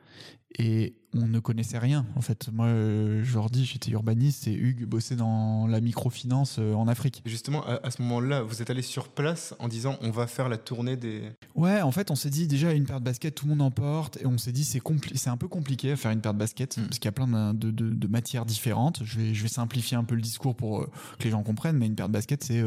On 1.14 1.26
ne 1.26 1.38
connaissait 1.38 1.78
rien. 1.78 2.04
En 2.16 2.20
fait, 2.20 2.50
moi, 2.52 2.66
euh, 2.66 3.22
je 3.24 3.34
leur 3.34 3.48
dis, 3.48 3.64
j'étais 3.64 3.90
urbaniste 3.92 4.46
et 4.46 4.52
Hugues 4.52 4.84
bossait 4.84 5.16
dans 5.16 5.66
la 5.66 5.80
microfinance 5.80 6.56
euh, 6.58 6.74
en 6.74 6.86
Afrique. 6.86 7.22
justement, 7.24 7.64
à, 7.66 7.90
ce 7.90 8.02
moment-là, 8.02 8.42
vous 8.42 8.60
êtes 8.60 8.68
allé 8.68 8.82
sur 8.82 9.08
place 9.08 9.54
en 9.58 9.68
disant, 9.68 9.96
on 10.02 10.10
va 10.10 10.26
faire 10.26 10.48
la 10.48 10.58
tournée 10.58 10.96
des. 10.96 11.22
Ouais, 11.54 11.80
en 11.80 11.92
fait, 11.92 12.10
on 12.10 12.14
s'est 12.14 12.28
dit 12.30 12.46
déjà 12.46 12.72
une 12.72 12.84
paire 12.84 13.00
de 13.00 13.04
baskets, 13.06 13.34
tout 13.34 13.46
le 13.46 13.50
monde 13.50 13.62
en 13.62 13.70
porte, 13.70 14.18
et 14.20 14.26
on 14.26 14.36
s'est 14.36 14.52
dit 14.52 14.64
c'est 14.64 14.82
c'est 15.14 15.30
un 15.30 15.36
peu 15.36 15.48
compliqué 15.48 15.92
à 15.92 15.96
faire 15.96 16.10
une 16.10 16.20
paire 16.20 16.34
de 16.34 16.38
baskets 16.38 16.76
mm. 16.76 16.82
parce 16.82 16.98
qu'il 16.98 17.06
y 17.06 17.08
a 17.08 17.12
plein 17.12 17.54
de, 17.54 17.70
de, 17.70 18.06
matières 18.06 18.44
différentes. 18.44 19.00
Je 19.04 19.18
vais, 19.18 19.34
je 19.34 19.42
vais 19.42 19.48
simplifier 19.48 19.96
un 19.96 20.04
peu 20.04 20.14
le 20.14 20.22
discours 20.22 20.54
pour 20.56 20.82
euh, 20.82 20.90
que 21.18 21.24
les 21.24 21.30
gens 21.30 21.42
comprennent, 21.42 21.76
mais 21.76 21.86
une 21.86 21.94
paire 21.94 22.08
de 22.08 22.12
baskets 22.12 22.44
c'est 22.44 22.62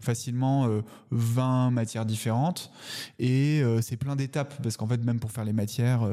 facilement 0.00 0.68
20 1.10 1.70
matières 1.70 2.06
différentes 2.06 2.70
et 3.18 3.62
c'est 3.80 3.96
plein 3.96 4.16
d'étapes 4.16 4.54
parce 4.62 4.76
qu'en 4.76 4.86
fait, 4.86 5.02
même 5.02 5.18
pour 5.18 5.30
faire 5.30 5.44
les 5.44 5.52
matières 5.52 6.08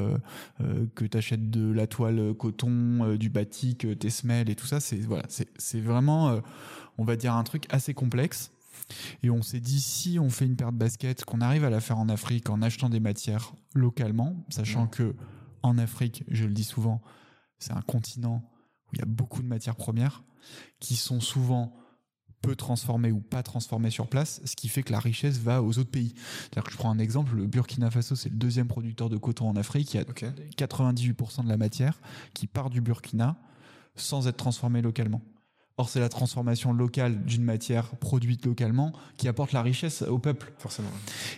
que 0.94 1.04
tu 1.04 1.16
achètes 1.16 1.50
de 1.50 1.73
la 1.74 1.86
toile 1.86 2.18
euh, 2.18 2.34
coton, 2.34 3.04
euh, 3.04 3.18
du 3.18 3.28
batik, 3.28 3.84
euh, 3.84 3.94
tes 3.94 4.10
semelles 4.10 4.50
et 4.50 4.54
tout 4.54 4.66
ça, 4.66 4.80
c'est 4.80 4.96
voilà, 4.98 5.24
c'est 5.28 5.80
vraiment, 5.80 6.40
on 6.98 7.04
va 7.04 7.16
dire 7.16 7.34
un 7.34 7.44
truc 7.44 7.66
assez 7.70 7.94
complexe. 7.94 8.50
Et 9.22 9.30
on 9.30 9.42
s'est 9.42 9.60
dit 9.60 9.80
si 9.80 10.18
on 10.18 10.28
fait 10.28 10.44
une 10.44 10.56
paire 10.56 10.72
de 10.72 10.76
baskets, 10.76 11.24
qu'on 11.24 11.40
arrive 11.40 11.64
à 11.64 11.70
la 11.70 11.80
faire 11.80 11.98
en 11.98 12.08
Afrique 12.08 12.50
en 12.50 12.60
achetant 12.60 12.90
des 12.90 13.00
matières 13.00 13.54
localement, 13.74 14.44
sachant 14.50 14.86
que 14.86 15.14
en 15.62 15.78
Afrique, 15.78 16.24
je 16.28 16.44
le 16.44 16.52
dis 16.52 16.64
souvent, 16.64 17.00
c'est 17.58 17.72
un 17.72 17.80
continent 17.80 18.42
où 18.86 18.90
il 18.94 18.98
y 18.98 19.02
a 19.02 19.06
beaucoup 19.06 19.42
de 19.42 19.48
matières 19.48 19.76
premières 19.76 20.22
qui 20.80 20.96
sont 20.96 21.20
souvent 21.20 21.74
peu 22.44 22.56
transformé 22.56 23.10
ou 23.10 23.20
pas 23.20 23.42
transformé 23.42 23.90
sur 23.90 24.06
place, 24.06 24.40
ce 24.44 24.56
qui 24.56 24.68
fait 24.68 24.82
que 24.82 24.92
la 24.92 25.00
richesse 25.00 25.38
va 25.38 25.62
aux 25.62 25.78
autres 25.78 25.90
pays. 25.90 26.14
C'est-à-dire 26.16 26.64
que 26.64 26.72
je 26.72 26.76
prends 26.76 26.90
un 26.90 26.98
exemple, 26.98 27.36
le 27.36 27.46
Burkina 27.46 27.90
Faso, 27.90 28.14
c'est 28.14 28.28
le 28.28 28.36
deuxième 28.36 28.68
producteur 28.68 29.08
de 29.08 29.16
coton 29.16 29.48
en 29.48 29.56
Afrique. 29.56 29.94
Il 29.94 29.96
y 29.96 30.00
a 30.00 30.66
98% 30.66 31.44
de 31.44 31.48
la 31.48 31.56
matière 31.56 32.00
qui 32.34 32.46
part 32.46 32.70
du 32.70 32.80
Burkina 32.80 33.36
sans 33.96 34.26
être 34.26 34.36
transformée 34.36 34.82
localement. 34.82 35.22
Or, 35.76 35.88
c'est 35.88 35.98
la 35.98 36.08
transformation 36.08 36.72
locale 36.72 37.24
d'une 37.24 37.42
matière 37.42 37.96
produite 37.96 38.46
localement 38.46 38.92
qui 39.16 39.26
apporte 39.26 39.50
la 39.50 39.60
richesse 39.60 40.02
au 40.02 40.18
peuple. 40.18 40.52
Forcément. 40.58 40.90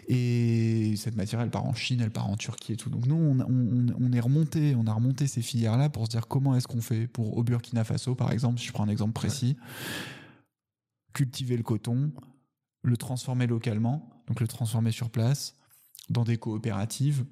Et 0.08 0.94
cette 0.96 1.16
matière, 1.16 1.40
elle 1.40 1.50
part 1.50 1.64
en 1.64 1.74
Chine, 1.74 2.02
elle 2.02 2.10
part 2.10 2.28
en 2.28 2.36
Turquie 2.36 2.74
et 2.74 2.76
tout. 2.76 2.90
Donc 2.90 3.06
nous, 3.06 3.16
on, 3.16 4.12
est 4.12 4.20
remonté, 4.20 4.74
on 4.76 4.86
a 4.86 4.92
remonté 4.92 5.26
ces 5.26 5.40
filières-là 5.40 5.88
pour 5.88 6.04
se 6.04 6.10
dire 6.10 6.28
comment 6.28 6.54
est-ce 6.54 6.68
qu'on 6.68 6.82
fait 6.82 7.06
pour 7.06 7.38
au 7.38 7.44
Burkina 7.44 7.82
Faso, 7.82 8.14
par 8.14 8.30
exemple, 8.30 8.60
si 8.60 8.66
je 8.66 8.72
prends 8.72 8.84
un 8.84 8.90
exemple 8.90 9.14
précis 9.14 9.56
cultiver 11.16 11.56
le 11.56 11.62
coton, 11.62 12.12
le 12.82 12.96
transformer 12.98 13.46
localement, 13.46 14.22
donc 14.28 14.38
le 14.40 14.46
transformer 14.46 14.92
sur 14.92 15.08
place, 15.08 15.56
dans 16.10 16.24
des 16.24 16.36
coopératives 16.36 17.24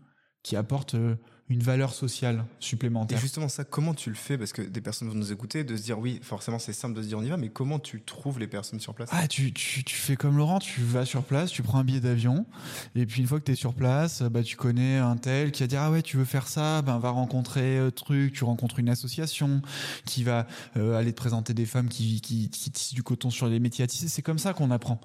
qui 0.43 0.57
apportent 0.57 0.95
euh, 0.95 1.16
une 1.51 1.62
valeur 1.62 1.92
sociale 1.92 2.45
supplémentaire. 2.59 3.18
Et 3.18 3.20
justement, 3.20 3.49
ça, 3.49 3.64
comment 3.64 3.92
tu 3.92 4.09
le 4.09 4.16
fais? 4.16 4.38
Parce 4.38 4.53
que 4.53 4.62
des 4.62 4.80
personnes 4.80 5.09
vont 5.09 5.14
nous 5.14 5.30
écouter, 5.30 5.62
de 5.62 5.76
se 5.76 5.82
dire 5.82 5.99
oui, 5.99 6.18
forcément, 6.22 6.59
c'est 6.59 6.72
simple 6.72 6.97
de 6.97 7.03
se 7.03 7.09
dire 7.09 7.18
on 7.18 7.22
y 7.22 7.28
va, 7.28 7.36
mais 7.36 7.51
comment 7.51 7.78
tu 7.78 8.01
trouves 8.01 8.38
les 8.38 8.47
personnes 8.47 8.80
sur 8.80 8.95
place? 8.95 9.11
Ah, 9.12 9.28
tu, 9.28 9.53
tu, 9.53 9.84
tu, 9.84 9.95
fais 9.95 10.16
comme 10.16 10.38
Laurent, 10.38 10.59
tu 10.59 10.80
vas 10.80 11.05
sur 11.05 11.22
place, 11.22 11.51
tu 11.51 11.62
prends 11.62 11.78
un 11.78 11.84
billet 11.84 12.01
d'avion, 12.01 12.47
et 12.95 13.05
puis 13.05 13.20
une 13.20 13.28
fois 13.28 13.40
que 13.40 13.45
tu 13.45 13.53
es 13.53 13.57
sur 13.57 13.74
place, 13.74 14.22
bah, 14.22 14.42
tu 14.42 14.57
connais 14.57 14.97
un 14.97 15.16
tel 15.16 15.53
qui 15.53 15.62
va 15.62 15.66
dire 15.66 15.80
ah 15.82 15.90
ouais, 15.90 16.03
tu 16.03 16.16
veux 16.16 16.24
faire 16.24 16.49
ça, 16.49 16.80
ben 16.80 16.99
va 16.99 17.11
rencontrer 17.11 17.78
euh, 17.78 17.90
truc, 17.90 18.32
tu 18.32 18.45
rencontres 18.45 18.78
une 18.78 18.88
association 18.88 19.61
qui 20.07 20.24
va 20.24 20.47
euh, 20.78 20.99
aller 20.99 21.12
te 21.12 21.16
présenter 21.16 21.53
des 21.53 21.66
femmes 21.66 21.88
qui, 21.88 22.22
qui, 22.22 22.49
qui 22.49 22.70
tissent 22.70 22.95
du 22.95 23.03
coton 23.03 23.28
sur 23.28 23.49
les 23.49 23.61
métiers 23.61 23.84
à 23.84 23.86
tisser. 23.86 24.09
C'est 24.09 24.22
comme 24.22 24.38
ça 24.38 24.55
qu'on 24.55 24.70
apprend. 24.70 24.99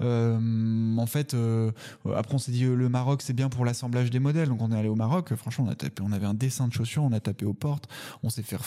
Euh, 0.00 0.96
en 0.96 1.06
fait, 1.06 1.34
euh, 1.34 1.70
après 2.14 2.34
on 2.34 2.38
s'est 2.38 2.52
dit 2.52 2.64
euh, 2.64 2.74
le 2.74 2.88
Maroc 2.88 3.22
c'est 3.22 3.32
bien 3.32 3.48
pour 3.48 3.64
l'assemblage 3.64 4.10
des 4.10 4.18
modèles, 4.18 4.48
donc 4.48 4.60
on 4.60 4.72
est 4.72 4.78
allé 4.78 4.88
au 4.88 4.96
Maroc. 4.96 5.34
Franchement, 5.34 5.66
on 5.68 5.70
a 5.70 5.74
tapé, 5.74 6.02
on 6.04 6.12
avait 6.12 6.26
un 6.26 6.34
dessin 6.34 6.68
de 6.68 6.72
chaussures, 6.72 7.04
on 7.04 7.12
a 7.12 7.20
tapé 7.20 7.44
aux 7.44 7.54
portes, 7.54 7.88
on 8.22 8.30
s'est 8.30 8.42
fait, 8.42 8.58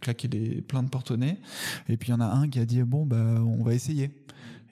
claquer 0.00 0.28
des 0.28 0.62
plein 0.62 0.82
de 0.82 0.88
porte-nez. 0.88 1.38
Et 1.88 1.96
puis 1.96 2.08
il 2.08 2.12
y 2.12 2.14
en 2.14 2.20
a 2.20 2.26
un 2.26 2.48
qui 2.48 2.58
a 2.58 2.64
dit 2.64 2.82
bon 2.82 3.04
bah 3.04 3.16
on 3.16 3.62
va 3.62 3.74
essayer. 3.74 4.10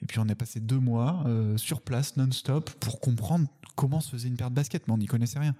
Et 0.03 0.07
puis 0.07 0.17
on 0.19 0.27
est 0.27 0.35
passé 0.35 0.59
deux 0.59 0.79
mois 0.79 1.23
sur 1.57 1.81
place 1.81 2.17
non-stop 2.17 2.71
pour 2.79 2.99
comprendre 2.99 3.47
comment 3.75 3.99
se 3.99 4.09
faisait 4.09 4.29
une 4.29 4.35
paire 4.35 4.49
de 4.49 4.55
baskets, 4.55 4.87
mais 4.87 4.93
on 4.93 4.97
n'y 4.97 5.05
connaissait 5.05 5.37
rien. 5.37 5.55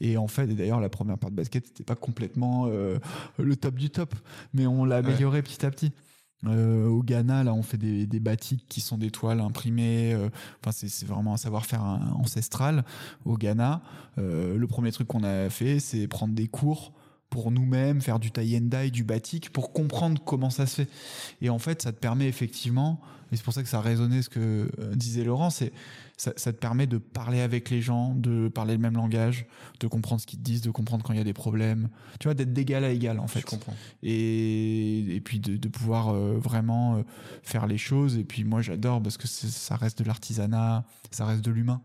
Et 0.00 0.16
en 0.16 0.28
fait, 0.28 0.46
d'ailleurs, 0.46 0.80
la 0.80 0.88
première 0.88 1.18
paire 1.18 1.30
de 1.30 1.34
baskets, 1.34 1.66
c'était 1.66 1.82
pas 1.82 1.96
complètement 1.96 2.66
le 2.68 3.56
top 3.56 3.74
du 3.74 3.90
top, 3.90 4.14
mais 4.54 4.68
on 4.68 4.84
l'a 4.84 4.98
amélioré 4.98 5.42
petit 5.42 5.66
à 5.66 5.72
petit. 5.72 5.90
Euh, 6.46 6.86
au 6.86 7.02
Ghana, 7.02 7.44
là, 7.44 7.54
on 7.54 7.62
fait 7.62 7.76
des, 7.76 8.06
des 8.06 8.20
batiks 8.20 8.66
qui 8.68 8.80
sont 8.80 8.98
des 8.98 9.10
toiles 9.10 9.40
imprimées. 9.40 10.14
Euh, 10.14 10.28
enfin, 10.60 10.72
c'est 10.72 11.06
vraiment 11.06 11.34
un 11.34 11.36
savoir-faire 11.36 11.82
ancestral. 12.14 12.84
Au 13.24 13.36
Ghana, 13.36 13.82
euh, 14.18 14.56
le 14.56 14.66
premier 14.66 14.92
truc 14.92 15.08
qu'on 15.08 15.24
a 15.24 15.50
fait, 15.50 15.80
c'est 15.80 16.06
prendre 16.08 16.34
des 16.34 16.48
cours 16.48 16.92
pour 17.28 17.50
nous-mêmes, 17.52 18.00
faire 18.00 18.18
du 18.18 18.32
tie 18.32 18.56
and 18.56 18.66
dye, 18.76 18.90
du 18.90 19.04
batik, 19.04 19.50
pour 19.50 19.72
comprendre 19.72 20.20
comment 20.24 20.50
ça 20.50 20.66
se 20.66 20.82
fait. 20.82 20.88
Et 21.40 21.50
en 21.50 21.58
fait, 21.58 21.82
ça 21.82 21.92
te 21.92 21.98
permet 21.98 22.26
effectivement, 22.26 23.00
et 23.30 23.36
c'est 23.36 23.44
pour 23.44 23.52
ça 23.52 23.62
que 23.62 23.68
ça 23.68 23.80
résonnait 23.80 24.22
ce 24.22 24.28
que 24.28 24.68
disait 24.96 25.22
Laurent, 25.22 25.50
c'est 25.50 25.72
ça, 26.20 26.52
te 26.52 26.58
permet 26.58 26.86
de 26.86 26.98
parler 26.98 27.40
avec 27.40 27.70
les 27.70 27.80
gens, 27.80 28.14
de 28.14 28.48
parler 28.48 28.74
le 28.74 28.78
même 28.78 28.94
langage, 28.94 29.46
de 29.80 29.86
comprendre 29.86 30.20
ce 30.20 30.26
qu'ils 30.26 30.38
te 30.38 30.44
disent, 30.44 30.60
de 30.60 30.70
comprendre 30.70 31.02
quand 31.02 31.14
il 31.14 31.16
y 31.16 31.20
a 31.20 31.24
des 31.24 31.32
problèmes. 31.32 31.88
Tu 32.18 32.28
vois, 32.28 32.34
d'être 32.34 32.52
d'égal 32.52 32.84
à 32.84 32.90
égal, 32.90 33.18
en 33.18 33.26
fait. 33.26 33.40
Je 33.40 33.46
comprends. 33.46 33.74
Et, 34.02 35.16
et 35.16 35.20
puis 35.22 35.40
de, 35.40 35.68
pouvoir 35.68 36.10
euh, 36.10 36.36
vraiment 36.36 36.96
euh, 36.96 37.02
faire 37.42 37.66
les 37.66 37.78
choses. 37.78 38.18
Et 38.18 38.24
puis 38.24 38.44
moi, 38.44 38.60
j'adore 38.60 39.02
parce 39.02 39.16
que 39.16 39.26
ça 39.26 39.76
reste 39.76 40.00
de 40.00 40.04
l'artisanat, 40.04 40.84
ça 41.10 41.24
reste 41.24 41.42
de 41.42 41.50
l'humain. 41.50 41.80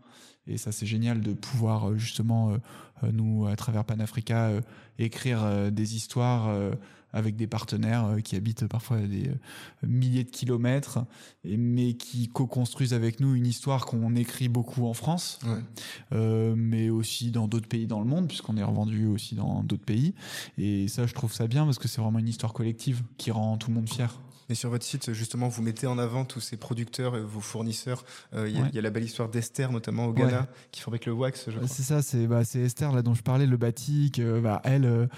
Et 0.46 0.58
ça, 0.58 0.70
c'est 0.70 0.86
génial 0.86 1.22
de 1.22 1.32
pouvoir 1.32 1.88
euh, 1.88 1.96
justement, 1.96 2.58
nous, 3.10 3.46
à 3.46 3.56
travers 3.56 3.86
Panafrica, 3.86 4.50
écrire 4.98 5.70
des 5.72 5.96
histoires 5.96 6.54
avec 7.16 7.34
des 7.34 7.46
partenaires 7.46 8.04
euh, 8.04 8.20
qui 8.20 8.36
habitent 8.36 8.66
parfois 8.66 8.98
à 8.98 9.06
des 9.06 9.28
euh, 9.28 9.86
milliers 9.86 10.22
de 10.22 10.30
kilomètres, 10.30 10.98
mais 11.44 11.94
qui 11.94 12.28
co-construisent 12.28 12.92
avec 12.92 13.20
nous 13.20 13.34
une 13.34 13.46
histoire 13.46 13.86
qu'on 13.86 14.14
écrit 14.14 14.48
beaucoup 14.48 14.86
en 14.86 14.92
France, 14.92 15.38
euh, 16.12 16.54
mais 16.56 16.90
aussi 16.90 17.30
dans 17.30 17.48
d'autres 17.48 17.68
pays 17.68 17.86
dans 17.86 18.00
le 18.00 18.06
monde, 18.06 18.28
puisqu'on 18.28 18.58
est 18.58 18.62
revendu 18.62 19.06
aussi 19.06 19.34
dans 19.34 19.62
d'autres 19.62 19.84
pays. 19.84 20.14
Et 20.58 20.88
ça, 20.88 21.06
je 21.06 21.14
trouve 21.14 21.32
ça 21.32 21.46
bien 21.46 21.64
parce 21.64 21.78
que 21.78 21.88
c'est 21.88 22.02
vraiment 22.02 22.18
une 22.18 22.28
histoire 22.28 22.52
collective 22.52 23.02
qui 23.16 23.30
rend 23.30 23.56
tout 23.56 23.70
le 23.70 23.76
monde 23.76 23.88
fier. 23.88 24.20
Et 24.48 24.54
sur 24.54 24.70
votre 24.70 24.84
site, 24.84 25.12
justement, 25.12 25.48
vous 25.48 25.62
mettez 25.62 25.86
en 25.86 25.98
avant 25.98 26.24
tous 26.24 26.40
ces 26.40 26.56
producteurs, 26.56 27.16
et 27.16 27.20
vos 27.20 27.40
fournisseurs. 27.40 28.04
Il 28.34 28.48
y, 28.72 28.78
a 28.78 28.82
la 28.82 28.90
belle 28.90 29.04
histoire 29.04 29.28
d'Esther, 29.28 29.72
notamment 29.72 30.06
au 30.06 30.12
Ghana, 30.12 30.46
qui 30.70 30.80
fabrique 30.80 31.06
le 31.06 31.12
wax. 31.12 31.48
C'est 31.66 31.82
ça, 31.82 32.02
c'est 32.02 32.26
bah, 32.26 32.42
Esther 32.42 32.92
là 32.92 33.02
dont 33.02 33.14
je 33.14 33.22
parlais, 33.22 33.46
le 33.46 33.56
batik. 33.56 34.20
bah, 34.20 34.60
elle, 34.64 35.08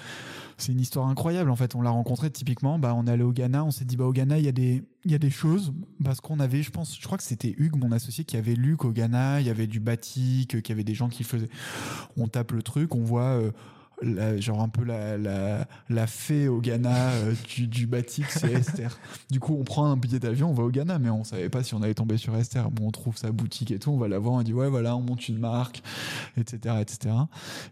c'est 0.59 0.73
une 0.73 0.81
histoire 0.81 1.07
incroyable 1.07 1.51
en 1.51 1.57
fait. 1.57 1.75
On 1.77 1.83
l'a 1.83 1.91
rencontrée 1.91 2.31
typiquement, 2.31 2.79
bah 2.79 2.93
on 2.95 3.07
est 3.07 3.11
allé 3.11 3.23
au 3.23 3.33
Ghana, 3.33 3.65
on 3.65 3.71
s'est 3.71 3.85
dit 3.85 3.97
bah 3.97 4.05
au 4.05 4.13
Ghana 4.13 4.39
il 4.39 4.45
y 4.45 4.49
a 4.49 4.53
des 4.53 4.83
il 5.05 5.13
y 5.13 5.15
a 5.15 5.19
des 5.19 5.31
choses 5.31 5.73
parce 6.05 6.21
qu'on 6.21 6.41
avait, 6.41 6.63
je 6.63 6.71
pense, 6.71 6.99
je 6.99 7.07
crois 7.07 7.17
que 7.17 7.25
c'était 7.25 7.55
Hugues, 7.57 7.77
mon 7.77 7.93
associé, 7.93 8.25
qui 8.25 8.37
avait 8.37 8.57
lu 8.57 8.77
qu'au 8.77 8.91
Ghana 8.91 9.41
il 9.41 9.47
y 9.47 9.51
avait 9.51 9.69
du 9.69 9.79
batik, 9.79 10.61
qu'il 10.61 10.69
y 10.69 10.73
avait 10.73 10.85
des 10.85 10.95
gens 10.95 11.09
qui 11.09 11.23
faisaient. 11.23 11.49
On 12.17 12.27
tape 12.27 12.53
le 12.53 12.63
truc, 12.63 12.95
on 12.95 13.03
voit. 13.03 13.41
Genre 14.01 14.61
un 14.61 14.69
peu 14.69 14.85
la, 14.85 15.19
la, 15.19 15.67
la 15.89 16.07
fée 16.07 16.47
au 16.47 16.61
Ghana 16.61 17.11
euh, 17.11 17.35
du, 17.49 17.67
du 17.67 17.87
batik, 17.87 18.27
c'est 18.31 18.53
Esther. 18.53 18.97
Du 19.31 19.41
coup, 19.41 19.57
on 19.59 19.65
prend 19.65 19.87
un 19.87 19.97
billet 19.97 20.21
d'avion, 20.21 20.51
on 20.51 20.55
va 20.55 20.63
au 20.63 20.71
Ghana, 20.71 20.99
mais 20.99 21.11
on 21.11 21.25
savait 21.25 21.49
pas 21.49 21.65
si 21.65 21.75
on 21.75 21.83
allait 21.83 21.95
tomber 21.95 22.17
sur 22.17 22.37
Esther. 22.37 22.71
Bon, 22.71 22.89
on 22.89 22.91
trouve 22.93 23.17
sa 23.17 23.33
boutique 23.33 23.73
et 23.73 23.79
tout, 23.79 23.91
on 23.91 23.99
va 23.99 24.07
la 24.07 24.19
voir, 24.19 24.35
on 24.35 24.43
dit 24.43 24.53
ouais, 24.53 24.69
voilà, 24.69 24.97
on 24.97 25.03
monte 25.03 25.29
une 25.29 25.39
marque, 25.39 25.83
etc., 26.37 26.77
etc. 26.81 27.15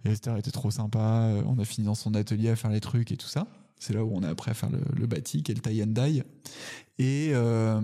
Et 0.04 0.10
Esther 0.10 0.36
était 0.36 0.50
trop 0.50 0.70
sympa. 0.70 0.98
Euh, 0.98 1.42
on 1.46 1.58
a 1.58 1.64
fini 1.64 1.86
dans 1.86 1.94
son 1.94 2.14
atelier 2.14 2.48
à 2.48 2.56
faire 2.56 2.70
les 2.70 2.80
trucs 2.80 3.12
et 3.12 3.16
tout 3.16 3.28
ça. 3.28 3.46
C'est 3.78 3.92
là 3.92 4.04
où 4.04 4.10
on 4.12 4.22
a 4.22 4.28
après 4.28 4.50
à 4.50 4.54
faire 4.54 4.70
le, 4.70 4.80
le 4.98 5.06
batik 5.06 5.48
et 5.50 5.54
le 5.54 5.60
tie 5.60 5.82
and. 5.82 5.94
Et 6.98 7.30
euh, 7.34 7.80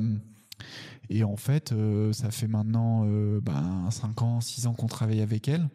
et 1.10 1.22
en 1.22 1.36
fait, 1.36 1.74
ça 2.12 2.30
fait 2.30 2.46
maintenant 2.46 3.04
ben, 3.42 3.90
5 3.90 4.22
ans, 4.22 4.40
6 4.40 4.66
ans 4.66 4.72
qu'on 4.72 4.86
travaille 4.86 5.20
avec 5.20 5.46
elle. 5.48 5.68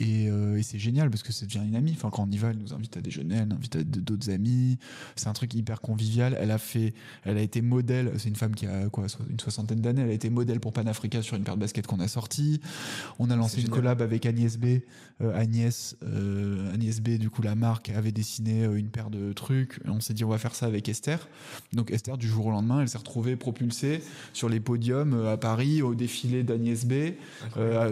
Euh, 0.00 0.56
et, 0.56 0.62
c'est 0.62 0.78
génial 0.78 1.10
parce 1.10 1.22
que 1.22 1.32
c'est 1.32 1.46
devient 1.46 1.66
une 1.66 1.76
amie. 1.76 1.92
Enfin, 1.92 2.10
quand 2.10 2.24
on 2.26 2.30
y 2.30 2.38
va, 2.38 2.50
elle 2.50 2.58
nous 2.58 2.72
invite 2.72 2.96
à 2.96 3.00
déjeuner, 3.00 3.36
elle 3.36 3.52
invite 3.52 3.76
à 3.76 3.84
d'autres 3.84 4.30
amis. 4.30 4.78
C'est 5.16 5.28
un 5.28 5.32
truc 5.32 5.54
hyper 5.54 5.80
convivial. 5.80 6.36
Elle 6.40 6.50
a 6.50 6.58
fait, 6.58 6.94
elle 7.24 7.36
a 7.36 7.42
été 7.42 7.60
modèle. 7.60 8.12
C'est 8.16 8.28
une 8.28 8.36
femme 8.36 8.54
qui 8.54 8.66
a 8.66 8.88
quoi, 8.88 9.06
une 9.28 9.40
soixantaine 9.40 9.80
d'années. 9.80 10.02
Elle 10.02 10.10
a 10.10 10.14
été 10.14 10.30
modèle 10.30 10.60
pour 10.60 10.72
Panafrica 10.72 11.22
sur 11.22 11.36
une 11.36 11.44
paire 11.44 11.56
de 11.56 11.60
baskets 11.60 11.86
qu'on 11.86 12.00
a 12.00 12.08
sorti. 12.08 12.60
On 13.18 13.30
a 13.30 13.36
lancé 13.36 13.60
une 13.60 13.68
collab 13.68 14.00
avec 14.02 14.24
Agnès 14.24 14.56
B. 14.56 14.80
Euh, 15.20 15.38
Agnès, 15.38 15.96
euh, 16.02 16.72
Agnès 16.72 17.00
B. 17.00 17.18
Du 17.18 17.28
coup, 17.28 17.42
la 17.42 17.54
marque 17.54 17.90
avait 17.90 18.12
dessiné 18.12 18.64
une 18.64 18.88
paire 18.88 19.10
de 19.10 19.32
trucs. 19.32 19.78
on 19.84 20.00
s'est 20.00 20.14
dit, 20.14 20.24
on 20.24 20.30
va 20.30 20.38
faire 20.38 20.54
ça 20.54 20.66
avec 20.66 20.88
Esther. 20.88 21.28
Donc 21.72 21.90
Esther, 21.90 22.16
du 22.16 22.28
jour 22.28 22.46
au 22.46 22.50
lendemain, 22.50 22.80
elle 22.80 22.88
s'est 22.88 22.98
retrouvée 22.98 23.36
propulsée 23.36 24.02
sur 24.32 24.48
les 24.48 24.60
podiums 24.60 25.26
à 25.26 25.36
Paris 25.36 25.82
au 25.82 25.94
défilé 25.94 26.42
d'Agnès 26.42 26.86
B. 26.86 26.92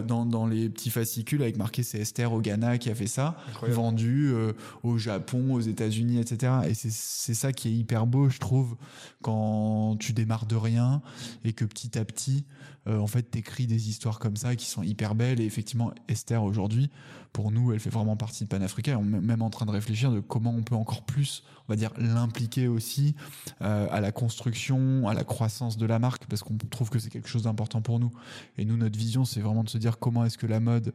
dans, 0.07 0.25
dans 0.25 0.47
les 0.47 0.71
petits 0.71 0.91
fascicules 0.91 1.43
avec 1.43 1.59
marqué 1.59 1.83
c'est 1.91 1.99
Esther 1.99 2.33
au 2.33 2.41
Ghana 2.41 2.79
qui 2.79 2.89
a 2.89 2.95
fait 2.95 3.09
ça, 3.09 3.37
Incroyable. 3.49 3.77
vendu 3.81 4.31
euh, 4.33 4.53
au 4.83 4.97
Japon, 4.97 5.55
aux 5.55 5.61
États-Unis, 5.61 6.21
etc. 6.21 6.53
Et 6.69 6.75
c'est 6.75 6.91
c'est 6.93 7.35
ça 7.35 7.53
qui 7.53 7.69
est 7.69 7.73
hyper 7.73 8.07
beau, 8.07 8.29
je 8.29 8.39
trouve, 8.39 8.77
quand 9.23 9.97
tu 9.99 10.13
démarres 10.13 10.47
de 10.47 10.57
rien 10.57 11.03
et 11.45 11.53
que 11.53 11.65
petit 11.65 11.99
à 11.99 12.05
petit, 12.05 12.45
euh, 12.87 12.99
en 12.99 13.07
fait, 13.07 13.23
t'écris 13.23 13.67
des 13.67 13.89
histoires 13.89 14.19
comme 14.19 14.37
ça 14.37 14.57
qui 14.57 14.67
sont 14.67 14.83
hyper 14.83 15.15
belles. 15.15 15.41
Et 15.41 15.45
effectivement, 15.45 15.93
Esther 16.09 16.43
aujourd'hui, 16.43 16.91
pour 17.33 17.51
nous, 17.51 17.73
elle 17.73 17.81
fait 17.81 17.91
vraiment 17.91 18.17
partie 18.17 18.45
de 18.45 18.49
Panafrica. 18.49 18.99
On 18.99 19.05
est 19.05 19.21
même 19.21 19.43
en 19.43 19.51
train 19.51 19.67
de 19.67 19.71
réfléchir 19.71 20.11
de 20.11 20.21
comment 20.21 20.51
on 20.51 20.63
peut 20.63 20.75
encore 20.75 21.03
plus, 21.03 21.43
on 21.69 21.73
va 21.73 21.77
dire, 21.77 21.93
l'impliquer 21.99 22.69
aussi 22.69 23.15
euh, 23.61 23.87
à 23.91 24.01
la 24.01 24.13
construction, 24.13 25.09
à 25.09 25.15
la 25.15 25.25
croissance 25.25 25.77
de 25.77 25.87
la 25.87 25.99
marque, 25.99 26.25
parce 26.27 26.43
qu'on 26.43 26.57
trouve 26.57 26.91
que 26.91 26.99
c'est 26.99 27.11
quelque 27.11 27.29
chose 27.29 27.43
d'important 27.43 27.83
pour 27.83 28.01
nous. 28.01 28.11
Et 28.57 28.65
nous, 28.65 28.77
notre 28.77 28.99
vision, 28.99 29.25
c'est 29.25 29.41
vraiment 29.41 29.65
de 29.65 29.71
se 29.71 29.79
dire 29.79 29.99
comment 29.99 30.25
est-ce 30.25 30.39
que 30.39 30.47
la 30.47 30.61
mode, 30.61 30.95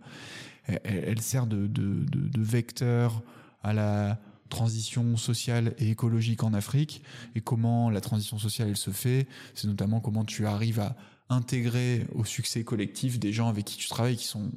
elle, 0.66 1.22
sert 1.22 1.46
de, 1.46 1.68
de 1.68 2.42
vecteur 2.42 3.22
à 3.62 3.74
la 3.74 4.20
transition 4.50 5.18
sociale 5.18 5.74
et 5.80 5.90
écologique 5.90 6.44
en 6.44 6.54
Afrique 6.54 7.04
et 7.36 7.42
comment 7.42 7.90
la 7.90 8.02
transition 8.02 8.38
sociale 8.38 8.70
elle 8.70 8.78
se 8.78 8.92
fait 8.92 9.28
c'est 9.54 9.68
notamment 9.68 10.00
comment 10.00 10.24
tu 10.24 10.46
arrives 10.46 10.80
à 10.80 10.96
intégrer 11.30 12.06
au 12.14 12.24
succès 12.24 12.64
collectif 12.64 13.20
des 13.20 13.34
gens 13.34 13.48
avec 13.50 13.66
qui 13.66 13.78
tu 13.78 13.88
travailles 13.88 14.18
qui 14.18 14.26
sont 14.28 14.52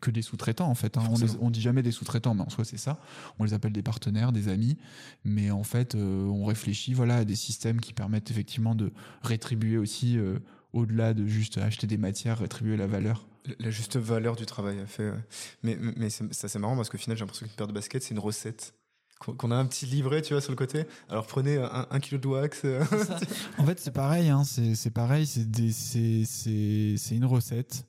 que 0.00 0.10
des 0.10 0.22
sous-traitants 0.22 0.66
en 0.68 0.74
fait. 0.74 0.96
hein. 0.98 1.04
On, 1.10 1.14
les- 1.16 1.36
on 1.40 1.50
dit 1.50 1.60
jamais 1.60 1.82
des 1.82 1.92
sous-traitants, 1.92 2.34
mais 2.34 2.42
en 2.42 2.48
soi 2.50 2.64
c'est 2.64 2.76
ça. 2.76 3.00
On 3.38 3.44
les 3.44 3.54
appelle 3.54 3.72
des 3.72 3.82
partenaires, 3.82 4.32
des 4.32 4.48
amis, 4.48 4.76
mais 5.24 5.50
en 5.52 5.62
fait 5.62 5.94
euh, 5.94 6.24
on 6.24 6.44
réfléchit 6.44 6.92
voilà 6.92 7.18
à 7.18 7.24
des 7.24 7.36
systèmes 7.36 7.80
qui 7.80 7.92
permettent 7.92 8.30
effectivement 8.32 8.74
de 8.74 8.92
rétribuer 9.22 9.78
aussi 9.78 10.18
euh, 10.18 10.38
au-delà 10.72 11.14
de 11.14 11.24
juste 11.26 11.58
acheter 11.58 11.86
des 11.86 11.98
matières, 11.98 12.38
rétribuer 12.38 12.76
la 12.76 12.86
valeur. 12.88 13.26
La 13.58 13.70
juste 13.70 13.96
valeur 13.96 14.36
du 14.36 14.44
travail 14.44 14.78
a 14.80 14.86
fait. 14.86 15.10
ouais. 15.10 15.18
Mais, 15.62 15.78
mais 15.96 16.10
ça, 16.10 16.26
c'est 16.48 16.58
marrant 16.58 16.76
parce 16.76 16.90
qu'au 16.90 16.98
final, 16.98 17.16
j'ai 17.16 17.22
l'impression 17.22 17.46
qu'une 17.46 17.54
paire 17.56 17.66
de 17.66 17.72
baskets, 17.72 18.02
c'est 18.02 18.10
une 18.10 18.18
recette. 18.20 18.74
Qu'on 19.20 19.50
a 19.50 19.56
un 19.56 19.66
petit 19.66 19.84
livret, 19.84 20.22
tu 20.22 20.32
vois, 20.32 20.40
sur 20.40 20.50
le 20.50 20.56
côté. 20.56 20.84
Alors 21.10 21.26
prenez 21.26 21.58
un, 21.58 21.86
un 21.90 22.00
kilo 22.00 22.18
de 22.18 22.26
wax. 22.26 22.62
euh, 22.64 22.82
En 23.58 23.64
fait, 23.66 23.78
c'est 23.78 23.90
pareil, 23.92 24.30
hein, 24.30 24.44
c'est 24.44 24.90
pareil, 24.90 25.26
c'est 25.26 27.14
une 27.14 27.26
recette 27.26 27.86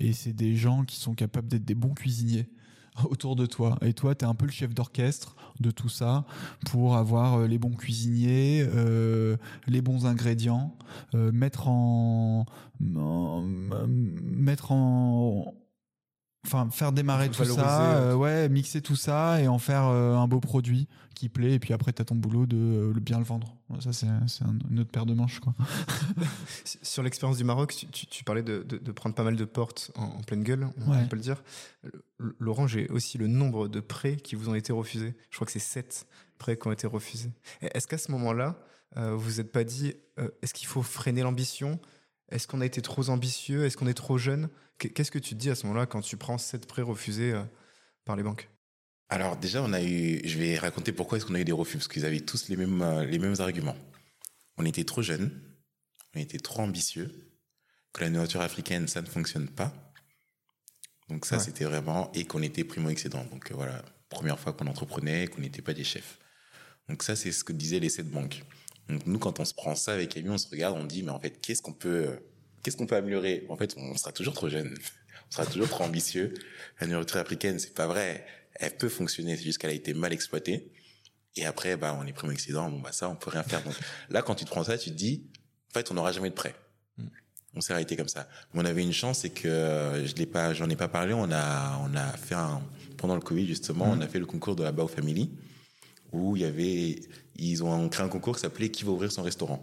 et 0.00 0.12
c'est 0.14 0.32
des 0.32 0.56
gens 0.56 0.84
qui 0.84 0.96
sont 0.96 1.14
capables 1.14 1.48
d'être 1.48 1.66
des 1.66 1.74
bons 1.74 1.92
cuisiniers 1.92 2.48
autour 3.04 3.36
de 3.36 3.44
toi. 3.44 3.76
Et 3.82 3.92
toi, 3.92 4.14
tu 4.14 4.24
es 4.24 4.28
un 4.28 4.34
peu 4.34 4.46
le 4.46 4.52
chef 4.52 4.72
d'orchestre 4.74 5.36
de 5.60 5.70
tout 5.70 5.90
ça 5.90 6.24
pour 6.70 6.96
avoir 6.96 7.40
euh, 7.40 7.46
les 7.46 7.58
bons 7.58 7.74
cuisiniers, 7.76 8.66
euh, 8.74 9.36
les 9.66 9.82
bons 9.82 10.06
ingrédients, 10.06 10.74
euh, 11.14 11.30
mettre 11.30 11.68
en, 11.68 12.46
en- 12.96 13.44
mettre 13.86 14.72
en 14.72 15.54
enfin 16.46 16.68
faire 16.70 16.92
démarrer 16.92 17.28
tout 17.30 17.44
ça, 17.44 17.96
euh, 17.96 18.14
ouais, 18.14 18.48
mixer 18.48 18.80
tout 18.82 18.96
ça 18.96 19.40
et 19.40 19.48
en 19.48 19.58
faire 19.58 19.84
euh, 19.86 20.14
un 20.16 20.26
beau 20.26 20.40
produit 20.40 20.88
qui 21.14 21.28
plaît 21.28 21.52
et 21.52 21.58
puis 21.58 21.74
après 21.74 21.92
tu 21.92 22.00
as 22.00 22.04
ton 22.06 22.14
boulot 22.14 22.46
de 22.46 22.56
euh, 22.56 22.92
bien 23.00 23.18
le 23.18 23.24
vendre. 23.24 23.54
Ça 23.80 23.92
c'est 23.92 24.06
c'est 24.26 24.44
un- 24.44 24.56
une 24.70 24.80
autre 24.80 24.90
paire 24.90 25.04
de 25.06 25.12
manches 25.14 25.40
quoi. 25.40 25.54
Sur 26.82 27.02
l'expérience 27.02 27.36
du 27.36 27.44
Maroc, 27.44 27.74
tu, 27.76 27.86
tu- 27.88 28.06
tu 28.06 28.24
parlais 28.24 28.42
de, 28.42 28.62
de- 28.62 28.78
de 28.78 28.92
prendre 28.92 29.14
pas 29.14 29.22
mal 29.24 29.36
de 29.36 29.44
portes 29.44 29.90
en, 29.96 30.04
en 30.04 30.20
pleine 30.22 30.42
gueule, 30.42 30.68
on 30.86 30.90
Ouais. 30.92 31.06
peut 31.08 31.16
le 31.16 31.22
dire. 31.22 31.42
Laurent, 32.38 32.66
j'ai 32.66 32.88
aussi 32.88 33.18
le 33.18 33.26
nombre 33.26 33.68
de 33.68 33.80
prêts 33.80 34.16
qui 34.16 34.34
vous 34.34 34.48
ont 34.48 34.54
été 34.54 34.72
refusés. 34.72 35.14
Je 35.30 35.36
crois 35.36 35.46
que 35.46 35.52
c'est 35.52 35.58
7 35.58 36.06
prêts 36.38 36.56
qui 36.56 36.66
ont 36.68 36.72
été 36.72 36.86
refusés. 36.86 37.32
Est-ce 37.60 37.86
qu'à 37.86 37.98
ce 37.98 38.10
moment-là, 38.12 38.56
vous 38.96 39.18
vous 39.18 39.40
êtes 39.40 39.52
pas 39.52 39.64
dit, 39.64 39.94
est-ce 40.42 40.52
qu'il 40.54 40.66
faut 40.66 40.82
freiner 40.82 41.22
l'ambition? 41.22 41.78
Est-ce 42.30 42.46
qu'on 42.46 42.60
a 42.60 42.66
été 42.66 42.80
trop 42.82 43.08
ambitieux? 43.10 43.64
Est-ce 43.64 43.76
qu'on 43.76 43.86
est 43.88 43.94
trop 43.94 44.18
jeune? 44.18 44.48
Qu- 44.78 44.90
Qu'est-ce 44.90 45.10
que 45.10 45.18
tu 45.18 45.30
te 45.34 45.40
dis 45.40 45.50
à 45.50 45.54
ce 45.54 45.66
moment-là 45.66 45.86
quand 45.86 46.00
tu 46.00 46.16
prends 46.16 46.38
7 46.38 46.66
prêts 46.66 46.82
refusés 46.82 47.32
euh, 47.32 47.42
par 48.04 48.16
les 48.16 48.22
banques? 48.22 48.48
Alors 49.08 49.36
déjà, 49.36 49.62
on 49.62 49.72
a 49.72 49.82
eu, 49.82 50.20
je 50.24 50.38
vais 50.38 50.56
raconter 50.56 50.92
pourquoi 50.92 51.18
est-ce 51.18 51.26
qu'on 51.26 51.34
a 51.34 51.40
eu 51.40 51.44
des 51.44 51.52
refus, 51.52 51.78
parce 51.78 51.88
qu'ils 51.88 52.06
avaient 52.06 52.20
tous 52.20 52.48
les 52.48 52.56
mêmes, 52.56 52.80
euh, 52.82 53.04
les 53.04 53.18
mêmes 53.18 53.34
arguments. 53.40 53.76
On 54.56 54.64
était 54.64 54.84
trop 54.84 55.02
jeunes, 55.02 55.32
on 56.14 56.20
était 56.20 56.38
trop 56.38 56.60
ambitieux, 56.62 57.12
que 57.92 58.02
la 58.02 58.10
nourriture 58.10 58.40
africaine, 58.40 58.86
ça 58.86 59.02
ne 59.02 59.06
fonctionne 59.08 59.48
pas. 59.48 59.72
Donc 61.08 61.26
ça, 61.26 61.38
Ouais. 61.38 61.42
c'était 61.42 61.64
vraiment, 61.64 62.12
et 62.12 62.24
qu'on 62.24 62.42
était 62.42 62.62
primo-excédent. 62.62 63.24
Donc 63.24 63.50
euh, 63.50 63.54
voilà, 63.54 63.84
première 64.08 64.38
fois 64.38 64.52
qu'on 64.52 64.68
entreprenait, 64.68 65.26
qu'on 65.26 65.40
n'était 65.40 65.62
pas 65.62 65.74
des 65.74 65.82
chefs. 65.82 66.20
Donc 66.88 67.02
ça, 67.02 67.16
c'est 67.16 67.32
ce 67.32 67.42
que 67.42 67.52
disaient 67.52 67.80
les 67.80 67.88
sept 67.88 68.08
banques. 68.08 68.44
Donc 68.90 69.06
nous, 69.06 69.18
quand 69.18 69.40
on 69.40 69.44
se 69.44 69.54
prend 69.54 69.74
ça 69.74 69.92
avec 69.92 70.10
Camille, 70.10 70.30
on 70.30 70.38
se 70.38 70.48
regarde, 70.48 70.76
on 70.78 70.84
dit, 70.84 71.02
mais 71.02 71.10
en 71.10 71.20
fait, 71.20 71.40
qu'est-ce 71.40 71.62
qu'on 71.62 71.72
peut, 71.72 72.06
euh, 72.08 72.16
qu'est-ce 72.62 72.76
qu'on 72.76 72.86
peut 72.86 72.96
améliorer? 72.96 73.46
En 73.48 73.56
fait, 73.56 73.74
on 73.76 73.96
sera 73.96 74.12
toujours 74.12 74.34
trop 74.34 74.48
jeune, 74.48 74.74
on 75.28 75.32
sera 75.32 75.46
toujours 75.46 75.68
trop 75.68 75.84
ambitieux. 75.84 76.34
La 76.80 76.86
nourriture 76.86 77.18
africaine, 77.18 77.58
c'est 77.58 77.74
pas 77.74 77.86
vrai. 77.86 78.26
Elle 78.54 78.76
peut 78.76 78.88
fonctionner, 78.88 79.36
c'est 79.36 79.44
juste 79.44 79.58
qu'elle 79.58 79.70
a 79.70 79.74
été 79.74 79.94
mal 79.94 80.12
exploitée. 80.12 80.70
Et 81.36 81.46
après, 81.46 81.76
bah, 81.76 81.96
on 81.98 82.06
est 82.06 82.12
primo 82.12 82.32
excédent, 82.32 82.70
bon, 82.70 82.80
bah, 82.80 82.92
ça, 82.92 83.08
on 83.08 83.14
peut 83.16 83.30
rien 83.30 83.42
faire. 83.42 83.62
Donc, 83.62 83.74
là, 84.10 84.22
quand 84.22 84.34
tu 84.34 84.44
te 84.44 84.50
prends 84.50 84.64
ça, 84.64 84.76
tu 84.76 84.90
te 84.90 84.94
dis, 84.96 85.24
en 85.70 85.74
fait, 85.74 85.90
on 85.90 85.94
n'aura 85.94 86.12
jamais 86.12 86.30
de 86.30 86.34
prêt. 86.34 86.54
Mm. 86.98 87.06
On 87.54 87.60
s'est 87.60 87.72
arrêté 87.72 87.96
comme 87.96 88.08
ça. 88.08 88.28
Mais 88.52 88.62
on 88.62 88.64
avait 88.64 88.82
une 88.82 88.92
chance, 88.92 89.20
c'est 89.20 89.30
que 89.30 89.48
euh, 89.48 90.06
je 90.06 90.14
l'ai 90.16 90.26
pas, 90.26 90.52
j'en 90.54 90.68
ai 90.68 90.76
pas 90.76 90.88
parlé. 90.88 91.14
On 91.14 91.30
a, 91.30 91.78
on 91.84 91.94
a 91.94 92.12
fait 92.16 92.34
un, 92.34 92.62
pendant 92.96 93.14
le 93.14 93.20
Covid, 93.20 93.46
justement, 93.46 93.86
on 93.88 94.00
a 94.00 94.08
fait 94.08 94.18
le 94.18 94.26
concours 94.26 94.56
de 94.56 94.62
la 94.62 94.72
Bao 94.72 94.88
Family, 94.88 95.30
où 96.12 96.36
il 96.36 96.42
y 96.42 96.44
avait, 96.44 97.00
ils 97.40 97.64
ont 97.64 97.88
créé 97.88 98.04
un 98.04 98.08
concours 98.08 98.36
qui 98.36 98.42
s'appelait 98.42 98.70
Qui 98.70 98.84
va 98.84 98.92
ouvrir 98.92 99.10
son 99.10 99.22
restaurant? 99.22 99.60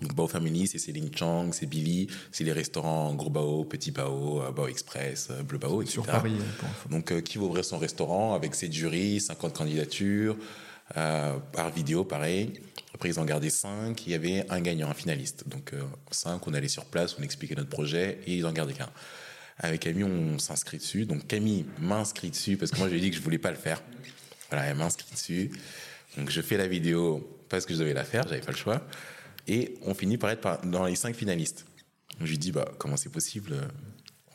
Donc, 0.00 0.14
Bao 0.14 0.26
Family, 0.26 0.66
c'est 0.66 0.78
Céline 0.78 1.10
Chang, 1.14 1.52
c'est 1.52 1.66
Billy, 1.66 2.08
c'est 2.32 2.42
les 2.42 2.52
restaurants 2.52 3.14
Gros 3.14 3.30
Bao, 3.30 3.64
Petit 3.64 3.92
Bao, 3.92 4.42
euh, 4.42 4.50
Bao 4.50 4.66
Express, 4.66 5.28
euh, 5.30 5.42
Bleu 5.44 5.58
Bao, 5.58 5.82
etc. 5.82 5.92
sur 5.92 6.06
Paris 6.06 6.34
euh, 6.34 6.66
info. 6.68 6.88
Donc, 6.88 7.12
euh, 7.12 7.20
qui 7.20 7.38
va 7.38 7.44
ouvrir 7.44 7.64
son 7.64 7.78
restaurant 7.78 8.34
avec 8.34 8.56
ses 8.56 8.70
jurys, 8.72 9.20
50 9.20 9.56
candidatures, 9.56 10.36
euh, 10.96 11.38
par 11.52 11.70
vidéo, 11.70 12.04
pareil. 12.04 12.54
Après, 12.92 13.08
ils 13.08 13.20
en 13.20 13.24
gardaient 13.24 13.50
5. 13.50 14.04
Il 14.06 14.10
y 14.10 14.14
avait 14.14 14.44
un 14.50 14.60
gagnant, 14.60 14.90
un 14.90 14.94
finaliste. 14.94 15.48
Donc, 15.48 15.72
5, 16.10 16.44
on 16.46 16.54
allait 16.54 16.68
sur 16.68 16.84
place, 16.86 17.16
on 17.18 17.22
expliquait 17.22 17.54
notre 17.54 17.70
projet 17.70 18.18
et 18.26 18.34
ils 18.34 18.46
en 18.46 18.52
gardaient 18.52 18.74
qu'un. 18.74 18.90
Avec 19.58 19.82
Camille, 19.82 20.04
on 20.04 20.38
s'inscrit 20.40 20.78
dessus. 20.78 21.06
Donc, 21.06 21.28
Camille 21.28 21.66
m'inscrit 21.78 22.30
dessus 22.30 22.56
parce 22.56 22.72
que 22.72 22.78
moi, 22.78 22.88
je 22.88 22.94
lui 22.94 22.98
ai 22.98 23.02
dit 23.02 23.10
que 23.10 23.16
je 23.16 23.22
voulais 23.22 23.38
pas 23.38 23.50
le 23.50 23.56
faire. 23.56 23.80
Voilà, 24.50 24.66
elle 24.66 24.76
m'inscrit 24.76 25.12
dessus. 25.12 25.50
Donc, 26.16 26.30
je 26.30 26.40
fais 26.40 26.56
la 26.56 26.66
vidéo 26.66 27.28
parce 27.48 27.66
que 27.66 27.74
je 27.74 27.78
devais 27.78 27.94
la 27.94 28.04
faire, 28.04 28.26
j'avais 28.28 28.40
pas 28.40 28.52
le 28.52 28.56
choix. 28.56 28.80
Et 29.46 29.74
on 29.82 29.94
finit 29.94 30.16
par 30.16 30.30
être 30.30 30.40
par- 30.40 30.60
dans 30.64 30.86
les 30.86 30.96
5 30.96 31.14
finalistes. 31.14 31.66
Donc, 32.18 32.26
je 32.26 32.30
lui 32.32 32.38
dis, 32.38 32.52
bah, 32.52 32.66
comment 32.78 32.96
c'est 32.96 33.10
possible 33.12 33.54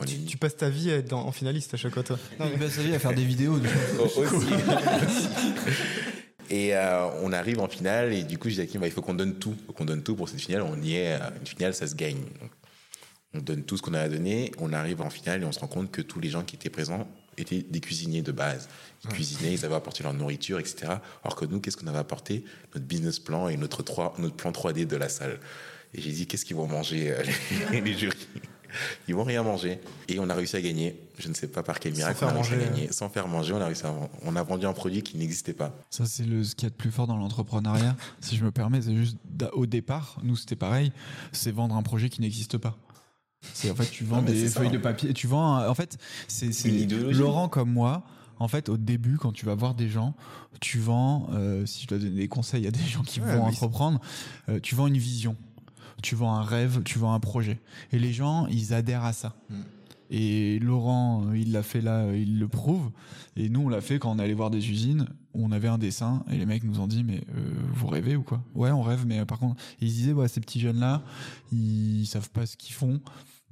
on 0.02 0.06
est- 0.06 0.26
Tu 0.28 0.38
passes 0.38 0.56
ta 0.58 0.70
vie 0.70 0.92
à 0.92 0.98
être 0.98 1.10
dans- 1.10 1.26
en 1.26 1.32
finaliste 1.32 1.74
à 1.74 1.78
chaque 1.78 1.94
fois, 1.94 2.04
toi. 2.04 2.20
Non, 2.40 2.50
Il 2.54 2.60
passe 2.60 2.74
sa 2.74 2.84
vie 2.84 2.94
à 2.94 3.00
faire 3.00 3.14
des 3.14 3.26
vidéos. 3.26 3.58
du 3.60 3.68
coup. 3.68 3.74
Oh, 4.00 4.04
aussi. 4.22 4.48
Et 6.52 6.76
euh, 6.76 7.08
on 7.22 7.32
arrive 7.32 7.60
en 7.60 7.68
finale 7.68 8.12
et 8.12 8.24
du 8.24 8.40
coup, 8.40 8.50
je 8.50 8.56
dis 8.56 8.62
à 8.62 8.66
Kim, 8.66 8.82
bah, 8.82 8.88
il 8.88 8.92
faut 8.94 9.04
qu'on 9.04 9.14
donne 9.14 9.38
tout. 9.38 9.54
Il 9.60 9.66
faut 9.68 9.74
qu'on 9.74 9.86
donne 9.86 10.02
tout 10.02 10.16
pour 10.16 10.28
cette 10.28 10.42
finale. 10.42 10.64
On 10.64 10.82
y 10.82 10.96
est. 10.96 11.14
euh, 11.14 11.20
Une 11.40 11.46
finale, 11.46 11.76
ça 11.76 11.86
se 11.86 11.94
gagne. 11.96 12.18
Donc, 12.42 12.50
on 13.36 13.40
donne 13.40 13.64
tout 13.64 13.78
ce 13.78 13.84
qu'on 13.84 13.94
a 13.94 14.02
à 14.02 14.10
donner. 14.10 14.52
On 14.58 14.74
arrive 14.74 15.02
en 15.02 15.12
finale 15.12 15.44
et 15.44 15.46
on 15.46 15.52
se 15.52 15.60
rend 15.60 15.68
compte 15.68 15.92
que 15.92 16.02
tous 16.02 16.20
les 16.20 16.30
gens 16.30 16.42
qui 16.44 16.56
étaient 16.56 16.72
présents 16.72 17.08
étaient 17.42 17.62
des 17.62 17.80
cuisiniers 17.80 18.22
de 18.22 18.32
base. 18.32 18.70
Ils 19.04 19.10
cuisinaient, 19.10 19.54
ils 19.54 19.66
avaient 19.66 19.76
apporté 19.76 20.04
leur 20.04 20.14
nourriture, 20.14 20.60
etc. 20.60 20.94
Alors 21.24 21.36
que 21.36 21.46
nous, 21.46 21.60
qu'est-ce 21.60 21.78
qu'on 21.78 21.88
avait 21.88 22.00
apporté? 22.00 22.44
Notre 22.74 22.86
business 22.86 23.20
plan 23.20 23.48
et 23.48 23.58
notre, 23.58 23.84
3, 23.84 24.16
notre 24.20 24.36
plan 24.36 24.52
3D 24.52 24.86
de 24.86 24.96
la 24.96 25.10
salle. 25.10 25.40
Et 25.94 26.02
j'ai 26.02 26.12
dit, 26.12 26.28
qu'est-ce 26.28 26.46
qu'ils 26.46 26.56
vont 26.56 26.68
manger, 26.68 27.12
euh, 27.12 27.24
les, 27.72 27.82
les 27.82 27.98
jurys? 27.98 28.28
Ils 29.08 29.16
vont 29.16 29.24
rien 29.24 29.44
manger. 29.44 29.80
Et 30.08 30.20
on 30.20 30.30
a 30.30 30.36
réussi 30.36 30.56
à 30.56 30.62
gagner. 30.62 31.00
Je 31.18 31.28
ne 31.30 31.34
sais 31.34 31.48
pas 31.48 31.64
par 31.64 31.80
quel 31.80 31.94
miracle 31.94 32.24
on 32.24 32.28
a 32.28 32.34
réussi 32.34 32.54
à 32.54 32.58
gagner. 32.58 32.92
Sans 32.92 33.10
faire 33.10 33.28
manger, 33.28 33.54
on 33.54 33.62
a 33.62 33.66
réussi 33.66 33.86
à, 33.86 33.94
on 34.24 34.36
a 34.36 34.44
vendu 34.44 34.66
un 34.66 34.74
produit 34.74 35.02
qui 35.02 35.18
n'existait 35.18 35.54
pas. 35.54 35.76
Ça, 35.90 36.06
c'est 36.06 36.24
le, 36.26 36.44
ce 36.44 36.56
qu'il 36.56 36.66
y 36.66 36.68
a 36.68 36.70
de 36.70 36.76
plus 36.76 36.92
fort 36.92 37.08
dans 37.08 37.18
l'entrepreneuriat. 37.18 37.96
si 38.22 38.38
je 38.38 38.44
me 38.44 38.52
permets, 38.52 38.82
c'est 38.82 38.96
juste 38.96 39.18
au 39.54 39.66
départ, 39.66 40.20
nous, 40.24 40.36
c'était 40.36 40.56
pareil. 40.56 40.92
C'est 41.32 41.52
vendre 41.52 41.76
un 41.76 41.84
projet 41.84 42.10
qui 42.10 42.22
n'existe 42.22 42.58
pas. 42.58 42.78
C'est 43.42 43.72
en 43.72 43.76
fait, 43.76 43.90
tu 43.90 44.04
vends 44.04 44.18
Non, 44.18 44.22
des 44.24 44.50
ça, 44.50 44.60
feuilles 44.60 44.72
de 44.72 44.78
papier. 44.78 45.14
Tu 45.14 45.28
vends, 45.28 45.68
en 45.68 45.74
fait, 45.76 45.98
c'est. 46.28 46.52
Laurent 47.12 47.50
comme 47.50 47.72
moi. 47.72 48.04
En 48.42 48.48
fait, 48.48 48.70
au 48.70 48.78
début, 48.78 49.18
quand 49.18 49.34
tu 49.34 49.46
vas 49.46 49.54
voir 49.54 49.74
des 49.74 49.90
gens, 49.90 50.16
tu 50.62 50.80
vends, 50.80 51.28
euh, 51.34 51.66
si 51.66 51.84
je 51.84 51.88
dois 51.88 51.98
donner 51.98 52.16
des 52.16 52.28
conseils 52.30 52.66
à 52.68 52.72
des 52.72 52.80
gens 52.80 53.02
qui 53.02 53.20
Ouais, 53.20 53.36
vont 53.36 53.44
entreprendre, 53.44 54.00
euh, 54.48 54.62
tu 54.62 54.76
vends 54.76 54.88
une 54.88 54.98
vision, 54.98 55.36
tu 56.02 56.16
vends 56.16 56.34
un 56.34 56.44
rêve, 56.44 56.82
tu 56.84 57.00
vends 57.00 57.14
un 57.14 57.20
projet. 57.20 57.60
Et 57.92 58.00
les 58.00 58.14
gens, 58.14 58.48
ils 58.48 58.74
adhèrent 58.74 59.04
à 59.04 59.12
ça. 59.12 59.36
Mm. 59.50 59.56
Et 60.10 60.60
Laurent, 60.60 61.26
euh, 61.28 61.38
il 61.38 61.52
l'a 61.52 61.64
fait 61.64 61.82
là, 61.82 62.00
euh, 62.00 62.18
il 62.18 62.40
le 62.40 62.48
prouve. 62.48 62.90
Et 63.36 63.50
nous, 63.50 63.62
on 63.62 63.70
l'a 63.70 63.82
fait 63.82 64.00
quand 64.00 64.12
on 64.12 64.20
allait 64.20 64.34
voir 64.34 64.50
des 64.50 64.70
usines 64.70 65.08
où 65.34 65.46
on 65.46 65.52
avait 65.52 65.68
un 65.68 65.78
dessin 65.78 66.24
et 66.32 66.38
les 66.38 66.46
mecs 66.46 66.64
nous 66.64 66.80
ont 66.80 66.88
dit 66.88 67.04
mais 67.04 67.22
euh, 67.36 67.54
vous 67.74 67.88
rêvez 67.88 68.16
ou 68.16 68.24
quoi? 68.24 68.42
Ouais, 68.56 68.72
on 68.72 68.82
rêve, 68.82 69.06
mais 69.06 69.24
par 69.26 69.38
contre, 69.38 69.62
ils 69.82 69.90
se 69.90 69.96
disaient 69.96 70.14
ouais, 70.14 70.28
ces 70.28 70.42
petits 70.42 70.60
jeunes 70.60 70.80
là, 70.80 71.04
ils 71.52 72.06
savent 72.08 72.32
pas 72.32 72.48
ce 72.48 72.58
qu'ils 72.58 72.74
font, 72.74 73.00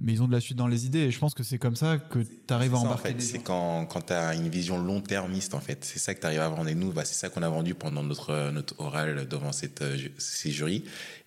mais 0.01 0.13
ils 0.13 0.23
ont 0.23 0.27
de 0.27 0.31
la 0.31 0.39
suite 0.39 0.57
dans 0.57 0.67
les 0.67 0.87
idées. 0.87 1.01
Et 1.01 1.11
je 1.11 1.19
pense 1.19 1.35
que 1.35 1.43
c'est 1.43 1.59
comme 1.59 1.75
ça 1.75 1.99
que 1.99 2.19
tu 2.19 2.53
arrives 2.53 2.73
à 2.73 2.77
ça, 2.77 2.83
en 2.83 2.85
embarquer. 2.87 3.13
fait, 3.13 3.21
c'est 3.21 3.39
quand, 3.39 3.85
quand 3.85 4.07
tu 4.07 4.13
as 4.13 4.33
une 4.33 4.49
vision 4.49 4.79
long-termiste, 4.79 5.53
en 5.53 5.59
fait. 5.59 5.85
C'est 5.85 5.99
ça 5.99 6.15
que 6.15 6.19
tu 6.19 6.25
arrives 6.25 6.39
à 6.39 6.49
vendre. 6.49 6.67
Et 6.67 6.75
nous, 6.75 6.91
bah, 6.91 7.05
c'est 7.05 7.15
ça 7.15 7.29
qu'on 7.29 7.43
a 7.43 7.49
vendu 7.49 7.75
pendant 7.75 8.01
notre, 8.01 8.49
notre 8.51 8.79
oral 8.79 9.27
devant 9.27 9.51
cette, 9.51 9.83
ces 10.17 10.51
jurys. 10.51 10.83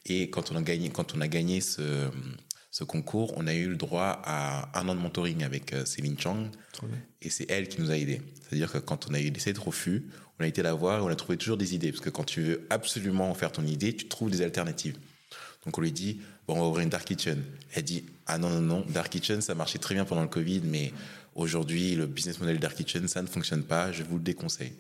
Et 0.07 0.31
quand 0.31 0.51
on 0.51 0.57
a 0.57 0.63
gagné, 0.63 0.91
quand 0.91 1.15
on 1.15 1.21
a 1.21 1.29
gagné 1.29 1.61
ce, 1.61 2.11
ce 2.71 2.85
concours, 2.85 3.33
on 3.37 3.47
a 3.47 3.55
eu 3.55 3.69
le 3.69 3.77
droit 3.77 4.21
à 4.25 4.79
un 4.79 4.89
an 4.89 4.95
de 4.95 5.01
mentoring 5.01 5.43
avec 5.43 5.73
euh, 5.73 5.85
Céline 5.85 6.19
Chang. 6.19 6.47
Et 7.21 7.29
c'est 7.29 7.51
elle 7.51 7.69
qui 7.69 7.81
nous 7.81 7.91
a 7.91 7.97
aidés. 7.97 8.23
C'est-à-dire 8.41 8.71
que 8.71 8.79
quand 8.79 9.09
on 9.11 9.15
a 9.15 9.21
eu 9.21 9.31
des 9.31 9.53
de 9.53 9.61
refus, 9.61 10.05
on 10.39 10.45
a 10.45 10.47
été 10.47 10.63
la 10.63 10.73
voir 10.73 11.01
et 11.01 11.03
on 11.03 11.09
a 11.09 11.17
trouvé 11.17 11.37
toujours 11.37 11.57
des 11.57 11.75
idées. 11.75 11.91
Parce 11.91 12.03
que 12.03 12.11
quand 12.11 12.25
tu 12.25 12.43
veux 12.43 12.67
absolument 12.71 13.35
faire 13.35 13.53
ton 13.53 13.67
idée, 13.67 13.95
tu 13.95 14.09
trouves 14.09 14.31
des 14.31 14.41
alternatives. 14.43 14.97
Donc 15.67 15.77
on 15.77 15.81
lui 15.81 15.93
dit, 15.93 16.21
bon, 16.47 16.55
on 16.55 16.61
va 16.61 16.67
ouvrir 16.67 16.85
une 16.85 16.91
Dark 16.91 17.05
Kitchen. 17.05 17.43
Elle 17.75 17.83
dit, 17.83 18.05
ah 18.27 18.39
non, 18.39 18.49
non, 18.49 18.61
non, 18.61 18.85
Dark 18.89 19.11
Kitchen, 19.11 19.41
ça 19.41 19.55
marchait 19.55 19.79
très 19.79 19.95
bien 19.95 20.05
pendant 20.05 20.23
le 20.23 20.29
Covid, 20.29 20.63
mais 20.65 20.93
aujourd'hui, 21.35 21.97
le 21.97 22.07
business 22.07 22.41
model 22.41 22.59
Dark 22.59 22.77
Kitchen, 22.77 23.09
ça 23.09 23.21
ne 23.21 23.27
fonctionne 23.27 23.65
pas, 23.65 23.93
je 23.93 24.03
vous 24.03 24.17
le 24.17 24.23
déconseille. 24.23 24.73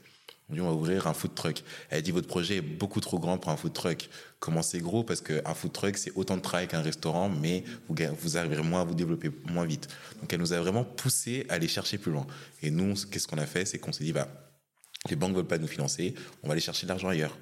On 0.51 0.55
dit, 0.55 0.61
on 0.61 0.67
va 0.67 0.75
ouvrir 0.75 1.07
un 1.07 1.15
food 1.15 1.35
truck. 1.35 1.63
Elle 1.89 2.03
dit, 2.03 2.11
votre 2.11 2.27
projet 2.27 2.57
est 2.57 2.63
beaucoup 2.63 3.01
trop 3.01 3.19
grand 3.19 3.39
pour 3.39 3.51
un 3.53 3.57
food 3.57 3.73
truck. 3.73 4.09
Commencez 4.39 4.81
gros 4.81 5.05
parce 5.05 5.21
qu'un 5.21 5.55
food 5.55 5.73
truck, 5.73 5.97
c'est 5.97 6.13
autant 6.15 6.37
de 6.37 6.43
travail 6.43 6.67
qu'un 6.67 6.83
restaurant, 6.83 7.29
mais 7.29 7.65
vous, 7.89 7.95
vous 8.21 8.37
arriverez 8.37 8.63
moins 8.63 8.83
à 8.83 8.85
vous 8.85 8.95
développer 8.95 9.31
moins 9.47 9.65
vite. 9.65 9.89
Donc, 10.21 10.33
elle 10.33 10.41
nous 10.41 10.53
a 10.53 10.59
vraiment 10.59 10.85
poussé 10.85 11.47
à 11.49 11.55
aller 11.55 11.69
chercher 11.69 11.99
plus 11.99 12.13
loin. 12.13 12.27
Et 12.63 12.71
nous, 12.71 12.95
qu'est-ce 13.11 13.29
qu'on 13.29 13.39
a 13.39 13.47
fait? 13.47 13.65
C'est 13.65 13.79
qu'on 13.79 13.93
s'est 13.93 14.05
dit, 14.05 14.13
bah, 14.13 14.29
les 15.09 15.17
banques 15.17 15.31
ne 15.31 15.37
veulent 15.37 15.47
pas 15.47 15.59
nous 15.59 15.67
financer, 15.67 16.15
on 16.43 16.49
va 16.49 16.53
aller 16.53 16.61
chercher 16.61 16.87
de 16.87 16.91
l'argent 16.91 17.09
ailleurs. 17.09 17.37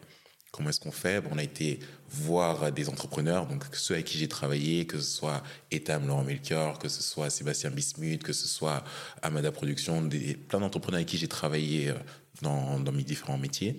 Comment 0.51 0.71
est-ce 0.71 0.81
qu'on 0.81 0.93
fait? 0.93 1.23
On 1.31 1.37
a 1.37 1.43
été 1.43 1.79
voir 2.09 2.73
des 2.73 2.89
entrepreneurs, 2.89 3.47
donc 3.47 3.65
ceux 3.73 3.95
avec 3.95 4.07
qui 4.07 4.17
j'ai 4.17 4.29
travaillé, 4.29 4.87
que 4.87 4.99
ce 4.99 5.11
soit 5.11 5.43
Etam 5.71 6.07
Laurent 6.07 6.25
Melchior, 6.25 6.79
que 6.79 6.89
ce 6.89 7.03
soit 7.03 7.29
Sébastien 7.29 7.71
Bismuth, 7.71 8.23
que 8.23 8.33
ce 8.33 8.49
soit 8.49 8.83
Amada 9.21 9.53
Production, 9.53 10.01
des, 10.03 10.35
plein 10.35 10.61
d'entrepreneurs 10.61 10.99
avec 10.99 11.09
qui 11.09 11.19
j'ai 11.19 11.29
travaillé 11.29 11.93
euh, 12.45 12.79
dans, 12.79 12.93
mes 12.93 13.03
différents 13.03 13.39
métiers. 13.39 13.79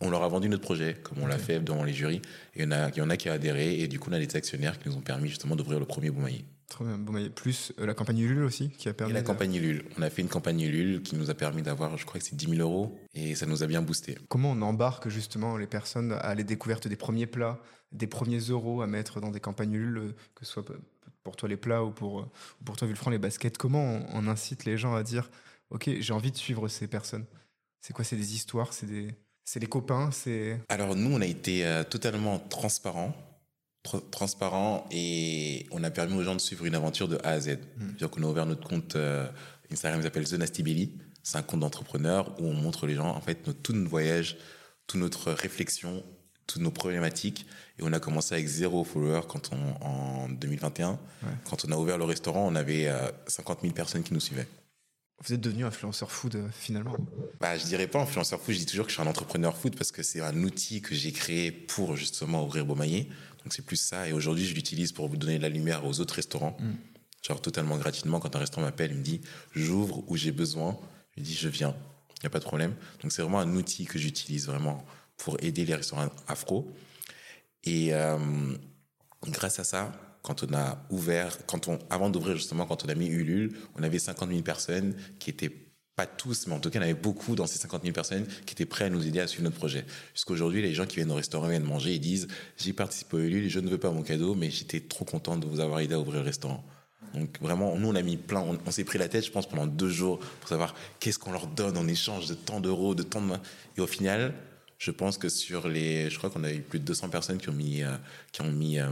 On 0.00 0.10
leur 0.10 0.22
a 0.22 0.28
vendu 0.28 0.48
notre 0.48 0.62
projet, 0.62 0.96
comme 1.02 1.18
on 1.20 1.26
l'a 1.26 1.38
fait 1.38 1.60
devant 1.60 1.84
les 1.84 1.92
jurys. 1.92 2.20
Et 2.54 2.62
il 2.62 2.62
y, 2.62 2.66
en 2.66 2.72
a, 2.72 2.88
il 2.90 2.96
y 2.96 3.00
en 3.00 3.10
a 3.10 3.16
qui 3.16 3.30
ont 3.30 3.32
adhéré. 3.32 3.78
Et 3.78 3.88
du 3.88 4.00
coup, 4.00 4.10
on 4.10 4.12
a 4.12 4.18
des 4.18 4.36
actionnaires 4.36 4.78
qui 4.78 4.88
nous 4.88 4.96
ont 4.96 5.00
permis 5.00 5.28
justement 5.28 5.54
d'ouvrir 5.54 5.78
le 5.78 5.86
premier 5.86 6.10
Boumaillé. 6.10 6.44
Trop 6.68 6.84
bien, 6.84 6.98
Plus 7.28 7.72
euh, 7.78 7.86
la 7.86 7.94
campagne 7.94 8.18
Ulule 8.18 8.44
aussi, 8.44 8.70
qui 8.70 8.88
a 8.88 8.94
permis. 8.94 9.12
Et 9.12 9.14
la 9.14 9.22
campagne 9.22 9.54
Ulule. 9.54 9.84
On 9.98 10.02
a 10.02 10.10
fait 10.10 10.22
une 10.22 10.28
campagne 10.28 10.60
Ulule 10.60 11.02
qui 11.02 11.16
nous 11.16 11.30
a 11.30 11.34
permis 11.34 11.62
d'avoir, 11.62 11.96
je 11.98 12.06
crois 12.06 12.18
que 12.18 12.26
c'est 12.26 12.34
10 12.34 12.56
000 12.56 12.60
euros. 12.62 12.98
Et 13.14 13.34
ça 13.34 13.46
nous 13.46 13.62
a 13.62 13.66
bien 13.66 13.82
boosté. 13.82 14.16
Comment 14.28 14.52
on 14.52 14.62
embarque 14.62 15.08
justement 15.08 15.56
les 15.56 15.66
personnes 15.66 16.12
à 16.12 16.34
les 16.34 16.44
découvertes 16.44 16.88
des 16.88 16.96
premiers 16.96 17.26
plats, 17.26 17.60
des 17.92 18.06
premiers 18.06 18.38
euros 18.38 18.80
à 18.80 18.86
mettre 18.86 19.20
dans 19.20 19.30
des 19.30 19.40
campagnes 19.40 19.74
Ulule, 19.74 20.14
que 20.34 20.44
ce 20.44 20.52
soit 20.52 20.64
pour 21.22 21.36
toi 21.36 21.48
les 21.48 21.56
plats 21.56 21.84
ou 21.84 21.90
pour, 21.90 22.20
euh, 22.20 22.30
pour 22.64 22.76
toi, 22.76 22.88
Vulfran, 22.88 23.10
les 23.10 23.18
baskets? 23.18 23.58
Comment 23.58 24.00
on 24.12 24.26
incite 24.26 24.64
les 24.64 24.78
gens 24.78 24.94
à 24.94 25.02
dire 25.02 25.30
Ok, 25.70 25.90
j'ai 26.00 26.12
envie 26.12 26.32
de 26.32 26.36
suivre 26.36 26.68
ces 26.68 26.86
personnes? 26.86 27.26
C'est 27.82 27.92
quoi 27.92 28.04
C'est 28.04 28.16
des 28.16 28.34
histoires 28.34 28.72
C'est 28.72 28.86
des, 28.86 29.08
c'est 29.44 29.60
les 29.60 29.66
copains 29.66 30.10
C'est. 30.12 30.58
Alors 30.68 30.94
nous, 30.94 31.14
on 31.14 31.20
a 31.20 31.26
été 31.26 31.66
euh, 31.66 31.82
totalement 31.82 32.38
transparent, 32.38 33.14
transparent, 34.10 34.86
et 34.92 35.66
on 35.72 35.82
a 35.82 35.90
permis 35.90 36.14
aux 36.14 36.22
gens 36.22 36.36
de 36.36 36.40
suivre 36.40 36.64
une 36.64 36.76
aventure 36.76 37.08
de 37.08 37.18
A 37.24 37.30
à 37.30 37.40
Z. 37.40 37.48
Hmm. 37.48 37.58
C'est-à-dire 37.88 38.10
qu'on 38.10 38.22
a 38.22 38.26
ouvert 38.26 38.46
notre 38.46 38.66
compte 38.66 38.94
euh, 38.94 39.28
Instagram 39.70 40.00
qui 40.00 40.04
s'appelle 40.04 40.28
The 40.28 40.34
Nasty 40.34 40.62
Belly. 40.62 40.92
C'est 41.24 41.38
un 41.38 41.42
compte 41.42 41.60
d'entrepreneur 41.60 42.40
où 42.40 42.46
on 42.46 42.54
montre 42.54 42.86
les 42.86 42.94
gens 42.94 43.10
en 43.10 43.20
fait 43.20 43.62
tout 43.62 43.72
notre 43.72 43.90
voyage, 43.90 44.38
toute 44.86 45.00
notre 45.00 45.32
réflexion, 45.32 46.04
toutes 46.46 46.62
nos 46.62 46.70
problématiques. 46.70 47.46
Et 47.78 47.82
on 47.82 47.92
a 47.92 48.00
commencé 48.00 48.34
avec 48.34 48.46
zéro 48.46 48.84
follower 48.84 49.22
quand 49.28 49.50
on, 49.52 49.84
en 49.84 50.28
2021. 50.28 50.98
Quand 51.48 51.64
on 51.64 51.72
a 51.72 51.76
ouvert 51.76 51.98
le 51.98 52.04
restaurant, 52.04 52.46
on 52.46 52.54
avait 52.54 52.92
50 53.26 53.58
euh, 53.58 53.62
000 53.62 53.74
personnes 53.74 54.02
qui 54.02 54.14
nous 54.14 54.20
suivaient. 54.20 54.48
Vous 55.24 55.32
êtes 55.34 55.40
devenu 55.40 55.64
influenceur 55.64 56.10
food 56.10 56.34
euh, 56.34 56.48
finalement 56.52 56.96
bah, 57.40 57.56
Je 57.56 57.64
dirais 57.64 57.86
pas 57.86 58.00
influenceur 58.00 58.40
food, 58.40 58.54
je 58.54 58.60
dis 58.60 58.66
toujours 58.66 58.86
que 58.86 58.90
je 58.90 58.96
suis 58.96 59.06
un 59.06 59.10
entrepreneur 59.10 59.56
food 59.56 59.76
parce 59.76 59.92
que 59.92 60.02
c'est 60.02 60.20
un 60.20 60.42
outil 60.42 60.82
que 60.82 60.94
j'ai 60.94 61.12
créé 61.12 61.52
pour 61.52 61.96
justement 61.96 62.44
ouvrir 62.44 62.66
Beaumaillé. 62.66 63.08
Donc 63.42 63.52
c'est 63.52 63.64
plus 63.64 63.76
ça. 63.76 64.08
Et 64.08 64.12
aujourd'hui, 64.12 64.44
je 64.44 64.54
l'utilise 64.54 64.92
pour 64.92 65.08
vous 65.08 65.16
donner 65.16 65.38
la 65.38 65.48
lumière 65.48 65.84
aux 65.84 66.00
autres 66.00 66.14
restaurants. 66.14 66.56
Mm. 66.58 66.72
Genre 67.22 67.40
totalement 67.40 67.76
gratuitement, 67.76 68.18
quand 68.18 68.34
un 68.34 68.40
restaurant 68.40 68.62
m'appelle, 68.62 68.90
il 68.90 68.98
me 68.98 69.02
dit 69.02 69.20
j'ouvre 69.54 70.02
où 70.08 70.16
j'ai 70.16 70.32
besoin. 70.32 70.76
Je 71.12 71.20
lui 71.20 71.22
dis 71.22 71.34
je 71.34 71.48
viens, 71.48 71.74
il 72.16 72.22
n'y 72.24 72.26
a 72.26 72.30
pas 72.30 72.40
de 72.40 72.44
problème. 72.44 72.74
Donc 73.00 73.12
c'est 73.12 73.22
vraiment 73.22 73.38
un 73.38 73.54
outil 73.54 73.84
que 73.84 73.98
j'utilise 73.98 74.46
vraiment 74.46 74.84
pour 75.18 75.36
aider 75.40 75.64
les 75.64 75.76
restaurants 75.76 76.08
afro. 76.26 76.68
Et 77.62 77.94
euh, 77.94 78.18
grâce 79.28 79.60
à 79.60 79.64
ça, 79.64 79.92
quand 80.22 80.44
on 80.44 80.54
a 80.54 80.84
ouvert, 80.90 81.36
quand 81.46 81.68
on, 81.68 81.78
avant 81.90 82.10
d'ouvrir 82.10 82.36
justement, 82.36 82.64
quand 82.64 82.84
on 82.84 82.88
a 82.88 82.94
mis 82.94 83.08
Ulule, 83.08 83.56
on 83.76 83.82
avait 83.82 83.98
50 83.98 84.30
000 84.30 84.42
personnes 84.42 84.94
qui 85.18 85.30
étaient 85.30 85.52
pas 85.96 86.06
tous, 86.06 86.46
mais 86.46 86.54
en 86.54 86.60
tout 86.60 86.70
cas, 86.70 86.78
il 86.78 86.82
y 86.82 86.84
avait 86.84 86.94
beaucoup 86.94 87.34
dans 87.34 87.46
ces 87.46 87.58
50 87.58 87.82
000 87.82 87.92
personnes 87.92 88.26
qui 88.46 88.54
étaient 88.54 88.64
prêts 88.66 88.86
à 88.86 88.90
nous 88.90 89.06
aider 89.06 89.20
à 89.20 89.26
suivre 89.26 89.44
notre 89.44 89.56
projet. 89.56 89.84
Jusqu'aujourd'hui, 90.14 90.62
les 90.62 90.72
gens 90.72 90.86
qui 90.86 90.96
viennent 90.96 91.10
au 91.10 91.16
restaurant 91.16 91.48
viennent 91.48 91.64
manger, 91.64 91.94
ils 91.94 92.00
disent 92.00 92.28
J'ai 92.56 92.72
participé 92.72 93.16
au 93.16 93.20
Ulule, 93.20 93.50
je 93.50 93.60
ne 93.60 93.68
veux 93.68 93.78
pas 93.78 93.90
mon 93.90 94.02
cadeau, 94.02 94.34
mais 94.34 94.50
j'étais 94.50 94.80
trop 94.80 95.04
content 95.04 95.36
de 95.36 95.46
vous 95.46 95.60
avoir 95.60 95.80
aidé 95.80 95.94
à 95.94 96.00
ouvrir 96.00 96.20
le 96.20 96.26
restaurant. 96.26 96.64
Donc 97.14 97.38
vraiment, 97.42 97.76
nous, 97.76 97.88
on 97.88 97.94
a 97.94 98.02
mis 98.02 98.16
plein, 98.16 98.40
on, 98.40 98.70
s'est 98.70 98.84
pris 98.84 98.98
la 98.98 99.08
tête, 99.08 99.26
je 99.26 99.30
pense, 99.30 99.46
pendant 99.46 99.66
deux 99.66 99.90
jours 99.90 100.18
pour 100.40 100.48
savoir 100.48 100.74
qu'est-ce 100.98 101.18
qu'on 101.18 101.32
leur 101.32 101.46
donne 101.46 101.76
en 101.76 101.86
échange 101.86 102.26
de 102.26 102.34
tant 102.34 102.60
d'euros, 102.60 102.94
de 102.94 103.02
tant 103.02 103.20
de... 103.20 103.34
Et 103.76 103.80
au 103.82 103.86
final, 103.86 104.32
je 104.82 104.90
pense 104.90 105.16
que 105.16 105.28
sur 105.28 105.68
les, 105.68 106.10
je 106.10 106.18
crois 106.18 106.28
qu'on 106.28 106.42
a 106.42 106.52
eu 106.52 106.60
plus 106.60 106.80
de 106.80 106.84
200 106.84 107.08
personnes 107.08 107.38
qui 107.38 107.48
ont 107.48 107.52
mis, 107.52 107.84
euh, 107.84 107.96
qui 108.32 108.40
ont 108.40 108.50
mis 108.50 108.80
euh, 108.80 108.88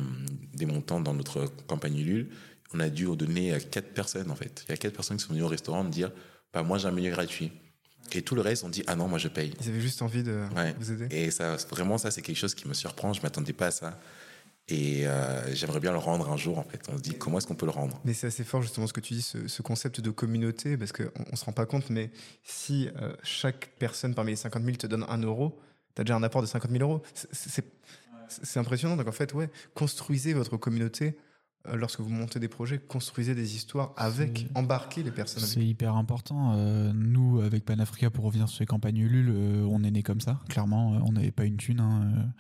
des 0.55 0.65
montants 0.65 1.01
dans 1.01 1.15
notre 1.15 1.47
campagne 1.67 1.99
Ulule. 1.99 2.29
On 2.73 2.79
a 2.79 2.89
dû 2.89 3.07
donner 3.17 3.59
quatre 3.73 3.93
personnes 3.93 4.31
en 4.31 4.37
fait. 4.37 4.65
Il 4.69 4.71
y 4.71 4.75
a 4.75 4.77
quatre 4.77 4.95
personnes 4.95 5.17
qui 5.17 5.25
sont 5.25 5.33
venues 5.33 5.43
au 5.43 5.49
restaurant 5.49 5.83
me 5.83 5.91
dire, 5.91 6.13
bah 6.53 6.63
moi 6.63 6.79
j'ai 6.79 6.87
un 6.87 6.93
menu 6.93 7.11
gratuit. 7.11 7.51
Et 8.13 8.23
tout 8.23 8.37
le 8.37 8.41
reste, 8.41 8.63
on 8.63 8.69
dit 8.69 8.85
ah 8.87 8.95
non, 8.95 9.09
moi 9.09 9.19
je 9.19 9.27
paye. 9.27 9.53
Ils 9.61 9.69
avaient 9.69 9.81
juste 9.81 10.01
envie 10.01 10.23
de 10.23 10.45
vous 10.79 10.93
aider. 10.93 11.09
Et 11.11 11.33
ça, 11.33 11.57
vraiment, 11.69 11.99
ça 11.99 12.13
c'est 12.13 12.23
quelque 12.23 12.39
chose 12.39 12.55
qui 12.55 12.69
me 12.69 12.75
surprend. 12.75 13.13
Je 13.13 13.23
m'attendais 13.23 13.53
pas 13.53 13.67
à 13.67 13.71
ça. 13.73 14.01
Et 14.69 15.09
euh, 15.09 15.53
j'aimerais 15.53 15.81
bien 15.81 15.91
le 15.91 15.99
rendre 15.99 16.31
un 16.31 16.37
jour, 16.37 16.61
en 16.61 16.63
fait. 16.63 16.83
On 16.89 16.99
se 16.99 17.03
dit, 17.03 17.15
comment 17.19 17.39
est-ce 17.39 17.49
qu'on 17.49 17.57
peut 17.57 17.67
le 17.67 17.73
rendre? 17.73 18.01
Mais 18.05 18.15
c'est 18.15 18.29
assez 18.29 18.45
fort, 18.45 18.63
justement, 18.63 18.87
ce 18.87 18.93
que 18.93 19.01
tu 19.01 19.15
dis, 19.15 19.23
ce, 19.23 19.63
concept 19.63 20.01
de 20.01 20.11
communauté, 20.11 20.77
parce 20.77 20.93
qu'on 20.93 21.11
ne 21.29 21.37
se 21.37 21.45
rend 21.45 21.51
pas 21.51 21.67
compte, 21.67 21.91
mais 21.91 22.13
si 22.45 22.89
chaque 23.25 23.73
personne 23.81 24.15
parmi 24.15 24.31
les 24.31 24.37
50 24.37 24.63
000 24.63 24.77
te 24.77 24.87
donne 24.87 25.05
un 25.09 25.19
euro, 25.19 25.61
tu 25.95 26.01
as 26.01 26.05
déjà 26.05 26.17
un 26.17 26.23
apport 26.23 26.43
de 26.43 26.47
50 26.47 26.71
000 26.71 26.83
euros. 26.83 27.03
C'est 27.13 28.59
impressionnant. 28.59 28.97
Donc 28.97 29.09
en 29.09 29.13
fait, 29.13 29.33
ouais, 29.35 29.51
construisez 29.75 30.33
votre 30.35 30.57
communauté 30.57 31.17
lorsque 31.75 32.01
vous 32.01 32.11
montez 32.11 32.41
des 32.41 32.49
projets, 32.49 32.79
construisez 32.79 33.35
des 33.35 33.55
histoires 33.55 33.93
avec, 33.97 34.47
embarquez 34.55 35.03
les 35.03 35.11
personnes. 35.11 35.43
C'est 35.43 35.65
hyper 35.65 35.95
important. 35.95 36.55
Euh, 36.55 36.93
nous, 36.95 37.41
avec 37.41 37.65
Panafrica, 37.65 38.11
pour 38.11 38.25
revenir 38.25 38.49
sur 38.49 38.63
les 38.63 38.67
campagnes 38.67 38.99
Ulule, 38.99 39.31
euh, 39.31 39.67
on 39.71 39.85
est 39.85 39.91
né 39.91 40.03
comme 40.03 40.21
ça, 40.21 40.41
clairement. 40.49 40.93
on 41.07 41.13
n'avait 41.13 41.31
pas 41.31 41.45
une 41.45 41.57
thune. 41.57 41.81
Hein, 41.81 42.33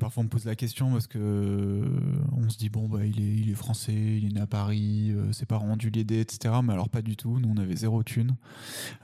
parfois, 0.00 0.22
on 0.22 0.24
me 0.24 0.30
pose 0.30 0.46
la 0.46 0.56
question 0.56 0.90
parce 0.90 1.06
que 1.06 1.84
on 2.32 2.48
se 2.48 2.56
dit 2.56 2.70
bon, 2.70 2.88
bah, 2.88 3.04
il 3.04 3.20
est, 3.20 3.36
il 3.42 3.50
est 3.50 3.54
français, 3.54 3.92
il 3.92 4.26
est 4.26 4.34
né 4.34 4.40
à 4.40 4.46
Paris, 4.46 5.14
ses 5.32 5.44
parents 5.44 5.72
ont 5.72 5.76
dû 5.76 5.90
l'aider, 5.90 6.20
etc. 6.20 6.54
Mais 6.64 6.72
alors, 6.72 6.88
pas 6.88 7.02
du 7.02 7.16
tout. 7.16 7.38
Nous, 7.38 7.48
on 7.48 7.58
avait 7.58 7.76
zéro 7.76 8.02
thune. 8.02 8.36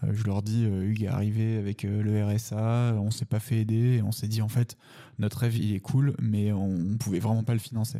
je 0.03 0.25
leur 0.25 0.43
dis, 0.43 0.64
Hugues 0.64 1.03
est 1.03 1.09
arrivé 1.09 1.59
avec 1.59 1.83
le 1.83 2.25
RSA, 2.25 2.95
on 2.99 3.11
s'est 3.11 3.27
pas 3.27 3.41
fait 3.41 3.59
aider, 3.59 3.97
et 3.99 4.03
on 4.03 4.12
s'est 4.12 4.29
dit 4.29 4.41
en 4.41 4.49
fait, 4.49 4.79
notre 5.21 5.39
rêve, 5.39 5.57
il 5.57 5.75
est 5.75 5.81
cool, 5.81 6.14
mais 6.21 6.53
on, 6.53 6.75
on 6.93 6.97
pouvait 6.97 7.21
vraiment 7.21 7.45
pas 7.45 7.53
le 7.53 7.61
financer. 7.61 7.99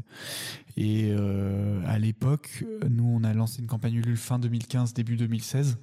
Et 0.77 1.11
euh, 1.13 1.83
à 1.87 1.99
l'époque, 1.99 2.65
nous, 2.89 3.05
on 3.05 3.25
a 3.25 3.35
lancé 3.35 3.61
une 3.61 3.67
campagne 3.67 3.95
Ulule 3.95 4.17
fin 4.17 4.39
2015, 4.39 4.95
début 4.95 5.17
2016. 5.17 5.79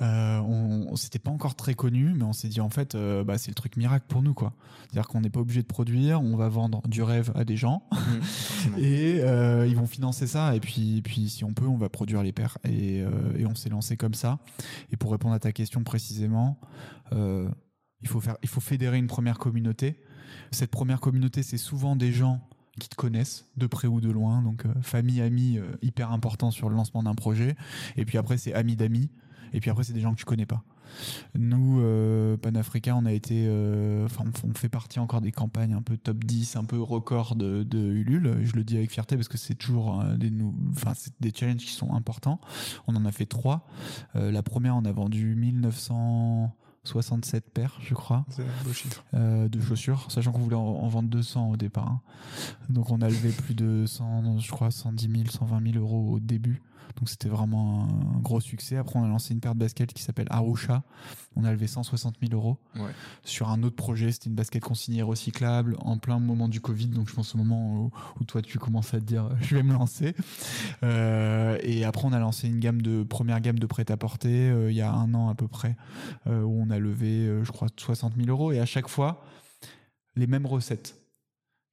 Euh, 0.00 0.38
on, 0.38 0.94
c'était 0.94 1.18
pas 1.18 1.32
encore 1.32 1.56
très 1.56 1.74
connu, 1.74 2.12
mais 2.14 2.22
on 2.22 2.32
s'est 2.32 2.46
dit 2.46 2.60
en 2.60 2.70
fait, 2.70 2.94
euh, 2.94 3.24
bah, 3.24 3.38
c'est 3.38 3.50
le 3.50 3.56
truc 3.56 3.76
miracle 3.76 4.06
pour 4.08 4.22
nous, 4.22 4.34
quoi. 4.34 4.54
C'est-à-dire 4.82 5.08
qu'on 5.08 5.20
n'est 5.20 5.30
pas 5.30 5.40
obligé 5.40 5.62
de 5.62 5.66
produire, 5.66 6.22
on 6.22 6.36
va 6.36 6.48
vendre 6.48 6.86
du 6.86 7.02
rêve 7.02 7.32
à 7.34 7.44
des 7.44 7.56
gens 7.56 7.82
mmh, 7.92 8.78
et 8.78 9.16
ils 9.66 9.76
vont 9.76 9.86
financer 9.86 10.26
ça. 10.26 10.54
Et 10.54 10.60
puis, 10.60 11.02
puis, 11.02 11.28
si 11.28 11.44
on 11.44 11.52
peut, 11.52 11.66
on 11.66 11.76
va 11.76 11.88
produire 11.88 12.22
les 12.22 12.32
paires. 12.32 12.58
Et, 12.64 12.98
et 13.36 13.46
on 13.46 13.54
s'est 13.54 13.70
lancé 13.70 13.96
comme 13.96 14.14
ça. 14.14 14.38
Et 14.92 14.96
pour 14.96 15.10
répondre 15.10 15.34
à 15.34 15.40
ta 15.40 15.52
question 15.52 15.82
précisément, 15.82 16.60
il 17.10 18.06
faut 18.06 18.20
faire, 18.20 18.36
il 18.42 18.48
faut 18.48 18.60
fédérer 18.60 18.98
une 18.98 19.08
première 19.08 19.38
communauté. 19.38 19.96
Cette 20.50 20.70
première 20.70 21.00
communauté, 21.00 21.42
c'est 21.42 21.58
souvent 21.58 21.96
des 21.96 22.12
gens 22.12 22.40
qui 22.78 22.88
te 22.88 22.94
connaissent 22.94 23.46
de 23.56 23.66
près 23.66 23.88
ou 23.88 24.00
de 24.00 24.10
loin. 24.10 24.42
Donc 24.42 24.64
euh, 24.64 24.72
famille, 24.82 25.20
amis, 25.20 25.58
euh, 25.58 25.76
hyper 25.82 26.12
important 26.12 26.50
sur 26.50 26.70
le 26.70 26.76
lancement 26.76 27.02
d'un 27.02 27.14
projet. 27.14 27.56
Et 27.96 28.04
puis 28.04 28.18
après, 28.18 28.38
c'est 28.38 28.54
amis 28.54 28.76
d'amis. 28.76 29.10
Et 29.52 29.60
puis 29.60 29.70
après, 29.70 29.84
c'est 29.84 29.92
des 29.92 30.00
gens 30.00 30.12
que 30.12 30.18
tu 30.18 30.24
connais 30.24 30.46
pas. 30.46 30.62
Nous, 31.34 31.80
euh, 31.80 32.36
Panafrica, 32.38 32.96
on 32.96 33.04
a 33.04 33.12
été, 33.12 33.46
enfin, 34.04 34.24
on 34.42 34.54
fait 34.54 34.70
partie 34.70 34.98
encore 34.98 35.20
des 35.20 35.32
campagnes 35.32 35.74
un 35.74 35.82
peu 35.82 35.96
top 35.98 36.24
10, 36.24 36.56
un 36.56 36.64
peu 36.64 36.80
record 36.80 37.36
de, 37.36 37.62
de 37.62 37.78
Ulule. 37.78 38.38
Je 38.42 38.54
le 38.54 38.64
dis 38.64 38.76
avec 38.76 38.90
fierté 38.90 39.16
parce 39.16 39.28
que 39.28 39.36
c'est 39.38 39.54
toujours 39.54 40.02
des, 40.18 40.32
enfin, 40.70 40.92
des 41.20 41.32
challenges 41.34 41.64
qui 41.64 41.72
sont 41.72 41.94
importants. 41.94 42.40
On 42.86 42.96
en 42.96 43.04
a 43.04 43.12
fait 43.12 43.26
trois. 43.26 43.66
la 44.14 44.42
première, 44.42 44.76
on 44.76 44.84
a 44.84 44.92
vendu 44.92 45.34
1900 45.34 46.54
67 46.84 47.44
paires, 47.52 47.76
je 47.80 47.94
crois, 47.94 48.24
euh, 49.14 49.48
de 49.48 49.60
chaussures, 49.60 50.10
sachant 50.10 50.32
qu'on 50.32 50.38
voulait 50.40 50.56
en, 50.56 50.60
en 50.62 50.88
vendre 50.88 51.08
200 51.10 51.50
au 51.50 51.56
départ. 51.56 51.88
hein. 51.88 52.00
Donc 52.70 52.90
on 52.90 53.00
a 53.02 53.08
levé 53.08 53.30
plus 53.30 53.54
de 53.54 53.84
100, 53.86 54.38
je 54.38 54.50
crois 54.50 54.70
110 54.70 55.08
000, 55.10 55.24
120 55.30 55.72
000 55.72 55.84
euros 55.84 56.14
au 56.14 56.20
début. 56.20 56.62
Donc 56.96 57.08
c'était 57.08 57.28
vraiment 57.28 57.86
un 58.16 58.18
gros 58.20 58.40
succès. 58.40 58.76
Après 58.76 58.98
on 58.98 59.04
a 59.04 59.08
lancé 59.08 59.34
une 59.34 59.40
paire 59.40 59.54
de 59.54 59.60
baskets 59.60 59.92
qui 59.92 60.02
s'appelle 60.02 60.26
Arusha. 60.30 60.82
On 61.36 61.44
a 61.44 61.52
levé 61.52 61.66
160 61.66 62.16
000 62.20 62.32
euros 62.34 62.58
Ouais. 62.76 62.90
sur 63.24 63.48
un 63.50 63.62
autre 63.62 63.76
projet. 63.76 64.10
C'était 64.12 64.28
une 64.30 64.34
basket 64.34 64.62
consignée 64.62 65.02
recyclable 65.02 65.76
en 65.80 65.98
plein 65.98 66.18
moment 66.18 66.48
du 66.48 66.60
Covid. 66.60 66.88
Donc 66.88 67.08
je 67.08 67.14
pense 67.14 67.34
au 67.34 67.38
moment 67.38 67.74
où, 67.74 67.90
où 68.20 68.24
toi 68.24 68.42
tu 68.42 68.58
commences 68.58 68.94
à 68.94 68.98
te 69.00 69.04
dire 69.04 69.28
je 69.40 69.54
vais 69.54 69.62
me 69.62 69.72
lancer. 69.72 70.14
Euh, 70.82 71.58
et 71.62 71.84
après 71.84 72.06
on 72.06 72.12
a 72.12 72.18
lancé 72.18 72.48
une 72.48 72.58
gamme 72.60 72.82
de 72.82 73.02
première 73.02 73.40
gamme 73.40 73.58
de 73.58 73.66
prêt-à-porter 73.66 74.50
euh, 74.50 74.70
il 74.70 74.76
y 74.76 74.82
a 74.82 74.92
un 74.92 75.12
an 75.14 75.28
à 75.28 75.34
peu 75.34 75.48
près 75.48 75.76
euh, 76.26 76.42
où 76.42 76.60
on 76.60 76.70
a 76.70 76.78
levé 76.78 77.26
je 77.42 77.50
crois 77.52 77.68
60 77.76 78.14
000 78.16 78.28
euros 78.28 78.52
et 78.52 78.60
à 78.60 78.66
chaque 78.66 78.88
fois 78.88 79.22
les 80.16 80.26
mêmes 80.26 80.46
recettes 80.46 80.96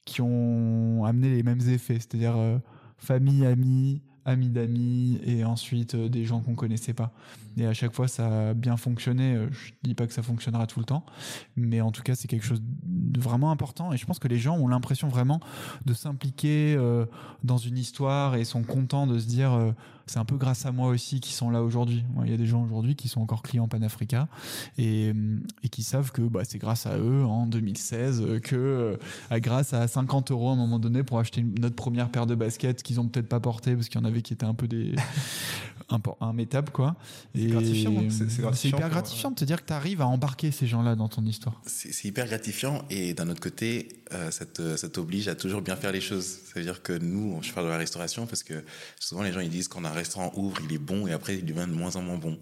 qui 0.05 0.22
ont 0.22 1.03
amené 1.03 1.32
les 1.32 1.41
mêmes 1.41 1.61
effets, 1.68 1.95
c'est-à-dire 1.95 2.38
euh, 2.38 2.59
famille, 2.97 3.43
amis, 3.43 4.03
amis 4.26 4.49
d'amis 4.49 5.19
et 5.23 5.45
ensuite 5.45 5.95
euh, 5.95 6.09
des 6.09 6.26
gens 6.26 6.41
qu'on 6.41 6.55
connaissait 6.55 6.93
pas. 6.93 7.11
Et 7.58 7.66
à 7.66 7.74
chaque 7.74 7.93
fois, 7.93 8.08
ça 8.08 8.49
a 8.49 8.53
bien 8.53 8.76
fonctionné. 8.78 9.36
Euh, 9.36 9.47
Je 9.51 9.72
dis 9.84 9.95
pas 9.95 10.08
que 10.08 10.14
ça 10.14 10.22
fonctionnera 10.24 10.68
tout 10.68 10.80
le 10.80 10.86
temps, 10.86 11.06
mais 11.56 11.82
en 11.82 11.91
tout 11.91 12.01
cas, 12.03 12.16
c'est 12.16 12.28
quelque 12.28 12.45
chose 12.45 12.62
de 12.84 13.20
vraiment 13.20 13.51
important. 13.51 13.93
Et 13.93 13.97
je 13.97 14.06
pense 14.06 14.20
que 14.20 14.28
les 14.28 14.38
gens 14.39 14.58
ont 14.58 14.68
l'impression 14.68 15.08
vraiment 15.08 15.39
de 15.86 15.93
s'impliquer 15.93 16.76
euh, 16.78 17.06
dans 17.43 17.58
une 17.58 17.78
histoire 17.78 18.36
et 18.36 18.43
sont 18.43 18.64
contents 18.64 19.08
de 19.08 19.18
se 19.20 19.26
dire 19.28 19.53
euh, 19.53 19.72
c'est 20.08 20.20
un 20.20 20.26
peu 20.26 20.38
grâce 20.38 20.66
à 20.68 20.72
moi 20.72 20.89
aussi 20.89 21.20
qu'ils 21.20 21.34
sont 21.34 21.49
là 21.49 21.64
aujourd'hui. 21.64 22.03
Il 22.26 22.30
y 22.30 22.34
a 22.34 22.38
des 22.38 22.45
gens 22.45 22.64
aujourd'hui 22.64 22.95
qui 22.95 23.08
sont 23.08 23.22
encore 23.22 23.41
clients 23.41 23.68
Panafrica 23.68 24.28
et, 24.78 25.14
et 25.64 25.70
qui 25.70 25.82
savent 25.82 26.12
que 26.12 26.22
bah, 26.22 26.41
c'est 26.43 26.60
grâce 26.60 26.86
à 26.86 26.97
eux 26.99 27.24
en 27.26 27.47
2016 27.47 28.22
euh, 28.22 28.39
que 28.39 28.99
à- 29.32 29.39
grâce 29.39 29.74
à 29.74 29.88
50 29.88 30.30
euros 30.32 30.49
à 30.49 30.53
un 30.53 30.58
moment 30.58 30.78
donné 30.78 31.03
pour 31.03 31.18
acheter 31.20 31.41
notre 31.60 31.76
première 31.76 32.10
paire 32.10 32.28
de 32.28 32.36
baskets 32.36 32.84
qu'ils 32.84 32.99
ont 32.99 33.08
peut-être 33.08 33.30
pas 33.30 33.39
portées 33.39 33.74
parce 33.76 33.89
qu'il 33.89 33.99
y 33.99 34.03
en 34.03 34.06
avait 34.08 34.22
qui 34.22 34.34
étaient 34.34 34.45
un 34.45 34.53
peu 34.53 34.68
des 34.68 34.93
impo- 35.89 36.17
immétables 36.21 36.71
quoi. 36.71 36.95
Et 37.33 37.47
gratifiant, 37.47 37.91
hein. 37.97 38.07
C'est- 38.09 38.29
c'est 38.29 38.41
gratifiant 38.41 38.77
hyper 38.77 38.88
pour- 38.89 38.93
gratifiant 39.01 39.31
de 39.31 39.36
te 39.36 39.45
dire 39.45 39.61
que 39.61 39.67
tu 39.67 39.73
arrives 39.73 40.01
à 40.01 40.07
embarquer 40.07 40.51
ces 40.51 40.67
gens-là 40.67 40.95
dans 40.95 41.07
ton 41.09 41.23
histoire. 41.25 41.61
C'est 41.65 41.91
c'est 41.93 42.07
hyper 42.07 42.25
gratifiant 42.27 42.83
et 42.89 43.13
d'un 43.13 43.29
autre 43.29 43.41
côté, 43.41 43.89
euh, 44.13 44.31
ça 44.31 44.45
ça 44.77 44.89
t'oblige 44.89 45.27
à 45.27 45.36
toujours 45.36 45.61
bien 45.61 45.75
faire 45.75 45.91
les 45.91 46.01
choses. 46.01 46.25
Ça 46.25 46.53
veut 46.59 46.63
dire 46.63 46.81
que 46.81 46.93
nous, 46.93 47.39
je 47.41 47.51
parle 47.53 47.67
de 47.67 47.71
la 47.71 47.77
restauration 47.77 48.25
parce 48.27 48.43
que 48.43 48.63
souvent 48.99 49.23
les 49.23 49.31
gens 49.31 49.39
ils 49.41 49.49
disent 49.49 49.67
quand 49.67 49.83
un 49.86 49.89
restaurant 49.91 50.31
ouvre, 50.36 50.57
il 50.67 50.73
est 50.73 50.77
bon 50.79 51.07
et 51.07 51.13
après 51.13 51.36
il 51.36 51.45
devient 51.45 51.67
de 51.69 51.75
moins 51.75 51.95
en 51.95 52.01
moins 52.01 52.17
bon. 52.17 52.39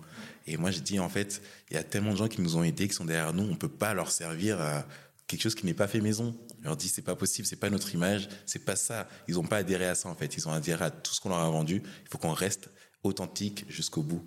Et 0.47 0.57
moi 0.57 0.71
je 0.71 0.79
dis 0.79 0.99
en 0.99 1.09
fait, 1.09 1.41
il 1.71 1.75
y 1.75 1.77
a 1.77 1.83
tellement 1.83 2.11
de 2.11 2.17
gens 2.17 2.27
qui 2.27 2.41
nous 2.41 2.57
ont 2.57 2.63
aidés, 2.63 2.87
qui 2.87 2.93
sont 2.95 3.05
derrière 3.05 3.33
nous, 3.33 3.43
on 3.49 3.55
peut 3.55 3.67
pas 3.69 3.93
leur 3.93 4.11
servir 4.11 4.59
euh, 4.61 4.79
quelque 5.27 5.41
chose 5.41 5.55
qui 5.55 5.65
n'est 5.65 5.73
pas 5.73 5.87
fait 5.87 6.01
maison. 6.01 6.35
On 6.61 6.67
leur 6.67 6.77
dit 6.77 6.87
c'est 6.89 7.01
pas 7.01 7.15
possible, 7.15 7.45
c'est 7.47 7.57
pas 7.57 7.69
notre 7.69 7.93
image, 7.93 8.29
c'est 8.45 8.63
pas 8.63 8.75
ça. 8.77 9.07
Ils 9.27 9.37
ont 9.39 9.43
pas 9.43 9.57
adhéré 9.57 9.85
à 9.87 9.95
ça 9.95 10.07
en 10.09 10.15
fait. 10.15 10.35
Ils 10.37 10.47
ont 10.47 10.51
adhéré 10.53 10.85
à 10.85 10.91
tout 10.91 11.13
ce 11.13 11.19
qu'on 11.21 11.29
leur 11.29 11.39
a 11.39 11.49
vendu. 11.49 11.81
Il 11.85 12.09
faut 12.09 12.17
qu'on 12.17 12.31
reste 12.33 12.69
authentique 13.03 13.65
jusqu'au 13.69 14.01
bout. 14.01 14.23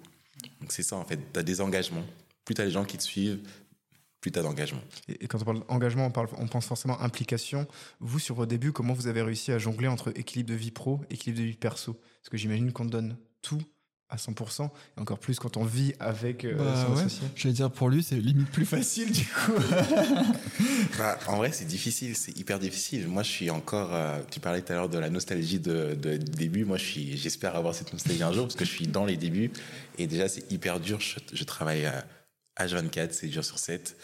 Donc 0.60 0.72
c'est 0.72 0.82
ça 0.82 0.96
en 0.96 1.04
fait. 1.04 1.18
Tu 1.32 1.38
as 1.38 1.42
des 1.42 1.60
engagements. 1.60 2.04
Plus 2.44 2.54
tu 2.54 2.60
as 2.60 2.64
les 2.64 2.70
gens 2.70 2.84
qui 2.84 2.96
te 2.96 3.02
suivent, 3.02 3.40
plus 4.20 4.30
tu 4.30 4.38
as 4.38 4.42
d'engagement. 4.42 4.80
Et, 5.08 5.26
quand 5.26 5.40
on 5.42 5.44
parle 5.44 5.66
d'engagement, 5.66 6.12
on, 6.14 6.42
on 6.42 6.48
pense 6.48 6.66
forcément 6.66 7.00
implication. 7.00 7.66
Vous, 8.00 8.18
sur 8.18 8.34
vos 8.34 8.46
débuts, 8.46 8.72
comment 8.72 8.92
vous 8.92 9.08
avez 9.08 9.22
réussi 9.22 9.52
à 9.52 9.58
jongler 9.58 9.88
entre 9.88 10.16
équilibre 10.16 10.50
de 10.50 10.54
vie 10.54 10.70
pro 10.70 11.00
équilibre 11.10 11.40
de 11.40 11.46
vie 11.46 11.56
perso? 11.56 11.94
Parce 11.94 12.30
que 12.30 12.36
j'imagine 12.36 12.72
qu'on 12.72 12.84
donne 12.84 13.16
tout 13.42 13.62
à 14.08 14.16
100%, 14.16 14.66
et 14.96 15.00
encore 15.00 15.18
plus 15.18 15.38
quand 15.38 15.56
on 15.56 15.64
vit 15.64 15.92
avec 15.98 16.44
euh, 16.44 16.54
Bah 16.56 16.84
son 16.86 16.92
ouais. 16.94 17.00
associé. 17.00 17.26
Je 17.34 17.48
vais 17.48 17.54
dire 17.54 17.70
pour 17.70 17.88
lui 17.88 18.02
c'est 18.04 18.16
limite 18.16 18.48
plus 18.50 18.64
facile 18.66 19.10
du 19.10 19.24
coup. 19.24 19.52
Bah, 20.98 21.18
en 21.26 21.36
vrai, 21.36 21.52
c'est 21.52 21.64
difficile, 21.66 22.16
c'est 22.16 22.36
hyper 22.38 22.58
difficile. 22.58 23.06
Moi, 23.08 23.22
je 23.22 23.30
suis 23.30 23.50
encore. 23.50 23.94
euh, 23.94 24.18
tu 24.30 24.40
parlais 24.40 24.62
tout 24.62 24.72
à 24.72 24.76
l'heure 24.76 24.88
de 24.88 24.98
la 24.98 25.10
nostalgie 25.10 25.58
de, 25.60 25.94
début. 26.16 26.64
Moi, 26.64 26.78
je 26.78 26.84
suis. 26.84 27.16
J'espère 27.16 27.54
avoir 27.56 27.74
cette 27.74 27.92
nostalgie 27.92 28.22
un 28.22 28.32
jour 28.32 28.44
parce 28.46 28.54
que 28.56 28.64
je 28.64 28.70
suis 28.70 28.86
dans 28.86 29.04
les 29.04 29.16
débuts 29.16 29.50
et 29.98 30.06
déjà 30.06 30.28
c'est 30.28 30.50
hyper 30.50 30.80
dur. 30.80 31.00
Je, 31.00 31.18
je 31.32 31.44
travaille 31.44 31.84
à 31.86 32.06
H24, 32.58 33.08
c'est 33.12 33.26
dur 33.26 33.44
sur 33.44 33.58
7, 33.58 33.96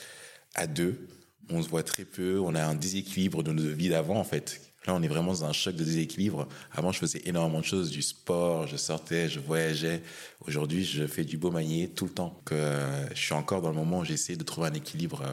à 0.55 0.66
deux. 0.66 1.09
On 1.48 1.62
se 1.62 1.68
voit 1.68 1.82
très 1.82 2.05
peu. 2.05 2.38
On 2.40 2.55
a 2.55 2.62
un 2.64 2.74
déséquilibre 2.74 3.42
de 3.42 3.53
nos 3.53 3.72
vies 3.72 3.88
d'avant 3.88 4.16
en 4.18 4.24
fait. 4.24 4.61
Là, 4.87 4.95
on 4.95 5.03
est 5.03 5.09
vraiment 5.09 5.33
dans 5.33 5.45
un 5.45 5.53
choc 5.53 5.76
de 5.76 5.85
déséquilibre. 5.85 6.49
Avant, 6.72 6.91
je 6.93 6.99
faisais 6.99 7.22
énormément 7.24 7.61
de 7.61 7.64
choses, 7.64 7.91
du 7.91 8.03
sport, 8.03 8.66
je 8.66 8.76
sortais, 8.76 9.28
je 9.28 9.39
voyageais. 9.39 10.03
Aujourd'hui, 10.47 10.85
je 10.85 11.07
fais 11.07 11.24
du 11.24 11.39
beau 11.39 11.51
manier 11.53 11.89
tout 11.91 12.07
le 12.07 12.11
temps. 12.12 12.41
Que 12.45 12.55
euh, 12.57 13.09
je 13.14 13.20
suis 13.20 13.35
encore 13.35 13.62
dans 13.62 13.68
le 13.70 13.76
moment 13.76 14.01
où 14.01 14.05
j'essaie 14.05 14.35
de 14.37 14.43
trouver 14.45 14.68
un 14.68 14.74
équilibre. 14.74 15.22
euh, 15.22 15.33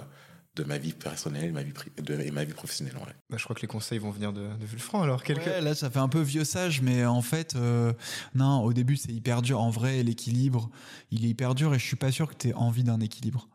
de 0.55 0.63
ma 0.65 0.77
vie 0.77 0.91
personnelle 0.91 1.53
ma 1.53 1.63
vie 1.63 1.71
pri- 1.71 1.89
de- 2.03 2.19
et 2.19 2.31
ma 2.31 2.43
vie 2.43 2.51
professionnelle. 2.53 2.93
Bah, 3.29 3.37
je 3.37 3.43
crois 3.45 3.55
que 3.55 3.61
les 3.61 3.67
conseils 3.67 3.99
vont 3.99 4.11
venir 4.11 4.33
de, 4.33 4.41
de 4.41 4.65
Vulfran, 4.65 5.03
alors 5.03 5.23
quelques... 5.23 5.45
Ouais, 5.45 5.61
là, 5.61 5.73
ça 5.73 5.89
fait 5.89 5.99
un 5.99 6.09
peu 6.09 6.19
vieux 6.19 6.43
sage, 6.43 6.81
mais 6.81 7.05
en 7.05 7.21
fait, 7.21 7.55
euh, 7.55 7.93
non, 8.35 8.63
au 8.63 8.73
début, 8.73 8.97
c'est 8.97 9.11
hyper 9.13 9.41
dur. 9.41 9.61
En 9.61 9.69
vrai, 9.69 10.03
l'équilibre, 10.03 10.69
il 11.11 11.23
est 11.23 11.29
hyper 11.29 11.55
dur 11.55 11.73
et 11.73 11.79
je 11.79 11.85
suis 11.85 11.95
pas 11.95 12.11
sûr 12.11 12.27
que 12.27 12.33
tu 12.35 12.49
aies 12.49 12.53
envie 12.55 12.83
d'un 12.83 12.99
équilibre. 12.99 13.47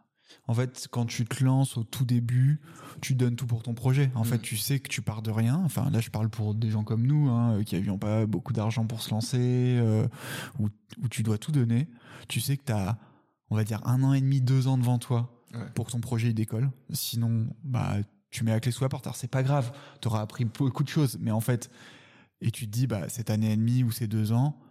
En 0.46 0.54
fait, 0.54 0.88
quand 0.90 1.06
tu 1.06 1.24
te 1.24 1.42
lances 1.42 1.76
au 1.78 1.84
tout 1.84 2.04
début, 2.04 2.60
tu 3.00 3.14
donnes 3.14 3.34
tout 3.34 3.46
pour 3.46 3.62
ton 3.62 3.72
projet. 3.74 4.10
En 4.14 4.24
fait, 4.24 4.38
tu 4.40 4.56
sais 4.58 4.78
que 4.78 4.88
tu 4.88 5.00
pars 5.00 5.22
de 5.22 5.30
rien. 5.30 5.60
Enfin, 5.64 5.88
là, 5.90 6.00
je 6.00 6.10
parle 6.10 6.28
pour 6.28 6.54
des 6.54 6.70
gens 6.70 6.84
comme 6.84 7.06
nous, 7.06 7.30
hein, 7.30 7.62
qui 7.64 7.74
n'avions 7.76 7.96
pas 7.98 8.26
beaucoup 8.26 8.52
d'argent 8.52 8.84
pour 8.86 9.00
se 9.00 9.10
lancer, 9.10 9.38
euh, 9.40 10.06
où, 10.58 10.68
où 11.02 11.08
tu 11.08 11.22
dois 11.22 11.38
tout 11.38 11.50
donner. 11.52 11.88
Tu 12.28 12.40
sais 12.40 12.56
que 12.58 12.64
tu 12.64 12.72
as, 12.72 12.98
on 13.48 13.56
va 13.56 13.64
dire, 13.64 13.80
un 13.86 14.02
an 14.02 14.12
et 14.12 14.20
demi, 14.20 14.40
deux 14.42 14.68
ans 14.68 14.76
devant 14.78 14.98
toi 14.98 15.30
Ouais. 15.54 15.60
pour 15.76 15.86
que 15.86 15.92
ton 15.92 16.00
projet 16.00 16.32
décolle. 16.32 16.68
Sinon, 16.90 17.46
bah, 17.62 17.98
tu 18.30 18.42
mets 18.42 18.50
la 18.50 18.58
clé 18.58 18.72
sous 18.72 18.82
la 18.82 18.88
porte. 18.88 19.06
Alors, 19.06 19.14
c'est 19.14 19.28
pas 19.30 19.44
grave. 19.44 19.72
Tu 20.00 20.08
auras 20.08 20.20
appris 20.20 20.44
beaucoup 20.44 20.82
de 20.82 20.88
choses. 20.88 21.16
Mais 21.20 21.30
en 21.30 21.40
fait, 21.40 21.70
et 22.40 22.50
tu 22.50 22.66
te 22.66 22.72
dis, 22.72 22.88
bah, 22.88 23.08
cette 23.08 23.30
année 23.30 23.52
et 23.52 23.56
demie 23.56 23.84
ou 23.84 23.92
ces 23.92 24.08
deux 24.08 24.32
ans, 24.32 24.58
euh, 24.58 24.63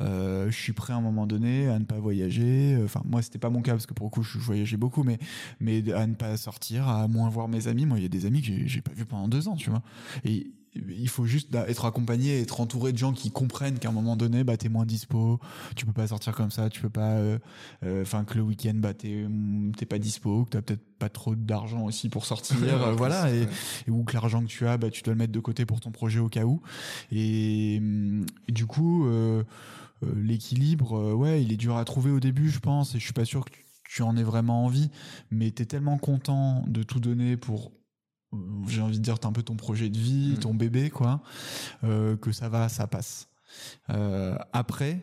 je 0.00 0.50
suis 0.56 0.72
prêt 0.72 0.92
à 0.92 0.96
un 0.96 1.00
moment 1.00 1.26
donné 1.26 1.68
à 1.68 1.78
ne 1.78 1.84
pas 1.84 1.98
voyager. 1.98 2.78
Enfin, 2.84 3.02
moi, 3.04 3.22
c'était 3.22 3.38
pas 3.38 3.50
mon 3.50 3.62
cas 3.62 3.72
parce 3.72 3.86
que 3.86 3.94
pour 3.94 4.06
le 4.06 4.10
coup, 4.10 4.22
je 4.22 4.38
voyageais 4.38 4.76
beaucoup, 4.76 5.02
mais, 5.02 5.18
mais 5.60 5.92
à 5.92 6.06
ne 6.06 6.14
pas 6.14 6.36
sortir, 6.36 6.88
à 6.88 7.06
moins 7.08 7.28
voir 7.28 7.48
mes 7.48 7.68
amis. 7.68 7.86
Moi, 7.86 7.98
il 7.98 8.02
y 8.02 8.06
a 8.06 8.08
des 8.08 8.26
amis 8.26 8.42
que 8.42 8.48
j'ai- 8.66 8.80
pas 8.80 8.92
vus 8.94 9.04
pendant 9.04 9.28
deux 9.28 9.48
ans, 9.48 9.56
tu 9.56 9.68
vois. 9.70 9.82
Et 10.24 10.50
il 10.74 11.08
faut 11.08 11.26
juste 11.26 11.52
être 11.54 11.84
accompagné, 11.84 12.40
être 12.40 12.60
entouré 12.60 12.92
de 12.92 12.98
gens 12.98 13.12
qui 13.12 13.30
comprennent 13.32 13.78
qu'à 13.80 13.88
un 13.88 13.92
moment 13.92 14.16
donné, 14.16 14.44
bah, 14.44 14.56
t'es 14.56 14.68
moins 14.68 14.86
dispo, 14.86 15.40
tu 15.74 15.84
peux 15.84 15.92
pas 15.92 16.06
sortir 16.06 16.32
comme 16.34 16.52
ça, 16.52 16.70
tu 16.70 16.80
peux 16.80 16.88
pas, 16.88 17.14
euh, 17.14 17.38
euh, 17.84 18.02
enfin, 18.02 18.24
que 18.24 18.36
le 18.36 18.42
week-end, 18.42 18.74
bah, 18.76 18.94
t'es 18.94 19.26
t'es 19.76 19.84
pas 19.84 19.98
dispo, 19.98 20.44
que 20.44 20.50
t'as 20.50 20.62
peut-être 20.62 20.84
pas 21.00 21.08
trop 21.08 21.34
d'argent 21.34 21.82
aussi 21.84 22.08
pour 22.08 22.24
sortir, 22.24 22.56
euh, 22.62 22.92
voilà, 22.92 23.34
et, 23.34 23.46
ou 23.88 24.04
que 24.04 24.12
l'argent 24.14 24.40
que 24.42 24.46
tu 24.46 24.64
as, 24.66 24.76
bah, 24.78 24.90
tu 24.90 25.02
dois 25.02 25.12
le 25.14 25.18
mettre 25.18 25.32
de 25.32 25.40
côté 25.40 25.66
pour 25.66 25.80
ton 25.80 25.90
projet 25.90 26.20
au 26.20 26.28
cas 26.28 26.44
où. 26.44 26.62
Et, 27.10 27.74
et 28.48 28.52
du 28.52 28.66
coup, 28.66 29.06
euh, 29.06 29.10
euh, 29.40 29.42
l'équilibre, 30.02 30.98
euh, 30.98 31.12
ouais, 31.14 31.42
il 31.42 31.52
est 31.52 31.56
dur 31.56 31.76
à 31.76 31.84
trouver 31.84 32.10
au 32.10 32.20
début, 32.20 32.50
je 32.50 32.58
pense, 32.60 32.94
et 32.94 32.98
je 32.98 33.04
suis 33.04 33.12
pas 33.12 33.24
sûr 33.24 33.44
que 33.44 33.50
tu, 33.50 33.64
tu 33.88 34.02
en 34.02 34.16
aies 34.16 34.22
vraiment 34.22 34.64
envie, 34.64 34.90
mais 35.30 35.50
tu 35.50 35.62
es 35.62 35.66
tellement 35.66 35.98
content 35.98 36.64
de 36.68 36.82
tout 36.82 37.00
donner 37.00 37.36
pour, 37.36 37.72
euh, 38.32 38.36
j'ai 38.68 38.80
envie 38.82 38.98
de 38.98 39.02
dire, 39.02 39.18
t'as 39.18 39.28
un 39.28 39.32
peu 39.32 39.42
ton 39.42 39.56
projet 39.56 39.88
de 39.90 39.98
vie, 39.98 40.34
Mm. 40.36 40.38
ton 40.40 40.54
bébé, 40.54 40.90
quoi, 40.90 41.22
euh, 41.84 42.16
que 42.16 42.32
ça 42.32 42.48
va, 42.48 42.68
ça 42.68 42.86
passe. 42.86 43.28
Euh, 43.90 44.36
après, 44.52 45.02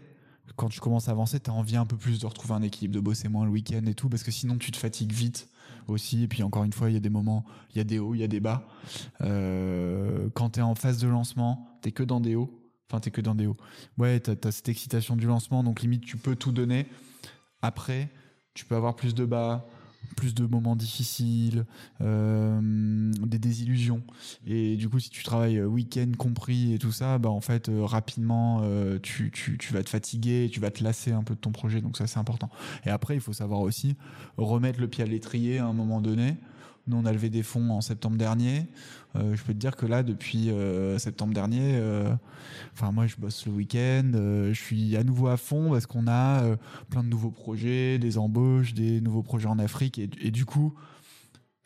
quand 0.55 0.69
tu 0.69 0.79
commences 0.79 1.09
à 1.09 1.11
avancer, 1.11 1.39
tu 1.39 1.49
as 1.49 1.53
envie 1.53 1.75
un 1.75 1.85
peu 1.85 1.97
plus 1.97 2.19
de 2.19 2.25
retrouver 2.25 2.53
un 2.53 2.61
équilibre, 2.61 2.95
de 2.95 2.99
bosser 3.01 3.27
moins 3.27 3.45
le 3.45 3.51
week-end 3.51 3.85
et 3.85 3.93
tout, 3.93 4.07
parce 4.09 4.23
que 4.23 4.31
sinon 4.31 4.57
tu 4.57 4.71
te 4.71 4.77
fatigues 4.77 5.11
vite 5.11 5.49
aussi. 5.87 6.23
Et 6.23 6.27
puis 6.29 6.41
encore 6.41 6.63
une 6.63 6.71
fois, 6.73 6.89
il 6.89 6.93
y 6.93 6.97
a 6.97 7.01
des 7.01 7.09
moments, 7.09 7.43
il 7.71 7.77
y 7.77 7.81
a 7.81 7.83
des 7.83 7.99
hauts, 7.99 8.15
il 8.15 8.19
y 8.21 8.23
a 8.23 8.27
des 8.27 8.39
bas. 8.39 8.65
Euh, 9.21 10.29
quand 10.33 10.51
tu 10.51 10.59
es 10.59 10.63
en 10.63 10.75
phase 10.75 10.97
de 10.99 11.07
lancement, 11.07 11.67
tu 11.81 11.91
que 11.91 12.03
dans 12.03 12.21
des 12.21 12.35
hauts. 12.35 12.51
Enfin, 12.89 12.99
t'es 12.99 13.11
que 13.11 13.21
dans 13.21 13.35
des 13.35 13.47
hauts. 13.47 13.57
Ouais, 13.97 14.19
tu 14.19 14.31
as, 14.31 14.51
cette 14.51 14.69
excitation 14.69 15.15
du 15.15 15.27
lancement, 15.27 15.63
donc 15.63 15.81
limite, 15.81 16.05
tu 16.05 16.17
peux 16.17 16.35
tout 16.35 16.51
donner. 16.51 16.87
Après, 17.61 18.09
tu 18.53 18.65
peux 18.65 18.75
avoir 18.75 18.95
plus 18.95 19.13
de 19.13 19.25
bas, 19.25 19.67
plus 20.15 20.33
de 20.33 20.45
moments 20.45 20.75
difficiles, 20.75 21.65
euh, 22.01 23.11
des 23.25 23.39
désillusions. 23.39 24.03
Et 24.45 24.77
du 24.77 24.89
coup, 24.89 24.99
si 24.99 25.09
tu 25.09 25.23
travailles 25.23 25.57
euh, 25.57 25.65
week-end 25.65 26.11
compris 26.17 26.73
et 26.73 26.79
tout 26.79 26.91
ça, 26.91 27.17
bah 27.17 27.29
en 27.29 27.41
fait, 27.41 27.69
euh, 27.69 27.83
rapidement, 27.83 28.61
tu, 29.01 29.31
tu, 29.31 29.57
tu 29.57 29.73
vas 29.73 29.83
te 29.83 29.89
fatiguer, 29.89 30.49
tu 30.51 30.59
vas 30.59 30.71
te 30.71 30.83
lasser 30.83 31.11
un 31.11 31.23
peu 31.23 31.35
de 31.35 31.39
ton 31.39 31.51
projet. 31.51 31.81
Donc 31.81 31.97
ça, 31.97 32.07
c'est 32.07 32.19
important. 32.19 32.49
Et 32.85 32.89
après, 32.89 33.15
il 33.15 33.21
faut 33.21 33.33
savoir 33.33 33.59
aussi 33.61 33.95
remettre 34.37 34.79
le 34.79 34.87
pied 34.87 35.03
à 35.03 35.07
l'étrier 35.07 35.59
à 35.59 35.65
un 35.65 35.73
moment 35.73 36.01
donné. 36.01 36.37
Nous, 36.87 36.97
on 36.97 37.05
a 37.05 37.11
levé 37.11 37.29
des 37.29 37.43
fonds 37.43 37.69
en 37.71 37.81
septembre 37.81 38.17
dernier. 38.17 38.67
Euh, 39.15 39.35
je 39.35 39.43
peux 39.43 39.53
te 39.53 39.57
dire 39.57 39.75
que 39.75 39.85
là, 39.85 40.03
depuis 40.03 40.49
euh, 40.49 40.97
septembre 40.97 41.33
dernier, 41.33 41.75
euh, 41.75 42.13
enfin 42.73 42.91
moi, 42.91 43.07
je 43.07 43.15
bosse 43.17 43.45
le 43.45 43.51
week-end. 43.51 44.11
je 44.13 44.53
suis 44.53 44.95
à 44.95 45.03
nouveau 45.03 45.27
à 45.27 45.37
fond 45.37 45.71
parce 45.71 45.85
qu'on 45.85 46.07
a 46.07 46.43
plein 46.89 47.03
de 47.03 47.09
nouveaux 47.09 47.31
projets, 47.31 47.99
des 47.99 48.17
embauches, 48.17 48.73
des 48.73 49.01
nouveaux 49.01 49.23
projets 49.23 49.47
en 49.47 49.59
Afrique. 49.59 49.99
Et 49.99 50.31
du 50.31 50.45
coup, 50.45 50.73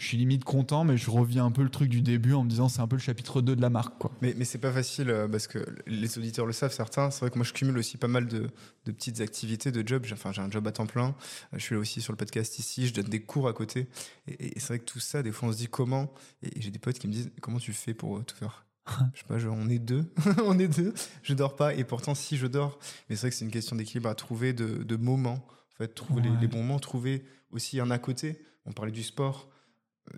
je 0.01 0.07
suis 0.07 0.17
limite 0.17 0.43
content, 0.43 0.83
mais 0.83 0.97
je 0.97 1.11
reviens 1.11 1.45
un 1.45 1.51
peu 1.51 1.61
le 1.61 1.69
truc 1.69 1.87
du 1.87 2.01
début 2.01 2.33
en 2.33 2.43
me 2.43 2.49
disant 2.49 2.69
c'est 2.69 2.81
un 2.81 2.87
peu 2.87 2.95
le 2.95 3.01
chapitre 3.01 3.39
2 3.39 3.55
de 3.55 3.61
la 3.61 3.69
marque. 3.69 3.99
Quoi. 3.99 4.11
Mais, 4.23 4.33
mais 4.35 4.45
c'est 4.45 4.57
pas 4.57 4.71
facile 4.71 5.11
euh, 5.11 5.27
parce 5.27 5.45
que 5.45 5.63
les 5.85 6.17
auditeurs 6.17 6.47
le 6.47 6.53
savent, 6.53 6.73
certains. 6.73 7.11
C'est 7.11 7.19
vrai 7.19 7.29
que 7.29 7.37
moi 7.37 7.45
je 7.45 7.53
cumule 7.53 7.77
aussi 7.77 7.97
pas 7.97 8.07
mal 8.07 8.25
de, 8.27 8.49
de 8.85 8.91
petites 8.91 9.21
activités, 9.21 9.71
de 9.71 9.87
jobs. 9.87 10.03
Enfin, 10.11 10.31
j'ai 10.31 10.41
un 10.41 10.49
job 10.49 10.65
à 10.65 10.71
temps 10.71 10.87
plein. 10.87 11.09
Euh, 11.53 11.57
je 11.57 11.59
suis 11.59 11.75
là 11.75 11.81
aussi 11.81 12.01
sur 12.01 12.13
le 12.13 12.17
podcast 12.17 12.57
ici. 12.57 12.87
Je 12.87 12.95
donne 12.95 13.09
des 13.09 13.21
cours 13.21 13.47
à 13.47 13.53
côté. 13.53 13.89
Et, 14.27 14.59
c'est 14.59 14.69
vrai 14.69 14.79
que 14.79 14.85
tout 14.85 14.99
ça, 14.99 15.21
des 15.21 15.31
fois 15.31 15.49
on 15.49 15.51
se 15.51 15.57
dit 15.57 15.67
comment. 15.67 16.11
Et, 16.41 16.49
j'ai 16.59 16.71
des 16.71 16.79
potes 16.79 16.97
qui 16.97 17.07
me 17.07 17.13
disent 17.13 17.29
comment 17.39 17.59
tu 17.59 17.71
fais 17.71 17.93
pour 17.93 18.17
euh, 18.17 18.23
tout 18.23 18.35
faire? 18.35 18.65
je 19.13 19.19
sais 19.19 19.25
pas, 19.27 19.37
on 19.51 19.69
est 19.69 19.77
deux, 19.77 20.11
on 20.45 20.57
est 20.57 20.67
deux. 20.67 20.95
Je 21.21 21.35
dors 21.35 21.55
pas 21.55 21.75
et 21.75 21.83
pourtant 21.83 22.15
si 22.15 22.37
je 22.37 22.47
dors. 22.47 22.79
Mais 23.07 23.15
c'est 23.15 23.21
vrai 23.21 23.29
que 23.29 23.35
c'est 23.35 23.45
une 23.45 23.51
question 23.51 23.75
d'équilibre 23.75 24.09
à 24.09 24.15
trouver, 24.15 24.53
de, 24.53 24.81
de 24.81 24.95
moments. 24.95 25.45
En 25.73 25.77
fait, 25.77 25.89
trouver 25.89 26.23
les, 26.23 26.31
les 26.41 26.47
bons 26.47 26.63
moments, 26.63 26.79
trouver 26.79 27.23
aussi 27.51 27.79
un 27.79 27.91
à 27.91 27.99
côté. 27.99 28.43
On 28.65 28.71
parlait 28.71 28.91
du 28.91 29.03
sport 29.03 29.50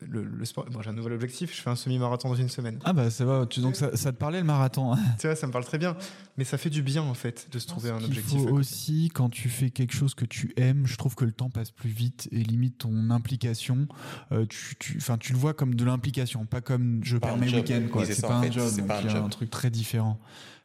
le, 0.02 0.46
sport. 0.46 0.66
Bon, 0.72 0.82
j'ai 0.82 0.90
un 0.90 0.94
nouvel 0.94 1.14
objectif, 1.14 1.56
je 1.56 1.62
fais 1.62 1.70
un 1.70 1.76
semi-marathon 1.76 2.30
dans 2.30 2.36
une 2.36 2.50
semaine. 2.50 2.80
Ah 2.84 2.94
bah 2.94 3.10
ça 3.10 3.26
va, 3.26 3.46
tu, 3.46 3.60
donc 3.60 3.76
ça, 3.76 3.90
te 3.90 4.18
parlait 4.18 4.40
le 4.40 4.46
marathon. 4.46 4.94
Hein. 4.94 5.00
tu 5.20 5.28
vois, 5.28 5.36
ça 5.36 5.48
me 5.48 5.52
parle 5.52 5.66
très 5.66 5.78
bien. 5.78 5.96
Mais 6.38 6.44
ça 6.44 6.58
fait 6.58 6.70
du 6.70 6.82
bien 6.82 7.04
en 7.04 7.14
fait 7.14 7.48
de 7.52 7.60
se 7.60 7.68
trouver 7.68 7.90
un 7.90 8.04
objectif. 8.04 8.34
Il 8.34 8.48
faut 8.48 8.56
aussi, 8.56 9.10
quand 9.14 9.30
tu 9.30 9.50
fais 9.50 9.70
quelque 9.70 9.94
chose 9.94 10.16
que 10.16 10.26
tu 10.26 10.54
aimes, 10.58 10.88
je 10.88 10.98
trouve 10.98 11.16
que 11.16 11.26
le 11.26 11.32
temps 11.32 11.50
passe 11.50 11.72
plus 11.72 11.90
vite 11.90 12.28
et 12.32 12.44
limite 12.44 12.80
ton 12.80 13.10
implication, 13.10 13.88
euh, 14.32 14.46
tu, 14.48 14.76
tu, 14.80 15.00
tu 15.20 15.34
le 15.34 15.40
vois 15.40 15.54
comme 15.54 15.76
de 15.76 15.86
l'implication, 15.86 16.46
pas 16.46 16.62
comme 16.62 17.02
je 17.04 17.18
perds 17.18 17.38
mes 17.38 17.54
week-ends. 17.54 17.88
c'est 18.06 18.22
pas, 18.22 18.36
un 18.36 18.52
job, 18.52 18.70
c'est 18.74 18.82
un, 18.90 19.26
un 19.26 19.30
truc 19.30 19.50
très 19.50 19.70
différent. 19.70 20.20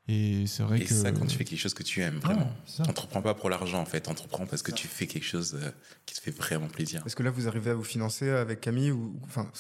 Et 0.09 0.47
c'est 0.47 0.63
vrai 0.63 0.81
que. 0.81 0.95
ça, 0.95 1.13
quand 1.13 1.27
tu 1.27 1.37
fais 1.37 1.45
quelque 1.45 1.59
chose 1.59 1.75
que 1.75 1.83
tu 1.83 2.01
aimes, 2.01 2.19
vraiment. 2.19 2.51
Tu 2.65 2.81
Entreprends 2.83 3.21
pas 3.21 3.35
pour 3.35 3.51
l'argent, 3.51 3.81
en 3.81 3.85
fait. 3.85 4.09
Entreprends 4.09 4.47
parce 4.47 4.63
que 4.63 4.73
tu 4.73 4.89
fais 4.89 5.07
quelque 5.07 5.27
chose 5.27 5.59
euh, 5.63 5.71
qui 6.07 6.15
te 6.15 6.21
fait 6.21 6.31
vraiment 6.31 6.69
plaisir. 6.69 7.03
Est-ce 7.05 7.15
que 7.15 7.23
là, 7.23 7.31
vous 7.31 7.47
arrivez 7.47 7.71
à 7.71 7.75
vous 7.75 7.85
financer 7.85 8.31
avec 8.31 8.63
Camille 8.63 8.91
ou, 8.91 9.21
enfin, 9.25 9.51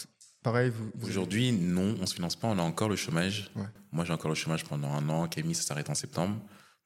pareil, 0.42 0.70
vous. 0.70 0.90
Aujourd'hui, 1.06 1.52
non, 1.52 1.94
on 2.00 2.06
se 2.06 2.14
finance 2.14 2.34
pas. 2.34 2.48
On 2.48 2.58
a 2.58 2.62
encore 2.62 2.88
le 2.88 2.96
chômage. 2.96 3.52
Moi, 3.92 4.06
j'ai 4.06 4.12
encore 4.12 4.30
le 4.30 4.34
chômage 4.34 4.64
pendant 4.64 4.90
un 4.90 5.06
an. 5.10 5.28
Camille, 5.28 5.54
ça 5.54 5.62
s'arrête 5.62 5.90
en 5.90 5.94
septembre. 5.94 6.36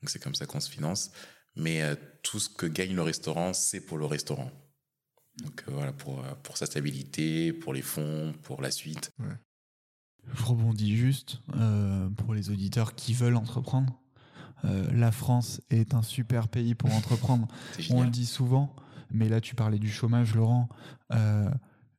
Donc, 0.03 0.11
c'est 0.11 0.21
comme 0.21 0.35
ça 0.35 0.45
qu'on 0.47 0.61
se 0.61 0.71
finance. 0.71 1.13
Mais 1.55 1.83
euh, 1.83 1.95
tout 2.25 2.41
ce 2.41 2.49
que 2.49 2.67
gagne 2.67 2.97
le 2.97 3.03
restaurant, 3.03 3.53
c'est 3.53 3.81
pour 3.81 3.97
le 3.97 4.07
restaurant. 4.07 4.51
Donc, 5.37 5.63
euh, 5.69 5.73
voilà, 5.73 5.93
pour, 5.93 6.21
pour 6.43 6.57
sa 6.57 6.67
stabilité, 6.67 7.53
pour 7.53 7.73
les 7.73 7.83
fonds, 7.83 8.35
pour 8.43 8.61
la 8.61 8.73
suite. 8.73 9.13
Je 10.35 10.45
rebondis 10.45 10.97
juste 10.97 11.41
euh, 11.57 12.09
pour 12.11 12.35
les 12.35 12.51
auditeurs 12.51 12.95
qui 12.95 13.13
veulent 13.13 13.37
entreprendre. 13.37 13.99
Euh, 14.65 14.87
la 14.93 15.11
France 15.11 15.61
est 15.71 15.95
un 15.95 16.03
super 16.03 16.49
pays 16.49 16.75
pour 16.75 16.93
entreprendre. 16.95 17.49
On 17.91 18.03
le 18.03 18.11
dit 18.11 18.27
souvent, 18.27 18.75
mais 19.11 19.29
là 19.29 19.41
tu 19.41 19.55
parlais 19.55 19.79
du 19.79 19.91
chômage, 19.91 20.35
Laurent. 20.35 20.69
Euh, 21.13 21.51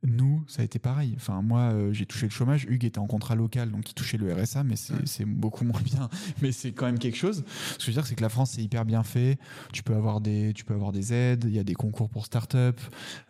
nous, 0.06 0.44
ça 0.48 0.62
a 0.62 0.66
été 0.66 0.80
pareil. 0.80 1.14
Enfin, 1.16 1.42
moi, 1.42 1.72
euh, 1.72 1.94
j'ai 1.94 2.06
touché 2.06 2.26
le 2.26 2.32
chômage. 2.32 2.66
Hugues 2.66 2.86
était 2.86 3.00
en 3.00 3.08
contrat 3.08 3.36
local, 3.36 3.72
donc 3.72 3.90
il 3.90 3.94
touchait 3.94 4.18
le 4.18 4.34
RSA, 4.34 4.64
mais 4.64 4.76
c'est 4.76 5.26
beaucoup 5.26 5.64
moins 5.64 5.82
bien. 5.82 6.10
Mais 6.42 6.52
c'est 6.52 6.72
quand 6.72 6.86
même 6.86 7.00
quelque 7.00 7.18
chose. 7.18 7.44
Ce 7.48 7.78
que 7.78 7.82
je 7.84 7.88
veux 7.88 7.94
dire, 7.94 8.06
c'est 8.06 8.16
que 8.16 8.22
la 8.22 8.30
France, 8.30 8.52
c'est 8.52 8.62
hyper 8.62 8.86
bien 8.86 9.04
fait. 9.04 9.38
Tu 9.72 9.84
peux 9.84 9.96
avoir 9.96 10.20
des, 10.20 10.54
tu 10.54 10.66
peux 10.66 10.74
avoir 10.74 10.92
des 10.92 11.14
aides. 11.14 11.46
Il 11.48 11.54
y 11.54 11.60
a 11.60 11.64
des 11.64 11.74
concours 11.74 12.10
pour 12.10 12.26
start-up. 12.26 12.80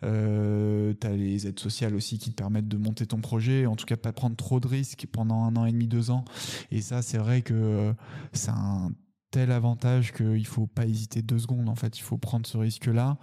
Euh, 0.02 0.94
tu 1.00 1.06
as 1.06 1.10
les 1.10 1.46
aides 1.46 1.60
sociales 1.60 1.94
aussi 1.94 2.18
qui 2.18 2.30
te 2.30 2.36
permettent 2.36 2.68
de 2.68 2.76
monter 2.76 3.06
ton 3.06 3.20
projet. 3.20 3.66
En 3.66 3.76
tout 3.76 3.86
cas, 3.86 3.96
pas 3.96 4.12
prendre 4.12 4.36
trop 4.36 4.58
de 4.58 4.66
risques 4.66 5.06
pendant 5.12 5.44
un 5.44 5.54
an 5.56 5.64
et 5.66 5.72
demi, 5.72 5.86
deux 5.86 6.10
ans. 6.10 6.24
Et 6.70 6.80
ça, 6.80 7.02
c'est 7.02 7.18
vrai 7.18 7.42
que 7.42 7.94
c'est 8.32 8.50
un 8.50 8.90
tel 9.34 9.50
avantage 9.50 10.12
qu'il 10.12 10.46
faut 10.46 10.68
pas 10.68 10.86
hésiter 10.86 11.20
deux 11.20 11.40
secondes. 11.40 11.68
En 11.68 11.74
fait, 11.74 11.98
il 11.98 12.02
faut 12.02 12.16
prendre 12.16 12.46
ce 12.46 12.56
risque-là. 12.56 13.18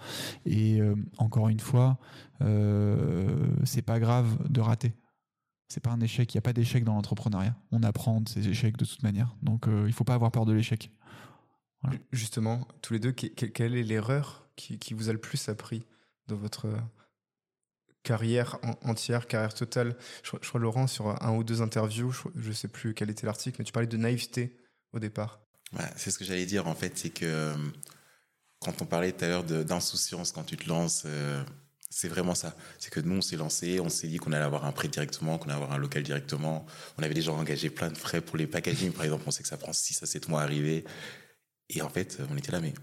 Et 0.46 0.82
euh, 0.82 0.94
encore 1.18 1.48
une 1.48 1.62
fois, 1.62 2.00
euh, 2.42 3.48
c'est 3.64 3.82
pas 3.82 3.98
grave 3.98 4.38
de 4.50 4.60
rater. 4.60 4.94
C'est 5.70 5.80
pas 5.80 5.92
un 5.92 6.02
échec. 6.02 6.34
Il 6.34 6.36
n'y 6.36 6.40
a 6.40 6.42
pas 6.42 6.52
d'échec 6.52 6.84
dans 6.84 6.96
l'entrepreneuriat. 6.96 7.56
On 7.72 7.82
apprend 7.84 8.20
de 8.20 8.28
ces 8.28 8.50
échecs 8.50 8.76
de 8.76 8.84
toute 8.84 9.04
manière. 9.04 9.34
Donc, 9.42 9.70
euh, 9.70 9.86
il 9.88 9.94
faut 9.94 10.04
pas 10.04 10.14
avoir 10.14 10.34
peur 10.34 10.46
de 10.46 10.52
l'échec. 10.52 10.92
Justement, 12.12 12.68
tous 12.82 12.92
les 12.92 13.00
deux, 13.00 13.14
quelle 13.14 13.76
est 13.76 13.84
l'erreur 13.84 14.50
qui, 14.58 14.94
vous 14.94 15.08
a 15.08 15.14
le 15.14 15.18
plus 15.18 15.48
appris 15.48 15.86
dans 16.28 16.36
votre 16.36 16.68
carrière 18.04 18.60
entière, 18.84 19.28
carrière 19.28 19.54
totale? 19.54 19.96
Je, 20.24 20.36
crois, 20.36 20.60
Laurent, 20.60 20.88
sur 20.88 21.24
un 21.24 21.34
ou 21.38 21.46
deux 21.46 21.62
interviews, 21.62 22.12
je 22.36 22.50
ne 22.50 22.54
sais 22.54 22.68
plus 22.68 22.94
quel 22.94 23.10
était 23.10 23.26
l'article, 23.26 23.56
mais 23.60 23.66
tu 23.66 23.72
parlais 23.72 23.88
de 23.88 23.98
naïveté 23.98 24.58
au 24.92 25.00
départ 25.00 25.40
c'est 25.96 26.12
ce 26.12 26.18
que 26.18 26.26
j'allais 26.26 26.46
dire 26.46 26.68
en 26.68 26.76
fait, 26.76 26.98
c'est 26.98 27.10
que 27.10 27.26
euh, 27.26 27.56
quand 28.60 28.82
on 28.82 28.86
parlait 28.86 29.12
tout 29.12 29.26
à 29.26 29.28
l'heure 29.28 29.44
d'insouciance 29.44 30.32
quand 30.32 30.44
tu 30.44 30.58
te 30.58 30.68
lances, 30.68 31.04
euh, 31.06 31.44
c'est 31.90 32.08
vraiment 32.08 32.36
ça. 32.36 32.56
C'est 32.80 32.92
que 32.92 33.00
nous, 33.00 33.18
on 33.18 33.22
s'est 33.22 33.36
lancé, 33.36 33.80
on 33.80 33.90
s'est 33.90 34.08
dit 34.08 34.18
qu'on 34.18 34.32
allait 34.32 34.46
avoir 34.46 34.66
un 34.66 34.72
prêt 34.72 34.88
directement, 34.88 35.38
qu'on 35.38 35.46
allait 35.46 35.56
avoir 35.56 35.74
un 35.74 35.78
local 35.78 36.04
directement. 36.04 36.66
On 36.98 37.04
avait 37.04 37.14
déjà 37.14 37.32
engagé 37.34 37.70
plein 37.70 37.90
de 37.90 37.98
frais 37.98 38.22
pour 38.22 38.38
les 38.38 38.48
packaging, 38.48 38.92
par 38.92 39.04
exemple. 39.04 39.24
On 39.28 39.32
sait 39.32 39.44
que 39.44 39.50
ça 39.50 39.58
prend 39.58 39.74
6 39.74 40.04
à 40.04 40.06
7 40.06 40.30
mois 40.30 40.42
à 40.42 40.44
arriver. 40.44 40.86
Et 41.70 41.82
en 41.82 41.90
fait, 41.90 42.20
on 42.30 42.38
était 42.38 42.52
là, 42.52 42.62
mais 42.62 42.74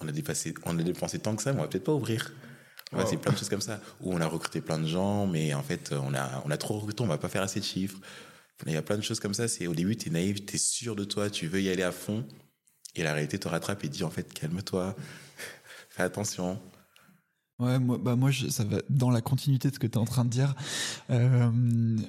on 0.00 0.08
a, 0.08 0.12
dépassé, 0.12 0.54
on 0.64 0.78
a 0.78 0.82
dépensé 0.82 1.18
tant 1.18 1.34
que 1.34 1.42
ça, 1.42 1.52
mais 1.52 1.60
on 1.60 1.62
va 1.62 1.68
peut-être 1.68 1.84
pas 1.84 1.92
ouvrir. 1.94 2.32
C'est 3.06 3.18
plein 3.18 3.32
de 3.32 3.38
choses 3.38 3.48
comme 3.50 3.60
ça. 3.60 3.80
Où 4.00 4.14
on 4.14 4.20
a 4.20 4.26
recruté 4.26 4.60
plein 4.60 4.78
de 4.78 4.86
gens, 4.86 5.26
mais 5.26 5.52
en 5.54 5.62
fait, 5.62 5.92
on 5.92 6.14
a, 6.14 6.42
on 6.44 6.50
a 6.50 6.56
trop 6.56 6.78
recruté, 6.78 7.02
on 7.02 7.06
va 7.06 7.18
pas 7.18 7.28
faire 7.28 7.42
assez 7.42 7.60
de 7.60 7.64
chiffres. 7.64 7.98
Il 8.66 8.72
y 8.72 8.76
a 8.76 8.82
plein 8.82 8.96
de 8.96 9.02
choses 9.02 9.20
comme 9.20 9.34
ça. 9.34 9.48
C'est 9.48 9.66
au 9.66 9.74
début, 9.74 9.96
tu 9.96 10.08
es 10.08 10.12
naïf, 10.12 10.44
tu 10.44 10.56
es 10.56 10.58
sûr 10.58 10.96
de 10.96 11.04
toi, 11.04 11.30
tu 11.30 11.46
veux 11.46 11.62
y 11.62 11.68
aller 11.68 11.82
à 11.82 11.92
fond. 11.92 12.26
Et 12.96 13.02
la 13.02 13.12
réalité 13.12 13.38
te 13.38 13.48
rattrape 13.48 13.84
et 13.84 13.88
dit 13.88 14.02
en 14.02 14.10
fait, 14.10 14.32
calme-toi, 14.32 14.96
fais 15.90 16.02
attention. 16.02 16.60
Ouais, 17.60 17.78
moi, 17.80 17.98
bah 17.98 18.14
moi 18.14 18.30
ça 18.50 18.62
va 18.62 18.78
dans 18.88 19.10
la 19.10 19.20
continuité 19.20 19.68
de 19.68 19.74
ce 19.74 19.80
que 19.80 19.86
tu 19.88 19.94
es 19.94 19.98
en 19.98 20.04
train 20.04 20.24
de 20.24 20.30
dire. 20.30 20.54
Euh, 21.10 21.50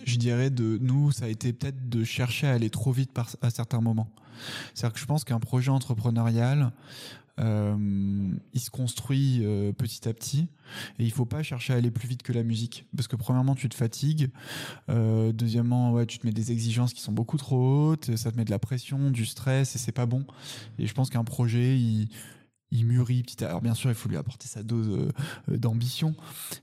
je 0.05 0.17
dirais 0.17 0.51
de 0.51 0.77
nous, 0.79 1.11
ça 1.11 1.25
a 1.25 1.27
été 1.27 1.53
peut-être 1.53 1.89
de 1.89 2.03
chercher 2.03 2.47
à 2.47 2.53
aller 2.53 2.69
trop 2.69 2.91
vite 2.91 3.11
par, 3.11 3.35
à 3.41 3.49
certains 3.49 3.81
moments. 3.81 4.11
C'est-à-dire 4.73 4.93
que 4.93 4.99
je 4.99 5.05
pense 5.05 5.23
qu'un 5.23 5.39
projet 5.39 5.71
entrepreneurial, 5.71 6.71
euh, 7.39 7.77
il 8.53 8.59
se 8.59 8.69
construit 8.69 9.41
euh, 9.43 9.71
petit 9.71 10.07
à 10.07 10.13
petit. 10.13 10.47
Et 10.99 11.05
il 11.05 11.11
faut 11.11 11.25
pas 11.25 11.41
chercher 11.41 11.73
à 11.73 11.77
aller 11.77 11.91
plus 11.91 12.07
vite 12.07 12.23
que 12.23 12.33
la 12.33 12.43
musique. 12.43 12.85
Parce 12.95 13.07
que 13.07 13.15
premièrement 13.15 13.55
tu 13.55 13.69
te 13.69 13.75
fatigues. 13.75 14.29
Euh, 14.89 15.31
deuxièmement 15.31 15.91
ouais 15.91 16.05
tu 16.05 16.19
te 16.19 16.27
mets 16.27 16.33
des 16.33 16.51
exigences 16.51 16.93
qui 16.93 17.01
sont 17.01 17.11
beaucoup 17.11 17.37
trop 17.37 17.91
hautes. 17.91 18.15
Ça 18.15 18.31
te 18.31 18.37
met 18.37 18.45
de 18.45 18.51
la 18.51 18.59
pression 18.59 19.11
du 19.11 19.25
stress 19.25 19.75
et 19.75 19.79
c'est 19.79 19.91
pas 19.91 20.05
bon. 20.05 20.25
Et 20.77 20.87
je 20.87 20.93
pense 20.93 21.09
qu'un 21.09 21.23
projet 21.23 21.77
il 21.77 22.09
il 22.71 22.85
mûrit 22.85 23.23
petit 23.23 23.43
à 23.43 23.49
Alors 23.49 23.61
bien 23.61 23.73
sûr, 23.73 23.89
il 23.89 23.95
faut 23.95 24.09
lui 24.09 24.17
apporter 24.17 24.47
sa 24.47 24.63
dose 24.63 24.87
euh, 24.89 25.57
d'ambition, 25.57 26.15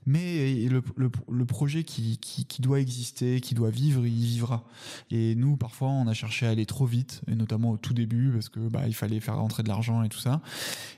mais 0.05 0.55
le, 0.69 0.81
le, 0.95 1.11
le 1.29 1.45
projet 1.45 1.83
qui, 1.83 2.17
qui, 2.17 2.45
qui, 2.45 2.61
doit 2.61 2.79
exister, 2.79 3.41
qui 3.41 3.55
doit 3.55 3.69
vivre, 3.69 4.05
il 4.05 4.13
vivra. 4.13 4.63
Et 5.11 5.35
nous, 5.35 5.57
parfois, 5.57 5.89
on 5.89 6.07
a 6.07 6.13
cherché 6.13 6.45
à 6.45 6.51
aller 6.51 6.65
trop 6.65 6.85
vite, 6.85 7.21
et 7.29 7.35
notamment 7.35 7.71
au 7.71 7.77
tout 7.77 7.93
début, 7.93 8.31
parce 8.31 8.49
que 8.49 8.59
bah, 8.59 8.87
il 8.87 8.95
fallait 8.95 9.19
faire 9.19 9.37
rentrer 9.37 9.63
de 9.63 9.67
l'argent 9.67 10.03
et 10.03 10.09
tout 10.09 10.19
ça. 10.19 10.41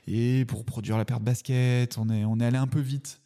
Et 0.06 0.44
pour 0.44 0.64
produire 0.64 0.96
la 0.96 1.04
paire 1.04 1.20
de 1.20 1.24
basket, 1.24 1.98
on 1.98 2.08
est, 2.08 2.24
on 2.24 2.38
est 2.38 2.44
allé 2.44 2.58
un 2.58 2.68
peu 2.68 2.80
vite. 2.80 3.20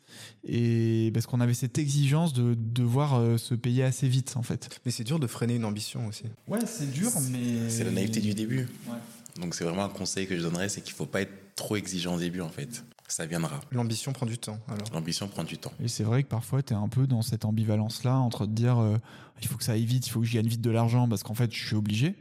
Et 0.44 1.10
parce 1.12 1.26
qu'on 1.26 1.40
avait 1.40 1.54
cette 1.54 1.76
exigence 1.76 2.32
de 2.34 2.54
devoir 2.54 3.14
euh, 3.14 3.36
se 3.36 3.54
payer 3.54 3.82
assez 3.82 4.08
vite, 4.08 4.34
en 4.36 4.42
fait. 4.42 4.80
Mais 4.84 4.92
c'est 4.92 5.02
dur 5.04 5.18
de 5.18 5.26
freiner 5.26 5.56
une 5.56 5.64
ambition 5.64 6.06
aussi. 6.06 6.24
Ouais, 6.46 6.60
c'est 6.66 6.90
dur, 6.90 7.10
mais. 7.32 7.68
C'est 7.68 7.84
la 7.84 7.90
naïveté 7.90 8.20
du 8.20 8.32
début. 8.32 8.68
Ouais. 8.86 8.96
Donc 9.40 9.54
c'est 9.54 9.64
vraiment 9.64 9.84
un 9.84 9.88
conseil 9.88 10.26
que 10.26 10.36
je 10.36 10.42
donnerais, 10.42 10.68
c'est 10.68 10.80
qu'il 10.80 10.94
faut 10.94 11.06
pas 11.06 11.22
être 11.22 11.32
trop 11.56 11.76
exigeant 11.76 12.14
au 12.14 12.18
début 12.18 12.40
en 12.40 12.48
fait. 12.48 12.84
Ça 13.06 13.26
viendra. 13.26 13.60
L'ambition 13.70 14.12
prend 14.12 14.24
du 14.24 14.38
temps 14.38 14.58
alors. 14.66 14.88
L'ambition 14.92 15.28
prend 15.28 15.44
du 15.44 15.58
temps. 15.58 15.72
Et 15.82 15.88
c'est 15.88 16.04
vrai 16.04 16.22
que 16.22 16.28
parfois 16.28 16.62
tu 16.62 16.72
es 16.72 16.76
un 16.76 16.88
peu 16.88 17.06
dans 17.06 17.22
cette 17.22 17.44
ambivalence 17.44 18.02
là 18.02 18.16
entre 18.16 18.46
te 18.46 18.50
dire 18.50 18.78
euh, 18.78 18.96
il 19.42 19.46
faut 19.46 19.58
que 19.58 19.64
ça 19.64 19.72
aille 19.72 19.84
vite, 19.84 20.06
il 20.06 20.10
faut 20.10 20.20
que 20.20 20.26
je 20.26 20.34
gagne 20.34 20.46
vite 20.46 20.62
de 20.62 20.70
l'argent 20.70 21.06
parce 21.06 21.22
qu'en 21.22 21.34
fait 21.34 21.52
je 21.52 21.66
suis 21.66 21.76
obligé 21.76 22.16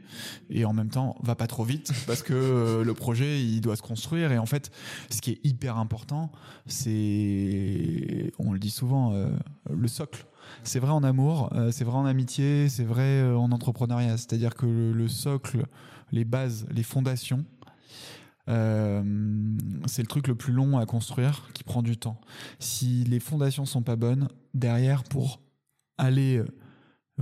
et 0.50 0.66
en 0.66 0.74
même 0.74 0.90
temps 0.90 1.16
va 1.22 1.34
pas 1.34 1.46
trop 1.46 1.64
vite 1.64 1.92
parce 2.06 2.22
que 2.22 2.34
euh, 2.34 2.84
le 2.84 2.94
projet 2.94 3.42
il 3.42 3.60
doit 3.60 3.76
se 3.76 3.82
construire 3.82 4.30
et 4.30 4.38
en 4.38 4.46
fait 4.46 4.70
ce 5.10 5.22
qui 5.22 5.30
est 5.30 5.40
hyper 5.42 5.78
important 5.78 6.30
c'est 6.66 8.32
on 8.38 8.52
le 8.52 8.58
dit 8.58 8.70
souvent 8.70 9.14
euh, 9.14 9.30
le 9.70 9.88
socle. 9.88 10.26
C'est 10.62 10.78
vrai 10.78 10.92
en 10.92 11.02
amour, 11.02 11.50
c'est 11.72 11.84
vrai 11.84 11.96
en 11.96 12.04
amitié, 12.04 12.68
c'est 12.68 12.84
vrai 12.84 13.22
en 13.22 13.50
entrepreneuriat. 13.50 14.18
C'est-à-dire 14.18 14.54
que 14.54 14.66
le 14.66 15.08
socle 15.08 15.64
les 16.14 16.24
bases, 16.24 16.66
les 16.70 16.82
fondations, 16.82 17.44
euh, 18.48 19.02
c'est 19.86 20.02
le 20.02 20.08
truc 20.08 20.28
le 20.28 20.34
plus 20.34 20.52
long 20.52 20.78
à 20.78 20.86
construire 20.86 21.48
qui 21.54 21.64
prend 21.64 21.82
du 21.82 21.96
temps. 21.96 22.20
Si 22.58 23.04
les 23.04 23.20
fondations 23.20 23.64
sont 23.64 23.82
pas 23.82 23.96
bonnes, 23.96 24.28
derrière 24.52 25.04
pour 25.04 25.40
aller, 25.98 26.38
euh, 26.38 26.46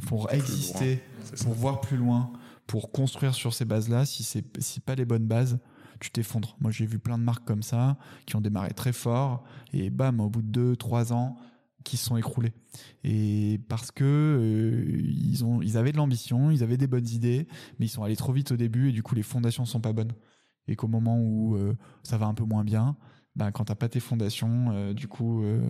pour 0.07 0.33
exister, 0.33 1.03
pour 1.43 1.55
voir 1.55 1.81
plus 1.81 1.97
loin, 1.97 2.33
pour 2.67 2.91
construire 2.91 3.35
sur 3.35 3.55
ces 3.55 3.65
bases-là, 3.65 4.05
si 4.05 4.23
c'est 4.23 4.45
si 4.61 4.81
pas 4.81 4.95
les 4.95 5.05
bonnes 5.05 5.27
bases, 5.27 5.59
tu 6.01 6.11
t'effondres. 6.11 6.57
Moi, 6.61 6.73
j'ai 6.73 6.87
vu 6.87 6.99
plein 6.99 7.19
de 7.19 7.23
marques 7.23 7.45
comme 7.45 7.63
ça 7.63 7.97
qui 8.27 8.35
ont 8.35 8.41
démarré 8.41 8.71
très 8.71 8.93
fort 8.93 9.45
et 9.73 9.91
bam, 9.91 10.21
au 10.21 10.29
bout 10.29 10.43
de 10.43 10.49
deux, 10.49 10.77
trois 10.77 11.13
ans, 11.13 11.37
qui 11.85 11.97
se 11.97 12.07
sont 12.07 12.17
écroulés. 12.17 12.53
Et 13.05 13.61
parce 13.69 13.91
que 13.91 14.05
euh, 14.05 15.01
ils 15.01 15.45
ont, 15.45 15.63
ils 15.63 15.77
avaient 15.77 15.93
de 15.93 15.97
l'ambition, 15.97 16.51
ils 16.51 16.63
avaient 16.63 16.77
des 16.77 16.87
bonnes 16.87 17.09
idées, 17.09 17.47
mais 17.79 17.87
ils 17.87 17.89
sont 17.89 18.03
allés 18.03 18.17
trop 18.17 18.33
vite 18.33 18.53
au 18.53 18.57
début 18.57 18.89
et 18.89 18.93
du 18.93 19.03
coup 19.03 19.15
les 19.15 19.23
fondations 19.23 19.65
sont 19.65 19.81
pas 19.81 19.93
bonnes. 19.93 20.13
Et 20.69 20.77
qu'au 20.77 20.89
moment 20.89 21.19
où 21.19 21.57
euh, 21.57 21.77
ça 22.03 22.17
va 22.19 22.27
un 22.27 22.35
peu 22.35 22.45
moins 22.45 22.65
bien, 22.65 22.97
bah, 23.35 23.51
quand 23.51 23.65
t'as 23.65 23.75
pas 23.75 23.89
tes 23.89 23.99
fondations, 24.01 24.67
euh, 24.73 24.93
du 24.93 25.09
coup, 25.09 25.43
euh, 25.43 25.61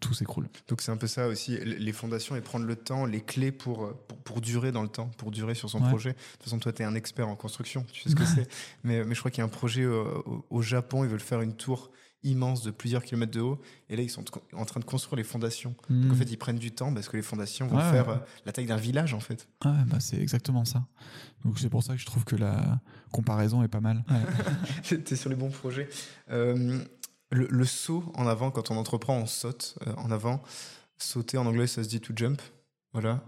tout 0.00 0.14
s'écroule. 0.14 0.48
Donc 0.68 0.80
c'est 0.80 0.92
un 0.92 0.96
peu 0.96 1.06
ça 1.06 1.26
aussi, 1.28 1.58
les 1.64 1.92
fondations 1.92 2.36
et 2.36 2.40
prendre 2.40 2.64
le 2.64 2.76
temps, 2.76 3.06
les 3.06 3.20
clés 3.20 3.52
pour, 3.52 3.92
pour, 4.06 4.18
pour 4.18 4.40
durer 4.40 4.72
dans 4.72 4.82
le 4.82 4.88
temps, 4.88 5.10
pour 5.18 5.30
durer 5.30 5.54
sur 5.54 5.68
son 5.68 5.80
Ouais. 5.82 5.88
projet. 5.88 6.10
De 6.12 6.16
toute 6.34 6.44
façon, 6.44 6.58
toi, 6.58 6.72
tu 6.72 6.82
es 6.82 6.84
un 6.84 6.94
expert 6.94 7.28
en 7.28 7.36
construction, 7.36 7.84
tu 7.92 8.02
sais 8.02 8.10
ce 8.10 8.14
que 8.16 8.24
c'est. 8.24 8.48
Mais, 8.84 9.04
mais 9.04 9.14
je 9.14 9.20
crois 9.20 9.30
qu'il 9.30 9.40
y 9.40 9.42
a 9.42 9.46
un 9.46 9.48
projet 9.48 9.84
au, 9.84 10.46
au 10.48 10.62
Japon, 10.62 11.04
ils 11.04 11.10
veulent 11.10 11.20
faire 11.20 11.40
une 11.42 11.54
tour 11.54 11.90
immense 12.26 12.62
de 12.62 12.70
plusieurs 12.70 13.02
kilomètres 13.02 13.32
de 13.32 13.40
haut, 13.40 13.60
et 13.88 13.96
là, 13.96 14.02
ils 14.02 14.10
sont 14.10 14.24
en 14.54 14.64
train 14.64 14.80
de 14.80 14.84
construire 14.84 15.16
les 15.16 15.24
fondations. 15.24 15.74
Donc 15.88 16.12
en 16.12 16.14
fait, 16.14 16.24
ils 16.30 16.36
prennent 16.36 16.58
du 16.58 16.72
temps 16.72 16.92
parce 16.92 17.08
que 17.08 17.16
les 17.16 17.22
fondations 17.22 17.66
vont 17.66 17.76
Ouais, 17.76 17.90
faire 17.90 18.08
ouais. 18.08 18.14
euh, 18.14 18.26
la 18.44 18.52
taille 18.52 18.66
d'un 18.66 18.76
village, 18.76 19.14
en 19.14 19.20
fait. 19.20 19.48
Ouais, 19.64 19.72
bah, 19.86 20.00
c'est 20.00 20.18
exactement 20.20 20.64
ça. 20.64 20.84
Donc 21.44 21.58
c'est 21.58 21.68
pour 21.70 21.82
ça 21.82 21.94
que 21.94 22.00
je 22.00 22.06
trouve 22.06 22.24
que 22.24 22.36
la 22.36 22.80
comparaison 23.12 23.62
est 23.62 23.68
pas 23.68 23.80
mal. 23.80 24.04
T'es 25.04 25.16
sur 25.16 25.30
les 25.30 25.36
bons 25.36 25.50
projets. 25.50 25.88
Euh, 26.30 26.78
le, 27.30 27.46
le 27.50 27.64
saut 27.64 28.04
en 28.14 28.26
avant, 28.26 28.50
quand 28.50 28.70
on 28.70 28.76
entreprend, 28.76 29.16
on 29.16 29.26
saute 29.26 29.78
euh, 29.86 29.94
en 29.96 30.10
avant. 30.10 30.42
Sauter 30.98 31.38
en 31.38 31.46
anglais, 31.46 31.66
ça 31.66 31.82
se 31.84 31.88
dit 31.88 32.00
to 32.00 32.12
jump. 32.16 32.40
Voilà. 32.92 33.22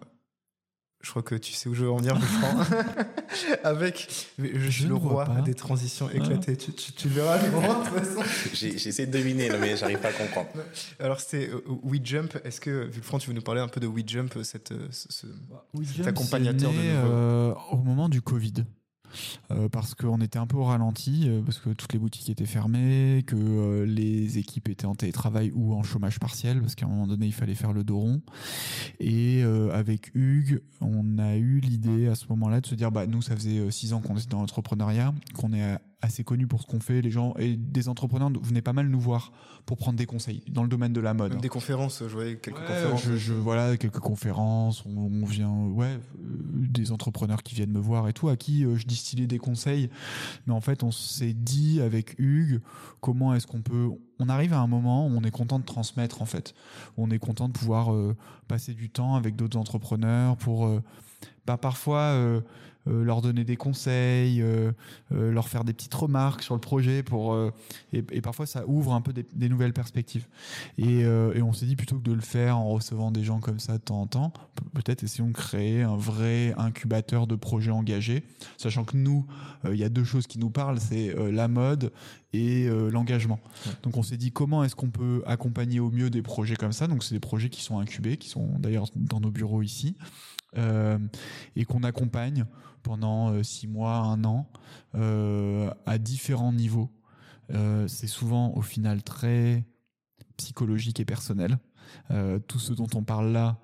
Je 1.00 1.10
crois 1.10 1.22
que 1.22 1.36
tu 1.36 1.52
sais 1.52 1.68
où 1.68 1.74
je 1.74 1.84
veux 1.84 1.90
en 1.90 1.96
venir. 1.98 2.18
Avec, 3.64 4.08
je 4.38 4.68
suis 4.70 4.82
Je 4.82 4.88
le 4.88 4.94
roi 4.94 5.24
pas. 5.24 5.40
des 5.42 5.54
transitions 5.54 6.10
éclatées. 6.10 6.56
Tu, 6.56 6.72
tu, 6.72 6.92
tu 6.92 7.08
le 7.08 7.14
verras, 7.14 7.40
le 7.42 7.50
moment, 7.52 7.80
de 7.82 7.88
toute 7.88 7.98
façon. 8.04 8.66
Essayé 8.66 9.06
de 9.06 9.12
deviner, 9.12 9.48
mais 9.60 9.76
j'arrive 9.76 9.98
pas 10.00 10.08
à 10.08 10.12
comprendre. 10.12 10.48
Alors, 10.98 11.20
c'est 11.20 11.48
euh, 11.50 11.62
We 11.84 12.00
Jump. 12.02 12.36
Est-ce 12.44 12.60
que, 12.60 12.86
Vulfran, 12.86 13.18
tu 13.18 13.28
veux 13.28 13.34
nous 13.34 13.42
parler 13.42 13.60
un 13.60 13.68
peu 13.68 13.80
de 13.80 13.86
We 13.86 14.04
Jump, 14.06 14.34
cette, 14.42 14.72
euh, 14.72 14.88
ce- 14.90 15.06
ce- 15.12 15.26
Cet 15.96 16.06
accompagnateur 16.08 16.70
de 16.72 16.76
nouveau. 16.76 16.88
euh, 16.88 17.54
au 17.70 17.76
moment 17.76 18.08
du 18.08 18.20
Covid. 18.20 18.64
Euh, 19.50 19.68
parce 19.68 19.94
qu'on 19.94 20.20
était 20.20 20.38
un 20.38 20.46
peu 20.46 20.56
au 20.56 20.64
ralenti, 20.64 21.24
euh, 21.26 21.40
parce 21.42 21.58
que 21.58 21.70
toutes 21.70 21.92
les 21.92 21.98
boutiques 21.98 22.28
étaient 22.30 22.46
fermées, 22.46 23.24
que 23.26 23.36
euh, 23.36 23.86
les 23.86 24.38
équipes 24.38 24.68
étaient 24.68 24.86
en 24.86 24.94
télétravail 24.94 25.52
ou 25.54 25.74
en 25.74 25.82
chômage 25.82 26.18
partiel, 26.18 26.60
parce 26.60 26.74
qu'à 26.74 26.86
un 26.86 26.88
moment 26.88 27.06
donné, 27.06 27.26
il 27.26 27.32
fallait 27.32 27.54
faire 27.54 27.72
le 27.72 27.84
dos 27.84 27.98
rond. 27.98 28.22
Et 29.00 29.42
avec 29.72 30.14
Hugues, 30.14 30.60
on 30.80 31.18
a 31.18 31.36
eu 31.36 31.60
l'idée 31.60 32.08
à 32.08 32.14
ce 32.14 32.26
moment-là 32.30 32.60
de 32.60 32.66
se 32.66 32.74
dire, 32.74 32.90
bah, 32.90 33.06
nous, 33.06 33.22
ça 33.22 33.34
faisait 33.34 33.70
six 33.70 33.92
ans 33.92 34.00
qu'on 34.00 34.16
était 34.16 34.28
dans 34.28 34.40
l'entrepreneuriat, 34.40 35.14
qu'on 35.34 35.52
est 35.52 35.78
assez 36.00 36.22
connu 36.22 36.46
pour 36.46 36.62
ce 36.62 36.66
qu'on 36.66 36.78
fait. 36.80 37.02
Les 37.02 37.10
gens 37.10 37.34
et 37.38 37.56
des 37.56 37.88
entrepreneurs 37.88 38.30
venaient 38.40 38.62
pas 38.62 38.72
mal 38.72 38.88
nous 38.88 39.00
voir 39.00 39.32
pour 39.66 39.76
prendre 39.76 39.98
des 39.98 40.06
conseils 40.06 40.42
dans 40.48 40.62
le 40.62 40.68
domaine 40.68 40.92
de 40.92 41.00
la 41.00 41.12
mode. 41.12 41.32
Même 41.32 41.40
des 41.40 41.48
conférences, 41.48 41.98
je 42.06 42.12
voyais 42.14 42.36
quelques 42.36 42.58
Ouais, 42.58 42.66
conférences. 42.66 43.02
Je, 43.02 43.16
je- 43.16 43.32
voilà, 43.34 43.76
quelques 43.76 43.98
conférences, 43.98 44.84
on, 44.86 44.96
on 44.96 45.24
vient, 45.24 45.50
ouais, 45.50 45.86
euh, 45.86 45.98
des 46.68 46.92
entrepreneurs 46.92 47.42
qui 47.42 47.54
viennent 47.56 47.72
me 47.72 47.80
voir 47.80 48.08
et 48.08 48.12
tout, 48.12 48.28
à 48.28 48.36
qui 48.36 48.64
euh, 48.64 48.76
je 48.76 48.86
distillais 48.86 49.26
des 49.26 49.38
conseils. 49.38 49.90
Mais 50.46 50.52
en 50.52 50.60
fait, 50.60 50.84
on 50.84 50.92
s'est 50.92 51.34
dit 51.34 51.80
avec 51.80 52.14
Hugues, 52.18 52.60
comment 53.00 53.34
est-ce 53.34 53.46
qu'on 53.48 53.62
peut. 53.62 53.88
On 54.20 54.28
arrive 54.28 54.52
à 54.52 54.60
un 54.60 54.66
moment 54.68 55.06
où 55.06 55.10
on 55.10 55.22
est 55.22 55.30
content 55.32 55.58
de 55.58 55.64
transmettre, 55.64 56.22
en 56.22 56.26
fait. 56.26 56.54
On 56.96 57.10
est 57.10 57.18
content 57.18 57.48
de 57.48 57.52
pouvoir 57.52 57.92
euh, 57.92 58.16
passer 58.46 58.72
du 58.74 58.88
temps 58.88 59.16
avec 59.16 59.34
d'autres 59.34 59.58
entrepreneurs 59.58 60.36
pour. 60.36 60.66
euh, 60.66 60.80
bah, 61.44 61.56
parfois. 61.56 62.40
Euh, 62.88 63.04
leur 63.04 63.22
donner 63.22 63.44
des 63.44 63.56
conseils, 63.56 64.42
euh, 64.42 64.72
euh, 65.12 65.30
leur 65.30 65.48
faire 65.48 65.64
des 65.64 65.72
petites 65.72 65.94
remarques 65.94 66.42
sur 66.42 66.54
le 66.54 66.60
projet 66.60 67.02
pour 67.02 67.36
et, 67.92 68.04
et 68.10 68.20
parfois 68.20 68.46
ça 68.46 68.66
ouvre 68.66 68.92
un 68.92 69.00
peu 69.00 69.12
des, 69.12 69.26
des 69.34 69.48
nouvelles 69.48 69.72
perspectives. 69.72 70.26
Et, 70.78 71.00
et 71.00 71.42
on 71.42 71.52
s'est 71.52 71.66
dit 71.66 71.76
plutôt 71.76 71.96
que 71.96 72.04
de 72.04 72.12
le 72.12 72.20
faire 72.20 72.58
en 72.58 72.68
recevant 72.68 73.10
des 73.10 73.24
gens 73.24 73.40
comme 73.40 73.58
ça 73.58 73.78
de 73.78 73.82
temps 73.82 74.00
en 74.00 74.06
temps, 74.06 74.32
pe- 74.54 74.80
peut-être 74.80 75.02
essayons 75.02 75.28
de 75.28 75.32
créer 75.32 75.82
un 75.82 75.96
vrai 75.96 76.54
incubateur 76.56 77.26
de 77.26 77.36
projets 77.36 77.70
engagés, 77.70 78.24
sachant 78.56 78.84
que 78.84 78.96
nous, 78.96 79.26
il 79.64 79.76
y 79.76 79.84
a 79.84 79.88
deux 79.88 80.04
choses 80.04 80.26
qui 80.26 80.38
nous 80.38 80.50
parlent, 80.50 80.80
c'est 80.80 81.14
la 81.30 81.48
mode 81.48 81.92
et 82.32 82.66
euh, 82.66 82.90
l'engagement. 82.90 83.40
Ouais. 83.66 83.72
Donc 83.82 83.96
on 83.96 84.02
s'est 84.02 84.18
dit 84.18 84.32
comment 84.32 84.62
est-ce 84.62 84.76
qu'on 84.76 84.90
peut 84.90 85.22
accompagner 85.26 85.80
au 85.80 85.90
mieux 85.90 86.10
des 86.10 86.22
projets 86.22 86.56
comme 86.56 86.72
ça? 86.72 86.86
Donc 86.86 87.02
c'est 87.02 87.14
des 87.14 87.20
projets 87.20 87.48
qui 87.48 87.62
sont 87.62 87.78
incubés, 87.78 88.18
qui 88.18 88.28
sont 88.28 88.58
d'ailleurs 88.58 88.86
dans 88.94 89.20
nos 89.20 89.30
bureaux 89.30 89.62
ici, 89.62 89.96
euh, 90.56 90.98
et 91.56 91.64
qu'on 91.64 91.82
accompagne 91.84 92.44
pendant 92.82 93.30
euh, 93.30 93.42
six 93.42 93.66
mois, 93.66 93.96
un 93.96 94.24
an, 94.24 94.50
euh, 94.94 95.70
à 95.86 95.98
différents 95.98 96.52
niveaux. 96.52 96.90
Euh, 97.52 97.88
c'est 97.88 98.06
souvent 98.06 98.52
au 98.54 98.62
final 98.62 99.02
très 99.02 99.64
psychologique 100.36 101.00
et 101.00 101.04
personnel. 101.04 101.58
Tout 102.48 102.58
ce 102.58 102.74
dont 102.74 102.86
on 102.94 103.02
parle 103.02 103.32
là, 103.32 103.58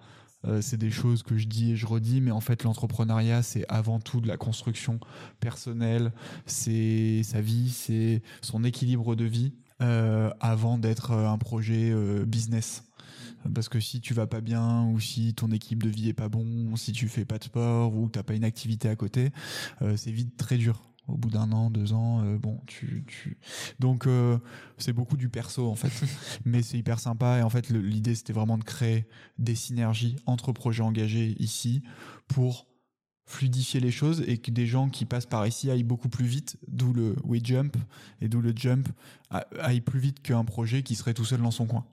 c'est 0.60 0.78
des 0.78 0.90
choses 0.90 1.22
que 1.22 1.36
je 1.36 1.46
dis 1.46 1.72
et 1.72 1.76
je 1.76 1.86
redis, 1.86 2.22
mais 2.22 2.30
en 2.30 2.40
fait 2.40 2.64
l'entrepreneuriat, 2.64 3.42
c'est 3.42 3.66
avant 3.68 4.00
tout 4.00 4.22
de 4.22 4.26
la 4.26 4.38
construction 4.38 4.98
personnelle, 5.40 6.10
c'est 6.46 7.22
sa 7.22 7.42
vie, 7.42 7.70
c'est 7.70 8.22
son 8.40 8.64
équilibre 8.64 9.14
de 9.14 9.24
vie, 9.24 9.52
avant 9.78 10.78
d'être 10.78 11.12
un 11.12 11.36
projet 11.36 11.94
business. 12.24 12.82
Parce 13.52 13.68
que 13.68 13.80
si 13.80 14.00
tu 14.00 14.14
vas 14.14 14.26
pas 14.26 14.40
bien, 14.40 14.86
ou 14.86 15.00
si 15.00 15.34
ton 15.34 15.50
équipe 15.50 15.82
de 15.82 15.88
vie 15.88 16.08
est 16.08 16.14
pas 16.14 16.28
bon, 16.28 16.76
si 16.76 16.92
tu 16.92 17.08
fais 17.08 17.24
pas 17.24 17.38
de 17.38 17.44
sport, 17.44 17.94
ou 17.94 18.06
que 18.06 18.12
t'as 18.12 18.22
pas 18.22 18.34
une 18.34 18.44
activité 18.44 18.88
à 18.88 18.96
côté, 18.96 19.30
euh, 19.82 19.96
c'est 19.96 20.12
vite 20.12 20.36
très 20.36 20.56
dur. 20.56 20.82
Au 21.06 21.18
bout 21.18 21.28
d'un 21.28 21.52
an, 21.52 21.68
deux 21.68 21.92
ans, 21.92 22.24
euh, 22.24 22.38
bon, 22.38 22.62
tu, 22.66 23.04
tu... 23.06 23.36
donc 23.78 24.06
euh, 24.06 24.38
c'est 24.78 24.94
beaucoup 24.94 25.18
du 25.18 25.28
perso 25.28 25.68
en 25.70 25.74
fait, 25.74 25.92
mais 26.46 26.62
c'est 26.62 26.78
hyper 26.78 26.98
sympa 26.98 27.40
et 27.40 27.42
en 27.42 27.50
fait 27.50 27.68
l'idée 27.68 28.14
c'était 28.14 28.32
vraiment 28.32 28.56
de 28.56 28.64
créer 28.64 29.06
des 29.36 29.54
synergies 29.54 30.16
entre 30.24 30.52
projets 30.52 30.82
engagés 30.82 31.36
ici 31.38 31.82
pour 32.26 32.66
fluidifier 33.26 33.80
les 33.80 33.90
choses 33.90 34.24
et 34.26 34.38
que 34.38 34.50
des 34.50 34.66
gens 34.66 34.88
qui 34.88 35.04
passent 35.04 35.26
par 35.26 35.46
ici 35.46 35.70
aillent 35.70 35.82
beaucoup 35.82 36.08
plus 36.08 36.24
vite, 36.24 36.56
d'où 36.68 36.94
le 36.94 37.16
we 37.22 37.42
jump 37.44 37.76
et 38.22 38.28
d'où 38.30 38.40
le 38.40 38.54
jump 38.56 38.88
aille 39.30 39.82
plus 39.82 40.00
vite 40.00 40.22
qu'un 40.22 40.44
projet 40.46 40.82
qui 40.82 40.94
serait 40.94 41.12
tout 41.12 41.26
seul 41.26 41.42
dans 41.42 41.50
son 41.50 41.66
coin. 41.66 41.84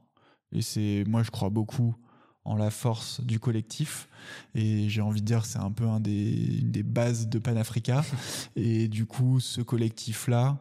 Et 0.52 0.62
c'est 0.62 1.04
moi 1.08 1.24
je 1.24 1.32
crois 1.32 1.50
beaucoup 1.50 1.96
en 2.44 2.56
la 2.56 2.72
force 2.72 3.22
du 3.22 3.40
collectif. 3.40 4.10
Et 4.56 4.90
j'ai 4.90 5.02
envie 5.02 5.22
de 5.22 5.26
dire 5.26 5.46
c'est 5.46 5.60
un 5.60 5.72
peu 5.72 5.88
un 5.88 6.00
des, 6.00 6.60
une 6.62 6.72
des 6.72 6.84
bases 6.84 7.28
de 7.28 7.40
Panafrica. 7.40 8.04
Et 8.56 8.88
du 8.88 9.06
coup 9.06 9.40
ce 9.40 9.62
collectif 9.62 10.28
là 10.28 10.58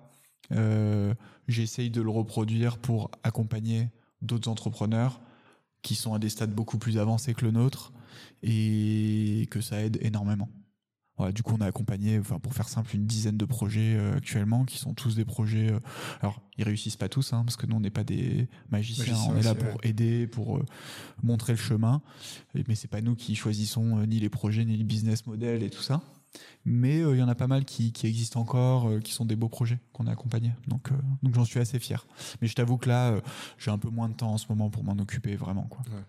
euh, 0.52 1.14
j'essaye 1.48 1.90
de 1.90 2.02
le 2.02 2.10
reproduire 2.10 2.78
pour 2.78 3.10
accompagner 3.22 3.88
d'autres 4.22 4.50
entrepreneurs 4.50 5.20
qui 5.82 5.94
sont 5.94 6.12
à 6.12 6.18
des 6.18 6.28
stades 6.28 6.52
beaucoup 6.52 6.78
plus 6.78 6.98
avancés 6.98 7.34
que 7.34 7.44
le 7.44 7.52
nôtre. 7.52 7.92
Et 8.42 9.46
que 9.50 9.60
ça 9.60 9.82
aide 9.82 9.98
énormément. 10.00 10.48
Voilà, 11.20 11.32
du 11.32 11.42
coup, 11.42 11.54
on 11.58 11.60
a 11.60 11.66
accompagné, 11.66 12.18
enfin, 12.18 12.38
pour 12.38 12.54
faire 12.54 12.68
simple, 12.68 12.96
une 12.96 13.04
dizaine 13.06 13.36
de 13.36 13.44
projets 13.44 13.94
euh, 13.96 14.16
actuellement 14.16 14.64
qui 14.64 14.78
sont 14.78 14.94
tous 14.94 15.14
des 15.16 15.26
projets. 15.26 15.70
euh, 15.70 15.78
alors, 16.22 16.40
ils 16.56 16.64
réussissent 16.64 16.96
pas 16.96 17.10
tous, 17.10 17.34
hein, 17.34 17.42
parce 17.44 17.56
que 17.56 17.66
nous, 17.66 17.76
on 17.76 17.80
n'est 17.80 17.90
pas 17.90 18.04
des 18.04 18.48
magiciens. 18.70 19.04
On 19.28 19.36
est 19.36 19.42
là 19.42 19.54
pour 19.72 19.84
aider, 19.84 20.26
pour 20.26 20.56
euh, 20.56 20.64
montrer 21.22 21.52
le 21.52 21.58
chemin. 21.58 22.00
Et- 22.54 22.64
mais 22.68 22.74
c'est 22.74 22.88
pas 22.88 23.02
nous 23.02 23.14
qui 23.16 23.34
choisissons 23.34 23.98
ni 24.06 24.18
les 24.18 24.30
projets, 24.30 24.64
ni 24.64 24.76
les 24.78 24.84
business 24.84 25.26
models 25.26 25.62
et 25.62 25.68
tout 25.68 25.82
ça. 25.82 26.00
Mais 26.64 26.98
il 27.00 27.16
y 27.18 27.22
en 27.22 27.28
a 27.28 27.34
pas 27.34 27.48
mal 27.48 27.64
qui, 27.64 27.92
qui 27.92 28.06
existent 28.06 28.40
encore, 28.40 28.88
qui 29.04 29.12
sont 29.12 29.24
des 29.26 29.36
beaux 29.36 29.48
projets 29.48 29.78
qu'on 29.92 30.06
a 30.06 30.12
accompagnés. 30.12 30.52
Donc, 30.68 30.88
donc 31.22 31.34
j'en 31.34 31.44
suis 31.44 31.58
assez 31.60 31.78
fier. 31.78 32.06
Mais 32.40 32.48
je 32.48 32.54
t'avoue 32.54 32.78
que 32.78 32.88
là, 32.88 33.20
j'ai 33.58 33.70
un 33.70 33.78
peu 33.78 33.90
moins 33.90 34.08
de 34.08 34.14
temps 34.14 34.32
en 34.32 34.38
ce 34.38 34.46
moment 34.48 34.70
pour 34.70 34.84
m'en 34.84 34.92
occuper 34.92 35.36
vraiment. 35.36 35.64
Quoi. 35.64 35.82
Ouais, 35.90 36.02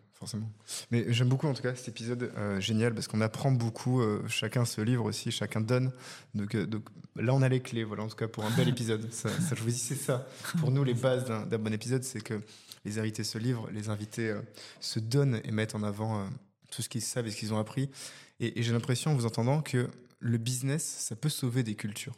Mais 0.91 1.05
j'aime 1.13 1.29
beaucoup 1.29 1.47
en 1.47 1.53
tout 1.53 1.61
cas 1.61 1.75
cet 1.75 1.87
épisode 1.87 2.31
euh, 2.37 2.59
génial 2.59 2.93
parce 2.93 3.07
qu'on 3.07 3.21
apprend 3.21 3.51
beaucoup. 3.51 4.01
euh, 4.01 4.21
chacun 4.27 4.65
se 4.65 4.81
livre 4.81 5.05
aussi, 5.05 5.31
chacun 5.31 5.61
donne. 5.61 5.91
Donc, 6.35 6.55
euh, 6.55 6.65
donc 6.65 6.83
là, 7.15 7.33
on 7.33 7.41
a 7.41 7.49
les 7.49 7.61
clés. 7.61 7.83
Voilà, 7.83 8.03
en 8.03 8.07
tout 8.07 8.15
cas 8.15 8.27
pour 8.27 8.43
un 8.45 8.51
bel 8.51 8.69
épisode. 8.69 9.11
Ça, 9.11 9.29
ça, 9.29 9.55
je 9.55 9.61
vous 9.61 9.69
dis, 9.69 9.77
c'est 9.77 9.95
ça. 9.95 10.27
Pour 10.59 10.71
nous, 10.71 10.83
les 10.83 10.93
bases 10.93 11.25
d'un 11.25 11.57
bon 11.57 11.73
épisode, 11.73 12.03
c'est 12.03 12.21
que 12.21 12.41
les 12.85 12.99
invités 12.99 13.23
se 13.23 13.37
livrent, 13.37 13.69
les 13.71 13.89
invités 13.89 14.35
se 14.79 14.99
donnent 14.99 15.41
et 15.43 15.51
mettent 15.51 15.75
en 15.75 15.83
avant 15.83 16.27
tout 16.71 16.81
ce 16.81 16.89
qu'ils 16.89 17.01
savent 17.01 17.27
et 17.27 17.31
ce 17.31 17.37
qu'ils 17.37 17.53
ont 17.53 17.59
appris. 17.59 17.89
Et, 18.39 18.59
et 18.59 18.63
j'ai 18.63 18.73
l'impression, 18.73 19.11
en 19.11 19.15
vous 19.15 19.25
entendant, 19.25 19.61
que 19.61 19.87
le 20.19 20.37
business, 20.37 20.83
ça 20.83 21.15
peut 21.15 21.29
sauver 21.29 21.63
des 21.63 21.75
cultures. 21.75 22.15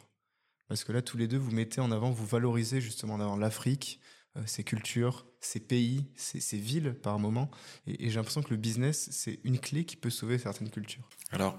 Parce 0.68 0.84
que 0.84 0.92
là, 0.92 1.02
tous 1.02 1.16
les 1.18 1.28
deux, 1.28 1.36
vous 1.36 1.50
mettez 1.50 1.80
en 1.80 1.90
avant, 1.90 2.10
vous 2.10 2.26
valorisez 2.26 2.80
justement 2.80 3.14
en 3.14 3.20
avant 3.20 3.36
l'Afrique, 3.36 4.00
euh, 4.36 4.42
ses 4.46 4.64
cultures, 4.64 5.26
ses 5.40 5.60
pays, 5.60 6.06
ses 6.16 6.58
villes 6.58 6.94
par 6.94 7.18
moment. 7.18 7.50
Et, 7.86 8.10
j'ai 8.10 8.16
l'impression 8.16 8.42
que 8.42 8.50
le 8.50 8.56
business, 8.56 9.08
c'est 9.12 9.38
une 9.44 9.58
clé 9.58 9.84
qui 9.84 9.96
peut 9.96 10.10
sauver 10.10 10.38
certaines 10.38 10.70
cultures. 10.70 11.08
Alors, 11.30 11.56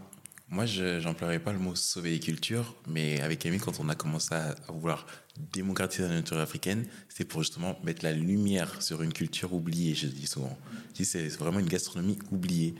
moi, 0.49 0.65
je 0.65 1.01
n'emploierais 1.01 1.39
pas 1.39 1.53
le 1.53 1.59
mot 1.59 1.73
sauver 1.73 2.11
les 2.11 2.19
cultures, 2.19 2.75
mais 2.87 3.21
avec 3.21 3.39
Camille, 3.39 3.59
quand 3.59 3.79
on 3.79 3.89
a 3.89 3.95
commencé 3.95 4.35
à, 4.35 4.55
vouloir 4.69 5.07
démocratiser 5.53 6.03
la 6.03 6.09
nourriture 6.09 6.37
africaine, 6.37 6.85
c'était 7.09 7.25
pour 7.25 7.41
justement 7.41 7.79
mettre 7.83 8.03
la 8.03 8.11
lumière 8.11 8.81
sur 8.81 9.01
une 9.01 9.13
culture 9.13 9.53
oubliée, 9.53 9.95
je 9.95 10.07
dis 10.07 10.27
souvent. 10.27 10.57
Je 10.89 10.97
dis, 10.97 11.05
c'est 11.05 11.27
vraiment 11.29 11.59
une 11.59 11.67
gastronomie 11.67 12.19
oubliée. 12.31 12.75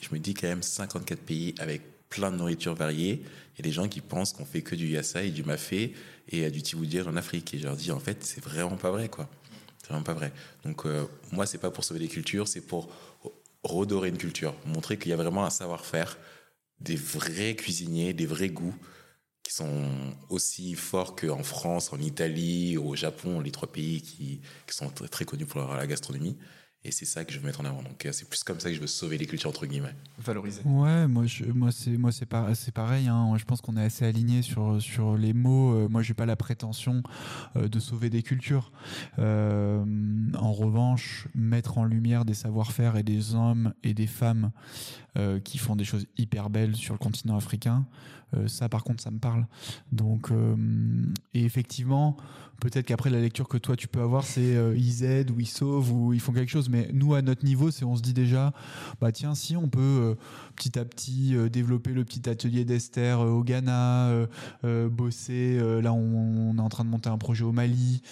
Je 0.00 0.08
me 0.12 0.18
dis 0.18 0.34
quand 0.34 0.46
même 0.48 0.62
54 0.62 1.20
pays 1.20 1.54
avec 1.58 1.82
plein 2.08 2.30
de 2.30 2.36
nourriture 2.36 2.74
variée. 2.74 3.22
Il 3.54 3.58
y 3.58 3.62
a 3.62 3.64
des 3.64 3.72
gens 3.72 3.88
qui 3.88 4.00
pensent 4.00 4.32
qu'on 4.32 4.44
fait 4.44 4.62
que 4.62 4.74
du 4.74 4.88
yassa 4.88 5.22
et 5.22 5.30
du 5.30 5.42
mafé 5.42 5.94
et 6.28 6.44
euh, 6.44 6.50
du 6.50 6.62
tiboudiage 6.62 7.06
en 7.06 7.16
Afrique. 7.16 7.54
Et 7.54 7.58
je 7.58 7.64
leur 7.64 7.76
dis, 7.76 7.90
en 7.90 8.00
fait, 8.00 8.24
c'est 8.24 8.42
vraiment 8.42 8.76
pas 8.76 8.90
vrai, 8.90 9.08
quoi. 9.08 9.28
C'est 9.78 9.88
vraiment 9.88 10.04
pas 10.04 10.14
vrai. 10.14 10.32
Donc, 10.64 10.86
euh, 10.86 11.04
moi, 11.32 11.46
c'est 11.46 11.58
pas 11.58 11.70
pour 11.70 11.84
sauver 11.84 12.00
les 12.00 12.08
cultures, 12.08 12.48
c'est 12.48 12.60
pour 12.60 12.88
redorer 13.62 14.08
une 14.08 14.18
culture, 14.18 14.54
montrer 14.66 14.98
qu'il 14.98 15.10
y 15.10 15.12
a 15.12 15.16
vraiment 15.16 15.44
un 15.44 15.50
savoir-faire, 15.50 16.18
des 16.80 16.96
vrais 16.96 17.54
cuisiniers, 17.54 18.12
des 18.12 18.26
vrais 18.26 18.48
goûts 18.48 18.74
qui 19.42 19.54
sont 19.54 19.88
aussi 20.28 20.74
forts 20.74 21.16
qu'en 21.16 21.42
France, 21.42 21.92
en 21.92 21.98
Italie, 21.98 22.76
au 22.76 22.94
Japon, 22.94 23.40
les 23.40 23.50
trois 23.50 23.72
pays 23.72 24.02
qui, 24.02 24.42
sont 24.68 24.90
très 24.90 25.24
connus 25.24 25.46
pour 25.46 25.60
la 25.74 25.86
gastronomie. 25.86 26.36
Et 26.84 26.92
c'est 26.92 27.04
ça 27.04 27.24
que 27.24 27.32
je 27.32 27.40
veux 27.40 27.44
mettre 27.44 27.60
en 27.60 27.64
avant. 27.64 27.82
Donc, 27.82 28.06
euh, 28.06 28.12
c'est 28.12 28.28
plus 28.28 28.44
comme 28.44 28.60
ça 28.60 28.68
que 28.68 28.74
je 28.76 28.80
veux 28.80 28.86
sauver 28.86 29.18
les 29.18 29.26
cultures, 29.26 29.50
entre 29.50 29.66
guillemets. 29.66 29.94
Valoriser. 30.18 30.62
Ouais, 30.64 31.08
moi, 31.08 31.26
je, 31.26 31.44
moi, 31.46 31.72
c'est, 31.72 31.96
moi, 31.98 32.12
c'est, 32.12 32.24
pas, 32.24 32.54
c'est 32.54 32.70
pareil. 32.72 33.08
Hein. 33.08 33.34
Je 33.36 33.44
pense 33.44 33.60
qu'on 33.60 33.76
est 33.76 33.82
assez 33.82 34.04
aligné 34.04 34.42
sur, 34.42 34.80
sur 34.80 35.16
les 35.16 35.32
mots. 35.32 35.72
Euh, 35.74 35.88
moi, 35.88 36.02
j'ai 36.02 36.14
pas 36.14 36.24
la 36.24 36.36
prétention 36.36 37.02
euh, 37.56 37.68
de 37.68 37.80
sauver 37.80 38.10
des 38.10 38.22
cultures. 38.22 38.70
Euh, 39.18 39.84
en 40.38 40.52
revanche, 40.52 41.26
mettre 41.34 41.78
en 41.78 41.84
lumière 41.84 42.24
des 42.24 42.34
savoir-faire 42.34 42.96
et 42.96 43.02
des 43.02 43.34
hommes 43.34 43.74
et 43.82 43.92
des 43.92 44.06
femmes 44.06 44.52
euh, 45.16 45.40
qui 45.40 45.58
font 45.58 45.74
des 45.74 45.84
choses 45.84 46.06
hyper 46.16 46.48
belles 46.48 46.76
sur 46.76 46.94
le 46.94 46.98
continent 46.98 47.36
africain, 47.36 47.86
euh, 48.34 48.46
ça, 48.46 48.68
par 48.68 48.84
contre, 48.84 49.02
ça 49.02 49.10
me 49.10 49.18
parle. 49.18 49.46
Donc, 49.90 50.30
et 51.34 51.44
effectivement, 51.44 52.16
peut-être 52.60 52.86
qu'après 52.86 53.10
la 53.10 53.20
lecture 53.20 53.48
que 53.48 53.58
toi 53.58 53.76
tu 53.76 53.88
peux 53.88 54.00
avoir, 54.00 54.24
c'est 54.24 54.56
ils 54.76 55.04
aident 55.04 55.30
ou 55.30 55.40
ils 55.40 55.46
sauvent 55.46 55.92
ou 55.92 56.12
ils 56.12 56.20
font 56.20 56.32
quelque 56.32 56.50
chose. 56.50 56.68
Mais 56.68 56.88
nous, 56.92 57.14
à 57.14 57.22
notre 57.22 57.44
niveau, 57.44 57.70
c'est 57.70 57.84
on 57.84 57.96
se 57.96 58.02
dit 58.02 58.14
déjà, 58.14 58.52
bah 59.00 59.12
tiens, 59.12 59.34
si 59.34 59.56
on 59.56 59.68
peut 59.68 60.16
petit 60.56 60.78
à 60.78 60.84
petit 60.84 61.34
développer 61.50 61.92
le 61.92 62.04
petit 62.04 62.28
atelier 62.28 62.64
d'Esther 62.64 63.20
au 63.20 63.42
Ghana, 63.42 64.26
bosser. 64.90 65.58
là, 65.82 65.92
on, 65.92 66.56
est 66.56 66.60
en 66.60 66.68
train 66.68 66.84
de 66.84 66.90
monter 66.90 67.08
un 67.08 67.18
projet 67.18 67.44
au 67.44 67.52
Mali 67.52 68.02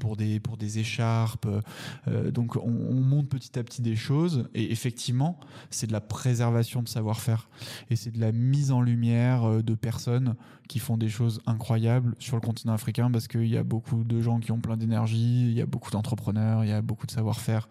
pour 0.00 0.16
des 0.16 0.40
pour 0.40 0.56
des 0.56 0.78
écharpes. 0.78 1.48
donc, 2.32 2.56
on, 2.56 2.60
on 2.62 3.00
monte 3.00 3.28
petit 3.28 3.58
à 3.58 3.64
petit 3.64 3.82
des 3.82 3.96
choses. 3.96 4.48
Et 4.54 4.72
effectivement, 4.72 5.40
c'est 5.70 5.86
de 5.86 5.92
la 5.92 6.00
préservation 6.00 6.82
de 6.82 6.88
savoir-faire 6.88 7.48
et 7.90 7.96
c'est 7.96 8.10
de 8.10 8.20
la 8.20 8.32
mise 8.32 8.70
en 8.70 8.80
lumière 8.80 9.62
de 9.62 9.74
personnes 9.74 10.34
qui 10.68 10.78
font 10.78 10.96
des 10.96 11.08
choses 11.08 11.40
incroyables 11.46 12.14
sur 12.18 12.36
le 12.36 12.40
continent 12.40 12.72
africain 12.72 13.10
parce 13.10 13.28
qu'il 13.28 13.46
y 13.46 13.56
a 13.56 13.62
beaucoup 13.62 13.95
de 14.04 14.20
gens 14.20 14.40
qui 14.40 14.52
ont 14.52 14.60
plein 14.60 14.76
d'énergie, 14.76 15.48
il 15.48 15.52
y 15.52 15.60
a 15.60 15.66
beaucoup 15.66 15.90
d'entrepreneurs, 15.90 16.64
il 16.64 16.68
y 16.68 16.72
a 16.72 16.82
beaucoup 16.82 17.06
de 17.06 17.10
savoir-faire, 17.10 17.68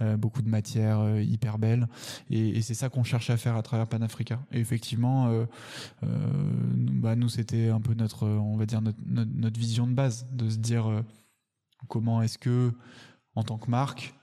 euh, 0.00 0.16
beaucoup 0.16 0.42
de 0.42 0.48
matières 0.48 1.00
euh, 1.00 1.22
hyper 1.22 1.58
belles. 1.58 1.88
Et, 2.30 2.60
c'est 2.62 2.74
ça 2.74 2.88
qu'on 2.88 3.04
cherche 3.04 3.30
à 3.30 3.36
faire 3.36 3.56
à 3.56 3.62
travers 3.62 3.86
Panafrica. 3.86 4.40
Et 4.52 4.60
effectivement, 4.60 5.28
euh, 5.28 5.46
bah 6.02 7.16
nous, 7.16 7.28
c'était 7.28 7.68
un 7.68 7.80
peu 7.80 7.94
notre, 7.94 8.26
on 8.26 8.56
va 8.56 8.66
dire, 8.66 8.80
notre, 8.82 9.58
vision 9.58 9.86
de 9.86 9.92
base, 9.92 10.26
de 10.32 10.48
se 10.48 10.58
dire 10.58 11.02
comment 11.88 12.22
est-ce 12.22 12.38
que, 12.38 12.72
en 13.34 13.42
tant 13.42 13.58
que 13.58 13.70
marque, 13.70 14.14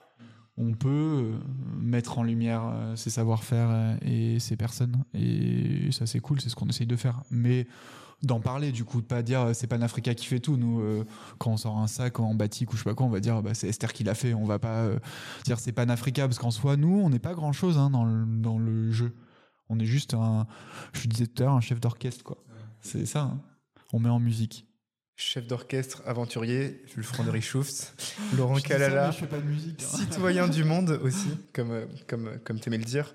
on 0.55 0.73
peut 0.73 1.33
mettre 1.77 2.19
en 2.19 2.23
lumière 2.23 2.73
ces 2.95 3.09
savoir-faire 3.09 3.97
et 4.01 4.39
ces 4.39 4.55
personnes. 4.55 5.03
Et 5.13 5.91
ça, 5.91 6.05
c'est 6.05 6.19
cool, 6.19 6.39
c'est 6.39 6.49
ce 6.49 6.55
qu'on 6.55 6.67
essaye 6.67 6.87
de 6.87 6.95
faire. 6.95 7.23
Mais 7.29 7.67
d'en 8.23 8.39
parler 8.39 8.71
du 8.71 8.83
coup 8.83 9.01
de 9.01 9.05
pas 9.05 9.21
dire 9.21 9.51
c'est 9.53 9.67
Panafrica 9.67 10.15
qui 10.15 10.25
fait 10.25 10.39
tout 10.39 10.57
nous 10.57 10.81
euh, 10.81 11.05
quand 11.37 11.51
on 11.51 11.57
sort 11.57 11.77
un 11.77 11.87
sac 11.87 12.19
en 12.19 12.33
batik 12.33 12.73
ou 12.73 12.75
je 12.75 12.83
sais 12.83 12.89
pas 12.89 12.95
quoi 12.95 13.05
on 13.05 13.09
va 13.09 13.19
dire 13.19 13.43
bah, 13.43 13.53
c'est 13.53 13.67
Esther 13.67 13.93
qui 13.93 14.03
l'a 14.03 14.15
fait 14.15 14.33
on 14.33 14.45
va 14.45 14.57
pas 14.57 14.83
euh, 14.85 14.97
dire 15.45 15.59
c'est 15.59 15.71
Panafrica 15.71 16.27
parce 16.27 16.39
qu'en 16.39 16.51
soi 16.51 16.77
nous 16.77 16.99
on 16.99 17.09
n'est 17.09 17.19
pas 17.19 17.35
grand 17.35 17.53
chose 17.53 17.77
hein, 17.77 17.91
dans, 17.91 18.05
le, 18.05 18.25
dans 18.25 18.57
le 18.57 18.91
jeu 18.91 19.15
on 19.69 19.79
est 19.79 19.85
juste 19.85 20.15
un 20.15 20.47
je 20.93 21.07
disais 21.07 21.27
tout 21.27 21.43
à 21.43 21.45
l'heure 21.45 21.55
un 21.55 21.61
chef 21.61 21.79
d'orchestre 21.79 22.23
quoi 22.23 22.43
c'est 22.81 23.05
ça 23.05 23.21
hein. 23.21 23.41
on 23.93 23.99
met 23.99 24.09
en 24.09 24.19
musique 24.19 24.67
chef 25.17 25.47
d'orchestre 25.47 26.03
aventurier, 26.05 26.83
Jules 26.93 27.03
Frondery 27.03 27.41
Schufts, 27.41 27.93
Laurent 28.37 28.59
Calala, 28.59 29.11
musique, 29.43 29.83
hein. 29.83 29.97
citoyen 29.97 30.47
du 30.47 30.63
monde 30.63 30.99
aussi, 31.01 31.29
comme, 31.53 31.87
comme, 32.05 32.39
comme 32.45 32.59
t'aimais 32.59 32.77
le 32.77 32.85
dire. 32.85 33.13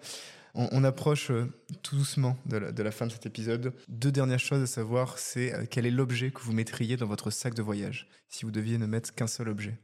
On, 0.54 0.68
on 0.72 0.84
approche 0.84 1.30
euh, 1.30 1.50
tout 1.82 1.96
doucement 1.96 2.36
de 2.46 2.58
la, 2.58 2.72
de 2.72 2.82
la, 2.82 2.90
fin 2.90 3.06
de 3.06 3.12
cet 3.12 3.26
épisode. 3.26 3.72
Deux 3.88 4.12
dernières 4.12 4.38
choses 4.38 4.62
à 4.62 4.66
savoir, 4.66 5.18
c'est 5.18 5.54
euh, 5.54 5.64
quel 5.68 5.86
est 5.86 5.90
l'objet 5.90 6.30
que 6.30 6.40
vous 6.40 6.52
mettriez 6.52 6.96
dans 6.96 7.06
votre 7.06 7.30
sac 7.30 7.54
de 7.54 7.62
voyage, 7.62 8.08
si 8.28 8.44
vous 8.44 8.50
deviez 8.50 8.78
ne 8.78 8.86
mettre 8.86 9.14
qu'un 9.14 9.26
seul 9.26 9.48
objet? 9.48 9.78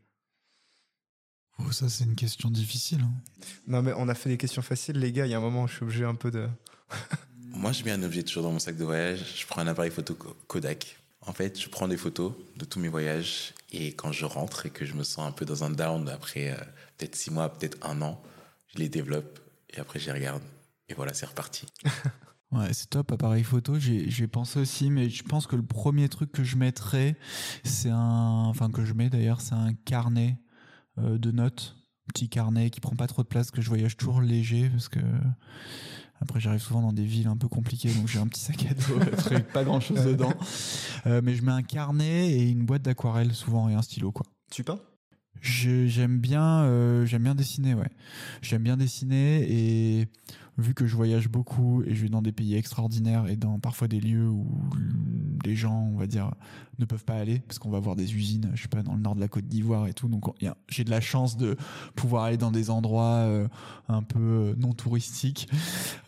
Oh, 1.59 1.73
ça, 1.73 1.89
c'est 1.89 2.05
une 2.05 2.15
question 2.15 2.51
difficile. 2.51 3.01
Hein. 3.01 3.13
Non, 3.67 3.83
mais 3.83 3.93
on 3.97 4.09
a 4.09 4.15
fait 4.15 4.29
des 4.29 4.37
questions 4.37 4.63
faciles, 4.63 4.99
les 4.99 5.13
gars. 5.13 5.27
Il 5.27 5.31
y 5.31 5.35
a 5.35 5.39
un 5.39 5.41
moment, 5.41 5.67
je 5.67 5.75
suis 5.75 5.83
obligé 5.83 6.05
un 6.05 6.15
peu 6.15 6.31
de. 6.31 6.47
Moi, 7.39 7.73
je 7.73 7.83
mets 7.83 7.91
un 7.91 8.03
objet 8.03 8.23
toujours 8.23 8.45
dans 8.45 8.53
mon 8.53 8.59
sac 8.59 8.77
de 8.77 8.85
voyage. 8.85 9.25
Je 9.37 9.47
prends 9.47 9.61
un 9.61 9.67
appareil 9.67 9.91
photo 9.91 10.15
Kodak. 10.15 10.99
En 11.23 11.33
fait, 11.33 11.61
je 11.61 11.69
prends 11.69 11.89
des 11.89 11.97
photos 11.97 12.33
de 12.57 12.65
tous 12.65 12.79
mes 12.79 12.89
voyages 12.89 13.55
et 13.73 13.93
quand 13.93 14.13
je 14.13 14.25
rentre 14.25 14.67
et 14.67 14.71
que 14.71 14.87
je 14.87 14.95
me 14.95 15.03
sens 15.03 15.27
un 15.27 15.33
peu 15.33 15.45
dans 15.45 15.65
un 15.65 15.71
down 15.71 16.09
après 16.09 16.53
euh, 16.53 16.57
peut-être 16.97 17.17
six 17.17 17.31
mois, 17.31 17.53
peut-être 17.53 17.77
un 17.87 18.01
an, 18.03 18.23
je 18.69 18.79
les 18.79 18.89
développe 18.89 19.39
et 19.71 19.79
après 19.79 19.99
je 19.99 20.07
les 20.07 20.13
regarde 20.13 20.43
et 20.89 20.95
voilà, 20.95 21.15
c'est 21.15 21.27
reparti. 21.27 21.67
Ouais, 22.51 22.73
c'est 22.73 22.89
top, 22.89 23.13
appareil 23.13 23.45
photo. 23.45 23.79
J'ai 23.79 24.27
pensé 24.27 24.59
aussi, 24.59 24.89
mais 24.89 25.11
je 25.11 25.23
pense 25.23 25.47
que 25.47 25.55
le 25.55 25.63
premier 25.63 26.09
truc 26.09 26.33
que 26.33 26.45
je 26.45 26.57
mettrais, 26.57 27.17
c'est 27.63 27.91
un, 27.91 28.45
enfin 28.47 28.71
que 28.71 28.87
je 28.87 28.95
mets 28.95 29.11
d'ailleurs, 29.11 29.43
c'est 29.43 29.55
un 29.55 29.75
carnet 29.75 30.39
euh, 30.97 31.19
de 31.19 31.31
notes, 31.31 31.77
petit 32.07 32.31
carnet 32.31 32.71
qui 32.71 32.81
prend 32.81 32.97
pas 32.97 33.07
trop 33.07 33.23
de 33.23 33.29
place, 33.29 33.51
que 33.51 33.61
je 33.61 33.69
voyage 33.69 33.99
toujours 33.99 34.23
léger 34.23 34.71
parce 34.71 34.89
que 34.89 35.01
après 36.21 36.41
j'arrive 36.41 36.63
souvent 36.63 36.81
dans 36.81 36.95
des 36.95 37.05
villes 37.05 37.29
un 37.29 37.37
peu 37.37 37.49
compliquées, 37.49 37.93
donc 37.93 38.09
j'ai 38.09 38.19
un 38.19 38.27
petit 38.27 38.41
sac 38.41 38.65
à 38.65 38.73
dos 38.73 38.99
avec 39.31 39.53
pas 39.53 39.63
grand 39.63 39.81
chose 39.81 40.03
dedans. 40.05 40.33
Euh, 41.07 41.21
mais 41.23 41.35
je 41.35 41.43
mets 41.43 41.53
un 41.53 41.63
carnet 41.63 42.31
et 42.31 42.49
une 42.49 42.65
boîte 42.65 42.83
d'aquarelle 42.83 43.35
souvent 43.35 43.69
et 43.69 43.75
un 43.75 43.83
stylo 43.83 44.11
quoi. 44.11 44.25
Tu 44.51 44.65
peins? 44.65 44.81
J'aime 45.41 46.19
bien, 46.19 46.63
euh, 46.63 47.05
j'aime 47.07 47.23
bien 47.23 47.35
dessiner, 47.35 47.75
ouais. 47.75 47.91
J'aime 48.43 48.63
bien 48.63 48.77
dessiner 48.77 49.47
et 49.49 50.09
vu 50.59 50.75
que 50.75 50.87
je 50.87 50.97
voyage 50.97 51.29
beaucoup 51.29 51.83
et 51.85 51.95
je 51.95 52.03
vais 52.03 52.09
dans 52.09 52.21
des 52.21 52.33
pays 52.33 52.57
extraordinaires 52.57 53.29
et 53.29 53.37
dans 53.37 53.61
parfois 53.61 53.87
des 53.87 54.01
lieux 54.01 54.29
où 54.29 54.47
les 55.45 55.55
gens, 55.55 55.91
on 55.95 55.97
va 55.97 56.07
dire, 56.07 56.33
ne 56.81 56.85
peuvent 56.85 57.05
pas 57.05 57.15
aller 57.15 57.39
parce 57.47 57.61
qu'on 57.61 57.71
va 57.71 57.79
voir 57.79 57.95
des 57.95 58.15
usines, 58.15 58.51
je 58.55 58.63
sais 58.63 58.69
pas, 58.69 58.83
dans 58.83 58.95
le 58.95 59.01
nord 59.01 59.15
de 59.15 59.21
la 59.21 59.29
Côte 59.29 59.47
d'Ivoire 59.47 59.87
et 59.87 59.95
tout. 59.95 60.09
Donc 60.09 60.25
j'ai 60.69 60.85
de 60.85 60.91
la 60.91 61.01
chance 61.01 61.37
de 61.37 61.57
pouvoir 61.95 62.25
aller 62.25 62.37
dans 62.37 62.51
des 62.51 62.71
endroits 62.71 63.19
euh, 63.19 63.47
un 63.89 64.03
peu 64.03 64.55
non 64.59 64.73
touristiques. 64.73 65.49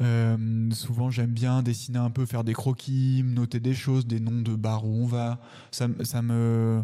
Euh, 0.00 0.70
souvent, 0.72 1.10
j'aime 1.10 1.30
bien 1.30 1.62
dessiner 1.62 1.98
un 1.98 2.10
peu, 2.10 2.26
faire 2.26 2.42
des 2.42 2.54
croquis, 2.54 3.22
noter 3.24 3.60
des 3.60 3.74
choses, 3.74 4.06
des 4.06 4.18
noms 4.18 4.42
de 4.42 4.56
bars 4.56 4.84
où 4.84 5.02
on 5.02 5.06
va. 5.06 5.40
Ça, 5.70 5.86
ça 6.02 6.22
me 6.22 6.82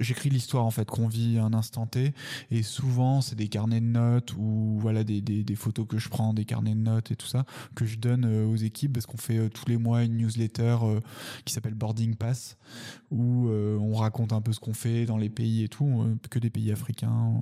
j'écris 0.00 0.30
l'histoire 0.30 0.64
en 0.64 0.70
fait 0.70 0.88
qu'on 0.88 1.08
vit 1.08 1.38
un 1.38 1.52
instant 1.52 1.86
T. 1.86 2.14
Et 2.50 2.62
souvent 2.62 3.20
c'est 3.20 3.36
des 3.36 3.48
carnets 3.48 3.80
de 3.80 3.86
notes 3.86 4.34
ou 4.36 4.76
voilà 4.78 5.04
des, 5.04 5.22
photos 5.54 5.86
que 5.86 5.98
je 5.98 6.08
prends 6.08 6.34
des 6.34 6.44
carnets 6.44 6.74
de 6.74 6.80
notes 6.80 7.10
et 7.10 7.16
tout 7.16 7.26
ça 7.26 7.44
que 7.74 7.84
je 7.84 7.96
donne 7.96 8.24
euh, 8.24 8.46
aux 8.46 8.56
équipes 8.56 8.92
parce 8.94 9.06
qu'on 9.06 9.16
fait 9.16 9.38
euh, 9.38 9.48
tous 9.48 9.68
les 9.68 9.76
mois 9.76 10.02
une 10.02 10.16
newsletter 10.16 10.78
euh, 10.82 11.00
qui 11.44 11.54
s'appelle 11.54 11.74
Boarding 11.74 12.16
Pass 12.16 12.56
où 13.10 13.48
on 13.48 13.94
raconte 13.94 14.32
un 14.32 14.40
peu 14.40 14.52
ce 14.52 14.58
qu'on 14.58 14.74
fait 14.74 15.06
dans 15.06 15.16
les 15.16 15.28
pays 15.28 15.62
et 15.62 15.68
tout 15.68 16.04
que 16.30 16.38
des 16.38 16.50
pays 16.50 16.72
africains 16.72 17.34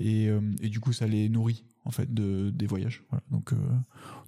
et, 0.00 0.28
et, 0.62 0.68
du 0.68 0.80
coup 0.80 0.92
ça 0.92 1.06
les 1.06 1.28
nourrit 1.28 1.64
en 1.86 1.90
fait 1.90 2.12
de, 2.12 2.50
des 2.50 2.66
voyages 2.66 3.02
voilà. 3.10 3.22
donc 3.30 3.52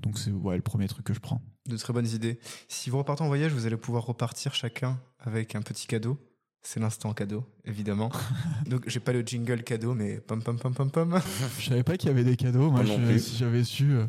donc 0.02 0.18
c'est 0.18 0.30
ouais, 0.30 0.56
le 0.56 0.62
premier 0.62 0.88
truc 0.88 1.04
que 1.04 1.12
je 1.12 1.20
prends 1.20 1.42
de 1.68 1.76
très 1.76 1.92
bonnes 1.92 2.08
idées. 2.08 2.38
Si 2.66 2.90
vous 2.90 2.98
repartez 2.98 3.22
en 3.22 3.28
voyage, 3.28 3.52
vous 3.52 3.66
allez 3.66 3.76
pouvoir 3.76 4.06
repartir 4.06 4.54
chacun 4.54 4.98
avec 5.20 5.54
un 5.54 5.62
petit 5.62 5.86
cadeau. 5.86 6.18
C'est 6.62 6.80
l'instant 6.80 7.14
cadeau, 7.14 7.44
évidemment. 7.64 8.10
Donc 8.66 8.82
j'ai 8.88 8.98
pas 8.98 9.12
le 9.12 9.20
jingle 9.20 9.62
cadeau, 9.62 9.94
mais 9.94 10.18
pom 10.18 10.42
pom 10.42 10.58
pom 10.58 10.74
pom 10.74 10.90
pom. 10.90 11.20
Je 11.58 11.68
savais 11.68 11.84
pas 11.84 11.96
qu'il 11.96 12.08
y 12.08 12.12
avait 12.12 12.24
des 12.24 12.36
cadeaux. 12.36 12.70
Moi, 12.70 12.84
je, 12.84 13.18
si 13.18 13.36
j'avais 13.36 13.62
su, 13.62 13.92
euh... 13.92 14.06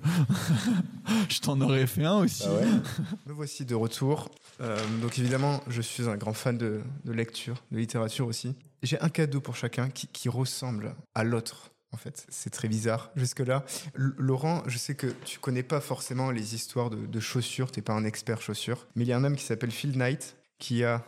je 1.30 1.40
t'en 1.40 1.62
aurais 1.62 1.86
fait 1.86 2.06
un 2.06 2.18
aussi. 2.18 2.44
Ah 2.48 2.54
ouais 2.54 2.66
Me 3.28 3.34
voici 3.34 3.66
de 3.66 3.76
retour. 3.76 4.32
Euh, 4.62 4.78
donc 5.02 5.20
évidemment, 5.20 5.62
je 5.68 5.82
suis 5.82 6.10
un 6.10 6.18
grand 6.18 6.34
fan 6.34 6.58
de, 6.58 6.82
de 7.06 7.12
lecture, 7.12 7.64
de 7.72 7.78
littérature 7.78 8.26
aussi. 8.26 8.56
J'ai 8.82 9.00
un 9.00 9.10
cadeau 9.10 9.42
pour 9.42 9.56
chacun 9.56 9.90
qui, 9.90 10.08
qui 10.08 10.28
ressemble 10.28 10.96
à 11.14 11.24
l'autre 11.24 11.72
en 11.92 11.98
fait. 11.98 12.26
C'est 12.30 12.50
très 12.50 12.68
bizarre 12.68 13.12
jusque-là. 13.16 13.66
Laurent, 13.96 14.64
je 14.68 14.78
sais 14.78 14.96
que 14.96 15.08
tu 15.26 15.40
connais 15.40 15.64
pas 15.64 15.82
forcément 15.82 16.32
les 16.32 16.56
histoires 16.56 16.90
de, 16.90 17.06
de 17.06 17.20
chaussures, 17.20 17.72
t'es 17.72 17.82
pas 17.82 17.94
un 17.94 18.06
expert 18.06 18.42
chaussures, 18.42 18.88
mais 18.96 19.06
il 19.06 19.08
y 19.08 19.14
a 19.14 19.18
un 19.18 19.24
homme 19.24 19.36
qui 19.36 19.46
s'appelle 19.46 19.72
Phil 19.72 19.98
Knight 19.98 20.36
qui 20.60 20.84
a 20.84 21.06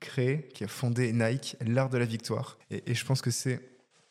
créé, 0.00 0.48
qui 0.54 0.64
a 0.64 0.68
fondé 0.68 1.12
Nike, 1.12 1.56
l'art 1.60 1.90
de 1.90 1.98
la 1.98 2.06
victoire. 2.06 2.58
Et, 2.70 2.94
je 2.94 3.04
pense 3.04 3.20
que 3.20 3.30
c'est 3.30 3.60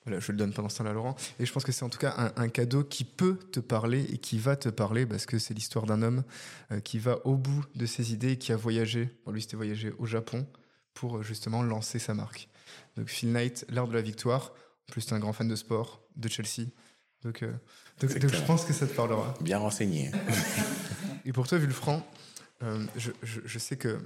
voilà, 0.05 0.21
je 0.21 0.31
le 0.31 0.37
donne 0.37 0.53
pendant 0.53 0.69
ce 0.69 0.77
temps-là, 0.77 0.93
Laurent. 0.93 1.15
Et 1.39 1.45
je 1.45 1.51
pense 1.51 1.65
que 1.65 1.73
c'est 1.73 1.83
en 1.83 1.89
tout 1.89 1.99
cas 1.99 2.31
un, 2.35 2.47
cadeau 2.47 2.83
qui 2.83 3.03
peut 3.03 3.37
te 3.51 3.59
parler 3.59 4.05
et 4.05 4.17
qui 4.17 4.39
va 4.39 4.55
te 4.55 4.69
parler 4.69 5.05
parce 5.05 5.25
que 5.25 5.37
c'est 5.37 5.53
l'histoire 5.53 5.85
d'un 5.85 6.01
homme 6.01 6.23
euh, 6.71 6.79
qui 6.79 6.99
va 6.99 7.19
au 7.25 7.35
bout 7.35 7.65
de 7.75 7.85
ses 7.85 8.13
idées 8.13 8.31
et 8.31 8.37
qui 8.37 8.53
a 8.53 8.55
voyagé. 8.55 9.09
Bon, 9.25 9.33
lui, 9.33 9.41
c'était 9.41 9.57
voyagé 9.57 9.91
au 9.99 10.05
Japon 10.05 10.47
pour 10.93 11.21
justement 11.21 11.61
lancer 11.63 11.99
sa 11.99 12.13
marque. 12.13 12.47
Donc, 12.95 13.09
Phil 13.09 13.33
Knight, 13.33 13.65
l'art 13.69 13.87
de 13.87 13.93
la 13.93 14.01
victoire. 14.01 14.53
En 14.87 14.91
plus, 14.93 15.05
tu 15.05 15.11
es 15.11 15.17
un 15.17 15.19
grand 15.19 15.33
fan 15.33 15.47
de 15.47 15.55
sport, 15.55 16.01
de 16.15 16.29
Chelsea. 16.29 16.67
Donc, 17.23 17.43
euh, 17.43 17.51
donc, 17.99 18.17
donc, 18.17 18.31
je 18.31 18.41
pense 18.41 18.65
que 18.65 18.73
ça 18.73 18.87
te 18.87 18.93
parlera. 18.93 19.33
Bien 19.41 19.57
renseigné. 19.57 20.11
et 21.25 21.33
pour 21.33 21.47
toi, 21.47 21.57
Vulfran, 21.57 22.05
euh, 22.63 22.85
je, 22.95 23.11
je, 23.23 23.41
je, 23.43 23.59
sais 23.59 23.77
que 23.77 23.99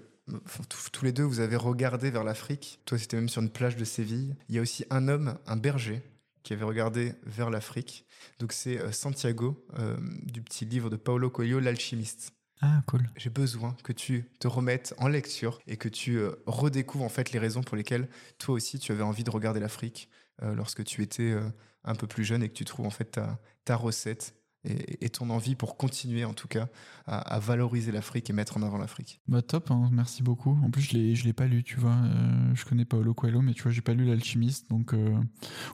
tous 0.91 1.05
les 1.05 1.11
deux, 1.11 1.23
vous 1.23 1.39
avez 1.39 1.55
regardé 1.55 2.09
vers 2.09 2.23
l'Afrique. 2.23 2.79
Toi, 2.85 2.97
c'était 2.97 3.17
même 3.17 3.29
sur 3.29 3.41
une 3.41 3.51
plage 3.51 3.75
de 3.75 3.85
Séville. 3.85 4.35
Il 4.49 4.55
y 4.55 4.59
a 4.59 4.61
aussi 4.61 4.85
un 4.89 5.07
homme, 5.07 5.37
un 5.45 5.57
berger, 5.57 6.01
qui 6.41 6.53
avait 6.53 6.65
regardé 6.65 7.13
vers 7.25 7.49
l'Afrique. 7.49 8.05
Donc, 8.39 8.51
c'est 8.51 8.91
Santiago, 8.91 9.65
euh, 9.79 9.95
du 10.23 10.41
petit 10.41 10.65
livre 10.65 10.89
de 10.89 10.95
Paulo 10.95 11.29
Coelho, 11.29 11.59
L'alchimiste. 11.59 12.33
Ah, 12.65 12.81
cool. 12.87 13.09
J'ai 13.17 13.29
besoin 13.29 13.75
que 13.83 13.91
tu 13.91 14.23
te 14.39 14.47
remettes 14.47 14.93
en 14.97 15.09
lecture 15.09 15.59
et 15.67 15.75
que 15.75 15.89
tu 15.89 16.15
euh, 16.17 16.31
redécouvres 16.45 17.03
en 17.03 17.09
fait 17.09 17.33
les 17.33 17.39
raisons 17.39 17.61
pour 17.61 17.75
lesquelles 17.75 18.07
toi 18.37 18.55
aussi 18.55 18.79
tu 18.79 18.93
avais 18.93 19.03
envie 19.03 19.25
de 19.25 19.29
regarder 19.29 19.59
l'Afrique 19.59 20.09
euh, 20.41 20.55
lorsque 20.55 20.85
tu 20.85 21.01
étais 21.01 21.31
euh, 21.31 21.41
un 21.83 21.95
peu 21.95 22.07
plus 22.07 22.23
jeune 22.23 22.43
et 22.43 22.49
que 22.49 22.53
tu 22.53 22.65
trouves 22.65 22.85
en 22.85 22.91
fait 22.91 23.05
ta, 23.05 23.39
ta 23.65 23.75
recette 23.75 24.35
et, 24.65 25.05
et, 25.05 25.09
ton 25.09 25.29
envie 25.29 25.55
pour 25.55 25.77
continuer 25.77 26.23
en 26.23 26.33
tout 26.33 26.47
cas 26.47 26.67
à, 27.05 27.17
à 27.17 27.39
valoriser 27.39 27.91
l'Afrique 27.91 28.29
et 28.29 28.33
mettre 28.33 28.57
en 28.57 28.63
avant 28.63 28.77
l'Afrique. 28.77 29.19
Bah 29.27 29.41
top, 29.41 29.71
hein, 29.71 29.89
merci 29.91 30.23
beaucoup. 30.23 30.57
En 30.63 30.71
plus 30.71 30.81
je 30.81 30.93
l'ai 30.93 31.15
je 31.15 31.25
l'ai 31.25 31.33
pas 31.33 31.47
lu, 31.47 31.63
tu 31.63 31.79
vois. 31.79 31.91
Euh, 31.91 32.55
je 32.55 32.63
connais 32.63 32.85
Paolo 32.85 33.13
Coelho, 33.13 33.41
mais 33.41 33.53
tu 33.53 33.63
vois 33.63 33.71
j'ai 33.71 33.81
pas 33.81 33.93
lu 33.93 34.05
l'alchimiste, 34.05 34.69
donc 34.69 34.93
euh, 34.93 35.13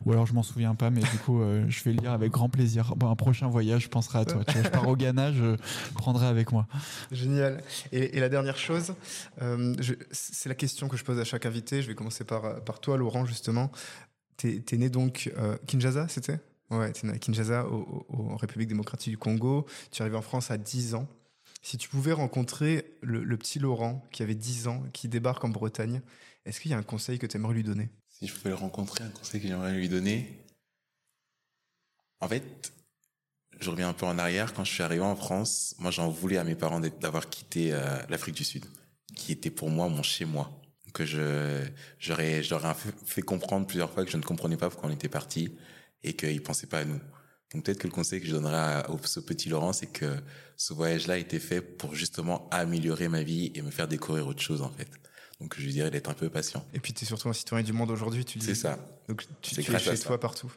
ou 0.06 0.12
alors 0.12 0.26
je 0.26 0.34
m'en 0.34 0.44
souviens 0.44 0.74
pas, 0.76 0.90
mais 0.90 1.02
du 1.02 1.18
coup 1.24 1.42
euh, 1.42 1.66
je 1.70 1.84
vais 1.84 1.94
le 1.94 2.02
lire 2.02 2.14
avec 2.14 2.32
grand 2.32 2.50
plaisir. 2.50 2.96
Bon, 2.96 3.10
un 3.10 3.16
prochain 3.16 3.48
voyage, 3.48 3.84
je 3.84 3.90
penserai 3.90 4.20
à 4.20 4.26
toi. 4.26 4.44
tu 4.44 4.54
vois, 4.54 4.64
je 4.64 4.70
pars 4.70 4.88
au 4.88 4.96
Ghana, 4.96 5.34
je 5.34 5.56
prendrai 5.94 6.26
avec 6.26 6.52
moi. 6.52 6.68
Génial. 7.12 7.62
Et, 7.92 8.18
et 8.18 8.20
la 8.20 8.30
dernière 8.30 8.58
chose, 8.58 8.96
euh, 9.42 9.76
c'est 10.12 10.50
la 10.50 10.56
question 10.56 10.88
que 10.88 10.98
je 10.98 11.04
pose 11.04 11.20
à 11.20 11.24
chaque 11.24 11.46
invité. 11.46 11.84
Je 11.84 11.88
vais 11.88 11.96
commencer 11.96 12.24
par 12.24 12.64
par 12.64 12.80
toi, 12.80 12.98
Laurent, 12.98 13.26
justement. 13.26 13.72
T'es 14.40 14.64
es 14.72 14.78
né 14.78 14.90
donc 14.90 15.30
euh, 15.38 15.58
Kinshasa, 15.68 16.08
c'était? 16.08 16.40
Ouais, 16.70 16.94
tu 16.94 17.06
es 17.06 17.10
né 17.10 17.16
à 17.16 17.20
Kinshasa, 17.20 17.68
au, 17.68 18.06
en 18.10 18.38
République 18.38 18.70
démocratique 18.70 19.12
du 19.12 19.18
Congo. 19.18 19.66
Tu 19.92 20.00
es 20.00 20.02
arrivé 20.02 20.16
en 20.16 20.22
France 20.22 20.50
à 20.50 20.58
10 20.58 20.96
ans. 20.96 21.10
Si 21.62 21.78
tu 21.78 21.90
pouvais 21.90 22.14
rencontrer 22.14 22.98
le, 23.02 23.26
le, 23.26 23.38
petit 23.38 23.60
Laurent 23.60 24.08
qui 24.14 24.24
avait 24.24 24.36
10 24.36 24.68
ans, 24.70 24.82
qui 24.94 25.10
débarque 25.10 25.44
en 25.44 25.50
Bretagne, 25.50 26.02
est-ce 26.46 26.62
qu'il 26.62 26.72
y 26.72 26.74
a 26.74 26.78
un 26.78 26.84
conseil 26.84 27.20
que 27.20 27.28
tu 27.28 27.36
aimerais 27.36 27.54
lui 27.54 27.64
donner? 27.64 27.90
Si 28.08 28.28
je 28.28 28.34
pouvais 28.34 28.52
le 28.52 28.56
rencontrer, 28.56 29.04
un 29.04 29.10
conseil 29.10 29.42
que 29.42 29.48
j'aimerais 29.48 29.74
lui 29.74 29.90
donner. 29.90 30.42
En 32.22 32.30
fait, 32.30 32.72
je 33.60 33.70
reviens 33.70 33.90
un 33.90 33.94
peu 33.94 34.06
en 34.06 34.18
arrière. 34.18 34.54
Quand 34.54 34.64
je 34.64 34.72
suis 34.72 34.84
arrivé 34.84 35.04
en 35.04 35.18
France, 35.18 35.76
moi 35.80 35.92
j'en 35.92 36.10
voulais 36.10 36.38
à 36.38 36.46
mes 36.46 36.56
parents 36.56 36.80
d'avoir 36.80 37.30
quitté 37.30 37.74
euh, 37.74 38.00
l'Afrique 38.08 38.36
du 38.36 38.46
Sud, 38.46 38.66
qui 39.18 39.34
était 39.34 39.50
pour 39.50 39.70
moi 39.70 39.90
mon 39.90 40.02
chez-moi. 40.02 40.50
Que 40.94 41.06
je, 41.06 41.64
j'aurais, 42.00 42.42
j'aurais 42.44 42.74
fait 43.06 43.22
comprendre 43.22 43.68
plusieurs 43.68 43.92
fois 43.92 44.06
que 44.06 44.12
je 44.12 44.18
ne 44.18 44.24
comprenais 44.24 44.58
pas 44.58 44.70
pourquoi 44.70 44.90
on 44.90 44.94
était 44.94 45.10
parti 45.10 45.54
et 46.04 46.14
qu'il 46.14 46.42
pensait 46.42 46.68
pas 46.68 46.80
à 46.80 46.86
nous. 46.86 47.00
Donc 47.54 47.64
peut-être 47.64 47.80
que 47.80 47.88
le 47.88 47.94
conseil 47.94 48.22
que 48.22 48.28
je 48.28 48.32
donnerais 48.32 48.56
à, 48.56 48.88
ce 49.04 49.20
petit 49.20 49.50
Laurent, 49.50 49.74
c'est 49.74 49.88
que 49.88 50.18
ce 50.56 50.74
voyage-là 50.74 51.16
a 51.16 51.18
été 51.18 51.40
fait 51.40 51.62
pour 51.62 51.96
justement 51.96 52.48
améliorer 52.52 53.08
ma 53.08 53.24
vie 53.24 53.52
et 53.56 53.62
me 53.62 53.72
faire 53.72 53.88
découvrir 53.88 54.28
autre 54.28 54.42
chose 54.42 54.62
en 54.62 54.70
fait. 54.70 54.90
Donc 55.40 55.56
je 55.58 55.66
lui 55.66 55.72
dirais 55.72 55.90
d'être 55.90 56.10
un 56.10 56.14
peu 56.14 56.30
patient. 56.30 56.66
Et 56.74 56.80
puis 56.80 56.94
tu 56.94 57.04
es 57.04 57.08
surtout 57.08 57.30
un 57.30 57.34
citoyen 57.34 57.64
du 57.64 57.74
monde 57.74 57.92
aujourd'hui, 57.92 58.26
tu 58.26 58.38
dis. 58.40 58.46
C'est 58.46 58.56
ça. 58.56 58.78
Donc 59.08 59.26
tu, 59.42 59.56
tu 59.56 59.62
es 59.62 59.80
chez 59.80 59.98
toi 60.00 60.20
partout. 60.20 60.52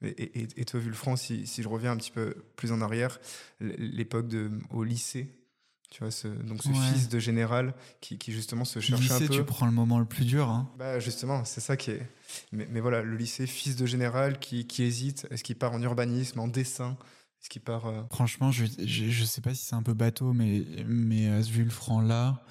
Et, 0.00 0.40
et, 0.40 0.48
et, 0.56 0.64
toi, 0.64 0.78
Vulfranc, 0.78 1.16
si, 1.16 1.44
si 1.46 1.60
je 1.60 1.68
reviens 1.68 1.90
un 1.90 1.96
petit 1.96 2.12
peu 2.12 2.34
plus 2.54 2.70
en 2.70 2.80
arrière, 2.80 3.20
l'époque 3.58 4.28
de 4.28 4.48
au 4.70 4.84
lycée, 4.84 5.34
tu 5.90 6.02
vois, 6.02 6.10
ce, 6.10 6.28
donc 6.28 6.62
ce 6.62 6.68
ouais. 6.68 6.74
fils 6.92 7.08
de 7.08 7.18
général 7.18 7.74
qui, 8.00 8.18
qui 8.18 8.32
justement 8.32 8.64
se 8.64 8.78
cherche 8.78 9.00
lycée, 9.00 9.24
un 9.24 9.26
peu. 9.26 9.28
tu 9.28 9.44
prends 9.44 9.66
le 9.66 9.72
moment 9.72 9.98
le 9.98 10.04
plus 10.04 10.26
dur. 10.26 10.48
Hein. 10.48 10.70
Bah 10.78 10.98
justement, 10.98 11.44
c'est 11.44 11.60
ça 11.60 11.76
qui 11.76 11.92
est. 11.92 12.06
Mais, 12.52 12.68
mais, 12.70 12.80
voilà, 12.80 13.02
le 13.02 13.16
lycée, 13.16 13.46
fils 13.46 13.76
de 13.76 13.86
général 13.86 14.38
qui, 14.38 14.66
qui 14.66 14.82
hésite. 14.82 15.26
Est-ce 15.30 15.42
qu'il 15.42 15.56
part 15.56 15.72
en 15.72 15.80
urbanisme, 15.80 16.40
en 16.40 16.48
dessin? 16.48 16.98
Est-ce 17.40 17.48
qu'il 17.48 17.62
part 17.62 17.86
euh... 17.86 18.02
Franchement, 18.10 18.50
je, 18.50 18.66
je, 18.78 19.08
je 19.08 19.24
sais 19.24 19.40
pas 19.40 19.54
si 19.54 19.64
c'est 19.64 19.76
un 19.76 19.82
peu 19.82 19.94
bateau, 19.94 20.32
mais 20.32 20.64
mais 20.86 21.28
à 21.28 21.42
ce 21.42 21.50
Vulfranc 21.50 22.00
là, 22.00 22.42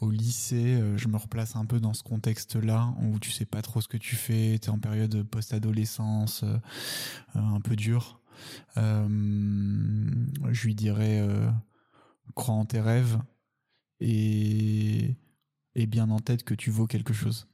au 0.00 0.10
lycée, 0.10 0.76
euh, 0.80 0.96
je 0.96 1.08
me 1.08 1.16
replace 1.16 1.56
un 1.56 1.66
peu 1.66 1.80
dans 1.80 1.94
ce 1.94 2.02
contexte-là 2.04 2.94
où 3.02 3.18
tu 3.18 3.30
sais 3.30 3.44
pas 3.44 3.60
trop 3.60 3.80
ce 3.80 3.88
que 3.88 3.96
tu 3.96 4.16
fais. 4.16 4.58
T'es 4.58 4.70
en 4.70 4.78
période 4.78 5.22
post-adolescence, 5.24 6.44
euh, 6.44 6.56
un 7.34 7.60
peu 7.60 7.76
dur. 7.76 8.20
Euh, 8.78 9.06
je 10.50 10.64
lui 10.64 10.74
dirais 10.74 11.22
crois 12.34 12.54
en 12.54 12.64
tes 12.64 12.80
rêves 12.80 13.18
et, 14.00 15.16
et 15.74 15.86
bien 15.86 16.10
en 16.10 16.18
tête 16.20 16.44
que 16.44 16.54
tu 16.54 16.70
vaux 16.70 16.86
quelque 16.86 17.12
chose. 17.12 17.48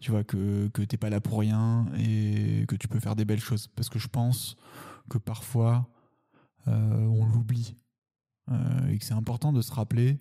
Tu 0.00 0.12
vois, 0.12 0.22
que, 0.22 0.68
que 0.68 0.82
t'es 0.82 0.96
pas 0.96 1.10
là 1.10 1.20
pour 1.20 1.40
rien 1.40 1.86
et 1.96 2.64
que 2.68 2.76
tu 2.76 2.86
peux 2.86 3.00
faire 3.00 3.16
des 3.16 3.24
belles 3.24 3.40
choses. 3.40 3.66
Parce 3.68 3.88
que 3.88 3.98
je 3.98 4.06
pense 4.06 4.56
que 5.08 5.18
parfois, 5.18 5.88
euh, 6.68 7.06
on 7.06 7.26
l'oublie. 7.26 7.76
Euh, 8.50 8.88
et 8.88 8.98
que 8.98 9.04
c'est 9.04 9.14
important 9.14 9.52
de 9.52 9.60
se 9.60 9.72
rappeler, 9.72 10.20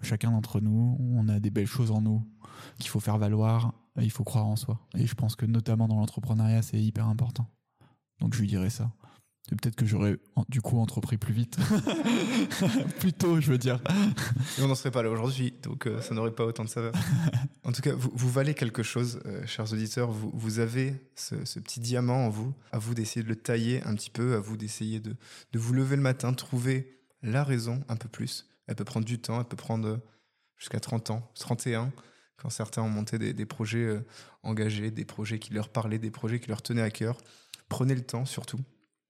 chacun 0.00 0.30
d'entre 0.30 0.60
nous, 0.60 0.96
on 0.98 1.28
a 1.28 1.38
des 1.38 1.50
belles 1.50 1.66
choses 1.66 1.90
en 1.90 2.00
nous 2.00 2.26
qu'il 2.78 2.88
faut 2.88 3.00
faire 3.00 3.18
valoir, 3.18 3.74
il 4.00 4.10
faut 4.10 4.24
croire 4.24 4.46
en 4.46 4.56
soi. 4.56 4.80
Et 4.96 5.06
je 5.06 5.14
pense 5.14 5.36
que 5.36 5.46
notamment 5.46 5.86
dans 5.86 5.96
l'entrepreneuriat, 5.96 6.62
c'est 6.62 6.82
hyper 6.82 7.06
important. 7.06 7.46
Donc 8.20 8.34
je 8.34 8.40
lui 8.40 8.48
dirais 8.48 8.70
ça. 8.70 8.92
Peut-être 9.50 9.76
que 9.76 9.84
j'aurais 9.84 10.16
du 10.48 10.62
coup 10.62 10.78
entrepris 10.78 11.18
plus 11.18 11.34
vite. 11.34 11.58
plus 12.98 13.12
tôt, 13.12 13.40
je 13.40 13.50
veux 13.50 13.58
dire. 13.58 13.78
Et 14.58 14.62
on 14.62 14.68
n'en 14.68 14.74
serait 14.74 14.90
pas 14.90 15.02
là 15.02 15.10
aujourd'hui, 15.10 15.52
donc 15.62 15.86
euh, 15.86 16.00
ça 16.00 16.14
n'aurait 16.14 16.34
pas 16.34 16.46
autant 16.46 16.64
de 16.64 16.68
saveur. 16.70 16.94
En 17.62 17.72
tout 17.72 17.82
cas, 17.82 17.94
vous, 17.94 18.30
valez 18.30 18.54
quelque 18.54 18.82
chose, 18.82 19.20
euh, 19.26 19.44
chers 19.46 19.70
auditeurs. 19.72 20.10
Vous, 20.10 20.58
avez 20.60 20.94
ce, 21.14 21.34
petit 21.60 21.80
diamant 21.80 22.26
en 22.26 22.30
vous. 22.30 22.54
À 22.72 22.78
vous 22.78 22.94
d'essayer 22.94 23.22
de 23.22 23.28
le 23.28 23.36
tailler 23.36 23.82
un 23.84 23.94
petit 23.94 24.10
peu, 24.10 24.34
à 24.34 24.40
vous 24.40 24.56
d'essayer 24.56 24.98
de, 24.98 25.14
de 25.52 25.58
vous 25.58 25.74
lever 25.74 25.96
le 25.96 26.02
matin, 26.02 26.32
trouver 26.32 27.00
la 27.22 27.44
raison 27.44 27.84
un 27.88 27.96
peu 27.96 28.08
plus. 28.08 28.46
Elle 28.66 28.76
peut 28.76 28.84
prendre 28.84 29.04
du 29.06 29.18
temps, 29.18 29.40
elle 29.40 29.46
peut 29.46 29.56
prendre 29.56 30.00
jusqu'à 30.56 30.80
30 30.80 31.10
ans, 31.10 31.30
31, 31.38 31.92
quand 32.36 32.48
certains 32.48 32.82
ont 32.82 32.88
monté 32.88 33.18
des, 33.18 33.46
projets 33.46 33.84
euh, 33.84 34.06
engagés, 34.42 34.90
des 34.90 35.04
projets 35.04 35.38
qui 35.38 35.52
leur 35.52 35.68
parlaient, 35.68 35.98
des 35.98 36.10
projets 36.10 36.40
qui 36.40 36.48
leur 36.48 36.62
tenaient 36.62 36.82
à 36.82 36.90
cœur. 36.90 37.18
Prenez 37.68 37.94
le 37.94 38.02
temps 38.02 38.24
surtout 38.24 38.58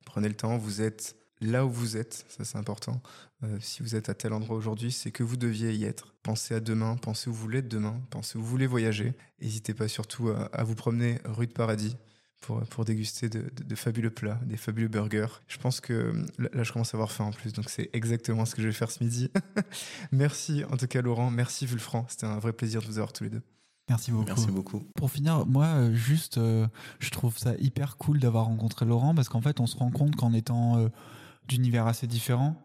Prenez 0.04 0.28
le 0.28 0.34
temps, 0.34 0.56
vous 0.56 0.82
êtes 0.82 1.16
là 1.40 1.66
où 1.66 1.70
vous 1.70 1.96
êtes, 1.96 2.24
ça 2.28 2.44
c'est 2.44 2.58
important. 2.58 3.00
Euh, 3.42 3.58
si 3.60 3.82
vous 3.82 3.94
êtes 3.94 4.08
à 4.08 4.14
tel 4.14 4.32
endroit 4.32 4.56
aujourd'hui, 4.56 4.92
c'est 4.92 5.10
que 5.10 5.22
vous 5.22 5.36
deviez 5.36 5.72
y 5.72 5.84
être. 5.84 6.14
Pensez 6.22 6.54
à 6.54 6.60
demain, 6.60 6.96
pensez 6.96 7.28
où 7.28 7.32
vous 7.32 7.40
voulez 7.40 7.58
être 7.58 7.68
demain, 7.68 8.00
pensez 8.10 8.38
où 8.38 8.42
vous 8.42 8.48
voulez 8.48 8.66
voyager. 8.66 9.14
N'hésitez 9.40 9.74
pas 9.74 9.88
surtout 9.88 10.30
à, 10.30 10.64
vous 10.64 10.74
promener 10.74 11.18
rue 11.24 11.46
de 11.46 11.52
Paradis 11.52 11.96
pour, 12.40 12.62
pour 12.66 12.84
déguster 12.84 13.28
de, 13.28 13.50
de, 13.62 13.74
fabuleux 13.74 14.10
plats, 14.10 14.40
des 14.44 14.56
fabuleux 14.56 14.88
burgers. 14.88 15.40
Je 15.48 15.58
pense 15.58 15.80
que 15.80 16.12
là, 16.38 16.62
je 16.62 16.72
commence 16.72 16.94
à 16.94 16.96
avoir 16.96 17.12
faim 17.12 17.24
en 17.24 17.32
plus, 17.32 17.52
donc 17.52 17.68
c'est 17.68 17.90
exactement 17.92 18.44
ce 18.44 18.54
que 18.54 18.62
je 18.62 18.68
vais 18.68 18.72
faire 18.72 18.90
ce 18.90 19.02
midi. 19.02 19.30
merci 20.12 20.64
en 20.70 20.76
tout 20.76 20.86
cas 20.86 21.02
Laurent, 21.02 21.30
merci 21.30 21.66
Vulfranc, 21.66 22.06
c'était 22.08 22.26
un 22.26 22.38
vrai 22.38 22.52
plaisir 22.52 22.80
de 22.80 22.86
vous 22.86 22.98
avoir 22.98 23.12
tous 23.12 23.24
les 23.24 23.30
deux. 23.30 23.42
Merci 23.88 24.12
beaucoup. 24.12 24.26
Merci 24.26 24.46
beaucoup. 24.48 24.82
Pour 24.96 25.10
finir, 25.10 25.46
moi, 25.46 25.92
juste, 25.92 26.38
euh, 26.38 26.66
je 27.00 27.10
trouve 27.10 27.36
ça 27.36 27.54
hyper 27.58 27.96
cool 27.96 28.18
d'avoir 28.18 28.46
rencontré 28.46 28.86
Laurent 28.86 29.14
parce 29.14 29.28
qu'en 29.28 29.42
fait, 29.42 29.60
on 29.60 29.66
se 29.66 29.76
rend 29.76 29.90
compte 29.90 30.16
qu'en 30.16 30.32
étant 30.32 30.78
euh, 30.78 30.88
d'univers 31.48 31.86
assez 31.86 32.06
différents, 32.06 32.56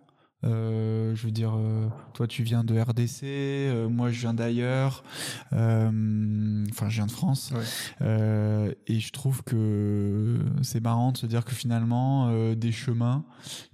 euh, 0.45 1.15
je 1.15 1.25
veux 1.25 1.31
dire, 1.31 1.53
euh, 1.55 1.89
toi 2.13 2.25
tu 2.25 2.43
viens 2.43 2.63
de 2.63 2.79
RDC, 2.79 3.23
euh, 3.23 3.89
moi 3.89 4.09
je 4.09 4.21
viens 4.21 4.33
d'ailleurs, 4.33 5.03
enfin 5.51 6.87
je 6.87 6.95
viens 6.95 7.07
de 7.07 7.11
France, 7.11 7.51
ouais. 7.51 8.77
et 8.87 8.99
je 8.99 9.11
trouve 9.11 9.43
que 9.43 10.39
c'est 10.61 10.81
marrant 10.81 11.11
de 11.11 11.17
se 11.17 11.25
dire 11.25 11.43
que 11.43 11.53
finalement 11.53 12.53
des 12.53 12.71
chemins 12.71 13.25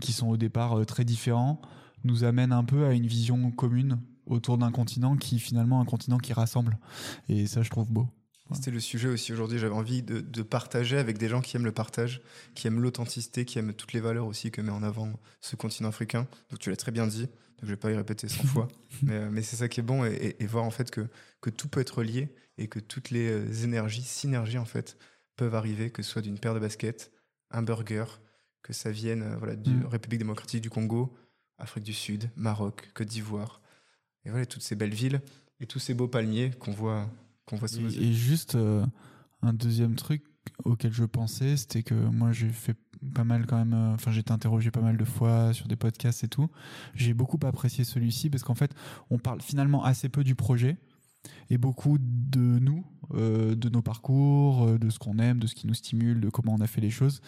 qui 0.02 0.12
sont 0.12 0.28
au 0.28 0.38
départ 0.38 0.86
très 0.86 1.06
différents 1.06 1.62
nous 2.04 2.24
amènent 2.24 2.54
un 2.54 2.64
peu 2.64 2.86
à 2.86 2.94
une 2.94 3.08
vision 3.08 3.52
commune 3.52 4.00
autour 4.26 4.58
d'un 4.58 4.72
continent 4.72 5.16
qui 5.16 5.40
finalement 5.40 5.82
un 5.82 5.86
continent 5.86 6.18
qui 6.18 6.34
rassemble. 6.34 6.78
Et 7.30 7.48
ça 7.48 7.62
je 7.62 7.70
trouve 7.70 7.92
beau. 7.92 8.08
Ouais. 8.50 8.56
c'était 8.56 8.72
le 8.72 8.80
sujet 8.80 9.08
aussi 9.08 9.34
aujourd'hui. 9.34 9.58
J'avais 9.58 9.74
envie 9.74 10.04
de, 10.04 10.22
de, 10.22 10.42
partager 10.44 10.98
avec 10.98 11.18
des 11.18 11.28
gens 11.28 11.42
qui 11.42 11.58
aiment 11.58 11.66
le 11.66 11.72
partage 11.72 12.22
qui 12.54 12.68
aiment 12.68 12.80
l'authenticité 12.80 13.44
qui 13.44 13.58
aiment 13.58 13.74
toutes 13.74 13.94
les 13.94 14.02
valeurs 14.02 14.28
aussi 14.28 14.52
que 14.52 14.62
met 14.62 14.72
en 14.72 14.84
avant 14.84 15.12
ce 15.42 15.56
continent 15.56 15.90
africain. 15.90 16.28
Donc 16.50 16.60
tu 16.60 16.70
l'as 16.70 16.76
très 16.76 16.92
bien 16.92 17.08
dit. 17.08 17.24
Donc 17.26 17.64
je 17.64 17.68
vais 17.68 17.78
pas 17.78 17.92
y 17.92 17.96
répéter 17.96 18.28
100 18.28 18.44
fois. 18.46 18.68
Mais, 19.02 19.30
mais 19.30 19.42
c'est 19.42 19.56
ça 19.56 19.68
qui 19.68 19.80
est 19.80 19.84
bon 19.84 20.06
et, 20.06 20.14
et, 20.14 20.44
et, 20.44 20.48
voir 20.48 20.64
en 20.64 20.72
fait 20.72 20.92
que, 20.92 21.08
que 21.42 21.50
tout 21.50 21.68
peut 21.68 21.80
être 21.80 22.04
lié 22.04 22.34
et 22.58 22.68
que 22.68 22.80
toutes 22.80 23.10
les 23.10 23.64
énergies 23.64 24.04
synergies 24.04 24.58
en 24.58 24.66
fait 24.66 24.98
peuvent 25.36 25.56
arriver 25.56 25.90
que 25.90 26.04
ce 26.04 26.12
soit 26.12 26.22
d'une 26.22 26.40
paire 26.40 26.54
de 26.54 26.60
baskets 26.60 27.12
un 27.52 27.62
burger 27.62 28.06
que 28.62 28.74
ça 28.74 28.92
vienne 28.92 29.36
voilà 29.38 29.56
du 29.56 29.72
mm. 29.72 29.86
République 29.86 30.20
démocratique 30.20 30.62
du 30.62 30.70
Congo 30.70 31.14
Afrique 31.58 31.84
du 31.84 31.94
Sud 31.94 32.30
Maroc 32.36 32.90
Côte 32.94 33.08
d'Ivoire 33.08 33.62
et 34.26 34.30
voilà 34.30 34.46
toutes 34.46 34.64
ces 34.64 34.76
belles 34.76 34.94
villes 34.94 35.22
et 35.60 35.66
tous 35.66 35.80
ces 35.80 35.94
beaux 35.94 36.08
palmiers 36.08 36.52
qu'on 36.60 36.72
voit 36.72 37.10
qu'on 37.46 37.58
voit 37.58 37.68
sous 37.68 37.82
nos 37.82 37.90
yeux. 37.90 38.02
Et 38.02 38.14
juste 38.14 38.56
euh, 38.56 38.86
un 39.42 39.54
deuxième 39.54 39.96
truc 39.96 40.24
auquel 40.64 40.94
je 40.94 41.04
pensais, 41.04 41.58
c'était 41.58 41.84
que 41.84 41.94
moi 41.94 42.32
j'ai 42.32 42.50
fait 42.50 42.76
pas 43.14 43.24
mal 43.24 43.46
quand 43.46 43.58
même, 43.58 43.74
euh, 43.74 43.94
enfin 43.94 44.12
j'ai 44.12 44.22
été 44.22 44.32
interrogé 44.32 44.72
pas 44.72 44.82
mal 44.82 44.98
de 44.98 45.06
fois 45.06 45.54
sur 45.54 45.68
des 45.68 45.76
podcasts 45.76 46.24
et 46.24 46.28
tout. 46.28 46.50
J'ai 46.96 47.14
beaucoup 47.14 47.40
apprécié 47.46 47.84
celui-ci 47.84 48.30
parce 48.30 48.44
qu'en 48.44 48.56
fait 48.56 48.74
on 49.10 49.20
parle 49.20 49.42
finalement 49.42 49.84
assez 49.84 50.10
peu 50.10 50.24
du 50.24 50.36
projet 50.36 50.78
et 51.50 51.58
beaucoup 51.58 51.98
de 52.00 52.60
nous, 52.60 52.84
euh, 53.14 53.56
de 53.56 53.70
nos 53.70 53.82
parcours, 53.82 54.64
euh, 54.66 54.78
de 54.78 54.90
ce 54.90 55.00
qu'on 55.00 55.20
aime, 55.20 55.40
de 55.40 55.48
ce 55.48 55.56
qui 55.56 55.68
nous 55.68 55.74
stimule, 55.74 56.20
de 56.20 56.30
comment 56.30 56.54
on 56.54 56.62
a 56.62 56.68
fait 56.68 56.82
les 56.82 56.90
choses, 56.90 57.22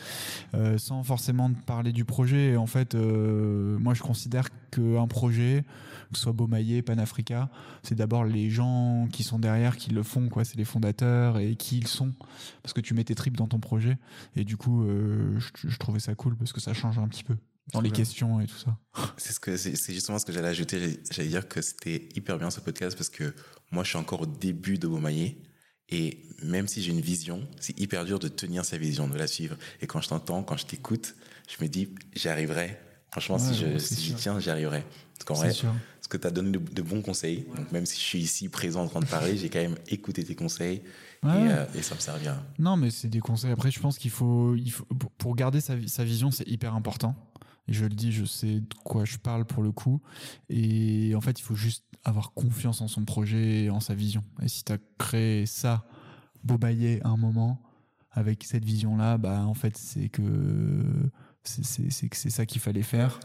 euh, 0.54 0.78
sans 0.78 1.04
forcément 1.04 1.52
parler 1.54 1.92
du 1.92 2.06
projet. 2.06 2.52
Et 2.54 2.58
en 2.58 2.68
fait, 2.68 2.96
moi 2.96 3.94
je 3.94 4.02
considère 4.02 4.50
qu'un 4.72 5.08
projet, 5.08 5.66
que 6.12 6.18
ce 6.18 6.24
soit 6.24 6.34
Beaumaillé, 6.34 6.82
Panafrica, 6.82 7.50
c'est 7.84 7.96
d'abord 7.96 8.24
les 8.24 8.50
gens 8.50 9.08
qui 9.12 9.24
sont 9.24 9.40
derrière 9.40 9.78
qui 9.78 9.92
le 9.92 10.04
font, 10.04 10.30
quoi. 10.30 10.46
C'est 10.46 10.58
les 10.58 10.66
fondateurs 10.66 11.38
et 11.38 11.56
qui 11.56 11.78
ils 11.78 11.88
sont, 11.88 12.14
parce 12.64 12.74
que 12.74 12.82
tu 12.82 12.94
mets 12.94 13.04
tes 13.04 13.16
tripes 13.16 13.38
dans 13.38 13.48
ton 13.48 13.60
projet. 13.60 13.98
Et 14.36 14.44
du 14.44 14.58
coup, 14.58 14.86
je, 14.88 15.68
je 15.68 15.78
trouvais 15.78 16.00
ça 16.00 16.16
cool 16.16 16.36
parce 16.36 16.54
que 16.54 16.62
ça 16.62 16.74
change 16.74 16.98
un 16.98 17.08
petit 17.08 17.24
peu. 17.24 17.38
Dans 17.74 17.82
les 17.82 17.92
questions 17.92 18.40
et 18.40 18.48
tout 18.48 18.58
ça. 18.58 18.78
C'est 19.18 19.34
ce 19.34 19.40
que 19.40 19.58
c'est 19.58 19.94
justement 19.94 20.20
ce 20.20 20.26
que 20.26 20.32
j'allais 20.32 20.48
ajouter. 20.48 21.00
J'allais 21.12 21.30
dire 21.30 21.48
que 21.48 21.62
c'était 21.62 22.08
hyper 22.16 22.38
bien 22.38 22.50
ce 22.50 22.60
podcast 22.60 22.98
parce 22.98 23.10
que 23.10 23.34
moi 23.72 23.84
je 23.84 23.90
suis 23.90 23.98
encore 23.98 24.22
au 24.22 24.26
début 24.26 24.78
de 24.78 24.88
Beaumaillé 24.88 25.42
et 25.90 26.24
même 26.44 26.68
si 26.68 26.82
j'ai 26.82 26.92
une 26.92 27.02
vision, 27.02 27.48
c'est 27.60 27.78
hyper 27.80 28.06
dur 28.06 28.20
de 28.20 28.28
tenir 28.28 28.66
sa 28.66 28.78
vision, 28.78 29.08
de 29.08 29.18
la 29.18 29.28
suivre. 29.28 29.56
Et 29.82 29.88
quand 29.88 30.02
je 30.02 30.10
t'entends, 30.10 30.44
quand 30.44 30.58
je 30.58 30.66
t'écoute, 30.66 31.16
je 31.48 31.64
me 31.64 31.70
dis 31.70 31.90
j'y 32.16 32.30
arriverai. 32.30 32.78
Franchement, 33.12 33.40
si 33.40 33.56
je 33.56 33.78
si 33.78 33.96
j'y 33.96 34.14
tiens, 34.14 34.40
j'y 34.40 34.50
arriverai. 34.50 34.84
Parce 35.18 35.26
qu'en 35.26 35.34
vrai, 35.34 35.54
parce 35.54 36.08
que 36.10 36.18
tu 36.18 36.28
as 36.28 36.32
donné 36.32 36.52
de, 36.52 36.82
bons 36.82 37.02
conseils. 37.02 37.48
Donc 37.56 37.72
même 37.72 37.86
si 37.86 37.96
je 38.00 38.04
suis 38.04 38.20
ici 38.20 38.50
présent 38.50 38.84
en 38.84 38.88
train 38.88 39.00
de 39.00 39.06
parler, 39.06 39.38
j'ai 39.38 39.50
quand 39.50 39.60
même 39.60 39.78
écouté 39.88 40.24
tes 40.24 40.36
conseils 40.36 40.82
euh, 41.26 41.66
et, 41.74 41.82
ça 41.82 41.96
me 41.96 42.00
sert 42.00 42.20
bien. 42.20 42.42
Non, 42.60 42.78
mais 42.78 42.92
c'est 42.92 43.08
des 43.08 43.20
conseils. 43.20 43.52
Après, 43.52 43.72
je 43.72 43.80
pense 43.80 43.98
qu'il 43.98 44.12
faut, 44.12 44.56
il 44.56 44.72
faut 44.72 44.86
pour 45.18 45.36
garder 45.36 45.62
sa, 45.62 45.74
sa 45.88 46.04
vision, 46.04 46.32
c'est 46.32 46.48
hyper 46.48 46.76
important. 46.76 47.16
Et 47.68 47.74
je 47.74 47.84
le 47.84 47.96
dis, 47.96 48.12
je 48.12 48.26
sais 48.26 48.62
de 48.62 48.74
quoi 48.84 49.06
je 49.06 49.18
parle 49.18 49.46
pour 49.46 49.64
le 49.64 49.72
coup. 49.72 50.02
Et 50.50 51.14
en 51.16 51.22
fait, 51.22 51.40
il 51.40 51.44
faut 51.44 51.56
juste 51.56 51.84
avoir 52.04 52.34
confiance 52.34 52.82
en 52.82 52.88
son 52.88 53.04
projet 53.04 53.66
et 53.66 53.70
en 53.70 53.80
sa 53.80 53.94
vision. 53.94 54.24
Et 54.42 54.48
si 54.48 54.64
tu 54.64 54.72
as 54.72 54.78
créé 54.98 55.46
ça, 55.46 55.86
Bobayer 56.44 57.04
à 57.04 57.10
un 57.10 57.18
moment, 57.18 57.62
avec 58.12 58.44
cette 58.44 58.64
vision-là, 58.64 59.18
bah, 59.18 59.46
en 59.46 59.54
fait, 59.54 59.78
c'est 59.78 60.10
que 60.10 60.24
c'est 61.44 62.10
que 62.10 62.18
c'est 62.18 62.30
ça 62.30 62.46
qu'il 62.46 62.62
fallait 62.62 62.84
faire. 62.84 63.20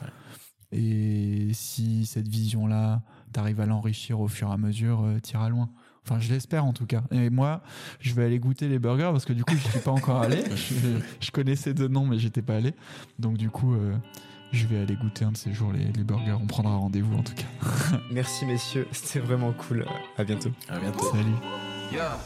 Et 0.72 1.50
si 1.52 2.06
cette 2.06 2.28
vision-là, 2.28 3.02
tu 3.32 3.38
arrives 3.38 3.60
à 3.60 3.66
l'enrichir 3.66 4.20
au 4.20 4.28
fur 4.28 4.48
et 4.48 4.52
à 4.52 4.56
mesure, 4.56 5.02
euh, 5.02 5.18
t'iras 5.18 5.48
loin. 5.48 5.70
Enfin, 6.04 6.18
je 6.18 6.32
l'espère 6.32 6.64
en 6.64 6.72
tout 6.72 6.86
cas. 6.86 7.02
Et 7.10 7.30
moi, 7.30 7.62
je 8.00 8.14
vais 8.14 8.24
aller 8.24 8.38
goûter 8.38 8.68
les 8.68 8.78
burgers 8.78 9.10
parce 9.12 9.24
que 9.24 9.32
du 9.32 9.44
coup, 9.44 9.54
je 9.54 9.68
suis 9.68 9.80
pas 9.80 9.92
encore 9.92 10.20
allé. 10.20 10.42
Je, 11.20 11.30
connaissais 11.30 11.74
deux 11.74 11.88
noms, 11.88 12.06
mais 12.06 12.18
j'étais 12.18 12.42
pas 12.42 12.56
allé. 12.56 12.74
Donc 13.18 13.36
du 13.36 13.50
coup, 13.50 13.74
euh, 13.74 13.96
je 14.52 14.66
vais 14.66 14.80
aller 14.80 14.94
goûter 14.94 15.24
un 15.24 15.32
de 15.32 15.36
ces 15.36 15.52
jours 15.52 15.72
les, 15.72 15.84
les 15.84 16.04
burgers. 16.04 16.36
On 16.40 16.46
prendra 16.46 16.76
rendez-vous 16.76 17.16
en 17.16 17.22
tout 17.22 17.34
cas. 17.34 17.98
Merci 18.10 18.44
messieurs, 18.46 18.86
c'était 18.92 19.20
vraiment 19.20 19.52
cool. 19.52 19.86
À 20.16 20.24
bientôt. 20.24 20.50
À 20.68 20.78
bientôt. 20.78 21.10
Salut. 21.10 22.22